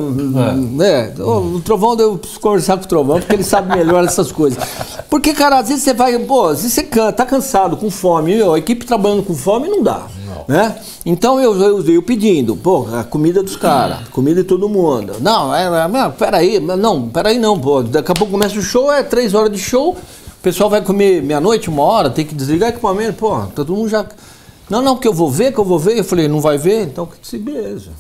É. 0.82 1.22
o, 1.22 1.55
o 1.57 1.62
Trovão, 1.62 1.95
eu 1.99 2.18
preciso 2.18 2.39
conversar 2.39 2.78
com 2.78 2.86
o 2.86 2.88
Trovão, 2.88 3.20
porque 3.20 3.36
ele 3.36 3.43
sabe 3.43 3.76
melhor 3.76 4.03
essas 4.03 4.32
coisas. 4.32 4.57
Porque, 5.09 5.34
cara, 5.34 5.59
às 5.59 5.68
vezes 5.68 5.84
você 5.84 5.93
vai. 5.93 6.18
Pô, 6.20 6.45
às 6.45 6.57
vezes 6.62 6.74
você 6.74 6.84
canta, 6.84 7.12
tá 7.14 7.26
cansado, 7.26 7.76
com 7.78 7.91
fome, 7.91 8.36
meu, 8.36 8.53
a 8.53 8.59
equipe 8.59 8.86
trabalhando 8.86 9.24
com 9.24 9.36
fome 9.36 9.68
não 9.68 9.84
dá. 9.84 10.03
Né? 10.47 10.76
Então 11.05 11.39
eu, 11.39 11.55
eu, 11.62 11.86
eu 11.88 12.01
pedindo, 12.01 12.55
pô, 12.55 12.88
a 12.93 13.03
comida 13.03 13.43
dos 13.43 13.55
caras, 13.55 14.07
comida 14.09 14.41
de 14.41 14.47
todo 14.47 14.68
mundo. 14.68 15.14
Não, 15.20 15.53
é, 15.53 15.66
é, 15.66 16.09
peraí, 16.09 16.59
não, 16.59 17.09
peraí 17.09 17.38
não, 17.38 17.59
pô. 17.59 17.84
Daqui 17.84 18.12
a 18.12 18.16
pouco 18.16 18.32
começa 18.32 18.57
o 18.57 18.62
show, 18.62 18.91
é 18.91 19.03
três 19.03 19.34
horas 19.34 19.51
de 19.51 19.59
show, 19.59 19.95
o 20.42 20.44
pessoal 20.44 20.72
vai 20.72 20.82
comer 20.82 21.22
meia-noite, 21.22 21.70
uma 21.70 21.84
hora, 21.84 22.10
tem 22.10 22.26
que 22.26 22.34
desligar 22.34 22.70
equipamento, 22.70 23.14
pô, 23.14 23.30
tá 23.30 23.48
todo 23.58 23.76
mundo 23.76 23.88
já. 23.88 24.04
Não, 24.68 24.82
não, 24.82 24.98
que 24.98 25.08
eu 25.08 25.14
vou 25.14 25.30
ver, 25.30 25.54
que 25.54 25.60
eu 25.60 25.64
vou 25.64 25.78
ver. 25.78 26.00
Eu 26.00 26.04
falei, 26.04 26.28
não 26.28 26.42
vai 26.42 26.58
ver? 26.58 26.82
Então 26.82 27.06
que 27.06 27.16
se 27.22 27.38
beija. 27.38 27.92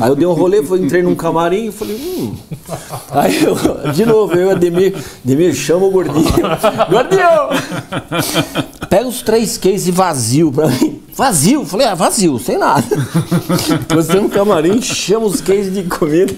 Aí 0.00 0.08
eu 0.08 0.16
dei 0.16 0.26
um 0.26 0.32
rolê, 0.32 0.60
entrei 0.60 1.04
num 1.04 1.14
camarim 1.14 1.68
e 1.68 1.72
falei, 1.72 1.94
hum. 1.94 2.34
Aí 3.12 3.44
eu, 3.44 3.54
de 3.92 4.04
novo, 4.04 4.34
eu 4.34 4.48
e 4.48 4.50
Ademir, 4.50 4.96
Ademir, 5.24 5.54
chama 5.54 5.86
o 5.86 5.90
gordinho. 5.92 6.24
Gordinho! 6.90 7.28
Pega 8.90 9.06
os 9.06 9.22
três 9.22 9.56
cases 9.56 9.88
vazio 9.94 10.50
pra 10.50 10.66
mim. 10.66 11.00
Vazio? 11.14 11.64
Falei, 11.64 11.86
ah, 11.86 11.94
vazio, 11.94 12.40
sem 12.40 12.58
nada. 12.58 12.84
Depois 13.86 14.08
tem 14.08 14.18
um 14.18 14.28
camarim, 14.28 14.82
chama 14.82 15.26
os 15.26 15.40
cases 15.40 15.72
de 15.72 15.84
comida, 15.84 16.34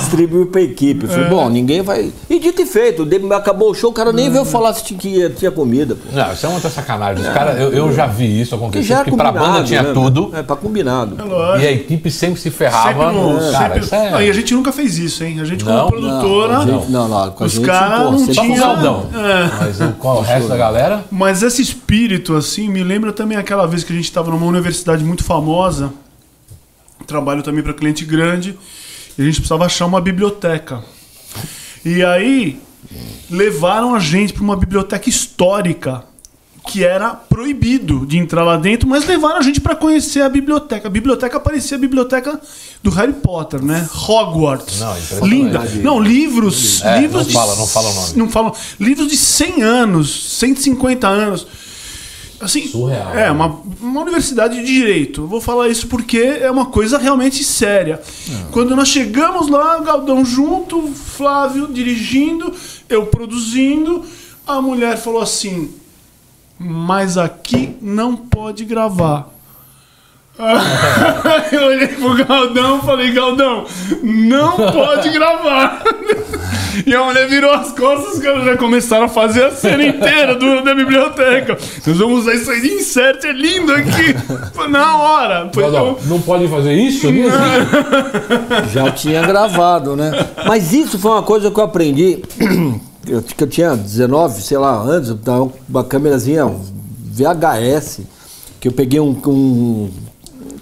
distribui 0.00 0.46
pra 0.46 0.60
equipe. 0.60 1.04
Eu 1.04 1.10
Falei, 1.10 1.28
bom, 1.28 1.48
ninguém 1.48 1.82
vai. 1.82 2.12
E 2.28 2.38
dito 2.38 2.62
e 2.62 2.66
feito, 2.66 3.06
acabou 3.34 3.70
o 3.70 3.74
show, 3.74 3.90
o 3.90 3.92
cara 3.92 4.12
nem 4.12 4.30
veio 4.30 4.44
falar 4.44 4.72
se 4.74 4.84
tinha, 4.94 5.30
tinha 5.30 5.50
comida. 5.50 5.94
Pô. 5.94 6.16
Não, 6.16 6.32
isso 6.32 6.46
é 6.46 6.48
uma 6.48 6.60
sacanagem. 6.60 7.24
Os 7.26 7.32
cara, 7.32 7.52
eu, 7.52 7.72
eu 7.72 7.92
já 7.92 8.06
vi 8.06 8.40
isso 8.40 8.50
Que 8.50 8.54
acontecer, 8.56 8.84
já 8.84 9.00
é 9.00 9.04
porque 9.04 9.16
pra 9.16 9.32
banda 9.32 9.64
tinha 9.64 9.82
né? 9.82 9.92
tudo 9.92 10.30
É, 10.34 10.42
pra 10.42 10.56
combinado. 10.56 11.16
e 11.60 11.66
a 11.66 11.72
equipe 11.72 12.10
sempre 12.10 12.40
se 12.40 12.50
ferrava. 12.50 12.88
Sempre 12.88 13.20
no- 13.20 13.52
cara, 13.52 13.82
sempre- 13.82 13.96
é... 13.96 14.10
Não, 14.10 14.22
e 14.22 14.30
a 14.30 14.32
gente 14.32 14.54
nunca 14.54 14.72
fez 14.72 14.98
isso, 14.98 15.24
hein? 15.24 15.40
A 15.40 15.44
gente, 15.44 15.64
como 15.64 15.76
Não, 15.76 15.88
produtora. 15.88 16.64
Não, 16.64 16.84
não, 16.88 17.08
não, 17.08 17.30
com 17.32 17.44
Os 17.44 17.58
caras 17.58 18.00
não 18.12 18.18
sempre 18.18 18.34
Só 18.34 18.40
com 18.42 18.48
o 18.48 18.54
tinha- 18.54 18.60
Galdão. 18.66 19.06
É. 19.14 19.50
Mas 19.60 19.80
o, 19.80 19.92
qual, 19.98 20.18
o 20.18 20.20
resto 20.22 20.48
da 20.48 20.56
galera? 20.56 21.04
Mas 21.10 21.42
esse 21.42 21.60
espírito, 21.62 22.36
assim, 22.36 22.68
me 22.68 22.82
lembra 22.82 23.12
também 23.12 23.36
aquela 23.36 23.66
vez 23.66 23.84
que 23.84 23.92
a 23.92 23.96
gente 23.96 24.04
estava 24.04 24.30
numa 24.30 24.46
universidade 24.46 25.02
muito 25.04 25.24
famosa, 25.24 25.92
trabalho 27.06 27.42
também 27.42 27.62
para 27.62 27.72
cliente 27.72 28.04
grande, 28.04 28.56
e 29.18 29.22
a 29.22 29.24
gente 29.24 29.36
precisava 29.36 29.66
achar 29.66 29.86
uma 29.86 30.00
biblioteca. 30.00 30.82
E 31.84 32.02
aí 32.04 32.60
levaram 33.30 33.94
a 33.94 33.98
gente 34.00 34.32
para 34.32 34.42
uma 34.42 34.56
biblioteca 34.56 35.08
histórica 35.08 36.04
que 36.68 36.84
era 36.84 37.14
proibido 37.14 38.04
de 38.06 38.18
entrar 38.18 38.44
lá 38.44 38.56
dentro, 38.56 38.86
mas 38.86 39.06
levaram 39.06 39.38
a 39.38 39.42
gente 39.42 39.60
para 39.60 39.74
conhecer 39.74 40.20
a 40.22 40.28
biblioteca. 40.28 40.88
A 40.88 40.90
biblioteca 40.90 41.40
parecia 41.40 41.76
a 41.76 41.80
biblioteca 41.80 42.38
do 42.82 42.90
Harry 42.90 43.14
Potter, 43.14 43.62
né? 43.62 43.88
Hogwarts. 44.08 44.78
Não. 44.78 45.26
Linda. 45.26 45.58
Não, 45.82 45.98
livros, 45.98 46.82
É, 46.82 47.00
livros 47.00 47.22
não 47.22 47.28
de 47.28 47.32
fala, 47.32 47.56
não 47.56 47.66
fala 47.66 47.88
o 47.90 47.94
nome. 47.94 48.12
não 48.16 48.28
falam. 48.28 48.54
Livros 48.78 49.08
de 49.08 49.16
100 49.16 49.62
anos, 49.62 50.38
150 50.38 51.08
anos. 51.08 51.46
Assim, 52.40 52.66
Surreal. 52.66 53.14
É, 53.14 53.30
uma, 53.30 53.60
uma 53.80 54.00
universidade 54.00 54.56
de 54.56 54.64
direito. 54.64 55.22
Eu 55.22 55.26
vou 55.26 55.40
falar 55.40 55.68
isso 55.68 55.86
porque 55.86 56.18
é 56.18 56.50
uma 56.50 56.66
coisa 56.66 56.96
realmente 56.96 57.44
séria. 57.44 58.00
Quando 58.50 58.74
nós 58.74 58.88
chegamos 58.88 59.48
lá, 59.48 59.78
Galdão 59.80 60.24
junto, 60.24 60.88
Flávio 60.88 61.68
dirigindo, 61.68 62.52
eu 62.88 63.06
produzindo, 63.06 64.04
a 64.46 64.60
mulher 64.62 64.96
falou 64.96 65.20
assim: 65.20 65.70
Mas 66.58 67.18
aqui 67.18 67.76
não 67.80 68.16
pode 68.16 68.64
gravar. 68.64 69.28
Eu 71.52 71.66
olhei 71.66 71.88
pro 71.88 72.24
Galdão 72.24 72.78
e 72.78 72.80
falei, 72.82 73.12
Galdão, 73.12 73.66
não 74.02 74.56
pode 74.56 75.10
gravar. 75.10 75.82
E 76.86 76.94
a 76.94 77.04
mulher 77.04 77.28
virou 77.28 77.52
as 77.52 77.72
costas, 77.72 78.14
os 78.14 78.22
caras 78.22 78.44
já 78.44 78.56
começaram 78.56 79.06
a 79.06 79.08
fazer 79.08 79.44
a 79.44 79.50
cena 79.50 79.84
inteira 79.84 80.36
do, 80.36 80.62
da 80.62 80.74
biblioteca. 80.74 81.58
Nós 81.86 81.98
vamos 81.98 82.20
usar 82.20 82.34
isso 82.34 82.50
aí 82.50 82.60
de 82.60 82.68
insert, 82.74 83.24
é 83.24 83.32
lindo 83.32 83.72
aqui. 83.72 84.14
Na 84.70 84.96
hora. 84.96 85.50
Foi 85.52 85.68
Não, 85.68 85.96
não, 86.06 86.20
pode 86.20 86.46
fazer 86.48 86.72
isso? 86.72 87.08
ali? 87.08 87.24
Já 88.72 88.90
tinha 88.92 89.22
gravado, 89.22 89.96
né? 89.96 90.12
Mas 90.46 90.72
isso 90.72 90.98
foi 90.98 91.10
uma 91.10 91.22
coisa 91.22 91.50
que 91.50 91.58
eu 91.58 91.64
aprendi. 91.64 92.22
Eu, 93.08 93.22
que 93.22 93.42
eu 93.42 93.48
tinha 93.48 93.74
19, 93.74 94.42
sei 94.42 94.58
lá, 94.58 94.72
anos, 94.72 95.08
eu 95.08 95.52
uma 95.68 95.82
câmerazinha 95.82 96.46
VHS, 96.46 98.02
que 98.60 98.68
eu 98.68 98.72
peguei 98.72 99.00
um, 99.00 99.18
um 99.26 99.90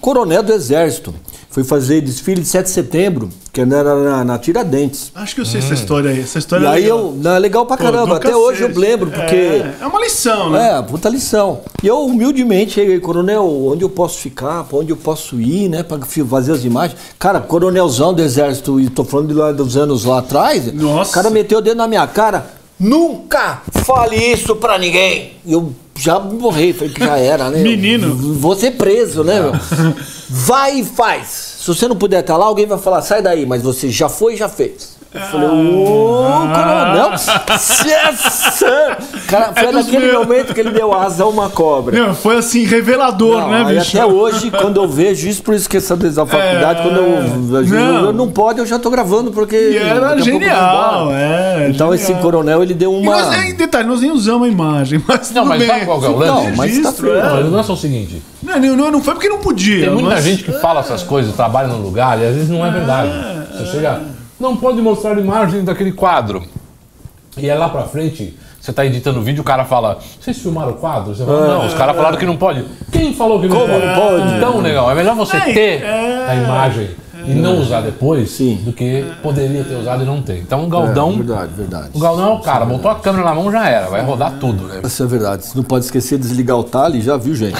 coronel 0.00 0.42
do 0.42 0.52
exército. 0.52 1.14
Fui 1.50 1.64
fazer 1.64 2.02
desfile 2.02 2.42
de 2.42 2.46
7 2.46 2.66
de 2.66 2.70
setembro, 2.70 3.30
que 3.52 3.60
era 3.60 3.94
na, 3.96 4.22
na 4.24 4.38
Tiradentes. 4.38 5.10
Acho 5.14 5.34
que 5.34 5.40
eu 5.40 5.46
sei 5.46 5.60
essa 5.60 5.74
história 5.74 6.10
aí. 6.10 6.20
Essa 6.20 6.38
história 6.38 6.64
E 6.64 6.66
é 6.66 6.70
aí 6.70 6.82
legal. 6.82 6.98
eu. 6.98 7.12
Não, 7.20 7.30
é 7.32 7.38
legal 7.38 7.66
pra 7.66 7.76
Pô, 7.76 7.82
caramba. 7.82 8.16
Até 8.16 8.36
hoje 8.36 8.62
eu 8.62 8.68
lembro, 8.78 9.10
porque. 9.10 9.34
É, 9.34 9.74
é 9.80 9.86
uma 9.86 9.98
lição, 9.98 10.50
né? 10.50 10.78
É, 10.78 10.82
puta 10.82 11.08
lição. 11.08 11.62
E 11.82 11.86
eu 11.86 12.00
humildemente 12.04 12.72
cheguei, 12.72 13.00
coronel, 13.00 13.44
onde 13.66 13.82
eu 13.82 13.88
posso 13.88 14.18
ficar, 14.18 14.62
pra 14.64 14.78
onde 14.78 14.92
eu 14.92 14.96
posso 14.96 15.40
ir, 15.40 15.68
né, 15.68 15.82
pra 15.82 15.98
fazer 16.28 16.52
as 16.52 16.64
imagens. 16.64 17.00
Cara, 17.18 17.40
coronelzão 17.40 18.12
do 18.14 18.22
exército, 18.22 18.78
e 18.78 18.88
tô 18.90 19.02
falando 19.02 19.28
de 19.28 19.34
lá 19.34 19.50
dos 19.50 19.76
anos 19.76 20.04
lá 20.04 20.18
atrás, 20.18 20.72
Nossa. 20.72 21.10
o 21.10 21.14
cara 21.14 21.30
meteu 21.30 21.58
o 21.58 21.62
dedo 21.62 21.78
na 21.78 21.88
minha 21.88 22.06
cara, 22.06 22.46
nunca 22.78 23.62
fale 23.84 24.16
isso 24.16 24.54
pra 24.56 24.78
ninguém. 24.78 25.32
E 25.44 25.52
eu 25.52 25.72
já 25.98 26.18
morri, 26.20 26.72
falei 26.72 26.92
que 26.92 27.04
já 27.04 27.16
era, 27.18 27.50
né? 27.50 27.62
Menino. 27.62 28.14
Vou 28.34 28.54
ser 28.54 28.72
preso, 28.72 29.24
né, 29.24 29.40
meu? 29.40 29.52
Vai 30.28 30.80
e 30.80 30.84
faz. 30.84 31.56
Se 31.60 31.66
você 31.66 31.88
não 31.88 31.96
puder 31.96 32.20
estar 32.20 32.36
lá, 32.36 32.46
alguém 32.46 32.66
vai 32.66 32.78
falar, 32.78 33.02
sai 33.02 33.20
daí, 33.22 33.44
mas 33.44 33.62
você 33.62 33.90
já 33.90 34.08
foi 34.08 34.34
e 34.34 34.36
já 34.36 34.48
fez. 34.48 34.97
Eu 35.14 35.20
falei, 35.22 35.48
ô, 35.48 36.48
coronel, 36.54 37.10
yes, 37.12 38.20
sir. 38.52 38.96
Cara, 39.26 39.52
foi 39.54 39.68
É 39.68 39.72
naquele 39.72 40.06
meus. 40.06 40.18
momento 40.26 40.52
que 40.52 40.60
ele 40.60 40.70
deu 40.70 40.92
asa 40.94 41.24
a 41.24 41.26
uma 41.26 41.48
cobra. 41.48 41.98
Não, 41.98 42.14
foi 42.14 42.36
assim, 42.36 42.64
revelador, 42.66 43.40
Não, 43.40 43.48
né, 43.50 43.64
bicho? 43.64 43.96
até 43.96 44.04
hoje, 44.04 44.50
quando 44.50 44.76
eu 44.82 44.86
vejo 44.86 45.26
isso, 45.26 45.42
por 45.42 45.54
isso 45.54 45.66
que 45.66 45.78
essa 45.78 45.96
da 45.96 46.26
faculdade, 46.26 46.80
É, 46.80 46.82
quando 46.82 46.96
eu, 46.98 47.64
eu 47.64 48.02
não. 48.02 48.12
não. 48.12 48.28
pode, 48.30 48.58
eu 48.58 48.66
já 48.66 48.78
tô 48.78 48.90
gravando, 48.90 49.30
porque. 49.30 49.56
E 49.56 49.76
era 49.78 50.18
genial, 50.18 51.08
é. 51.12 51.68
Então 51.70 51.94
esse 51.94 52.04
genial. 52.08 52.22
coronel, 52.22 52.62
ele 52.62 52.74
deu 52.74 52.92
E 52.92 52.96
uma. 53.02 53.12
nós, 53.22 53.44
em 53.46 53.54
detalhe, 53.54 53.88
nós 53.88 54.02
nem 54.02 54.10
usamos 54.10 54.46
a 54.46 54.50
imagem, 54.50 55.02
mas 55.08 55.30
Não, 55.30 55.42
tudo 55.42 55.48
mas 55.48 55.58
bem. 55.60 55.68
sabe 55.68 55.84
qual 55.86 56.04
é 56.04 56.08
o 56.08 56.16
lance? 56.18 56.32
Não, 56.50 56.56
mas 56.56 56.70
registro, 56.70 56.92
tá 56.92 56.92
feio. 57.02 57.16
é. 57.16 57.42
Não, 57.44 57.52
o 57.56 57.58
é 57.58 57.60
o 57.62 57.76
seguinte: 57.76 58.22
Não, 58.42 58.58
não, 58.76 58.90
não 58.90 59.02
foi 59.02 59.14
porque 59.14 59.28
não 59.30 59.38
podia. 59.38 59.86
tem 59.86 59.90
muita 59.94 60.10
mas- 60.10 60.24
gente 60.24 60.44
que 60.44 60.52
fala 60.52 60.80
essas 60.80 61.02
coisas, 61.02 61.34
trabalha 61.34 61.68
no 61.68 61.78
lugar, 61.78 62.18
e 62.20 62.26
às 62.26 62.34
vezes 62.34 62.50
não 62.50 62.64
é 62.64 62.70
verdade. 62.70 63.10
Você 63.56 63.66
chega, 63.72 64.00
não 64.38 64.56
pode 64.56 64.80
mostrar 64.80 65.16
a 65.16 65.20
imagem 65.20 65.64
daquele 65.64 65.92
quadro. 65.92 66.42
E 67.36 67.48
é 67.48 67.54
lá 67.54 67.68
pra 67.68 67.82
frente, 67.82 68.36
você 68.60 68.72
tá 68.72 68.84
editando 68.84 69.20
o 69.20 69.22
vídeo, 69.22 69.42
o 69.42 69.44
cara 69.44 69.64
fala, 69.64 69.98
vocês 70.20 70.38
filmaram 70.38 70.72
o 70.72 70.74
quadro? 70.74 71.14
Você 71.14 71.24
fala, 71.24 71.46
não, 71.46 71.66
os 71.66 71.74
caras 71.74 71.96
falaram 71.96 72.18
que 72.18 72.26
não 72.26 72.36
pode. 72.36 72.64
Quem 72.90 73.14
falou 73.14 73.40
que 73.40 73.48
não 73.48 73.60
Como 73.60 73.72
pode? 73.72 73.86
não 73.86 73.94
pode? 73.94 74.36
Então, 74.36 74.60
legal, 74.60 74.90
é 74.90 74.94
melhor 74.94 75.14
você 75.14 75.40
ter 75.40 75.82
é. 75.82 76.26
a 76.28 76.34
imagem 76.34 76.90
e 77.26 77.34
não 77.34 77.58
usar 77.60 77.80
depois 77.80 78.30
Sim. 78.30 78.60
do 78.64 78.72
que 78.72 79.04
poderia 79.22 79.64
ter 79.64 79.74
usado 79.74 80.02
e 80.02 80.06
não 80.06 80.22
ter. 80.22 80.38
Então 80.38 80.62
o 80.62 80.66
É, 80.66 80.68
Galdão. 80.70 81.12
verdade, 81.16 81.52
verdade. 81.56 81.88
O 81.94 81.98
Galdão 81.98 82.30
é 82.30 82.34
o 82.34 82.40
cara, 82.40 82.64
botou 82.64 82.90
a 82.90 82.94
câmera 82.96 83.24
na 83.24 83.34
mão 83.34 83.50
já 83.50 83.68
era, 83.68 83.88
vai 83.88 84.02
rodar 84.04 84.34
tudo, 84.38 84.64
né? 84.64 84.80
Isso 84.84 85.02
é 85.02 85.06
verdade. 85.06 85.44
Você 85.46 85.56
não 85.56 85.64
pode 85.64 85.84
esquecer 85.84 86.16
de 86.18 86.22
desligar 86.26 86.56
o 86.56 86.64
talhe, 86.64 87.00
já 87.00 87.16
viu, 87.16 87.34
gente? 87.34 87.56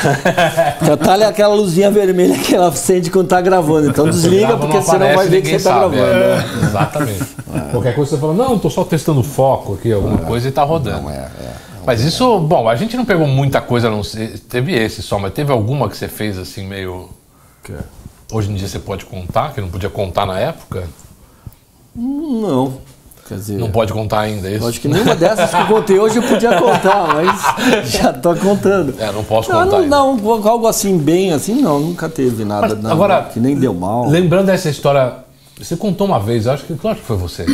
Porque 0.78 0.90
a 0.92 0.96
talhe 0.96 1.22
é 1.22 1.26
aquela 1.26 1.54
luzinha 1.54 1.90
vermelha 1.90 2.38
que 2.38 2.54
ela 2.54 2.68
acende 2.68 3.10
quando 3.10 3.28
tá 3.28 3.40
gravando. 3.40 3.88
Então 3.88 4.08
desliga, 4.08 4.46
Grava, 4.48 4.58
porque 4.58 4.76
não 4.76 4.82
você 4.82 4.98
não 4.98 5.14
vai 5.14 5.28
ver 5.28 5.42
que 5.42 5.48
você 5.48 5.54
tá 5.68 5.80
sabe, 5.80 5.96
gravando. 5.96 6.18
é. 6.24 6.44
Exatamente. 6.64 7.24
Qualquer 7.70 7.94
coisa 7.94 8.10
você 8.12 8.18
fala, 8.18 8.34
não, 8.34 8.58
tô 8.58 8.70
só 8.70 8.84
testando 8.84 9.22
foco 9.22 9.74
aqui, 9.74 9.92
alguma 9.92 10.18
coisa 10.18 10.48
e 10.48 10.50
tá 10.52 10.62
rodando. 10.62 11.08
Mas 11.84 12.02
isso, 12.02 12.38
bom, 12.40 12.68
a 12.68 12.76
gente 12.76 12.96
não 12.98 13.04
pegou 13.06 13.26
muita 13.26 13.60
coisa, 13.62 13.88
não 13.88 14.02
sei, 14.02 14.28
teve 14.48 14.74
esse 14.74 15.02
só, 15.02 15.18
mas 15.18 15.32
teve 15.32 15.50
alguma 15.50 15.88
que 15.88 15.96
você 15.96 16.06
fez 16.06 16.36
assim 16.38 16.66
meio. 16.66 17.08
Hoje 18.30 18.50
em 18.50 18.54
dia 18.54 18.68
você 18.68 18.78
pode 18.78 19.06
contar, 19.06 19.54
que 19.54 19.60
não 19.60 19.68
podia 19.70 19.88
contar 19.88 20.26
na 20.26 20.38
época? 20.38 20.84
Não. 21.96 22.74
Quer 23.26 23.34
dizer, 23.34 23.58
Não 23.58 23.70
pode 23.70 23.92
contar 23.92 24.20
ainda 24.20 24.48
é 24.48 24.56
isso? 24.56 24.66
acho 24.66 24.80
que 24.80 24.88
nenhuma 24.88 25.14
dessas 25.14 25.50
que 25.50 25.56
eu 25.56 25.66
contei 25.66 25.98
hoje 25.98 26.16
eu 26.16 26.22
podia 26.22 26.58
contar, 26.58 27.08
mas 27.08 27.84
já 27.90 28.10
tô 28.12 28.34
contando. 28.36 28.94
É, 28.98 29.12
não 29.12 29.22
posso 29.22 29.52
Não, 29.52 29.64
contar 29.64 29.80
não, 29.82 30.16
não, 30.16 30.48
algo 30.48 30.66
assim, 30.66 30.96
bem 30.96 31.32
assim, 31.32 31.60
não, 31.60 31.78
nunca 31.78 32.08
teve 32.08 32.44
nada, 32.44 32.74
Mas 32.74 32.90
agora, 32.90 33.24
que 33.24 33.38
nem 33.38 33.54
deu 33.54 33.74
mal. 33.74 34.08
Lembrando 34.08 34.46
dessa 34.46 34.70
história, 34.70 35.16
você 35.58 35.76
contou 35.76 36.06
uma 36.06 36.18
vez, 36.18 36.46
acho 36.46 36.64
que, 36.64 36.74
claro 36.74 36.96
que 36.96 37.04
foi 37.04 37.16
você, 37.16 37.44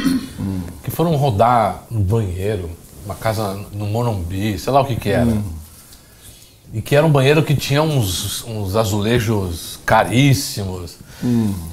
que 0.85 0.91
foram 0.93 1.17
rodar 1.17 1.83
no 1.91 2.01
banheiro, 2.01 2.71
uma 3.05 3.17
casa 3.17 3.59
no 3.73 3.87
Morumbi, 3.87 4.57
sei 4.59 4.73
lá 4.73 4.81
o 4.81 4.85
que 4.85 4.95
que 4.95 5.09
era. 5.11 5.27
E 6.75 6.83
que 6.83 6.97
era 6.97 7.07
um 7.07 7.11
banheiro 7.11 7.41
que 7.45 7.55
tinha 7.55 7.81
uns, 7.83 8.45
uns 8.49 8.75
azulejos 8.75 9.79
caríssimos. 9.87 10.97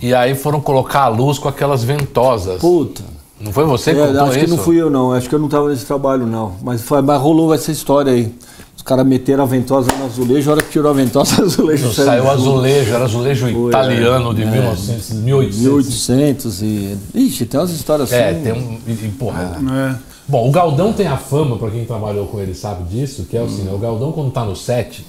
E 0.01 0.13
aí 0.13 0.35
foram 0.35 0.61
colocar 0.61 1.01
a 1.01 1.07
luz 1.07 1.39
com 1.39 1.49
aquelas 1.49 1.83
ventosas. 1.83 2.61
Puta. 2.61 3.01
Não 3.39 3.51
foi 3.51 3.65
você 3.65 3.93
que 3.95 3.99
É, 3.99 4.05
contou 4.07 4.21
acho 4.21 4.37
isso? 4.37 4.45
que 4.45 4.51
não 4.51 4.57
fui 4.59 4.79
eu 4.79 4.89
não, 4.91 5.11
acho 5.11 5.27
que 5.27 5.33
eu 5.33 5.39
não 5.39 5.49
tava 5.49 5.69
nesse 5.69 5.85
trabalho 5.85 6.27
não. 6.27 6.53
Mas, 6.61 6.81
foi, 6.83 7.01
mas 7.01 7.19
rolou 7.19 7.51
essa 7.53 7.71
história 7.71 8.13
aí. 8.13 8.31
Os 8.77 8.83
caras 8.83 9.05
meteram 9.05 9.43
a 9.43 9.47
ventosa 9.47 9.91
no 9.97 10.05
azulejo, 10.05 10.49
a 10.49 10.53
hora 10.53 10.61
que 10.63 10.69
tirou 10.69 10.89
a 10.91 10.93
ventosa, 10.93 11.41
o 11.41 11.45
azulejo 11.45 11.85
Não, 11.87 11.93
saiu 11.93 12.05
Saiu 12.05 12.29
azulejo, 12.31 12.93
era 12.93 13.03
azulejo 13.05 13.51
Foi, 13.51 13.69
italiano 13.69 14.33
de 14.35 14.43
é. 14.43 14.45
1900, 14.45 15.09
1800. 15.11 15.59
1800 15.59 16.61
e... 16.61 16.97
Ixi, 17.15 17.45
tem 17.47 17.59
umas 17.59 17.71
histórias 17.71 18.11
É, 18.11 18.29
assim. 18.29 18.41
tem 18.43 18.53
um. 18.53 18.79
E, 18.87 18.91
e, 18.91 19.13
porra, 19.17 19.59
É. 19.97 20.10
Bom, 20.27 20.47
o 20.47 20.51
Galdão 20.51 20.93
tem 20.93 21.07
a 21.07 21.17
fama, 21.17 21.57
pra 21.57 21.69
quem 21.69 21.85
trabalhou 21.85 22.27
com 22.27 22.39
ele 22.39 22.53
sabe 22.53 22.83
disso, 22.83 23.25
que 23.29 23.35
é 23.35 23.41
assim, 23.41 23.63
né? 23.63 23.71
o 23.73 23.77
Galdão 23.77 24.11
quando 24.11 24.31
tá 24.31 24.45
no 24.45 24.55
set, 24.55 25.05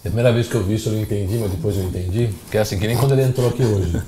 a 0.00 0.02
primeira 0.02 0.32
vez 0.32 0.48
que 0.48 0.54
eu 0.56 0.64
vi 0.64 0.74
isso 0.74 0.88
eu 0.88 0.94
não 0.94 1.00
entendi, 1.00 1.38
mas 1.38 1.50
depois 1.52 1.76
eu 1.76 1.84
entendi, 1.84 2.30
que 2.50 2.58
é 2.58 2.60
assim, 2.60 2.76
que 2.76 2.88
nem 2.88 2.96
quando 2.96 3.12
ele 3.12 3.22
entrou 3.22 3.48
aqui 3.48 3.62
hoje. 3.62 4.02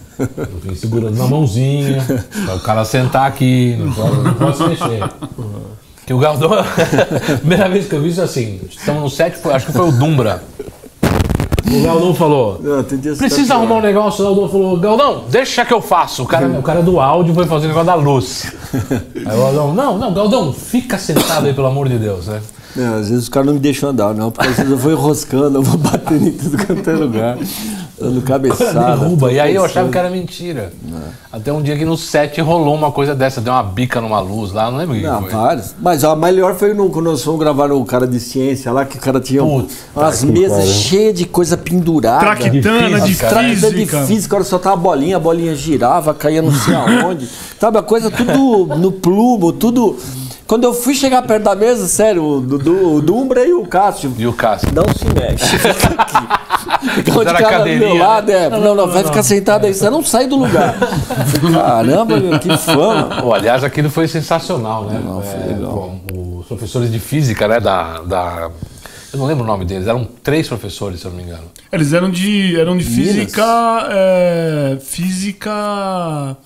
Enfim, 0.57 0.75
segurando 0.75 1.17
na 1.17 1.27
mãozinha, 1.29 2.05
pra 2.45 2.57
o 2.57 2.61
cara 2.61 2.85
sentar 2.85 3.29
aqui, 3.29 3.77
não 3.79 3.93
pode, 3.93 4.17
não 4.17 4.35
pode 4.35 4.57
se 4.57 4.63
mexer. 4.65 5.09
Que 6.05 6.13
o 6.13 6.19
Galdão, 6.19 6.51
a 6.59 7.37
primeira 7.39 7.69
vez 7.69 7.87
que 7.87 7.95
eu 7.95 8.03
vi 8.03 8.09
isso 8.09 8.23
assim, 8.23 8.61
estamos 8.69 9.03
no 9.03 9.11
set, 9.11 9.39
acho 9.49 9.67
que 9.67 9.73
foi 9.73 9.89
o 9.89 9.93
Dumbra. 9.93 10.43
O 11.67 11.83
Galdão 11.83 12.15
falou, 12.15 12.61
Não, 12.63 12.85
que 12.85 12.97
Precisa 12.97 13.49
tá 13.49 13.55
arrumar 13.55 13.77
um 13.77 13.81
negócio, 13.81 14.23
o 14.23 14.29
Galdão 14.29 14.49
falou, 14.49 14.77
Galdão, 14.77 15.25
deixa 15.31 15.65
que 15.65 15.73
eu 15.73 15.81
faço. 15.81 16.23
O 16.23 16.27
cara, 16.27 16.47
o 16.47 16.63
cara 16.63 16.83
do 16.83 17.01
áudio 17.01 17.35
foi 17.35 17.47
fazer 17.47 17.67
o 17.67 17.69
negócio 17.69 17.87
da 17.87 17.95
luz. 17.95 18.53
Aí 19.25 19.39
o 19.39 19.43
Galdão, 19.43 19.75
não, 19.75 19.99
não, 19.99 20.13
Galdão, 20.13 20.53
fica 20.53 20.99
sentado 20.99 21.47
aí, 21.47 21.55
pelo 21.55 21.67
amor 21.67 21.89
de 21.89 21.99
Deus, 21.99 22.27
né? 22.27 22.41
Não, 22.77 22.95
às 22.97 23.09
vezes 23.09 23.25
os 23.25 23.29
caras 23.29 23.47
não 23.47 23.55
me 23.55 23.61
deixam 23.61 23.91
andar, 23.91 24.13
não, 24.15 24.31
porque 24.31 24.49
às 24.49 24.57
vezes 24.57 24.71
eu 24.71 24.77
vou 24.77 24.93
enroscando, 24.93 25.59
eu 25.59 25.63
vou 25.63 25.79
batendo 25.79 26.27
em 26.27 26.33
tudo 26.33 26.67
quanto 26.67 26.91
é 26.91 26.93
lugar, 26.93 27.39
dando 28.01 28.23
cabeçada. 28.23 28.97
derruba. 28.97 29.33
E 29.33 29.39
aí 29.41 29.55
eu 29.55 29.65
achava 29.65 29.89
que 29.89 29.99
era 29.99 30.11
mentira. 30.11 30.73
Até 31.33 31.53
um 31.53 31.63
dia 31.63 31.77
que 31.77 31.85
no 31.85 31.97
set 31.97 32.41
rolou 32.41 32.75
uma 32.75 32.93
coisa 32.93 33.15
dessa, 33.15 33.41
deu 33.41 33.53
uma 33.53 33.63
bica 33.63 34.01
numa 34.01 34.21
luz 34.21 34.53
lá, 34.53 34.71
não 34.71 34.79
lembro 34.79 34.95
que 34.97 35.03
Não, 35.03 35.23
foi. 35.23 35.31
vários. 35.31 35.75
Mas 35.81 36.05
a 36.05 36.15
melhor 36.15 36.55
foi 36.55 36.75
no, 36.75 36.89
quando 36.91 37.07
nós 37.07 37.23
fomos 37.23 37.41
gravar 37.41 37.73
o 37.73 37.85
cara 37.85 38.07
de 38.07 38.21
ciência 38.21 38.71
lá, 38.73 38.85
que 38.85 38.97
o 38.97 39.01
cara 39.01 39.21
tinha 39.21 39.43
Puta 39.43 39.73
umas 39.95 40.21
que 40.21 40.27
mesas 40.27 40.69
cheias 40.69 41.15
de 41.15 41.25
coisa 41.25 41.57
pendurada. 41.57 42.21
Traquitana, 42.21 43.01
de 43.01 43.15
física, 43.15 43.43
de 43.43 43.57
física. 43.57 44.05
física, 44.07 44.35
agora 44.37 44.49
só 44.49 44.59
tava 44.59 44.75
a 44.75 44.79
bolinha, 44.79 45.17
a 45.17 45.21
bolinha 45.21 45.55
girava, 45.55 46.15
caía 46.15 46.43
não 46.43 46.53
sei 46.53 46.75
aonde. 46.75 47.29
Sabe, 47.59 47.79
a 47.79 47.83
coisa 47.83 48.11
tudo 48.11 48.77
no 48.77 48.93
plumo, 48.93 49.53
tudo. 49.53 49.97
Quando 50.47 50.65
eu 50.65 50.75
fui 50.75 50.95
chegar 50.95 51.23
perto 51.23 51.45
da 51.45 51.55
mesa, 51.55 51.87
sério, 51.87 52.23
o, 52.23 52.41
do, 52.41 52.95
o 52.97 53.01
Dumbra 53.03 53.47
e 53.47 53.55
o 53.55 53.67
Cássio. 53.67 54.13
E 54.19 54.27
o 54.27 54.33
Cássio? 54.33 54.69
Não 54.75 54.85
se 54.95 55.05
mexe, 55.07 55.57
fica 55.59 56.03
aqui. 56.03 57.03
Fica 57.03 57.21
Era 57.23 57.39
cara 57.43 57.59
do 57.61 57.65
meu 57.71 57.95
né? 57.95 58.03
lado, 58.03 58.31
é. 58.31 58.51
Não, 58.51 58.75
não, 58.75 58.87
vai 58.89 59.03
ficar 59.05 59.23
sentado 59.23 59.65
aí, 59.65 59.73
você 59.73 59.89
não 59.89 60.03
sai 60.05 60.27
do 60.27 60.37
lugar. 60.37 60.77
Caramba, 61.53 62.19
meu, 62.19 62.39
que 62.39 62.55
fama. 62.59 63.23
Pô, 63.23 63.33
aliás, 63.33 63.65
aquilo 63.65 63.89
foi 63.89 64.07
sensacional, 64.07 64.85
né? 64.85 65.01
Não, 65.03 65.23
foi 65.23 65.41
É, 65.41 65.47
legal. 65.55 65.95
pô, 66.07 66.39
os 66.41 66.47
professores 66.47 66.93
de 66.93 66.99
física, 66.99 67.49
né, 67.49 67.59
da, 67.59 68.01
da... 68.03 68.51
Eu 69.13 69.19
não 69.19 69.27
lembro 69.27 69.45
o 69.45 69.47
nome 69.47 69.65
deles, 69.65 69.87
eram 69.87 70.05
três 70.23 70.47
professores, 70.49 71.01
se 71.01 71.07
eu 71.07 71.11
não 71.11 71.19
me 71.19 71.25
engano. 71.25 71.45
Eles 71.73 71.93
eram 71.93 72.11
de, 72.11 72.59
eram 72.61 72.77
de 72.77 72.85
Minas? 72.85 73.15
física. 73.15 73.89
é, 73.91 74.79
física. 74.83 76.37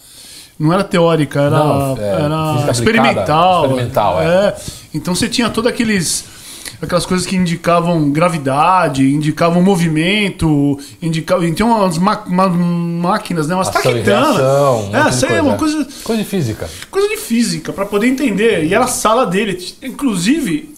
Não 0.59 0.73
era 0.73 0.83
teórica, 0.83 1.41
era, 1.41 1.51
Não, 1.59 1.97
é, 1.97 2.09
era 2.23 2.71
experimental. 2.73 3.65
experimental, 3.67 4.21
é. 4.23 4.57
Então 4.93 5.15
você 5.15 5.29
tinha 5.29 5.49
todos 5.51 5.71
aqueles. 5.71 6.37
Aquelas 6.81 7.05
coisas 7.05 7.27
que 7.27 7.35
indicavam 7.35 8.09
gravidade, 8.11 9.03
indicavam 9.13 9.61
movimento, 9.61 10.79
indicavam. 11.03 11.45
Então 11.45 11.69
umas 11.71 11.99
ma- 11.99 12.23
ma- 12.27 12.49
máquinas, 12.49 13.49
né? 13.49 13.55
Umas 13.57 13.69
traquitanas. 13.69 14.37
reação, 14.37 14.81
um 14.81 14.87
monte 14.87 14.97
É, 14.97 15.11
sei, 15.13 15.41
uma 15.41 15.57
coisa 15.57 15.89
Coisa 16.05 16.23
de 16.23 16.29
física. 16.29 16.71
coisa 16.89 17.09
de 17.09 17.17
física 17.17 17.73
para 17.73 17.85
poder 17.85 18.07
entender. 18.07 18.65
E 18.65 18.75
era 18.75 18.85
a 18.85 18.89
sala 18.89 19.27
dele. 19.27 19.59
Inclusive, 19.83 20.73
é, 20.77 20.78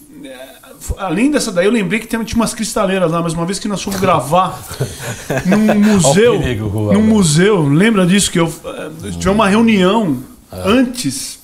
além 0.97 1.31
dessa 1.31 1.51
daí, 1.51 1.65
eu 1.65 1.71
lembrei 1.71 1.99
que 1.99 2.07
tinha, 2.07 2.21
umas 2.35 2.53
cristaleiras 2.53 3.11
lá, 3.11 3.21
mas 3.21 3.33
uma 3.33 3.45
vez 3.45 3.59
que 3.59 3.67
nós 3.67 3.81
fomos 3.81 3.99
gravar 3.99 4.61
num 5.45 5.75
museu. 5.79 6.39
perigo, 6.39 6.93
num 6.93 7.03
museu, 7.03 7.67
lembra 7.67 8.05
disso 8.05 8.31
que 8.31 8.39
eu 8.39 8.51
eh, 8.65 9.11
tive 9.11 9.29
uma 9.29 9.47
reunião 9.47 10.17
antes. 10.51 11.39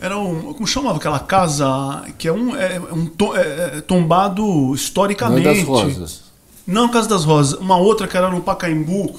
Era 0.00 0.18
um. 0.18 0.52
Como 0.52 0.66
chamava 0.66 0.98
aquela 0.98 1.18
casa 1.18 2.04
que 2.18 2.28
é 2.28 2.32
um, 2.32 2.54
é, 2.54 2.76
é 2.76 2.80
um 2.92 3.06
to- 3.06 3.34
é- 3.36 3.78
é 3.78 3.80
tombado 3.80 4.42
Não 4.44 4.72
é 4.72 4.74
historicamente. 4.74 5.44
das 5.44 5.62
rosas. 5.62 6.24
Não, 6.66 6.88
Casa 6.88 7.08
das 7.08 7.24
Rosas. 7.24 7.58
Uma 7.60 7.76
outra 7.76 8.06
que 8.08 8.16
era 8.16 8.30
no 8.30 8.40
Pacaembu, 8.40 9.14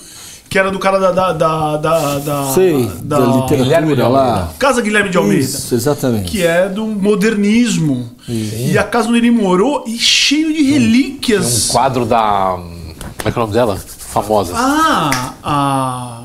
que 0.49 0.57
era 0.59 0.71
do 0.71 0.79
cara 0.79 0.99
da. 0.99 1.11
da, 1.11 1.33
da, 1.33 1.77
da, 1.77 2.19
da- 2.19 2.43
Sei, 2.53 2.89
da- 3.01 3.19
da 3.19 3.25
Guilherme 3.55 3.89
literatura 3.89 4.07
lá. 4.07 4.29
Almeida. 4.31 4.49
Casa 4.59 4.81
Guilherme 4.81 5.09
de 5.09 5.17
Almeida. 5.17 5.43
Isso, 5.43 5.75
exatamente. 5.75 6.31
Que 6.31 6.45
é 6.45 6.69
do 6.69 6.85
modernismo. 6.85 8.09
E 8.27 8.77
a 8.77 8.83
casa 8.83 9.09
onde 9.09 9.17
ele 9.19 9.31
morou, 9.31 9.83
e 9.87 9.97
cheio 9.97 10.53
de 10.53 10.63
relíquias. 10.63 11.69
Um 11.69 11.73
quadro 11.73 12.05
da. 12.05 12.55
Como 12.57 13.29
é 13.29 13.31
que 13.31 13.37
é 13.37 13.41
o 13.41 13.41
nome 13.41 13.53
dela? 13.53 13.77
Famosa. 13.97 14.53
Ah, 14.55 15.33
a. 15.43 16.21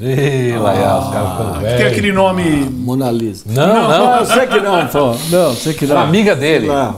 Ih, 0.00 0.56
lá, 0.58 0.74
é, 0.74 0.98
os 0.98 1.10
caras 1.12 1.30
ficando 1.32 1.76
Tem 1.76 1.86
aquele 1.86 2.10
nome. 2.12 2.42
Mona 2.70 3.10
Lisa. 3.10 3.44
Não, 3.46 3.66
não. 3.88 4.16
Não, 4.16 4.24
sei 4.24 4.46
que 4.46 4.60
não, 4.60 4.86
pô. 4.86 5.14
Não, 5.30 5.54
sei 5.54 5.74
que 5.74 5.86
não. 5.86 5.96
Uma 5.96 6.04
amiga 6.04 6.34
dele. 6.34 6.66
Não. 6.68 6.96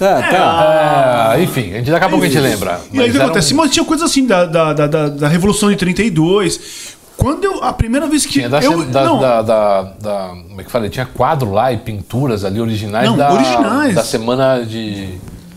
É, 0.00 0.22
tá. 0.22 1.34
É, 1.36 1.42
enfim, 1.42 1.72
a 1.74 1.78
gente, 1.78 1.90
daqui 1.90 2.06
a 2.06 2.08
pouco 2.08 2.24
a 2.24 2.28
gente 2.28 2.40
lembra. 2.40 2.80
E 2.92 3.00
aí 3.00 3.10
o 3.10 3.12
que 3.12 3.20
acontece? 3.20 3.52
um- 3.52 3.58
Mas 3.58 3.70
tinha 3.70 3.84
coisa 3.84 4.04
assim 4.06 4.26
da, 4.26 4.44
da, 4.46 4.72
da, 4.72 4.86
da, 4.86 5.08
da 5.08 5.28
Revolução 5.28 5.68
de 5.70 5.76
32. 5.76 6.98
Quando 7.16 7.44
eu. 7.44 7.62
A 7.62 7.72
primeira 7.72 8.06
vez 8.06 8.24
que. 8.24 8.32
Tinha 8.32 8.48
da, 8.48 8.60
eu, 8.60 8.82
da, 8.86 9.04
não, 9.04 9.20
da, 9.20 9.42
da- 9.42 9.82
da- 9.82 10.28
Como 10.48 10.60
é 10.60 10.64
que 10.64 10.70
falei? 10.70 10.88
Tinha 10.88 11.04
quadro 11.04 11.52
lá 11.52 11.70
e 11.70 11.76
pinturas 11.76 12.44
ali 12.46 12.60
originais 12.60 13.06
Não, 13.08 13.16
da, 13.16 13.30
originais. 13.32 13.94
da 13.94 14.02
semana 14.02 14.64
de. 14.64 15.08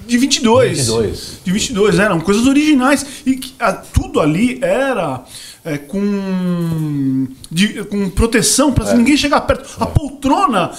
de 0.06 0.18
22. 0.18 0.78
22. 0.80 1.38
De 1.46 1.52
22, 1.52 2.00
eram 2.00 2.20
coisas 2.20 2.46
originais. 2.48 3.06
E 3.26 3.38
que, 3.38 3.54
a- 3.60 3.72
tudo 3.72 4.20
ali 4.20 4.60
era 4.62 5.22
é, 5.64 5.78
com, 5.78 7.28
de- 7.50 7.84
com 7.86 8.10
proteção 8.10 8.74
pra 8.74 8.94
ninguém 8.94 9.16
chegar 9.16 9.40
perto. 9.42 9.70
A 9.80 9.86
poltrona. 9.86 10.72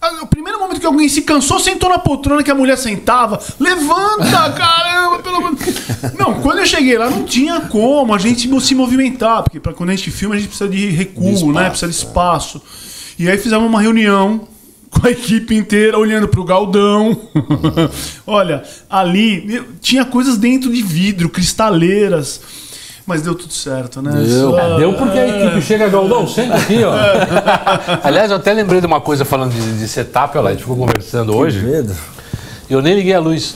A- 0.00 0.22
O 0.22 0.26
primeiro 0.26 0.58
momento 0.58 0.80
que 0.80 0.86
alguém 0.86 1.08
se 1.08 1.22
cansou, 1.22 1.58
sentou 1.60 1.88
na 1.88 1.98
poltrona 1.98 2.42
que 2.42 2.50
a 2.50 2.54
mulher 2.54 2.76
sentava. 2.78 3.40
Levanta, 3.58 4.50
caramba, 4.52 5.18
pelo 5.20 5.36
amor 5.36 5.54
de 5.54 6.16
Não, 6.18 6.40
quando 6.40 6.58
eu 6.58 6.66
cheguei 6.66 6.96
lá, 6.98 7.08
não 7.10 7.24
tinha 7.24 7.60
como 7.62 8.14
a 8.14 8.18
gente 8.18 8.48
se 8.60 8.74
movimentar, 8.74 9.42
porque 9.42 9.58
pra, 9.60 9.72
quando 9.72 9.90
a 9.90 9.94
gente 9.96 10.10
filma, 10.10 10.34
a 10.34 10.38
gente 10.38 10.48
precisa 10.48 10.68
de 10.70 10.86
recuo, 10.90 11.24
De 11.34 11.44
né? 11.44 11.50
espaço. 11.50 11.70
Precisa 11.70 11.88
de 11.90 11.96
espaço. 11.96 12.62
E 13.18 13.28
aí 13.30 13.38
fizemos 13.38 13.66
uma 13.68 13.80
reunião 13.80 14.46
com 14.90 15.06
a 15.06 15.10
equipe 15.10 15.54
inteira 15.54 15.98
olhando 15.98 16.28
pro 16.28 16.44
Galdão. 16.44 17.18
Olha, 18.26 18.62
ali 18.88 19.62
tinha 19.80 20.04
coisas 20.04 20.36
dentro 20.38 20.72
de 20.72 20.82
vidro, 20.82 21.28
cristaleiras. 21.28 22.40
Mas 23.06 23.22
deu 23.22 23.34
tudo 23.36 23.52
certo, 23.52 24.02
né? 24.02 24.10
Deu. 24.12 24.50
Só- 24.50 24.58
É, 24.58 24.76
Deu 24.78 24.92
porque 24.94 25.16
a 25.18 25.28
equipe 25.28 25.62
chega, 25.62 25.88
Galdão, 25.88 26.26
senta 26.26 26.56
aqui, 26.56 26.82
ó. 26.82 26.92
Aliás, 28.02 28.30
eu 28.30 28.36
até 28.36 28.52
lembrei 28.52 28.80
de 28.80 28.86
uma 28.86 29.00
coisa 29.00 29.24
falando 29.24 29.52
de, 29.52 29.78
de 29.78 29.86
setup, 29.88 30.36
olha 30.36 30.44
lá, 30.44 30.50
a 30.50 30.52
gente 30.54 30.62
ficou 30.62 30.76
conversando 30.76 31.36
hoje. 31.36 31.60
Medo. 31.62 31.94
E 32.68 32.72
eu 32.72 32.82
nem 32.82 32.94
liguei 32.96 33.14
a 33.14 33.20
luz. 33.20 33.54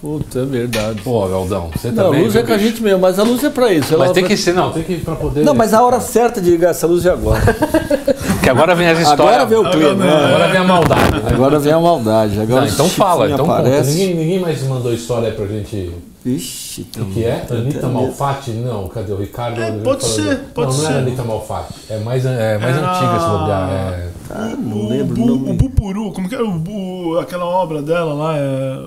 Puta, 0.00 0.38
é 0.38 0.44
verdade. 0.44 1.00
Pô, 1.02 1.26
Galdão, 1.26 1.70
você 1.74 1.90
Não, 1.90 2.04
a 2.04 2.06
também. 2.06 2.22
luz 2.22 2.36
é 2.36 2.42
com 2.44 2.52
a 2.52 2.58
gente 2.58 2.80
mesmo, 2.80 3.00
mas 3.00 3.18
a 3.18 3.24
luz 3.24 3.42
é 3.42 3.50
pra 3.50 3.72
isso. 3.72 3.98
Mas 3.98 4.12
tem 4.12 4.24
que 4.24 4.36
ser, 4.36 4.54
não, 4.54 4.70
tem 4.70 4.84
que 4.84 4.92
ir 4.92 4.98
pra 5.00 5.16
poder. 5.16 5.44
Não, 5.44 5.54
mas 5.54 5.74
a 5.74 5.82
hora 5.82 5.98
certa 5.98 6.40
de 6.40 6.48
ligar 6.48 6.70
essa 6.70 6.86
luz 6.86 7.04
é 7.04 7.10
agora. 7.10 7.42
Que 8.40 8.48
agora 8.48 8.76
vem 8.76 8.88
as 8.88 9.00
histórias. 9.00 9.26
Agora 9.42 9.44
vem 9.46 9.58
o 9.58 9.70
clima. 9.70 9.92
não, 9.94 10.06
né? 10.06 10.24
Agora 10.26 10.48
vem 10.48 10.60
a 10.60 10.64
maldade. 10.64 11.10
Né? 11.16 11.22
Agora 11.32 11.58
vem 11.58 11.72
a 11.72 11.80
maldade. 11.80 12.40
Agora 12.40 12.60
Não, 12.60 12.68
então 12.68 12.88
fala, 12.88 13.28
então 13.28 13.44
aparece. 13.50 13.90
Ninguém, 13.90 14.14
ninguém 14.14 14.38
mais 14.40 14.62
mandou 14.62 14.94
história 14.94 15.28
aí 15.30 15.34
pra 15.34 15.46
gente. 15.46 15.90
Ixi, 16.26 16.86
O 16.98 17.04
que 17.06 17.24
é? 17.24 17.46
Anitta 17.50 17.86
Malfatti? 17.88 18.50
Não, 18.50 18.88
cadê 18.88 19.12
o 19.12 19.16
Ricardo? 19.16 19.62
É, 19.62 19.70
pode 19.70 20.02
falou 20.02 20.16
ser, 20.16 20.36
de- 20.36 20.42
pode 20.52 20.70
não, 20.72 20.76
não 20.76 20.84
ser. 20.84 20.92
era 20.92 20.98
Anitta 21.02 21.22
Malfatti. 21.24 21.74
É 21.88 21.98
mais, 22.00 22.26
é 22.26 22.58
mais 22.58 22.76
Era- 22.76 22.90
antiga 22.90 23.16
esse 23.16 23.26
lugar. 23.30 23.70
É... 23.72 24.08
ah, 24.30 24.54
não 24.58 24.76
O, 24.76 24.88
lembro 24.88 25.12
o 25.14 25.16
Bu- 25.16 25.26
nome. 25.26 25.50
o 25.50 25.54
Bupuru, 25.54 26.12
como 26.12 26.28
que 26.28 26.34
é 26.34 26.42
o, 26.42 27.18
aquela 27.20 27.44
obra 27.46 27.80
dela 27.80 28.12
lá? 28.14 28.36
É... 28.36 28.78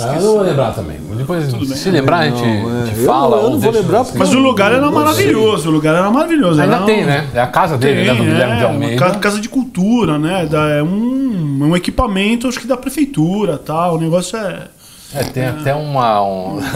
Ah, 0.00 0.14
eu 0.16 0.22
não 0.22 0.32
vou 0.34 0.42
lembrar 0.42 0.72
também. 0.72 0.98
Depois, 1.16 1.52
bem. 1.52 1.66
se 1.66 1.90
lembrar, 1.90 2.18
a 2.18 2.24
gente, 2.30 2.40
Não, 2.42 2.82
é. 2.86 2.90
te 2.90 2.98
Eu 3.00 3.04
fala. 3.06 3.36
não- 3.36 3.42
eu 3.44 3.50
não 3.50 3.58
vou 3.58 3.70
lembrar 3.72 4.04
porque 4.04 4.18
Mas 4.18 4.32
o 4.32 4.38
lugar 4.38 4.72
era 4.72 4.90
maravilhoso, 4.90 5.68
o 5.68 5.72
lugar 5.72 5.94
era 5.94 6.10
maravilhoso. 6.10 6.60
Ainda 6.60 6.76
era 6.76 6.84
tem, 6.86 7.02
um- 7.04 7.06
né? 7.06 7.28
É 7.34 7.40
a 7.40 7.46
casa 7.46 7.76
dele, 7.76 8.04
né? 8.06 8.10
Do 8.12 8.16
Tem, 8.18 8.26
Guilherme 8.26 8.56
de 8.56 8.62
é, 8.62 8.66
uma 8.66 8.72
Almeida. 8.74 8.96
ca- 9.04 9.14
casa 9.18 9.40
de 9.40 9.48
cultura, 9.48 10.18
né? 10.18 10.48
É 10.78 10.82
um, 10.82 11.58
é 11.62 11.64
um 11.66 11.76
equipamento, 11.76 12.48
acho 12.48 12.58
que 12.58 12.66
da 12.66 12.76
prefeitura 12.76 13.58
tal. 13.58 13.96
O 13.96 14.00
negócio 14.00 14.36
é. 14.38 14.68
É, 15.14 15.24
tem 15.24 15.46
até 15.46 15.74
uma. 15.74 16.22
Um... 16.22 16.60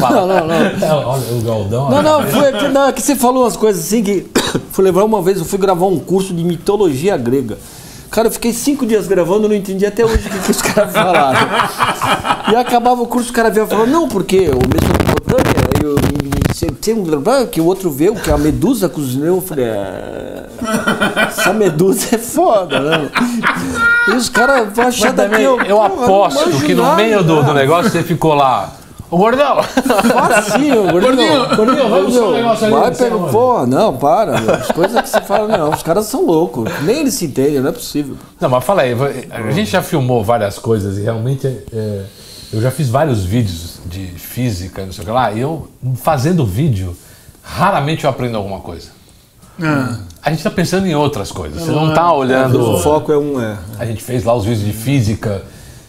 Não, 0.00 0.26
não, 0.26 0.46
não. 0.46 0.54
É, 0.54 0.92
olha, 0.92 1.32
o 1.32 1.40
Galdão. 1.42 1.90
Não, 1.90 2.02
não, 2.02 2.26
foi 2.26 2.52
que, 2.52 2.68
não, 2.68 2.88
é 2.88 2.92
que 2.92 3.00
você 3.00 3.16
falou 3.16 3.44
umas 3.44 3.56
coisas 3.56 3.82
assim 3.84 4.02
que. 4.02 4.26
Fui 4.70 4.84
lembrar 4.84 5.04
uma 5.04 5.22
vez, 5.22 5.38
eu 5.38 5.44
fui 5.44 5.58
gravar 5.58 5.86
um 5.86 5.98
curso 5.98 6.34
de 6.34 6.44
mitologia 6.44 7.16
grega. 7.16 7.58
Cara, 8.10 8.28
eu 8.28 8.32
fiquei 8.32 8.52
cinco 8.52 8.84
dias 8.84 9.06
gravando, 9.06 9.48
não 9.48 9.54
entendi 9.56 9.86
até 9.86 10.04
hoje 10.04 10.26
o 10.26 10.30
que, 10.30 10.38
que 10.38 10.50
os 10.50 10.60
caras 10.62 10.92
falaram. 10.92 11.40
E 12.52 12.56
acabava 12.56 13.00
o 13.00 13.06
curso, 13.06 13.30
o 13.30 13.32
cara 13.32 13.48
veio 13.50 13.64
e 13.64 13.68
falou, 13.68 13.86
não, 13.86 14.06
porque 14.06 14.50
o 14.50 14.60
aí 15.21 15.21
eu, 15.82 15.96
você 16.52 16.92
um 16.92 17.04
problema 17.04 17.46
que 17.46 17.60
o 17.60 17.64
outro 17.64 17.90
vê, 17.90 18.08
o 18.08 18.14
que 18.14 18.30
a 18.30 18.38
medusa 18.38 18.88
cozinhou, 18.88 19.36
eu 19.36 19.40
falei, 19.40 19.64
é, 19.64 20.46
essa 21.26 21.52
medusa 21.52 22.14
é 22.14 22.18
foda, 22.18 22.78
né? 22.80 23.10
E 24.08 24.12
os 24.12 24.28
caras 24.28 24.72
vão 24.74 24.86
achar 24.86 25.14
também, 25.14 25.42
eu, 25.42 25.56
não 25.56 25.82
aposto 25.82 26.46
manjo 26.46 26.64
que 26.64 26.74
no 26.74 26.94
meio 26.94 27.22
do, 27.22 27.42
do 27.42 27.54
negócio 27.54 27.90
você 27.90 28.02
ficou 28.02 28.34
lá. 28.34 28.72
Ô, 29.10 29.18
gordão! 29.18 29.62
Facinho, 29.62 30.90
gordinho. 30.90 31.46
Gordinho, 31.54 31.56
gordinho, 31.56 31.90
vai 31.90 32.02
buscar 32.02 32.24
um 32.24 32.32
negócio 32.32 32.64
ali, 32.64 32.74
Vai 32.74 33.10
aonde. 33.10 33.32
Pô, 33.32 33.66
não, 33.66 33.96
para. 33.98 34.40
meu. 34.40 34.54
As 34.54 34.70
coisas 34.70 35.02
que 35.02 35.08
você 35.10 35.20
fala, 35.20 35.58
não, 35.58 35.68
os 35.68 35.82
caras 35.82 36.06
são 36.06 36.24
loucos. 36.24 36.64
Nem 36.82 37.00
eles 37.00 37.12
se 37.12 37.26
entendem, 37.26 37.60
não 37.60 37.68
é 37.68 37.72
possível. 37.72 38.16
Não, 38.40 38.48
mas 38.48 38.64
fala 38.64 38.80
aí, 38.80 38.94
a 39.30 39.50
gente 39.50 39.70
já 39.70 39.82
filmou 39.82 40.24
várias 40.24 40.58
coisas 40.58 40.96
e 40.96 41.02
realmente 41.02 41.46
é, 41.46 42.04
eu 42.52 42.60
já 42.60 42.70
fiz 42.70 42.88
vários 42.88 43.24
vídeos 43.24 43.80
de 43.86 44.06
física, 44.06 44.84
não 44.84 44.92
sei 44.92 45.02
o 45.02 45.06
que 45.06 45.12
lá, 45.12 45.32
e 45.32 45.40
eu, 45.40 45.68
fazendo 45.96 46.44
vídeo, 46.44 46.96
raramente 47.42 48.04
eu 48.04 48.10
aprendo 48.10 48.36
alguma 48.36 48.60
coisa. 48.60 48.88
é. 49.60 50.12
A 50.24 50.30
gente 50.30 50.38
está 50.38 50.50
pensando 50.50 50.86
em 50.86 50.94
outras 50.94 51.32
coisas. 51.32 51.62
Você 51.62 51.72
não 51.72 51.88
está 51.88 52.12
olhando. 52.12 52.74
O 52.74 52.78
foco 52.78 53.10
é 53.10 53.18
um. 53.18 53.40
É. 53.40 53.58
A 53.76 53.84
gente 53.84 54.00
fez 54.00 54.22
lá 54.22 54.32
os 54.34 54.44
vídeos 54.44 54.64
de 54.64 54.72
física. 54.72 55.42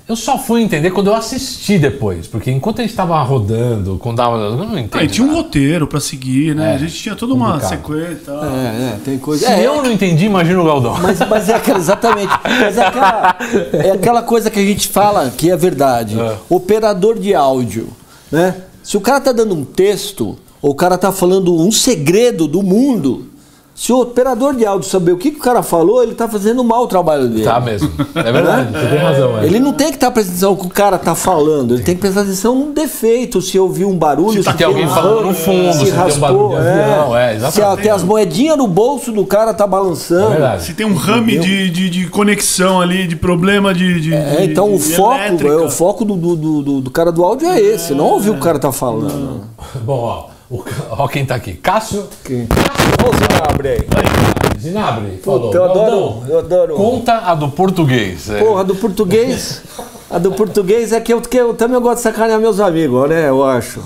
Eu 0.07 0.17
só 0.17 0.37
fui 0.37 0.61
entender 0.61 0.91
quando 0.91 1.07
eu 1.07 1.15
assisti 1.15 1.79
depois, 1.79 2.27
porque 2.27 2.51
enquanto 2.51 2.79
a 2.79 2.81
gente 2.81 2.91
estava 2.91 3.21
rodando, 3.23 3.97
quando 3.97 4.17
dava, 4.17 4.35
eu 4.37 4.57
não 4.57 4.77
entendi. 4.77 4.89
Ah, 4.91 5.03
e 5.03 5.07
tinha 5.07 5.25
um 5.25 5.33
roteiro 5.33 5.87
pra 5.87 5.99
seguir, 6.01 6.53
né? 6.53 6.71
É, 6.71 6.75
a 6.75 6.77
gente 6.77 6.93
tinha 6.93 7.15
toda 7.15 7.33
uma 7.33 7.53
complicado. 7.53 7.69
sequência 7.69 8.11
e 8.11 8.15
tal. 8.17 8.43
É, 8.43 8.47
é, 8.47 8.97
tem 9.05 9.17
coisa. 9.17 9.45
Se 9.45 9.51
É, 9.53 9.65
eu 9.65 9.81
não 9.81 9.89
entendi, 9.91 10.25
imagina 10.25 10.61
o 10.61 10.65
Galdão. 10.65 10.97
Mas, 11.01 11.19
mas 11.19 11.47
é 11.47 11.55
aquela, 11.55 11.79
exatamente. 11.79 12.33
Mas 12.43 12.77
é 12.77 12.85
aquela, 12.85 13.37
é 13.71 13.91
aquela 13.91 14.21
coisa 14.23 14.49
que 14.51 14.59
a 14.59 14.65
gente 14.65 14.89
fala 14.89 15.31
que 15.31 15.49
é 15.49 15.55
verdade. 15.55 16.19
É. 16.19 16.35
Operador 16.49 17.17
de 17.17 17.33
áudio. 17.33 17.87
Né? 18.29 18.55
Se 18.83 18.97
o 18.97 19.01
cara 19.01 19.21
tá 19.21 19.31
dando 19.31 19.55
um 19.55 19.63
texto, 19.63 20.37
ou 20.61 20.71
o 20.71 20.75
cara 20.75 20.97
tá 20.97 21.13
falando 21.13 21.55
um 21.57 21.71
segredo 21.71 22.45
do 22.45 22.61
mundo, 22.61 23.27
se 23.75 23.91
o 23.91 24.01
operador 24.01 24.55
de 24.55 24.65
áudio 24.65 24.87
saber 24.87 25.11
o 25.13 25.17
que, 25.17 25.31
que 25.31 25.39
o 25.39 25.41
cara 25.43 25.63
falou, 25.63 26.03
ele 26.03 26.13
tá 26.13 26.27
fazendo 26.27 26.63
mal 26.63 26.83
o 26.83 26.87
trabalho 26.87 27.27
dele. 27.27 27.43
Tá 27.43 27.59
mesmo. 27.59 27.89
É 28.15 28.31
verdade, 28.31 28.71
você 28.71 28.87
tem 28.87 28.97
razão. 28.99 29.39
É. 29.39 29.45
Ele 29.45 29.59
não 29.59 29.73
tem 29.73 29.87
que 29.89 29.95
estar 29.95 30.11
prestando 30.11 30.33
atenção 30.37 30.51
no 30.51 30.57
que 30.57 30.65
o 30.67 30.69
cara 30.69 30.97
tá 30.99 31.15
falando, 31.15 31.73
ele 31.73 31.83
tem 31.83 31.95
que 31.95 32.01
prestar 32.01 32.21
atenção 32.21 32.55
num 32.55 32.71
defeito, 32.71 33.41
se 33.41 33.57
ouviu 33.57 33.89
um 33.89 33.97
barulho, 33.97 34.33
Se 34.37 34.43
tá- 34.43 34.51
se 34.51 34.57
tem 34.57 34.67
alguém 34.67 34.85
um 34.85 34.89
falando 34.89 35.21
no 35.27 35.33
fundo, 35.33 35.73
se 35.73 35.91
tem 35.91 35.93
um 35.93 36.19
barulho 36.19 36.49
de 36.49 36.55
avião, 36.55 37.17
é, 37.17 37.35
exatamente. 37.35 37.53
Se 37.55 37.61
até 37.61 37.89
as 37.89 38.03
moedinhas 38.03 38.57
no 38.57 38.67
bolso 38.67 39.11
do 39.11 39.25
cara 39.25 39.53
tá 39.53 39.63
É 39.63 39.67
balançando. 39.67 40.29
verdade. 40.29 40.63
Se 40.63 40.73
tem 40.75 40.85
um 40.85 40.95
rame 40.95 41.39
de, 41.39 41.69
de, 41.71 41.89
de 41.89 42.07
conexão 42.09 42.79
ali, 42.79 43.07
de 43.07 43.15
problema 43.15 43.73
de. 43.73 43.99
de 43.99 44.13
É, 44.13 44.35
de- 44.37 44.51
então 44.51 44.73
o 44.73 44.77
de 44.77 44.83
foco, 44.95 45.15
elétrica. 45.15 45.47
é, 45.51 45.55
o 45.57 45.69
foco 45.69 46.05
do, 46.05 46.15
do, 46.15 46.35
do, 46.61 46.81
do 46.81 46.91
cara 46.91 47.11
do 47.11 47.23
áudio 47.23 47.47
é 47.49 47.59
esse, 47.59 47.93
não 47.93 48.05
ouvir 48.05 48.29
o 48.29 48.33
que 48.33 48.39
o 48.39 48.43
cara 48.43 48.59
tá 48.59 48.71
falando. 48.71 49.41
Bom, 49.83 49.99
ó, 49.99 50.32
o, 50.57 50.63
ó 50.91 51.07
quem 51.07 51.25
tá 51.25 51.35
aqui. 51.35 51.53
Cássio 51.53 52.07
Quem? 52.23 52.43
Ô, 52.43 53.11
Zinabre 53.17 53.67
aí. 53.69 53.87
Zinabre 54.59 55.17
falou. 55.23 55.41
Puta, 55.47 55.57
eu 55.57 55.63
adoro- 55.65 56.23
eu 56.29 56.39
adoro. 56.39 56.75
Conta 56.75 57.13
a 57.17 57.35
do 57.35 57.49
português. 57.49 58.29
É. 58.29 58.39
Porra, 58.39 58.63
do 58.63 58.75
português. 58.75 59.61
A 60.09 60.19
do 60.19 60.31
português 60.31 60.91
é 60.93 60.99
que 61.01 61.11
eu, 61.11 61.19
que 61.21 61.35
eu 61.37 61.53
também 61.55 61.79
gosto 61.81 61.97
de 61.97 62.01
sacanear 62.03 62.39
meus 62.39 62.59
amigos, 62.59 63.09
né? 63.09 63.27
Eu 63.27 63.43
acho. 63.43 63.81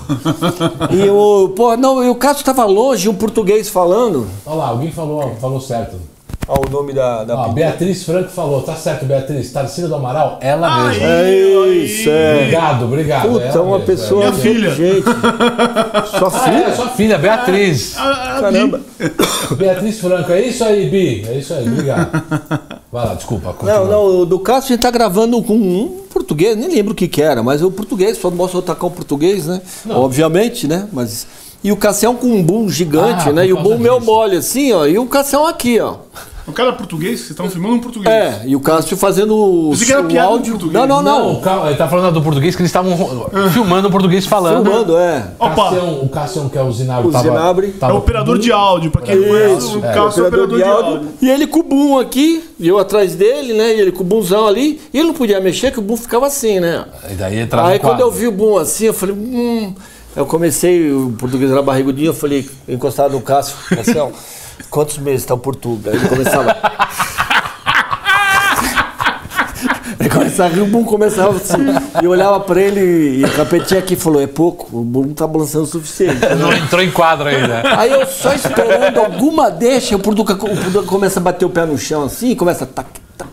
E 0.90 1.08
o. 1.08 1.48
Porra, 1.56 1.76
não, 1.76 2.04
e 2.04 2.10
o 2.10 2.14
Cássio 2.14 2.44
tava 2.44 2.64
longe, 2.66 3.08
um 3.08 3.14
português 3.14 3.68
falando. 3.70 4.26
Olha 4.44 4.56
lá, 4.56 4.68
alguém 4.68 4.92
falou, 4.92 5.34
falou 5.40 5.60
certo. 5.60 5.96
Olha 6.48 6.62
o 6.66 6.70
nome 6.70 6.94
da. 6.94 7.24
da 7.24 7.36
Ó, 7.36 7.48
Beatriz 7.50 8.02
Franco 8.04 8.30
falou, 8.30 8.62
tá 8.62 8.74
certo, 8.74 9.04
Beatriz. 9.04 9.52
Tarsila 9.52 9.88
do 9.88 9.94
Amaral, 9.96 10.38
ela 10.40 10.88
mesma. 10.88 11.04
É 11.06 11.68
isso, 11.68 12.08
é. 12.08 12.36
Obrigado, 12.36 12.84
obrigado. 12.86 13.28
Puta, 13.28 13.44
ela 13.44 13.62
uma 13.62 13.78
mesma, 13.78 13.86
pessoa 13.86 14.24
é. 14.24 14.30
Minha 14.30 14.40
filha. 14.42 14.68
inteligente. 14.70 15.04
Sua 16.18 16.32
Ah, 16.32 16.48
é, 16.48 16.62
filha? 16.62 16.74
sua 16.76 16.88
filha, 16.88 17.18
Beatriz. 17.18 17.94
Ah, 17.98 18.36
ah, 18.36 18.40
Caramba. 18.40 18.80
Beatriz 19.56 20.00
Franco, 20.00 20.32
é 20.32 20.40
isso 20.42 20.64
aí, 20.64 20.88
Bi. 20.88 21.26
É 21.28 21.34
isso 21.38 21.52
aí, 21.52 21.68
obrigado. 21.68 22.22
Vai 22.90 23.06
lá, 23.06 23.14
desculpa. 23.14 23.52
continua. 23.52 23.80
Não, 23.80 23.86
não, 23.86 24.20
o 24.20 24.26
do 24.26 24.38
Cássio 24.38 24.68
a 24.72 24.76
gente 24.76 24.82
tá 24.82 24.90
gravando 24.90 25.42
com 25.42 25.54
um 25.54 26.00
português, 26.10 26.56
nem 26.56 26.68
lembro 26.68 26.92
o 26.92 26.96
que 26.96 27.06
que 27.08 27.20
era, 27.20 27.42
mas 27.42 27.62
o 27.62 27.70
português, 27.70 28.16
só 28.16 28.30
mostra 28.30 28.58
o 28.58 28.62
tacar 28.62 28.86
o 28.86 28.90
português, 28.90 29.46
né? 29.46 29.60
Obviamente, 29.90 30.66
né? 30.66 30.88
Mas. 30.92 31.26
E 31.62 31.72
o 31.72 31.76
Cassião 31.76 32.14
com 32.14 32.28
um 32.28 32.42
boom 32.42 32.68
gigante, 32.70 33.28
Ah, 33.28 33.32
né? 33.32 33.46
E 33.46 33.52
o 33.52 33.60
boom 33.60 33.78
meu 33.78 34.00
mole, 34.00 34.36
assim, 34.36 34.72
ó. 34.72 34.86
E 34.86 34.98
o 34.98 35.06
Cassião 35.06 35.44
aqui, 35.46 35.78
ó. 35.80 35.96
O 36.48 36.52
cara 36.52 36.70
é 36.70 36.72
português? 36.72 37.18
Vocês 37.20 37.30
estão 37.30 37.48
filmando 37.50 37.74
um 37.74 37.78
português? 37.80 38.12
É, 38.12 38.42
e 38.46 38.56
o 38.56 38.60
Cássio 38.60 38.96
fazendo 38.96 39.34
o, 39.36 39.72
era 39.88 40.00
o 40.00 40.04
piada 40.04 40.28
em 40.28 40.32
áudio. 40.32 40.52
português. 40.52 40.72
Não, 40.72 40.86
não, 40.86 41.02
Não, 41.02 41.42
não. 41.42 41.62
o 41.64 41.66
ele 41.66 41.76
tá 41.76 41.86
falando 41.88 42.14
do 42.14 42.22
português 42.22 42.56
que 42.56 42.62
eles 42.62 42.70
estavam 42.70 42.96
filmando 43.52 43.88
o 43.88 43.90
português 43.90 44.26
falando. 44.26 44.64
Filmando, 44.64 44.96
é. 44.96 45.32
Opa! 45.38 45.64
Cassião, 45.64 46.00
o 46.02 46.08
Cassião, 46.08 46.48
que 46.48 46.56
é 46.58 46.62
o 46.62 46.72
Zinabre, 46.72 47.08
O 47.08 47.12
tava, 47.12 47.24
Zinabre. 47.24 47.74
É 47.80 47.92
operador 47.92 48.38
de 48.38 48.50
áudio, 48.50 48.90
pra 48.90 49.02
quem 49.02 49.16
não 49.16 49.28
conhece, 49.28 49.76
o 49.76 49.84
É, 49.84 49.92
Cássio 49.92 50.24
é 50.24 50.28
operador 50.28 50.56
de 50.56 50.62
áudio. 50.64 51.08
E 51.20 51.28
ele 51.30 51.46
com 51.46 51.60
o 51.60 51.62
boom 51.62 51.98
aqui, 51.98 52.44
e 52.58 52.66
eu 52.66 52.78
atrás 52.78 53.14
dele, 53.14 53.52
né? 53.52 53.76
E 53.76 53.80
ele 53.80 53.92
com 53.92 54.02
o 54.02 54.06
boomzão 54.06 54.46
ali. 54.46 54.80
E 54.92 54.98
ele 54.98 55.08
não 55.08 55.14
podia 55.14 55.40
mexer, 55.40 55.70
que 55.70 55.78
o 55.78 55.82
boom 55.82 55.96
ficava 55.96 56.26
assim, 56.26 56.60
né? 56.60 56.84
E 57.10 57.14
daí 57.14 57.38
entrava 57.40 57.68
Aí 57.68 57.78
quando 57.78 58.00
eu 58.00 58.10
vi 58.10 58.26
o 58.26 58.32
boom 58.32 58.56
assim, 58.58 58.86
eu 58.86 58.94
falei, 58.94 59.14
hum. 59.14 59.74
Eu 60.16 60.26
comecei, 60.26 60.90
o 60.90 61.12
português 61.18 61.50
era 61.50 61.62
barrigudinho, 61.62 62.08
eu 62.08 62.14
falei, 62.14 62.48
encostado 62.66 63.12
no 63.12 63.20
Cássio, 63.20 63.54
Cássio, 63.68 64.10
quantos 64.70 64.98
meses 64.98 65.24
tá 65.24 65.34
o 65.34 65.38
Portuga? 65.38 65.90
Aí 65.90 65.96
ele 65.96 66.08
começava. 66.08 66.56
Ele 69.98 70.08
começava 70.08 70.48
a 70.48 70.52
rir, 70.52 70.60
o 70.60 70.66
boom 70.66 70.84
começava 70.84 71.36
assim. 71.36 71.58
E 72.00 72.04
eu 72.04 72.10
olhava 72.12 72.38
pra 72.38 72.60
ele 72.60 73.18
e 73.18 73.24
o 73.24 73.32
capetinha 73.32 73.80
aqui 73.80 73.96
falou: 73.96 74.22
é 74.22 74.26
pouco, 74.26 74.68
o 74.76 74.84
não 74.84 75.12
tá 75.12 75.26
balançando 75.26 75.64
o 75.64 75.66
suficiente. 75.66 76.20
Não 76.38 76.52
entrou 76.52 76.82
em 76.82 76.90
quadro 76.90 77.24
né? 77.24 77.62
Aí 77.76 77.90
eu 77.90 78.06
só 78.06 78.32
esperando 78.32 78.98
alguma 78.98 79.50
deixa, 79.50 79.96
o 79.96 79.98
Portuga, 79.98 80.34
o 80.34 80.86
começa 80.86 81.18
a 81.18 81.22
bater 81.22 81.44
o 81.44 81.50
pé 81.50 81.66
no 81.66 81.76
chão 81.76 82.04
assim, 82.04 82.34
começa 82.36 82.64
a 82.64 82.66
tac, 82.66 82.88
tac. 83.16 83.28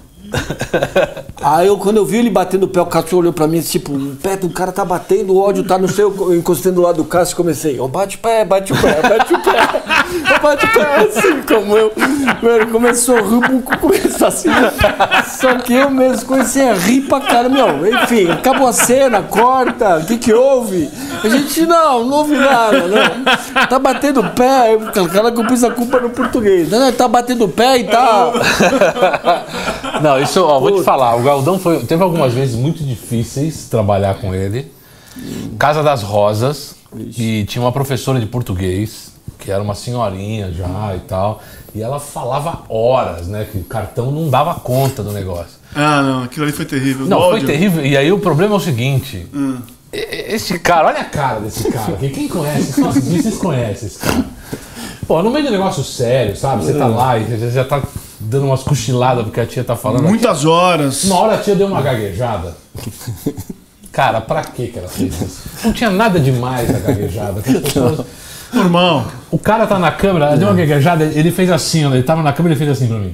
Aí 1.41 1.67
eu, 1.67 1.78
quando 1.78 1.97
eu 1.97 2.05
vi 2.05 2.17
ele 2.17 2.30
batendo 2.30 2.63
o 2.63 2.67
pé, 2.67 2.82
o 2.82 2.86
Cássio 2.86 3.19
olhou 3.19 3.32
pra 3.32 3.47
mim, 3.47 3.61
tipo, 3.61 3.93
Pepe, 4.21 4.45
o 4.45 4.49
cara 4.49 4.71
tá 4.71 4.84
batendo, 4.84 5.34
o 5.34 5.38
ódio 5.39 5.63
tá 5.63 5.78
no 5.78 5.88
seu. 5.88 6.13
Eu 6.32 6.36
encostei 6.36 6.71
do 6.71 6.82
lado 6.82 6.97
do 6.97 7.05
Cássio 7.05 7.34
e 7.34 7.36
comecei, 7.36 7.80
ó, 7.80 7.88
bate 7.88 8.17
o 8.17 8.19
pé, 8.19 8.43
bate 8.43 8.73
o 8.73 8.82
pé, 8.82 9.01
bate 9.01 9.34
o 9.34 9.39
pé, 9.43 9.51
ó, 10.24 10.39
bate 10.39 10.66
o 10.66 10.74
pé, 10.74 10.95
assim 11.05 11.41
como 11.41 11.78
eu. 11.78 11.91
Mano, 12.41 12.68
começou 12.72 13.18
a 13.18 13.22
rir, 13.22 13.36
o 13.36 13.61
começou 13.80 14.28
assim. 14.28 14.49
Só 15.39 15.55
que 15.55 15.74
eu 15.74 15.89
mesmo 15.89 16.26
comecei 16.26 16.70
a 16.70 16.74
rir 16.74 17.01
pra 17.01 17.20
cara, 17.22 17.49
meu. 17.49 17.88
Enfim, 17.88 18.30
acabou 18.30 18.68
a 18.68 18.74
cena, 18.74 19.22
corta, 19.22 19.97
o 19.97 20.05
que 20.05 20.18
que 20.18 20.34
houve? 20.34 20.89
A 21.24 21.30
gente, 21.30 21.66
não, 21.66 22.05
não 22.05 22.17
houve 22.17 22.36
nada, 22.36 22.87
não. 22.87 23.67
Tá 23.67 23.79
batendo 23.79 24.21
o 24.21 24.29
pé, 24.32 24.78
cara 25.12 25.32
que 25.32 25.39
eu 25.39 25.47
pus 25.47 25.63
a 25.63 25.71
culpa 25.71 26.00
no 26.00 26.09
português. 26.09 26.70
Não, 26.70 26.92
tá 26.92 27.08
batendo 27.08 27.46
o 27.46 27.50
pé 27.50 27.79
e 27.79 27.83
tá. 27.86 28.32
Não, 30.01 30.20
isso, 30.20 30.43
ó, 30.43 30.59
vou 30.59 30.71
te 30.71 30.83
falar, 30.83 31.16
o 31.16 31.24
Galdão 31.24 31.58
foi, 31.58 31.79
teve 31.86 32.04
algumas 32.04 32.33
vezes 32.33 32.55
muito 32.55 32.83
difíceis 32.83 33.67
trabalhar 33.70 34.16
com 34.16 34.33
ele. 34.33 34.71
Casa 35.58 35.82
das 35.82 36.04
Rosas, 36.04 36.75
e 37.17 37.46
tinha 37.46 37.63
uma 37.63 37.71
professora 37.71 38.20
de 38.20 38.25
português, 38.25 39.13
que 39.39 39.51
era 39.51 39.62
uma 39.62 39.75
senhorinha 39.75 40.51
já 40.51 40.93
e 40.95 40.99
tal, 41.07 41.41
e 41.74 41.82
ela 41.82 41.99
falava 41.99 42.63
horas, 42.70 43.28
né, 43.28 43.45
que 43.51 43.57
o 43.57 43.63
cartão 43.63 44.12
não 44.12 44.29
dava 44.29 44.53
conta 44.55 45.01
do 45.03 45.12
negócio. 45.12 45.55
Ah, 45.75 46.01
não, 46.01 46.24
aquilo 46.24 46.45
ali 46.45 46.53
foi 46.53 46.66
terrível. 46.66 47.05
Não, 47.05 47.29
foi 47.29 47.41
terrível, 47.43 47.86
e 47.86 47.97
aí 47.97 48.12
o 48.12 48.20
problema 48.20 48.53
é 48.53 48.57
o 48.57 48.62
seguinte, 48.62 49.28
Hum. 49.33 49.57
esse 49.91 50.57
cara, 50.59 50.87
olha 50.87 50.99
a 51.01 51.05
cara 51.05 51.39
desse 51.41 51.70
cara 51.71 51.93
aqui, 51.93 52.09
quem 52.09 52.28
conhece, 52.28 52.79
vocês 52.82 53.37
conhecem 53.37 53.87
esse 53.87 53.99
cara. 53.99 54.25
Pô, 55.07 55.21
no 55.21 55.29
meio 55.29 55.43
de 55.43 55.49
um 55.49 55.51
negócio 55.51 55.83
sério, 55.83 56.36
sabe, 56.36 56.63
você 56.66 56.74
tá 56.74 56.87
lá 56.87 57.17
e 57.20 57.25
você 57.25 57.51
já 57.51 57.63
tá 57.63 57.82
dando 58.20 58.45
umas 58.47 58.63
cochiladas 58.63 59.24
porque 59.25 59.39
a 59.39 59.45
tia 59.45 59.63
tá 59.63 59.75
falando, 59.75 60.03
Muitas 60.03 60.45
horas. 60.45 61.03
uma 61.03 61.20
hora 61.20 61.36
a 61.36 61.37
tia 61.37 61.55
deu 61.55 61.67
uma 61.67 61.82
gaguejada. 61.82 62.55
Cara, 63.91 64.20
pra 64.20 64.43
que 64.43 64.67
que 64.67 64.79
ela 64.79 64.87
fez 64.87 65.21
isso? 65.21 65.41
Não 65.63 65.71
tinha 65.71 65.89
nada 65.89 66.20
demais 66.20 66.70
a 66.74 66.79
gaguejada. 66.79 67.39
as 67.39 67.45
pessoas- 67.62 68.05
Normal. 68.55 69.05
O 69.29 69.37
cara 69.37 69.67
tá 69.67 69.77
na 69.77 69.91
câmera, 69.91 70.36
deu 70.37 70.47
uma 70.47 70.55
gaguejada, 70.55 71.03
ele 71.03 71.32
fez 71.32 71.51
assim, 71.51 71.86
ó, 71.86 71.93
ele 71.93 72.03
tava 72.03 72.23
na 72.23 72.33
câmera 72.33 72.55
e 72.55 72.57
fez 72.57 72.69
assim 72.71 72.87
pra 72.87 72.97
mim. 72.97 73.13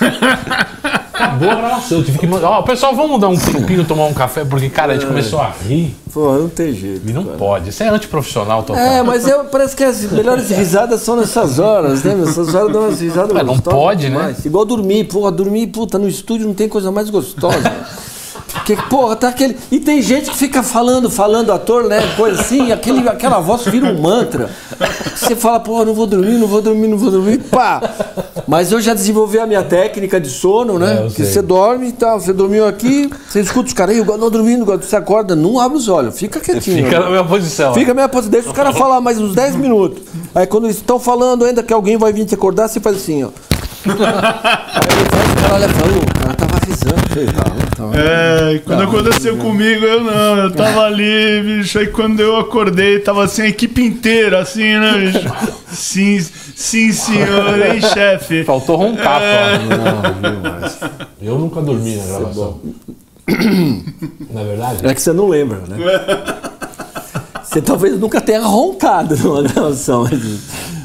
Acabou 1.16 1.50
a 1.50 1.54
gravação, 1.54 1.98
eu 1.98 2.04
tive 2.04 2.18
que 2.18 2.26
mandar. 2.26 2.50
Ó, 2.50 2.62
pessoal, 2.62 2.94
vamos 2.94 3.18
dar 3.18 3.28
um 3.28 3.36
tempinho, 3.36 3.84
tomar 3.84 4.04
um 4.04 4.12
café, 4.12 4.44
porque, 4.44 4.68
cara, 4.68 4.92
a 4.92 4.96
gente 4.96 5.06
começou 5.06 5.40
a 5.40 5.50
rir 5.66 5.96
Pô, 6.12 6.34
não 6.34 6.48
tem 6.48 6.74
jeito. 6.74 7.08
e 7.08 7.12
não 7.12 7.24
pode. 7.24 7.70
Isso 7.70 7.82
é 7.82 7.88
antiprofissional 7.88 8.62
total. 8.62 8.82
É, 8.82 9.02
mas 9.02 9.26
eu, 9.26 9.44
parece 9.46 9.74
que 9.74 9.82
as 9.82 10.02
melhores 10.12 10.50
risadas 10.50 11.00
são 11.00 11.16
nessas 11.16 11.58
horas, 11.58 12.02
né? 12.02 12.22
Essas 12.22 12.54
horas 12.54 12.72
dão 12.72 12.82
umas 12.82 13.00
risadas 13.00 13.32
Mas 13.32 13.46
não 13.46 13.54
gostosas 13.54 13.78
pode, 13.78 14.08
né? 14.10 14.16
demais. 14.16 14.44
Igual 14.44 14.64
dormir, 14.66 15.04
porra, 15.04 15.32
dormir, 15.32 15.68
puta, 15.68 15.98
no 15.98 16.06
estúdio 16.06 16.46
não 16.46 16.54
tem 16.54 16.68
coisa 16.68 16.92
mais 16.92 17.08
gostosa. 17.08 17.72
Porque, 18.66 18.82
porra, 18.90 19.14
tá 19.14 19.28
aquele. 19.28 19.56
E 19.70 19.78
tem 19.78 20.02
gente 20.02 20.28
que 20.28 20.36
fica 20.36 20.60
falando, 20.60 21.08
falando, 21.08 21.52
ator, 21.52 21.84
né? 21.84 22.00
Coisa 22.16 22.40
assim, 22.40 22.72
aquele, 22.72 23.08
aquela 23.08 23.38
voz 23.38 23.64
vira 23.64 23.86
um 23.86 24.02
mantra. 24.02 24.50
Você 25.14 25.36
fala, 25.36 25.60
porra, 25.60 25.84
não 25.84 25.94
vou 25.94 26.04
dormir, 26.04 26.32
não 26.32 26.48
vou 26.48 26.60
dormir, 26.60 26.88
não 26.88 26.98
vou 26.98 27.12
dormir, 27.12 27.38
pá! 27.38 27.80
Mas 28.44 28.72
eu 28.72 28.80
já 28.80 28.92
desenvolvi 28.92 29.38
a 29.38 29.46
minha 29.46 29.62
técnica 29.62 30.20
de 30.20 30.28
sono, 30.28 30.80
né? 30.80 31.04
É, 31.06 31.08
que 31.10 31.24
você 31.24 31.40
dorme 31.40 31.88
e 31.88 31.92
tal, 31.92 32.18
você 32.18 32.32
dormiu 32.32 32.66
aqui, 32.66 33.08
você 33.28 33.40
escuta 33.40 33.68
os 33.68 33.72
caras, 33.72 33.94
"Ih, 33.94 34.00
eu 34.00 34.18
não 34.18 34.30
dormindo, 34.30 34.64
você 34.64 34.96
acorda, 34.96 35.36
não 35.36 35.60
abre 35.60 35.78
os 35.78 35.88
olhos, 35.88 36.18
fica 36.18 36.40
quietinho. 36.40 36.86
Fica 36.86 36.98
na 36.98 37.08
minha 37.08 37.24
posição. 37.24 37.72
Fica 37.72 37.94
meia 37.94 38.08
posição, 38.08 38.32
deixa 38.32 38.48
os 38.48 38.54
caras 38.54 38.76
falar 38.76 39.00
mais 39.00 39.16
uns 39.18 39.32
10 39.32 39.54
minutos. 39.54 40.02
Aí 40.34 40.46
quando 40.46 40.64
eles 40.64 40.76
estão 40.76 40.98
falando 40.98 41.44
ainda 41.44 41.62
que 41.62 41.72
alguém 41.72 41.96
vai 41.96 42.12
vir 42.12 42.24
te 42.24 42.34
acordar, 42.34 42.66
você 42.66 42.80
faz 42.80 42.96
assim, 42.96 43.22
ó. 43.22 43.28
Aí 43.90 43.92
o 43.94 45.40
cara 45.40 45.54
olha 45.54 45.68
fala, 45.68 45.92
"Ô, 45.92 45.98
o 46.02 46.14
cara 46.20 46.34
tava 46.34 46.56
avisando, 46.56 47.12
sei 47.12 47.26
lá, 47.26 47.54
né? 47.54 47.64
Tava- 47.76 47.96
É, 47.96 48.58
quando 48.64 48.82
aconteceu 48.82 49.36
comigo, 49.36 49.84
eu 49.84 50.02
não, 50.02 50.36
eu 50.44 50.50
tava 50.52 50.82
ali, 50.86 51.42
bicho. 51.42 51.78
Aí 51.78 51.86
quando 51.88 52.20
eu 52.20 52.36
acordei, 52.36 52.98
tava 52.98 53.24
assim 53.24 53.42
a 53.42 53.48
equipe 53.48 53.82
inteira, 53.82 54.40
assim, 54.40 54.76
né, 54.78 54.92
bicho? 54.98 55.32
Sim, 55.68 56.20
sim, 56.54 56.92
senhor, 56.92 57.60
hein, 57.66 57.80
chefe? 57.80 58.44
Faltou 58.44 58.76
roncar 58.76 59.20
É. 59.22 59.58
só. 59.58 59.76
Não, 59.76 60.30
viu, 60.32 60.40
mas... 60.42 60.78
Eu 61.22 61.38
nunca 61.38 61.60
dormi 61.60 61.96
na 61.96 62.04
gravação. 62.06 62.60
Na 64.30 64.42
verdade, 64.44 64.86
É 64.86 64.94
que 64.94 65.00
você 65.02 65.12
não 65.12 65.28
lembra, 65.28 65.58
né? 65.68 65.76
Você 67.42 67.62
talvez 67.62 67.98
nunca 67.98 68.20
tenha 68.20 68.40
roncado 68.42 69.16
numa 69.16 69.42
gravação. 69.42 70.02
mas- 70.02 70.75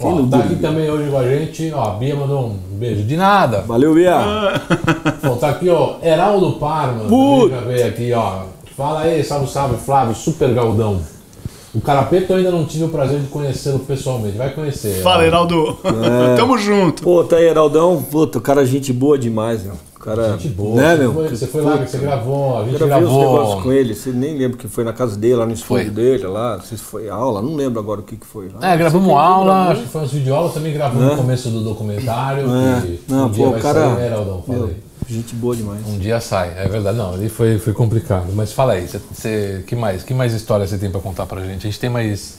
ó, 0.00 0.26
tá 0.26 0.38
aqui 0.38 0.56
também 0.56 0.90
hoje 0.90 1.10
com 1.10 1.18
a 1.18 1.28
gente. 1.28 1.72
Ó, 1.72 1.82
a 1.82 1.90
Bia 1.94 2.14
mandou 2.14 2.46
um 2.46 2.58
beijo. 2.72 3.02
De 3.02 3.16
nada. 3.16 3.62
Valeu, 3.62 3.94
Bia. 3.94 4.16
Bom, 5.22 5.36
tá 5.36 5.50
aqui, 5.50 5.68
ó, 5.68 5.96
Heraldo 6.02 6.52
Parma. 6.52 7.04
Puta. 7.04 7.60
Veio 7.62 7.86
aqui, 7.86 8.12
ó. 8.12 8.42
Fala 8.76 9.00
aí, 9.00 9.24
salve, 9.24 9.50
salve, 9.50 9.76
Flávio, 9.76 10.14
super 10.14 10.54
galdão. 10.54 11.00
O 11.74 11.80
Carapeto 11.80 12.32
eu 12.32 12.38
ainda 12.38 12.50
não 12.50 12.64
tive 12.64 12.84
o 12.84 12.88
prazer 12.88 13.20
de 13.20 13.26
conhecê-lo 13.26 13.80
pessoalmente. 13.80 14.38
Vai 14.38 14.50
conhecer. 14.54 15.02
Fala, 15.02 15.24
Heraldo. 15.24 15.76
Heraldo. 15.84 16.36
Tamo 16.38 16.58
junto. 16.58 17.02
Pô, 17.02 17.22
tá 17.24 17.36
aí, 17.36 17.44
Heraldão. 17.44 18.02
Puta, 18.02 18.38
o 18.38 18.40
cara 18.40 18.62
é 18.62 18.66
gente 18.66 18.92
boa 18.92 19.18
demais, 19.18 19.62
meu. 19.62 19.74
Cara, 20.00 20.32
Gente 20.38 20.48
boa. 20.48 20.80
Né, 20.80 20.90
você, 20.96 21.02
meu? 21.02 21.12
foi, 21.14 21.28
você 21.28 21.46
foi 21.48 21.60
lá, 21.62 21.76
você 21.76 21.98
gravou, 21.98 22.58
a 22.58 22.64
gente 22.64 22.80
Eu 22.80 22.86
gravei 22.86 23.06
uns 23.08 23.12
negócios 23.16 23.44
gravou. 23.46 23.62
com 23.62 23.72
ele, 23.72 23.94
você 23.94 24.10
nem 24.10 24.38
lembra 24.38 24.56
que 24.56 24.68
foi 24.68 24.84
na 24.84 24.92
casa 24.92 25.16
dele, 25.16 25.34
lá 25.34 25.44
no 25.46 25.52
estúdio 25.52 25.84
Foi. 25.86 25.90
dele, 25.90 26.26
lá, 26.26 26.60
se 26.60 26.76
foi 26.76 27.08
aula, 27.08 27.42
não 27.42 27.54
lembro 27.56 27.80
agora 27.80 28.00
o 28.00 28.02
que, 28.04 28.16
que 28.16 28.24
foi. 28.26 28.48
Lá. 28.48 28.72
É, 28.72 28.76
gravamos 28.76 29.10
aula, 29.10 29.54
gravou. 29.54 29.72
acho 29.72 29.82
que 29.82 29.88
foi 29.88 30.00
uns 30.02 30.12
videoaulas, 30.12 30.54
também 30.54 30.72
gravamos 30.72 31.04
no 31.10 31.16
começo 31.16 31.48
do 31.50 31.64
documentário. 31.64 32.46
É. 32.48 32.80
que 32.82 33.00
Não, 33.08 33.26
um 33.26 33.30
dia 33.30 33.44
pô, 33.44 33.50
vai 33.50 33.58
o 33.58 33.62
cara- 33.62 33.80
sair, 33.80 33.94
né, 33.96 34.06
Heraldão? 34.06 34.42
Fala 34.46 34.58
Meu, 34.60 34.68
aí. 34.68 34.76
gente 35.08 35.34
boa 35.34 35.56
demais. 35.56 35.80
Um 35.86 35.98
dia 35.98 36.20
sai, 36.20 36.52
é 36.56 36.68
verdade. 36.68 36.96
Não, 36.96 37.14
ali 37.14 37.28
foi, 37.28 37.58
foi 37.58 37.72
complicado. 37.72 38.28
Mas 38.34 38.52
fala 38.52 38.74
aí, 38.74 38.86
você, 38.86 39.00
você- 39.12 39.64
que, 39.66 39.74
mais, 39.74 40.04
que 40.04 40.14
mais 40.14 40.32
história 40.32 40.64
você 40.66 40.78
tem 40.78 40.90
pra 40.90 41.00
contar 41.00 41.26
pra 41.26 41.40
gente? 41.44 41.66
A 41.66 41.70
gente 41.70 41.80
tem 41.80 41.90
mais 41.90 42.38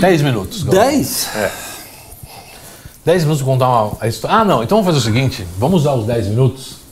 10 0.00 0.22
minutos. 0.22 0.62
Galdão. 0.62 0.84
10? 0.84 1.28
10 3.04 3.22
minutos 3.24 3.42
pra 3.42 3.52
contar 3.52 3.68
uma 3.68 3.96
a 4.00 4.08
história. 4.08 4.36
Ah, 4.38 4.44
não, 4.44 4.62
então 4.62 4.80
vamos 4.82 4.94
fazer 4.94 4.98
o 5.10 5.12
seguinte: 5.14 5.46
vamos 5.58 5.82
usar 5.82 5.92
os 5.94 6.06
10 6.06 6.26
minutos. 6.28 6.83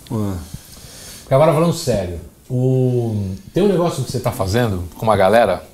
Porque 1.22 1.34
agora 1.34 1.52
falando 1.52 1.72
sério, 1.72 2.18
o... 2.50 3.16
tem 3.54 3.62
um 3.62 3.68
negócio 3.68 4.04
que 4.04 4.10
você 4.10 4.20
tá 4.20 4.30
fazendo 4.32 4.84
com 4.96 5.04
uma 5.06 5.16
galera, 5.16 5.64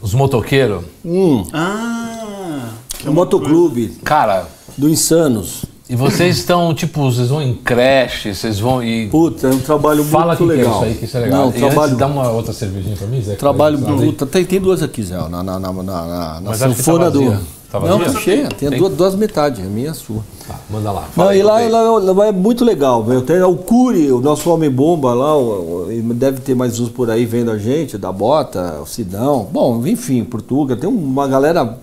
os 0.00 0.14
motoqueiros. 0.14 0.84
Hum, 1.04 1.44
Ah, 1.52 2.70
o 3.06 3.12
Motoclube 3.12 3.88
Cara, 4.02 4.46
do 4.78 4.88
Insanos. 4.88 5.64
e 5.90 5.94
vocês 5.96 6.38
estão, 6.38 6.72
tipo, 6.74 7.02
vocês 7.10 7.28
vão 7.28 7.42
em 7.42 7.54
creche, 7.54 8.34
vocês 8.34 8.58
vão 8.58 8.82
e. 8.82 9.08
Puta, 9.08 9.48
é 9.48 9.50
um 9.50 9.58
trabalho 9.60 10.02
Fala 10.04 10.34
muito 10.36 10.38
que, 10.38 10.46
que 10.46 10.52
é 10.52 10.56
legal. 10.56 10.74
isso 10.76 10.84
aí, 10.84 10.94
que 10.94 11.04
isso 11.04 11.16
é 11.16 11.20
legal. 11.20 11.42
Não, 11.42 11.50
e 11.50 11.58
trabalho, 11.58 11.82
antes, 11.82 11.98
dá 11.98 12.06
uma 12.06 12.30
outra 12.30 12.52
cervejinha 12.54 12.96
pra 12.96 13.06
mim, 13.06 13.20
Zé. 13.20 13.34
trabalho 13.36 13.78
puta, 13.78 14.24
tem, 14.24 14.44
tem 14.44 14.60
duas 14.60 14.82
aqui, 14.82 15.02
Zé, 15.02 15.16
na, 15.16 15.42
na, 15.42 15.42
na, 15.42 15.58
na, 15.58 15.72
na, 15.82 16.40
na 16.40 16.52
que 16.52 16.58
tá 16.58 16.68
sanfona 16.68 17.10
vazia. 17.10 17.30
do... 17.32 17.63
Tá 17.80 17.88
não, 17.88 17.98
tá 17.98 18.20
cheia, 18.20 18.48
tem, 18.48 18.70
Tem? 18.70 18.78
Duas, 18.78 18.92
duas 18.94 19.14
metades, 19.16 19.60
a 19.64 19.68
minha 19.68 19.86
e 19.88 19.90
a 19.90 19.94
sua. 19.94 20.22
Tá, 20.46 20.54
manda 20.70 20.92
lá. 20.92 21.08
Não, 21.16 21.28
aí, 21.28 21.40
e 21.40 21.42
lá, 21.42 21.58
lá, 21.60 22.12
lá 22.12 22.26
é 22.28 22.32
muito 22.32 22.64
legal. 22.64 23.02
meu. 23.02 23.22
Tem 23.22 23.42
o 23.42 23.56
Curi, 23.56 24.12
o 24.12 24.20
nosso 24.20 24.48
homem-bomba 24.50 25.12
lá, 25.12 25.36
o- 25.36 25.88
deve 26.14 26.40
ter 26.40 26.54
mais 26.54 26.78
uns 26.78 26.88
por 26.88 27.10
aí 27.10 27.24
vendo 27.26 27.50
a 27.50 27.58
gente, 27.58 27.98
da 27.98 28.12
Bota, 28.12 28.78
o 28.82 28.86
Sidão. 28.86 29.48
Bom, 29.50 29.84
enfim, 29.86 30.22
Portuga, 30.22 30.76
tem 30.76 30.88
uma 30.88 31.26
galera. 31.26 31.76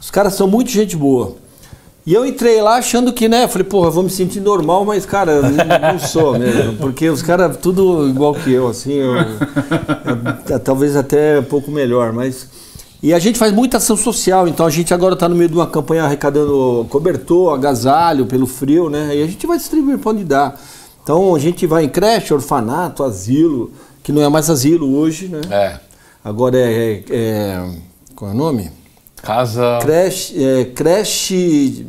Os 0.00 0.10
caras 0.10 0.34
são 0.34 0.48
muito 0.48 0.70
gente 0.70 0.96
boa. 0.96 1.34
E 2.04 2.14
eu 2.14 2.24
entrei 2.24 2.60
lá 2.62 2.76
achando 2.76 3.12
que, 3.12 3.28
né? 3.28 3.48
Falei, 3.48 3.66
porra, 3.66 3.88
eu 3.88 3.92
vou 3.92 4.02
me 4.04 4.10
sentir 4.10 4.40
normal, 4.40 4.84
mas, 4.84 5.04
cara, 5.04 5.32
eu 5.32 5.42
não, 5.42 5.50
não 5.92 5.98
sou 5.98 6.38
mesmo. 6.38 6.74
Porque 6.76 7.08
os 7.10 7.20
caras, 7.20 7.56
tudo 7.56 8.08
igual 8.08 8.32
que 8.34 8.52
eu, 8.52 8.68
assim, 8.68 8.92
eu- 8.94 9.16
é 10.48 10.58
talvez 10.58 10.96
até 10.96 11.38
um 11.40 11.44
pouco 11.44 11.70
melhor, 11.70 12.12
mas. 12.12 12.65
E 13.06 13.14
a 13.14 13.20
gente 13.20 13.38
faz 13.38 13.52
muita 13.52 13.76
ação 13.76 13.96
social, 13.96 14.48
então 14.48 14.66
a 14.66 14.70
gente 14.70 14.92
agora 14.92 15.14
está 15.14 15.28
no 15.28 15.36
meio 15.36 15.48
de 15.48 15.54
uma 15.54 15.68
campanha 15.68 16.02
arrecadando 16.02 16.84
cobertor, 16.90 17.54
agasalho 17.54 18.26
pelo 18.26 18.48
frio, 18.48 18.90
né? 18.90 19.14
E 19.16 19.22
a 19.22 19.26
gente 19.28 19.46
vai 19.46 19.56
distribuir 19.56 19.96
para 19.96 20.10
onde 20.10 20.24
dá. 20.24 20.56
Então 21.04 21.32
a 21.32 21.38
gente 21.38 21.68
vai 21.68 21.84
em 21.84 21.88
creche, 21.88 22.34
orfanato, 22.34 23.04
asilo, 23.04 23.70
que 24.02 24.10
não 24.10 24.20
é 24.22 24.28
mais 24.28 24.50
asilo 24.50 24.92
hoje, 24.98 25.28
né? 25.28 25.40
É. 25.48 25.78
Agora 26.24 26.58
é, 26.58 26.94
é- 26.94 27.04
é- 27.08 27.70
Qual 28.16 28.28
é 28.28 28.34
o 28.34 28.36
nome? 28.36 28.72
Casa. 29.22 29.78
Creche. 29.82 30.42
é, 30.44 30.64
creche. 30.64 31.86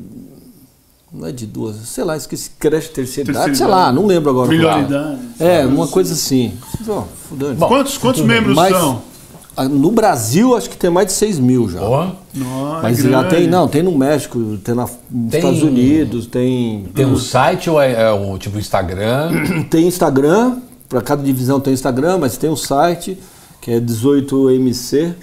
Não 1.11 1.25
é 1.25 1.31
de 1.31 1.47
duas, 1.47 1.77
sei 1.77 2.03
lá, 2.03 2.15
esqueci. 2.15 2.51
Creche 2.59 2.89
terceira 2.89 3.31
idade, 3.31 3.45
Terceira 3.47 3.55
sei 3.71 3.75
lá, 3.75 3.83
idade. 3.85 3.95
não 3.95 4.05
lembro 4.05 4.29
agora. 4.29 4.49
Prioridade. 4.49 5.19
É, 5.39 5.65
uma 5.65 5.87
coisa 5.87 6.13
assim. 6.13 6.53
Ó, 6.87 7.05
fudendo. 7.27 7.55
quantos, 7.65 7.97
quantos 7.97 8.21
membros 8.21 8.55
Mas 8.55 8.71
são? 8.77 9.01
Ah, 9.57 9.67
no 9.67 9.91
Brasil 9.91 10.55
acho 10.55 10.69
que 10.69 10.77
tem 10.77 10.89
mais 10.89 11.07
de 11.07 11.13
6 11.13 11.39
mil 11.39 11.67
já. 11.69 11.79
Boa. 11.79 12.15
Nossa, 12.33 12.81
Mas 12.83 12.99
é 12.99 13.01
já 13.09 13.09
grande. 13.23 13.35
tem, 13.35 13.47
não, 13.47 13.67
tem 13.67 13.83
no 13.83 13.97
México, 13.97 14.57
tem 14.63 14.75
na, 14.75 14.83
nos 14.83 15.31
Tem- 15.31 15.39
Estados 15.39 15.63
Unidos, 15.63 16.27
tem. 16.27 16.85
Tem 16.93 17.05
um 17.05 17.17
site 17.17 17.69
ou 17.69 17.81
é, 17.81 17.93
é 18.03 18.11
o 18.11 18.37
tipo 18.37 18.57
Instagram? 18.59 19.31
Tem 19.69 19.87
Instagram, 19.87 20.57
para 20.87 21.01
cada 21.01 21.21
divisão 21.23 21.59
tem 21.59 21.73
Instagram, 21.73 22.17
mas 22.19 22.37
tem 22.37 22.49
um 22.49 22.55
site 22.55 23.17
que 23.59 23.71
é 23.71 23.79
18MC. 23.79 25.13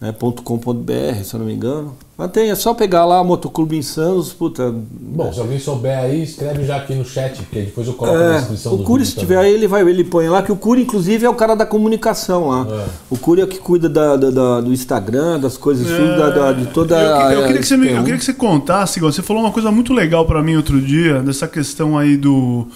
né, 0.00 0.14
.com.br, 0.44 1.24
se 1.24 1.34
eu 1.34 1.40
não 1.40 1.46
me 1.46 1.52
engano. 1.52 1.94
Mas 2.18 2.32
tem, 2.32 2.50
é 2.50 2.54
só 2.56 2.74
pegar 2.74 3.04
lá 3.04 3.22
Motoclube 3.22 3.76
Insanos, 3.76 4.32
puta. 4.32 4.74
Bom, 4.74 5.32
se 5.32 5.38
alguém 5.38 5.60
souber 5.60 5.96
aí, 5.96 6.24
escreve 6.24 6.64
já 6.64 6.74
aqui 6.78 6.92
no 6.92 7.04
chat, 7.04 7.36
porque 7.42 7.60
depois 7.60 7.86
eu 7.86 7.94
coloco 7.94 8.18
na 8.18 8.34
É, 8.34 8.38
descrição 8.38 8.74
o 8.74 8.78
do 8.78 8.82
Curi, 8.82 9.06
se 9.06 9.14
tiver 9.14 9.36
também. 9.36 9.50
aí, 9.50 9.54
ele 9.54 9.68
vai, 9.68 9.88
ele 9.88 10.02
põe 10.02 10.28
lá, 10.28 10.42
que 10.42 10.50
o 10.50 10.56
Curi, 10.56 10.82
inclusive, 10.82 11.24
é 11.24 11.30
o 11.30 11.34
cara 11.34 11.54
da 11.54 11.64
comunicação 11.64 12.48
lá. 12.48 12.66
É. 12.68 12.86
O 13.08 13.16
Curi 13.16 13.40
é 13.40 13.44
o 13.44 13.46
que 13.46 13.58
cuida 13.58 13.88
da, 13.88 14.16
da- 14.16 14.30
da- 14.30 14.60
do 14.60 14.72
Instagram, 14.72 15.38
das 15.38 15.56
coisas, 15.56 15.86
tudo, 15.86 16.18
da, 16.18 16.30
da- 16.30 16.52
de 16.52 16.66
toda 16.66 16.98
É. 17.00 17.04
eu, 17.04 17.16
a. 17.16 17.32
eu 17.34 17.42
queria 17.46 17.60
que 17.60 17.66
você 17.68 17.76
me- 17.76 17.92
eu 17.92 18.02
queria 18.02 18.18
que 18.18 18.24
você 18.24 18.34
contasse, 18.34 18.98
você 18.98 19.22
falou 19.22 19.40
uma 19.44 19.52
coisa 19.52 19.70
muito 19.70 19.92
legal 19.94 20.26
pra 20.26 20.42
mim 20.42 20.56
outro 20.56 20.80
dia, 20.80 21.20
dessa 21.22 21.46
questão 21.46 21.96
aí 21.96 22.16
do 22.16 22.66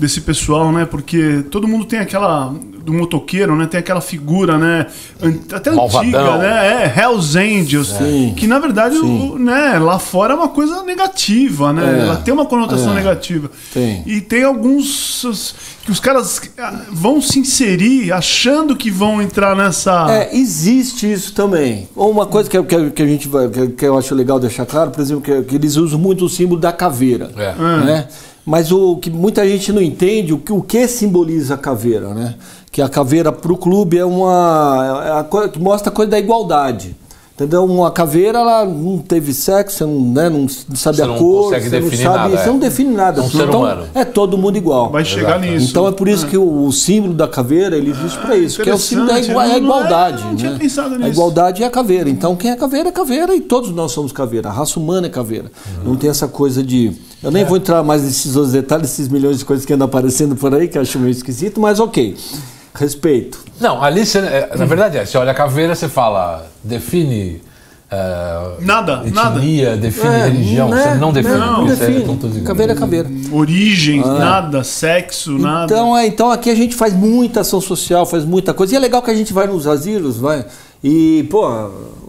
desse 0.00 0.22
pessoal, 0.22 0.72
né? 0.72 0.84
Porque 0.86 1.44
todo 1.50 1.68
mundo 1.68 1.84
tem 1.84 1.98
aquela 2.00 2.52
do 2.84 2.92
motoqueiro, 2.92 3.54
né? 3.56 3.66
Tem 3.66 3.80
aquela 3.80 4.00
figura, 4.00 4.58
né? 4.58 4.86
Até 5.52 5.70
Malvadão. 5.70 6.00
antiga, 6.08 6.38
né? 6.38 6.84
É 6.96 7.00
Hell's 7.00 7.36
Angels, 7.36 7.88
Sim. 7.88 8.34
que 8.36 8.46
na 8.46 8.58
verdade, 8.58 8.96
o- 8.96 9.38
né? 9.38 9.78
Lá 9.78 9.98
fora 9.98 10.32
é 10.32 10.36
uma 10.36 10.48
coisa 10.48 10.82
negativa, 10.82 11.72
né? 11.72 11.98
É. 11.98 12.02
Ela 12.02 12.16
tem 12.16 12.32
uma 12.32 12.46
conotação 12.46 12.92
É. 12.92 12.94
negativa. 12.96 13.50
Tem. 13.72 14.02
E 14.06 14.20
tem 14.20 14.44
alguns 14.44 15.74
que 15.84 15.90
os 15.90 16.00
caras 16.00 16.40
ah, 16.58 16.82
vão 16.90 17.20
se 17.20 17.38
inserir 17.38 18.12
achando 18.12 18.76
que 18.76 18.90
vão 18.90 19.20
entrar 19.22 19.54
nessa. 19.56 20.06
É, 20.10 20.36
existe 20.36 21.10
isso 21.10 21.32
também. 21.34 21.88
Ou 21.94 22.10
uma 22.10 22.26
coisa 22.26 22.48
que, 22.48 22.62
que, 22.62 22.90
que 22.90 23.02
a 23.02 23.06
gente 23.06 23.28
vai, 23.28 23.48
que, 23.48 23.68
que 23.68 23.84
eu 23.84 23.96
acho 23.98 24.14
legal 24.14 24.38
deixar 24.40 24.66
claro, 24.66 24.90
por 24.90 25.00
exemplo, 25.00 25.22
que, 25.22 25.42
que 25.42 25.54
eles 25.54 25.76
usam 25.76 25.98
muito 25.98 26.24
o 26.24 26.28
símbolo 26.28 26.60
da 26.60 26.72
caveira. 26.72 27.30
É. 27.36 27.54
Né? 27.84 28.08
Mas 28.44 28.72
o 28.72 28.96
que 28.96 29.10
muita 29.10 29.46
gente 29.46 29.70
não 29.72 29.82
entende 29.82 30.32
o 30.32 30.38
que, 30.38 30.52
o 30.52 30.62
que 30.62 30.88
simboliza 30.88 31.54
a 31.54 31.58
caveira, 31.58 32.14
né? 32.14 32.34
Que 32.72 32.80
a 32.80 32.88
caveira 32.88 33.32
para 33.32 33.52
o 33.52 33.56
clube 33.56 33.98
é 33.98 34.04
uma. 34.04 35.02
É 35.06 35.18
a 35.20 35.24
coisa 35.24 35.48
que 35.48 35.58
mostra 35.58 35.90
a 35.90 35.92
coisa 35.94 36.10
da 36.10 36.18
igualdade. 36.18 36.94
Entendeu? 37.34 37.64
Uma 37.64 37.90
caveira, 37.90 38.38
ela 38.40 38.66
não 38.66 38.98
teve 38.98 39.32
sexo, 39.32 39.78
você 39.78 39.84
não, 39.86 39.98
né, 40.12 40.28
não 40.28 40.46
sabe 40.46 40.96
Você 40.98 41.02
a 41.02 41.06
não 41.06 41.16
cor, 41.16 41.54
você 41.58 41.80
não 41.80 41.90
sabe, 41.90 42.02
nada, 42.04 42.36
você 42.36 42.42
é. 42.42 42.52
não 42.52 42.58
define 42.58 42.94
nada. 42.94 43.22
É 43.22 43.24
um 43.24 43.30
ser 43.30 43.44
então, 43.48 43.60
humano. 43.60 43.82
é 43.94 44.04
todo 44.04 44.36
mundo 44.36 44.58
igual. 44.58 44.90
Vai 44.90 45.06
chegar 45.06 45.38
Exato. 45.38 45.46
nisso. 45.54 45.70
Então 45.70 45.88
é 45.88 45.92
por 45.92 46.06
isso 46.06 46.26
que 46.26 46.36
o, 46.36 46.66
o 46.66 46.70
símbolo 46.70 47.14
da 47.14 47.26
caveira 47.26 47.78
ele 47.78 47.92
existe 47.92 48.18
para 48.18 48.36
isso, 48.36 48.62
que 48.62 48.68
é 48.68 48.74
o 48.74 48.78
símbolo 48.78 49.08
da 49.08 49.18
igua- 49.18 49.32
Eu 49.46 49.52
é 49.52 49.54
a 49.56 49.58
não- 49.58 49.68
não 49.68 49.74
é- 49.74 49.78
igualdade. 49.80 50.22
não 50.24 50.36
tinha 50.36 50.50
né? 50.52 50.58
pensado 50.58 50.94
A 50.94 50.98
nisso. 50.98 51.10
igualdade 51.12 51.62
é 51.62 51.66
a 51.66 51.70
caveira. 51.70 52.10
Então 52.10 52.36
quem 52.36 52.50
é 52.50 52.56
caveira 52.56 52.90
é 52.90 52.92
caveira 52.92 53.34
e 53.34 53.40
todos 53.40 53.70
nós 53.70 53.90
somos 53.92 54.12
caveira. 54.12 54.50
A 54.50 54.52
raça 54.52 54.78
humana 54.78 55.06
é 55.06 55.10
caveira. 55.10 55.50
Não 55.82 55.96
tem 55.96 56.10
essa 56.10 56.28
coisa 56.28 56.62
de. 56.62 56.92
Eu 57.22 57.30
nem 57.30 57.42
vou 57.46 57.56
entrar 57.56 57.82
mais 57.82 58.02
nesses 58.02 58.36
outros 58.36 58.52
detalhes, 58.52 58.90
esses 58.92 59.08
milhões 59.08 59.38
de 59.38 59.46
coisas 59.46 59.64
que 59.64 59.72
andam 59.72 59.86
aparecendo 59.86 60.36
por 60.36 60.54
aí, 60.54 60.68
que 60.68 60.76
eu 60.76 60.82
acho 60.82 60.98
meio 60.98 61.10
esquisito, 61.10 61.58
mas 61.58 61.80
ok. 61.80 62.14
Respeito. 62.74 63.38
Não, 63.60 63.82
ali, 63.82 64.06
você, 64.06 64.18
é, 64.18 64.50
na 64.56 64.64
verdade, 64.64 64.96
é, 64.98 65.04
você 65.04 65.18
olha 65.18 65.32
a 65.32 65.34
caveira, 65.34 65.74
você 65.74 65.88
fala, 65.88 66.46
define. 66.62 67.42
é, 67.90 68.56
Nada, 68.60 69.02
etnia, 69.04 69.76
define 69.76 70.14
É, 70.14 70.24
religião. 70.26 70.68
né? 70.68 70.82
Você 70.82 70.94
não 70.94 71.12
define. 71.12 71.36
Não, 71.36 71.66
você 71.66 71.72
é 71.84 71.86
define. 71.88 72.04
tontozinho. 72.06 72.44
Caveira 72.44 72.72
é 72.72 72.76
caveira. 72.76 73.08
Origem, 73.32 74.00
nada, 74.00 74.62
sexo, 74.62 75.32
nada. 75.38 75.64
Então, 75.64 75.96
é, 75.96 76.06
então 76.06 76.30
aqui 76.30 76.48
a 76.50 76.54
gente 76.54 76.74
faz 76.76 76.94
muita 76.94 77.40
ação 77.40 77.60
social, 77.60 78.06
faz 78.06 78.24
muita 78.24 78.54
coisa. 78.54 78.72
E 78.74 78.76
é 78.76 78.78
legal 78.78 79.02
que 79.02 79.10
a 79.10 79.14
gente 79.14 79.32
vai 79.32 79.46
nos 79.48 79.66
asilos, 79.66 80.16
vai. 80.18 80.44
E, 80.82 81.24
pô, 81.30 81.46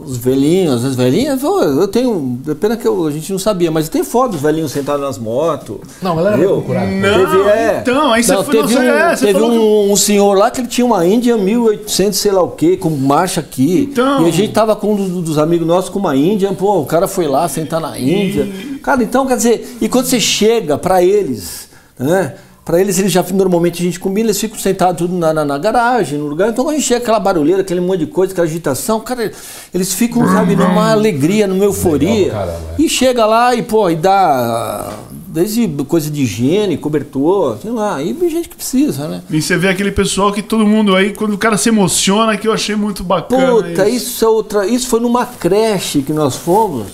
os 0.04 0.16
velhinhos, 0.18 0.84
as 0.86 0.96
velhinhas, 0.96 1.42
pô, 1.42 1.62
eu 1.62 1.88
tenho. 1.88 2.40
É 2.48 2.54
pena 2.54 2.78
que 2.78 2.88
eu- 2.88 3.06
a 3.06 3.12
gente 3.12 3.30
não 3.32 3.38
sabia, 3.38 3.70
mas 3.70 3.90
tem 3.90 4.04
foto 4.04 4.32
dos 4.32 4.42
velhinhos 4.42 4.72
sentados 4.72 5.02
nas 5.02 5.18
motos. 5.18 5.76
Não, 6.02 6.14
a 6.14 6.16
galera 6.16 6.38
vai 6.38 6.46
Entendeu? 6.46 6.62
procurar. 6.62 6.88
Não, 6.88 7.82
então, 7.82 8.14
aí 8.14 8.24
você 8.24 8.36
foi- 8.44 8.46
teve 8.62 8.74
não, 8.76 8.82
um, 8.82 8.86
é, 8.86 9.16
você 9.16 9.26
teve 9.28 9.40
falou 9.40 9.52
um, 9.52 9.92
um 9.92 9.96
senhor 9.98 10.38
lá 10.38 10.50
que 10.50 10.62
ele 10.62 10.68
tinha 10.70 10.86
uma 10.86 11.06
Índia 11.06 11.36
1800, 11.38 12.18
sei 12.18 12.32
lá 12.32 12.42
o 12.42 12.52
quê, 12.52 12.78
com 12.78 12.90
marcha 12.90 13.42
aqui. 13.42 13.90
Então. 13.92 14.26
E 14.26 14.30
a 14.30 14.32
gente 14.32 14.54
tava 14.54 14.76
com 14.76 14.94
um 14.94 14.96
dos, 14.96 15.10
dos 15.24 15.38
amigos 15.38 15.68
nossos 15.68 15.90
com 15.90 16.00
uma 16.00 16.16
Índia, 16.16 16.52
pô, 16.54 16.80
o 16.80 16.86
cara 16.86 17.08
foi 17.08 17.28
lá 17.28 17.48
sentar 17.50 17.82
na 17.82 18.00
Índia. 18.00 18.48
Cara, 18.82 19.04
então, 19.04 19.28
quer 19.28 19.36
dizer, 19.38 19.78
e 19.82 19.90
quando 19.90 20.06
você 20.06 20.20
chega 20.20 20.78
pra 20.78 21.04
eles, 21.04 21.68
né? 22.00 22.36
Pra 22.72 22.80
eles, 22.80 22.98
eles 22.98 23.12
já 23.12 23.22
normalmente 23.34 23.82
a 23.82 23.86
gente 23.86 24.00
combina, 24.00 24.28
eles 24.28 24.40
ficam 24.40 24.58
sentados 24.58 24.98
tudo 24.98 25.14
na, 25.14 25.34
na, 25.34 25.44
na 25.44 25.58
garagem, 25.58 26.18
no 26.18 26.28
lugar. 26.28 26.52
Então, 26.52 26.64
quando 26.64 26.76
a 26.76 26.80
gente 26.80 26.88
chega 26.88 27.02
aquela 27.02 27.20
barulheira, 27.20 27.64
aquele 27.64 27.82
monte 27.82 28.00
de 28.00 28.06
coisa, 28.06 28.32
aquela 28.32 28.48
agitação, 28.48 29.02
cara, 29.02 29.30
eles 29.74 29.94
ficam, 29.94 30.26
sabe, 30.26 30.56
numa 30.56 30.90
alegria, 30.90 31.48
numa 31.48 31.66
euforia. 31.66 32.28
Legal 32.28 32.48
é. 32.48 32.82
E 32.82 32.88
chega 32.88 33.26
lá 33.26 33.54
e, 33.54 33.62
pô, 33.62 33.90
e 33.90 33.98
dá 33.98 34.90
desde 35.28 35.68
coisa 35.86 36.10
de 36.10 36.22
higiene, 36.22 36.78
cobertor, 36.78 37.58
sei 37.62 37.72
lá, 37.72 38.02
e 38.02 38.16
gente 38.30 38.48
que 38.48 38.56
precisa, 38.56 39.06
né? 39.06 39.22
E 39.30 39.42
você 39.42 39.58
vê 39.58 39.68
aquele 39.68 39.92
pessoal 39.92 40.32
que 40.32 40.42
todo 40.42 40.66
mundo 40.66 40.96
aí, 40.96 41.14
quando 41.14 41.34
o 41.34 41.38
cara 41.38 41.58
se 41.58 41.68
emociona, 41.68 42.38
que 42.38 42.48
eu 42.48 42.54
achei 42.54 42.78
muito 42.78 43.04
bacana. 43.04 43.52
Puta, 43.52 43.90
isso 43.90 44.24
é 44.24 44.30
outra. 44.30 44.66
Isso 44.66 44.88
foi 44.88 45.02
numa 45.02 45.26
creche 45.26 46.04
que 46.04 46.14
nós 46.14 46.38
fomos, 46.38 46.88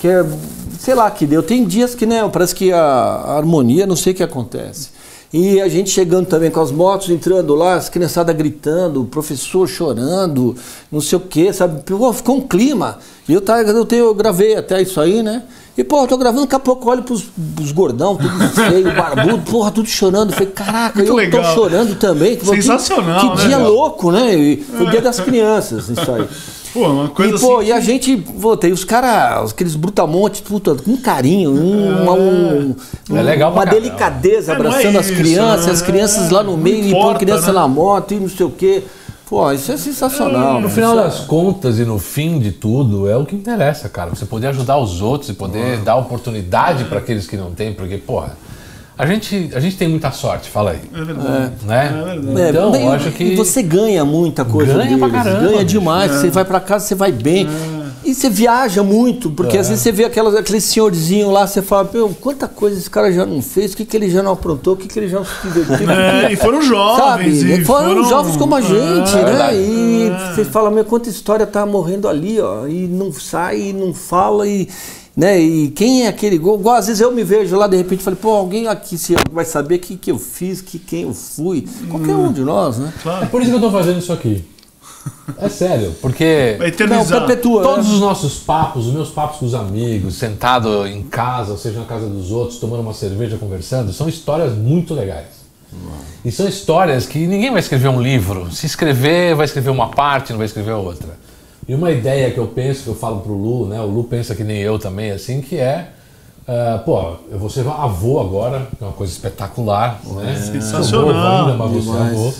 que 0.00 0.08
é, 0.08 0.26
sei 0.80 0.96
lá 0.96 1.08
que 1.12 1.26
deu. 1.26 1.44
Tem 1.44 1.64
dias 1.64 1.94
que, 1.94 2.06
né, 2.06 2.28
parece 2.28 2.52
que 2.56 2.72
a, 2.72 2.80
a 2.82 3.36
harmonia, 3.36 3.86
não 3.86 3.94
sei 3.94 4.12
o 4.12 4.16
que 4.16 4.22
acontece. 4.24 4.91
E 5.32 5.62
a 5.62 5.68
gente 5.68 5.88
chegando 5.88 6.26
também 6.26 6.50
com 6.50 6.60
as 6.60 6.70
motos, 6.70 7.08
entrando 7.08 7.54
lá, 7.54 7.74
as 7.76 7.88
criançadas 7.88 8.36
gritando, 8.36 9.00
o 9.00 9.06
professor 9.06 9.66
chorando, 9.66 10.54
não 10.90 11.00
sei 11.00 11.16
o 11.16 11.20
que, 11.22 11.50
sabe? 11.54 11.82
Pô, 11.84 12.12
ficou 12.12 12.36
um 12.36 12.40
clima. 12.42 12.98
E 13.26 13.32
eu, 13.32 13.40
tá, 13.40 13.62
eu, 13.62 13.84
tenho, 13.86 14.04
eu 14.06 14.14
gravei 14.14 14.56
até 14.56 14.82
isso 14.82 15.00
aí, 15.00 15.22
né? 15.22 15.42
E, 15.76 15.80
eu 15.80 16.06
tô 16.06 16.18
gravando, 16.18 16.42
daqui 16.42 16.54
a 16.54 16.58
pouco 16.58 16.90
olho 16.90 17.02
pros, 17.02 17.24
pros 17.56 17.72
gordão, 17.72 18.14
tudo 18.16 18.38
feio, 18.52 18.94
barbudo, 18.94 19.38
porra, 19.50 19.70
tudo 19.70 19.88
chorando. 19.88 20.30
Eu 20.30 20.34
falei, 20.34 20.52
caraca, 20.52 20.96
Muito 20.98 21.08
eu 21.08 21.16
legal. 21.16 21.42
tô 21.42 21.54
chorando 21.54 21.94
também. 21.94 22.36
Que- 22.36 22.44
Sensacional, 22.44 23.20
Que, 23.20 23.28
né, 23.38 23.46
dia 23.48 23.56
cara? 23.56 23.68
louco, 23.68 24.12
né? 24.12 24.34
E 24.34 24.56
Foi 24.58 24.86
o 24.86 24.90
dia 24.90 25.00
das 25.00 25.18
crianças, 25.18 25.88
isso 25.88 26.12
aí. 26.12 26.28
Pô, 26.72 26.88
uma 26.88 27.08
coisa 27.08 27.36
E, 27.36 27.38
pô, 27.38 27.58
assim. 27.58 27.66
e 27.68 27.72
a 27.72 27.80
gente, 27.80 28.24
tem 28.60 28.72
os 28.72 28.82
caras, 28.84 29.50
aqueles 29.52 29.76
brutamontes, 29.76 30.40
puta, 30.40 30.74
com 30.74 30.96
carinho, 30.96 31.50
um, 31.50 32.02
uma, 32.02 32.12
um- 32.12 32.74
É 33.14 33.22
legal 33.22 33.52
uma 33.52 33.64
caramba. 33.64 33.80
delicadeza 33.80 34.52
É, 34.52 34.54
é 34.54 34.56
abraçando 34.56 34.98
as 34.98 35.06
isso, 35.06 35.14
crianças, 35.16 35.66
né? 35.66 35.72
as 35.72 35.82
crianças 35.82 36.30
lá 36.30 36.42
no 36.42 36.56
meio, 36.56 36.82
e 36.84 36.88
importa, 36.90 37.18
põe 37.18 37.26
criança 37.26 37.48
né? 37.48 37.52
na 37.60 37.68
moto 37.68 38.14
e 38.14 38.20
não 38.20 38.28
sei 38.28 38.46
o 38.46 38.50
quê. 38.50 38.82
Pô, 39.28 39.50
isso 39.52 39.72
é 39.72 39.76
sensacional. 39.78 40.60
No 40.60 40.68
né? 40.68 40.74
final 40.74 40.92
Isso 40.92 41.00
é- 41.00 41.04
das 41.04 41.20
contas 41.20 41.78
e 41.78 41.84
no 41.84 41.98
fim 41.98 42.38
de 42.38 42.52
tudo, 42.52 43.08
é 43.08 43.16
o 43.16 43.24
que 43.24 43.34
interessa, 43.34 43.88
cara. 43.88 44.10
Você 44.10 44.26
poder 44.26 44.48
ajudar 44.48 44.78
os 44.78 45.00
outros 45.00 45.30
e 45.30 45.34
poder 45.34 45.78
dar 45.78 45.96
oportunidade 45.96 46.84
para 46.84 46.98
aqueles 46.98 47.26
que 47.26 47.36
não 47.36 47.50
têm, 47.52 47.72
porque, 47.72 47.96
porra, 47.96 48.36
a 48.96 49.06
gente, 49.06 49.50
a 49.54 49.60
gente 49.60 49.76
tem 49.76 49.88
muita 49.88 50.10
sorte, 50.10 50.50
fala 50.50 50.72
aí. 50.72 50.80
É 50.92 51.04
verdade. 51.04 51.52
Né? 51.64 52.14
verdade. 52.14 52.40
É, 52.40 52.50
então, 52.50 52.70
bem, 52.70 52.86
eu 52.86 52.92
acho 52.92 53.10
que. 53.12 53.24
E 53.24 53.36
você 53.36 53.62
ganha 53.62 54.04
muita 54.04 54.44
coisa 54.44 54.74
Ganha 54.74 54.98
pra 54.98 55.08
deles, 55.08 55.24
caramba, 55.24 55.48
ganha 55.48 55.64
demais. 55.64 56.12
É. 56.12 56.18
Você 56.18 56.30
vai 56.30 56.44
pra 56.44 56.60
casa, 56.60 56.86
você 56.86 56.94
vai 56.94 57.10
bem. 57.10 57.48
E 58.04 58.14
você 58.14 58.28
viaja 58.28 58.82
muito, 58.82 59.30
porque 59.30 59.56
às 59.56 59.68
vezes 59.68 59.82
você 59.82 59.92
vê 59.92 60.04
aquelas, 60.04 60.34
aquele 60.34 60.60
senhorzinho 60.60 61.30
lá, 61.30 61.46
você 61.46 61.62
fala, 61.62 61.88
meu, 61.92 62.08
quanta 62.20 62.48
coisa 62.48 62.76
esse 62.76 62.90
cara 62.90 63.12
já 63.12 63.24
não 63.24 63.40
fez, 63.40 63.72
o 63.72 63.76
que, 63.76 63.84
que 63.84 63.96
ele 63.96 64.10
já 64.10 64.22
não 64.22 64.32
aprontou, 64.32 64.74
o 64.74 64.76
que, 64.76 64.88
que 64.88 64.98
ele 64.98 65.08
já 65.08 65.18
não 65.18 65.24
se 65.24 65.48
divertiu. 65.48 65.88
É, 65.92 66.32
e 66.32 66.36
foram 66.36 66.60
Sabe? 66.62 66.68
jovens. 67.30 67.42
e 67.42 67.64
foram, 67.64 68.04
jovens 68.04 68.36
como 68.36 68.56
a 68.56 68.60
gente, 68.60 69.16
É, 69.16 69.32
né? 69.32 69.54
E 69.54 70.10
você 70.34 70.44
fala, 70.44 70.70
meu, 70.70 70.84
quanta 70.84 71.08
história 71.08 71.46
tá 71.46 71.64
morrendo 71.64 72.08
ali, 72.08 72.40
ó, 72.40 72.66
e 72.66 72.88
não 72.88 73.12
sai, 73.12 73.60
e 73.60 73.72
não 73.72 73.94
fala, 73.94 74.48
e. 74.48 74.68
Né? 75.16 75.38
E 75.38 75.70
quem 75.70 76.06
é 76.06 76.08
aquele. 76.08 76.36
Igual, 76.36 76.58
igual 76.58 76.76
às 76.76 76.86
vezes 76.86 77.00
eu 77.00 77.12
me 77.12 77.22
vejo 77.22 77.56
lá, 77.56 77.66
de 77.66 77.76
repente, 77.76 78.02
falei, 78.02 78.18
pô, 78.20 78.30
alguém 78.30 78.66
aqui 78.66 78.96
se 78.96 79.14
vai 79.30 79.44
saber 79.44 79.74
o 79.76 79.78
que, 79.78 79.96
que 79.96 80.10
eu 80.10 80.18
fiz, 80.18 80.62
que, 80.62 80.78
quem 80.78 81.02
eu 81.02 81.12
fui. 81.14 81.66
Qualquer 81.90 82.14
um 82.14 82.32
de 82.32 82.40
nós, 82.40 82.78
né? 82.78 82.92
É 83.22 83.26
por 83.26 83.42
isso 83.42 83.50
que 83.50 83.56
eu 83.56 83.60
tô 83.60 83.70
fazendo 83.70 83.98
isso 83.98 84.12
aqui. 84.12 84.44
É 85.38 85.48
sério, 85.48 85.94
porque 86.00 86.56
Vai 86.58 86.70
Não, 86.86 87.04
perpetua. 87.04 87.62
todos 87.62 87.88
né? 87.88 87.94
os 87.94 88.00
nossos 88.00 88.38
papos, 88.38 88.86
os 88.86 88.92
meus 88.92 89.10
papos 89.10 89.38
com 89.38 89.46
os 89.46 89.54
amigos, 89.54 90.14
sentado 90.14 90.86
em 90.86 91.02
casa, 91.02 91.52
ou 91.52 91.58
seja, 91.58 91.80
na 91.80 91.86
casa 91.86 92.06
dos 92.06 92.30
outros, 92.30 92.58
tomando 92.58 92.80
uma 92.80 92.94
cerveja, 92.94 93.36
conversando, 93.36 93.92
são 93.92 94.08
histórias 94.08 94.54
muito 94.54 94.94
legais. 94.94 95.42
E 96.24 96.30
são 96.30 96.46
histórias 96.46 97.06
que 97.06 97.18
ninguém 97.26 97.50
vai 97.50 97.60
escrever 97.60 97.88
um 97.88 98.00
livro. 98.00 98.50
Se 98.52 98.66
escrever, 98.66 99.34
vai 99.34 99.46
escrever 99.46 99.70
uma 99.70 99.88
parte, 99.88 100.30
não 100.30 100.38
vai 100.38 100.46
escrever 100.46 100.72
outra. 100.72 101.08
E 101.68 101.74
uma 101.74 101.90
ideia 101.90 102.30
que 102.30 102.38
eu 102.38 102.46
penso, 102.46 102.84
que 102.84 102.88
eu 102.88 102.94
falo 102.94 103.20
pro 103.20 103.34
Lu, 103.34 103.66
né? 103.66 103.80
O 103.80 103.86
Lu 103.86 104.04
pensa 104.04 104.34
que 104.34 104.42
nem 104.42 104.58
eu 104.58 104.78
também, 104.78 105.12
assim, 105.12 105.40
que 105.40 105.56
é. 105.56 105.88
ah, 106.46 106.82
pô, 106.84 107.14
eu 107.30 107.38
vou 107.38 107.48
ser 107.48 107.64
avô 107.66 108.20
agora, 108.20 108.66
que 108.76 108.82
é 108.82 108.86
uma 108.86 108.92
coisa 108.92 109.12
espetacular, 109.12 110.00
né? 110.16 110.34
sensacional. 110.36 110.84
Sou 110.84 111.06
novo 111.06 111.18
ainda, 111.18 111.54
mas 111.54 111.82
Demais. 111.84 112.12
avô. 112.12 112.32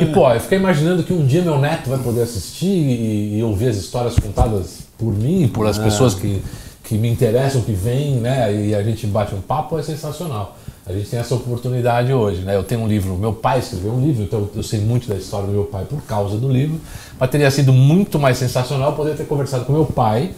E, 0.00 0.06
pô, 0.06 0.30
eu 0.32 0.40
fiquei 0.40 0.58
imaginando 0.58 1.02
que 1.04 1.12
um 1.12 1.24
dia 1.24 1.42
meu 1.42 1.58
neto 1.58 1.88
vai 1.88 1.98
poder 1.98 2.22
assistir 2.22 2.66
e, 2.66 3.38
e 3.38 3.42
ouvir 3.44 3.68
as 3.68 3.76
histórias 3.76 4.18
contadas 4.18 4.80
por 4.98 5.12
mim, 5.12 5.48
por 5.48 5.66
as 5.66 5.78
pessoas 5.78 6.14
que, 6.14 6.42
que 6.82 6.98
me 6.98 7.08
interessam, 7.08 7.62
que 7.62 7.72
vêm, 7.72 8.16
né? 8.16 8.52
E 8.52 8.74
a 8.74 8.82
gente 8.82 9.06
bate 9.06 9.34
um 9.34 9.40
papo, 9.40 9.78
é 9.78 9.82
sensacional. 9.82 10.56
A 10.86 10.92
gente 10.92 11.08
tem 11.08 11.18
essa 11.18 11.34
oportunidade 11.34 12.12
hoje, 12.12 12.42
né? 12.42 12.54
Eu 12.54 12.62
tenho 12.62 12.82
um 12.82 12.86
livro, 12.88 13.14
meu 13.16 13.32
pai 13.32 13.58
escreveu 13.60 13.92
um 13.92 14.00
livro, 14.04 14.22
então 14.22 14.48
eu 14.54 14.62
sei 14.62 14.80
muito 14.80 15.08
da 15.08 15.14
história 15.14 15.46
do 15.46 15.52
meu 15.52 15.64
pai 15.64 15.84
por 15.88 16.02
causa 16.02 16.36
do 16.36 16.48
livro, 16.48 16.78
mas 17.18 17.30
teria 17.30 17.50
sido 17.50 17.72
muito 17.72 18.18
mais 18.18 18.36
sensacional 18.36 18.92
poder 18.92 19.16
ter 19.16 19.24
conversado 19.24 19.64
com 19.64 19.72
meu 19.72 19.86
pai 19.86 20.32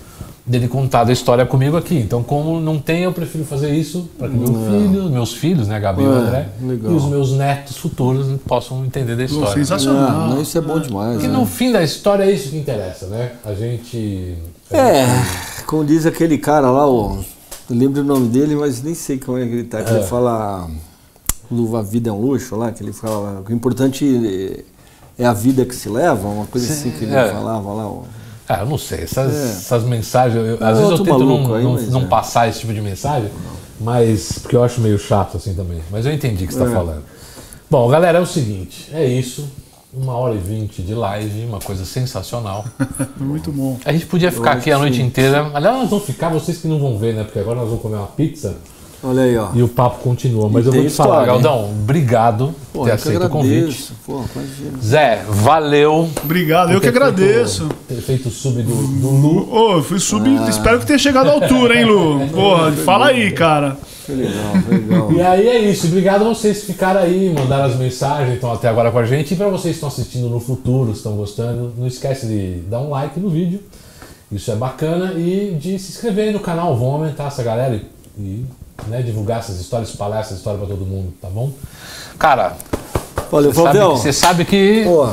dele 0.46 0.68
contar 0.68 1.08
a 1.08 1.12
história 1.12 1.44
comigo 1.44 1.76
aqui. 1.76 1.96
Então, 1.96 2.22
como 2.22 2.60
não 2.60 2.78
tem, 2.78 3.02
eu 3.02 3.12
prefiro 3.12 3.44
fazer 3.44 3.70
isso 3.74 4.08
para 4.16 4.28
que 4.28 4.36
meu 4.36 4.46
filho, 4.46 5.10
meus 5.10 5.32
filhos, 5.34 5.66
né, 5.66 5.80
Gabi 5.80 6.02
e 6.02 6.06
É, 6.06 6.08
André, 6.08 6.48
legal. 6.62 6.92
e 6.92 6.94
os 6.94 7.04
meus 7.06 7.32
netos 7.32 7.76
futuros 7.76 8.28
possam 8.46 8.84
entender 8.84 9.16
da 9.16 9.24
história. 9.24 9.52
sensacional. 9.52 10.08
Ah, 10.08 10.28
não, 10.28 10.40
isso 10.40 10.56
é 10.56 10.60
bom 10.60 10.78
demais. 10.78 11.14
Porque 11.14 11.26
né? 11.26 11.36
no 11.36 11.44
fim 11.44 11.72
da 11.72 11.82
história 11.82 12.22
é 12.22 12.30
isso 12.30 12.50
que 12.50 12.56
interessa, 12.56 13.06
né? 13.06 13.32
A 13.44 13.52
gente. 13.52 14.36
É, 14.70 15.04
como 15.66 15.84
diz 15.84 16.06
aquele 16.06 16.38
cara 16.38 16.70
lá, 16.70 16.86
ó, 16.86 17.16
eu 17.70 17.76
lembro 17.76 18.00
o 18.00 18.04
nome 18.04 18.28
dele, 18.28 18.54
mas 18.56 18.82
nem 18.82 18.94
sei 18.94 19.18
como 19.18 19.38
é 19.38 19.46
que 19.46 19.52
ele 19.52 19.64
tá, 19.64 19.82
que 19.82 19.90
ele 19.92 20.04
fala 20.04 20.68
luva 21.50 21.78
a 21.78 21.82
vida 21.82 22.08
é 22.10 22.12
um 22.12 22.20
luxo 22.20 22.56
lá, 22.56 22.72
que 22.72 22.82
ele 22.82 22.92
fala, 22.92 23.42
o 23.48 23.52
importante 23.52 24.64
é 25.18 25.24
a 25.24 25.32
vida 25.32 25.64
que 25.64 25.74
se 25.74 25.88
leva, 25.88 26.26
uma 26.26 26.46
coisa 26.46 26.72
assim 26.72 26.90
que 26.90 27.04
ele 27.04 27.14
é. 27.14 27.28
falava 27.32 27.72
lá. 27.72 27.86
ó. 27.86 28.02
Ah, 28.48 28.60
eu 28.60 28.66
não 28.66 28.78
sei. 28.78 29.00
Essas, 29.00 29.32
É. 29.34 29.42
essas 29.50 29.84
mensagens, 29.84 30.36
eu- 30.44 30.58
às 30.64 30.76
vezes 30.78 30.90
eu 30.92 30.98
tento 31.04 31.18
não, 31.24 31.54
aí, 31.54 31.64
não, 31.64 31.74
não 31.82 32.02
é. 32.02 32.06
passar 32.06 32.48
esse 32.48 32.60
tipo 32.60 32.72
de 32.72 32.80
mensagem, 32.80 33.30
mas 33.80 34.38
porque 34.40 34.54
eu 34.56 34.62
acho 34.62 34.80
meio 34.80 34.98
chato 34.98 35.36
assim 35.36 35.52
também. 35.54 35.80
Mas 35.90 36.06
eu 36.06 36.12
entendi 36.12 36.44
o 36.44 36.46
que 36.48 36.54
você 36.54 36.60
está 36.60 36.70
É. 36.70 36.74
falando. 36.74 37.02
Bom, 37.70 37.88
galera, 37.88 38.18
é 38.18 38.20
o 38.20 38.26
seguinte: 38.26 38.88
é 38.92 39.04
isso. 39.04 39.48
Uma 39.96 40.12
hora 40.14 40.34
e 40.34 40.38
vinte 40.38 40.82
de 40.82 40.94
live, 40.94 41.46
uma 41.46 41.58
coisa 41.58 41.86
sensacional. 41.86 42.66
Muito 43.16 43.50
bom. 43.50 43.78
A 43.82 43.92
gente 43.92 44.04
podia 44.04 44.30
ficar 44.30 44.52
aqui 44.52 44.70
a 44.70 44.78
noite 44.78 44.98
sim. 44.98 45.04
inteira. 45.04 45.50
Aliás, 45.54 45.78
nós 45.78 45.88
vamos 45.88 46.04
ficar, 46.04 46.28
vocês 46.28 46.58
que 46.58 46.68
não 46.68 46.78
vão 46.78 46.98
ver, 46.98 47.14
né? 47.14 47.24
Porque 47.24 47.38
agora 47.38 47.60
nós 47.60 47.66
vamos 47.66 47.80
comer 47.80 47.96
uma 47.96 48.06
pizza 48.08 48.56
Olha 49.02 49.22
aí, 49.22 49.36
ó. 49.36 49.48
e 49.54 49.62
o 49.62 49.68
papo 49.68 50.00
continua. 50.00 50.48
Mas 50.50 50.64
E 50.64 50.68
eu 50.68 50.72
vou 50.72 50.84
te 50.84 50.90
falar, 50.90 51.22
história, 51.22 51.36
hein? 51.36 51.42
Galdão, 51.42 51.70
obrigado 51.70 52.54
por 52.72 52.86
ter 52.86 52.92
aceito 52.92 53.24
o 53.24 53.30
convite. 53.30 53.92
Pô. 54.04 54.22
Zé, 54.82 55.24
valeu. 55.28 56.10
Obrigado, 56.22 56.72
eu 56.72 56.80
que 56.80 56.88
agradeço. 56.88 57.68
Ter 57.88 58.00
feito 58.02 58.28
o 58.28 58.30
sub 58.30 58.62
do, 58.62 58.74
do 58.74 59.10
Lu. 59.10 59.48
Ô, 59.50 59.72
eu 59.74 59.82
fui 59.82 59.98
sub. 59.98 60.28
Espero 60.48 60.78
que 60.78 60.86
tenha 60.86 60.98
chegado 60.98 61.30
à 61.30 61.32
altura, 61.32 61.74
hein, 61.74 61.84
Lu? 61.84 62.28
Porra, 62.34 62.72
fala 62.72 63.06
aí, 63.08 63.30
cara. 63.32 63.78
Que 64.06 64.12
legal, 64.12 64.52
legal. 64.68 65.12
E 65.12 65.20
aí 65.20 65.48
é 65.48 65.58
isso, 65.58 65.88
obrigado 65.88 66.22
a 66.24 66.28
vocês 66.28 66.60
que 66.60 66.66
ficaram 66.66 67.00
aí, 67.00 67.28
mandaram 67.36 67.64
as 67.64 67.74
mensagens, 67.74 68.34
estão 68.34 68.52
até 68.52 68.68
agora 68.68 68.92
com 68.92 68.98
a 69.00 69.04
gente. 69.04 69.34
E 69.34 69.36
para 69.36 69.48
vocês 69.48 69.62
que 69.64 69.70
estão 69.84 69.88
assistindo 69.88 70.28
no 70.28 70.38
futuro, 70.38 70.92
estão 70.92 71.16
gostando, 71.16 71.74
não 71.76 71.88
esquece 71.88 72.26
de 72.26 72.60
dar 72.68 72.78
um 72.78 72.90
like 72.90 73.18
no 73.18 73.28
vídeo, 73.28 73.60
isso 74.30 74.50
é 74.52 74.54
bacana, 74.54 75.14
e 75.14 75.56
de 75.60 75.76
se 75.80 75.90
inscrever 75.90 76.28
aí 76.28 76.32
no 76.32 76.38
canal, 76.38 76.76
vão 76.76 76.92
aumentar 76.92 77.26
essa 77.26 77.42
galera 77.42 77.80
e, 78.16 78.44
né, 78.86 79.02
divulgar 79.02 79.40
essas 79.40 79.60
histórias, 79.60 79.88
espalhar 79.88 80.20
essas 80.20 80.38
histórias 80.38 80.64
para 80.64 80.76
todo 80.76 80.86
mundo, 80.86 81.12
tá 81.20 81.28
bom? 81.28 81.50
Cara, 82.16 82.56
Valeu, 83.30 83.52
você 83.52 83.62
sabe, 83.62 83.78
você 83.78 84.12
sabe 84.12 84.44
que. 84.44 84.84
Pô, 84.84 85.08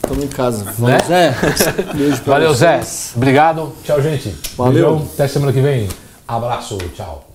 tamo 0.00 0.24
em 0.24 0.28
casa. 0.28 0.64
Né? 0.78 0.98
Zé, 1.06 1.34
beijo 1.94 2.22
pra 2.22 2.34
Valeu, 2.34 2.54
Zé. 2.54 2.78
vocês. 2.78 3.12
Obrigado. 3.14 3.72
Tchau, 3.84 4.00
gente. 4.00 4.34
Valeu. 4.56 4.72
Beijão. 4.96 5.08
Até 5.14 5.28
semana 5.28 5.52
que 5.52 5.60
vem. 5.60 5.88
Abraço. 6.26 6.78
Tchau. 6.96 7.29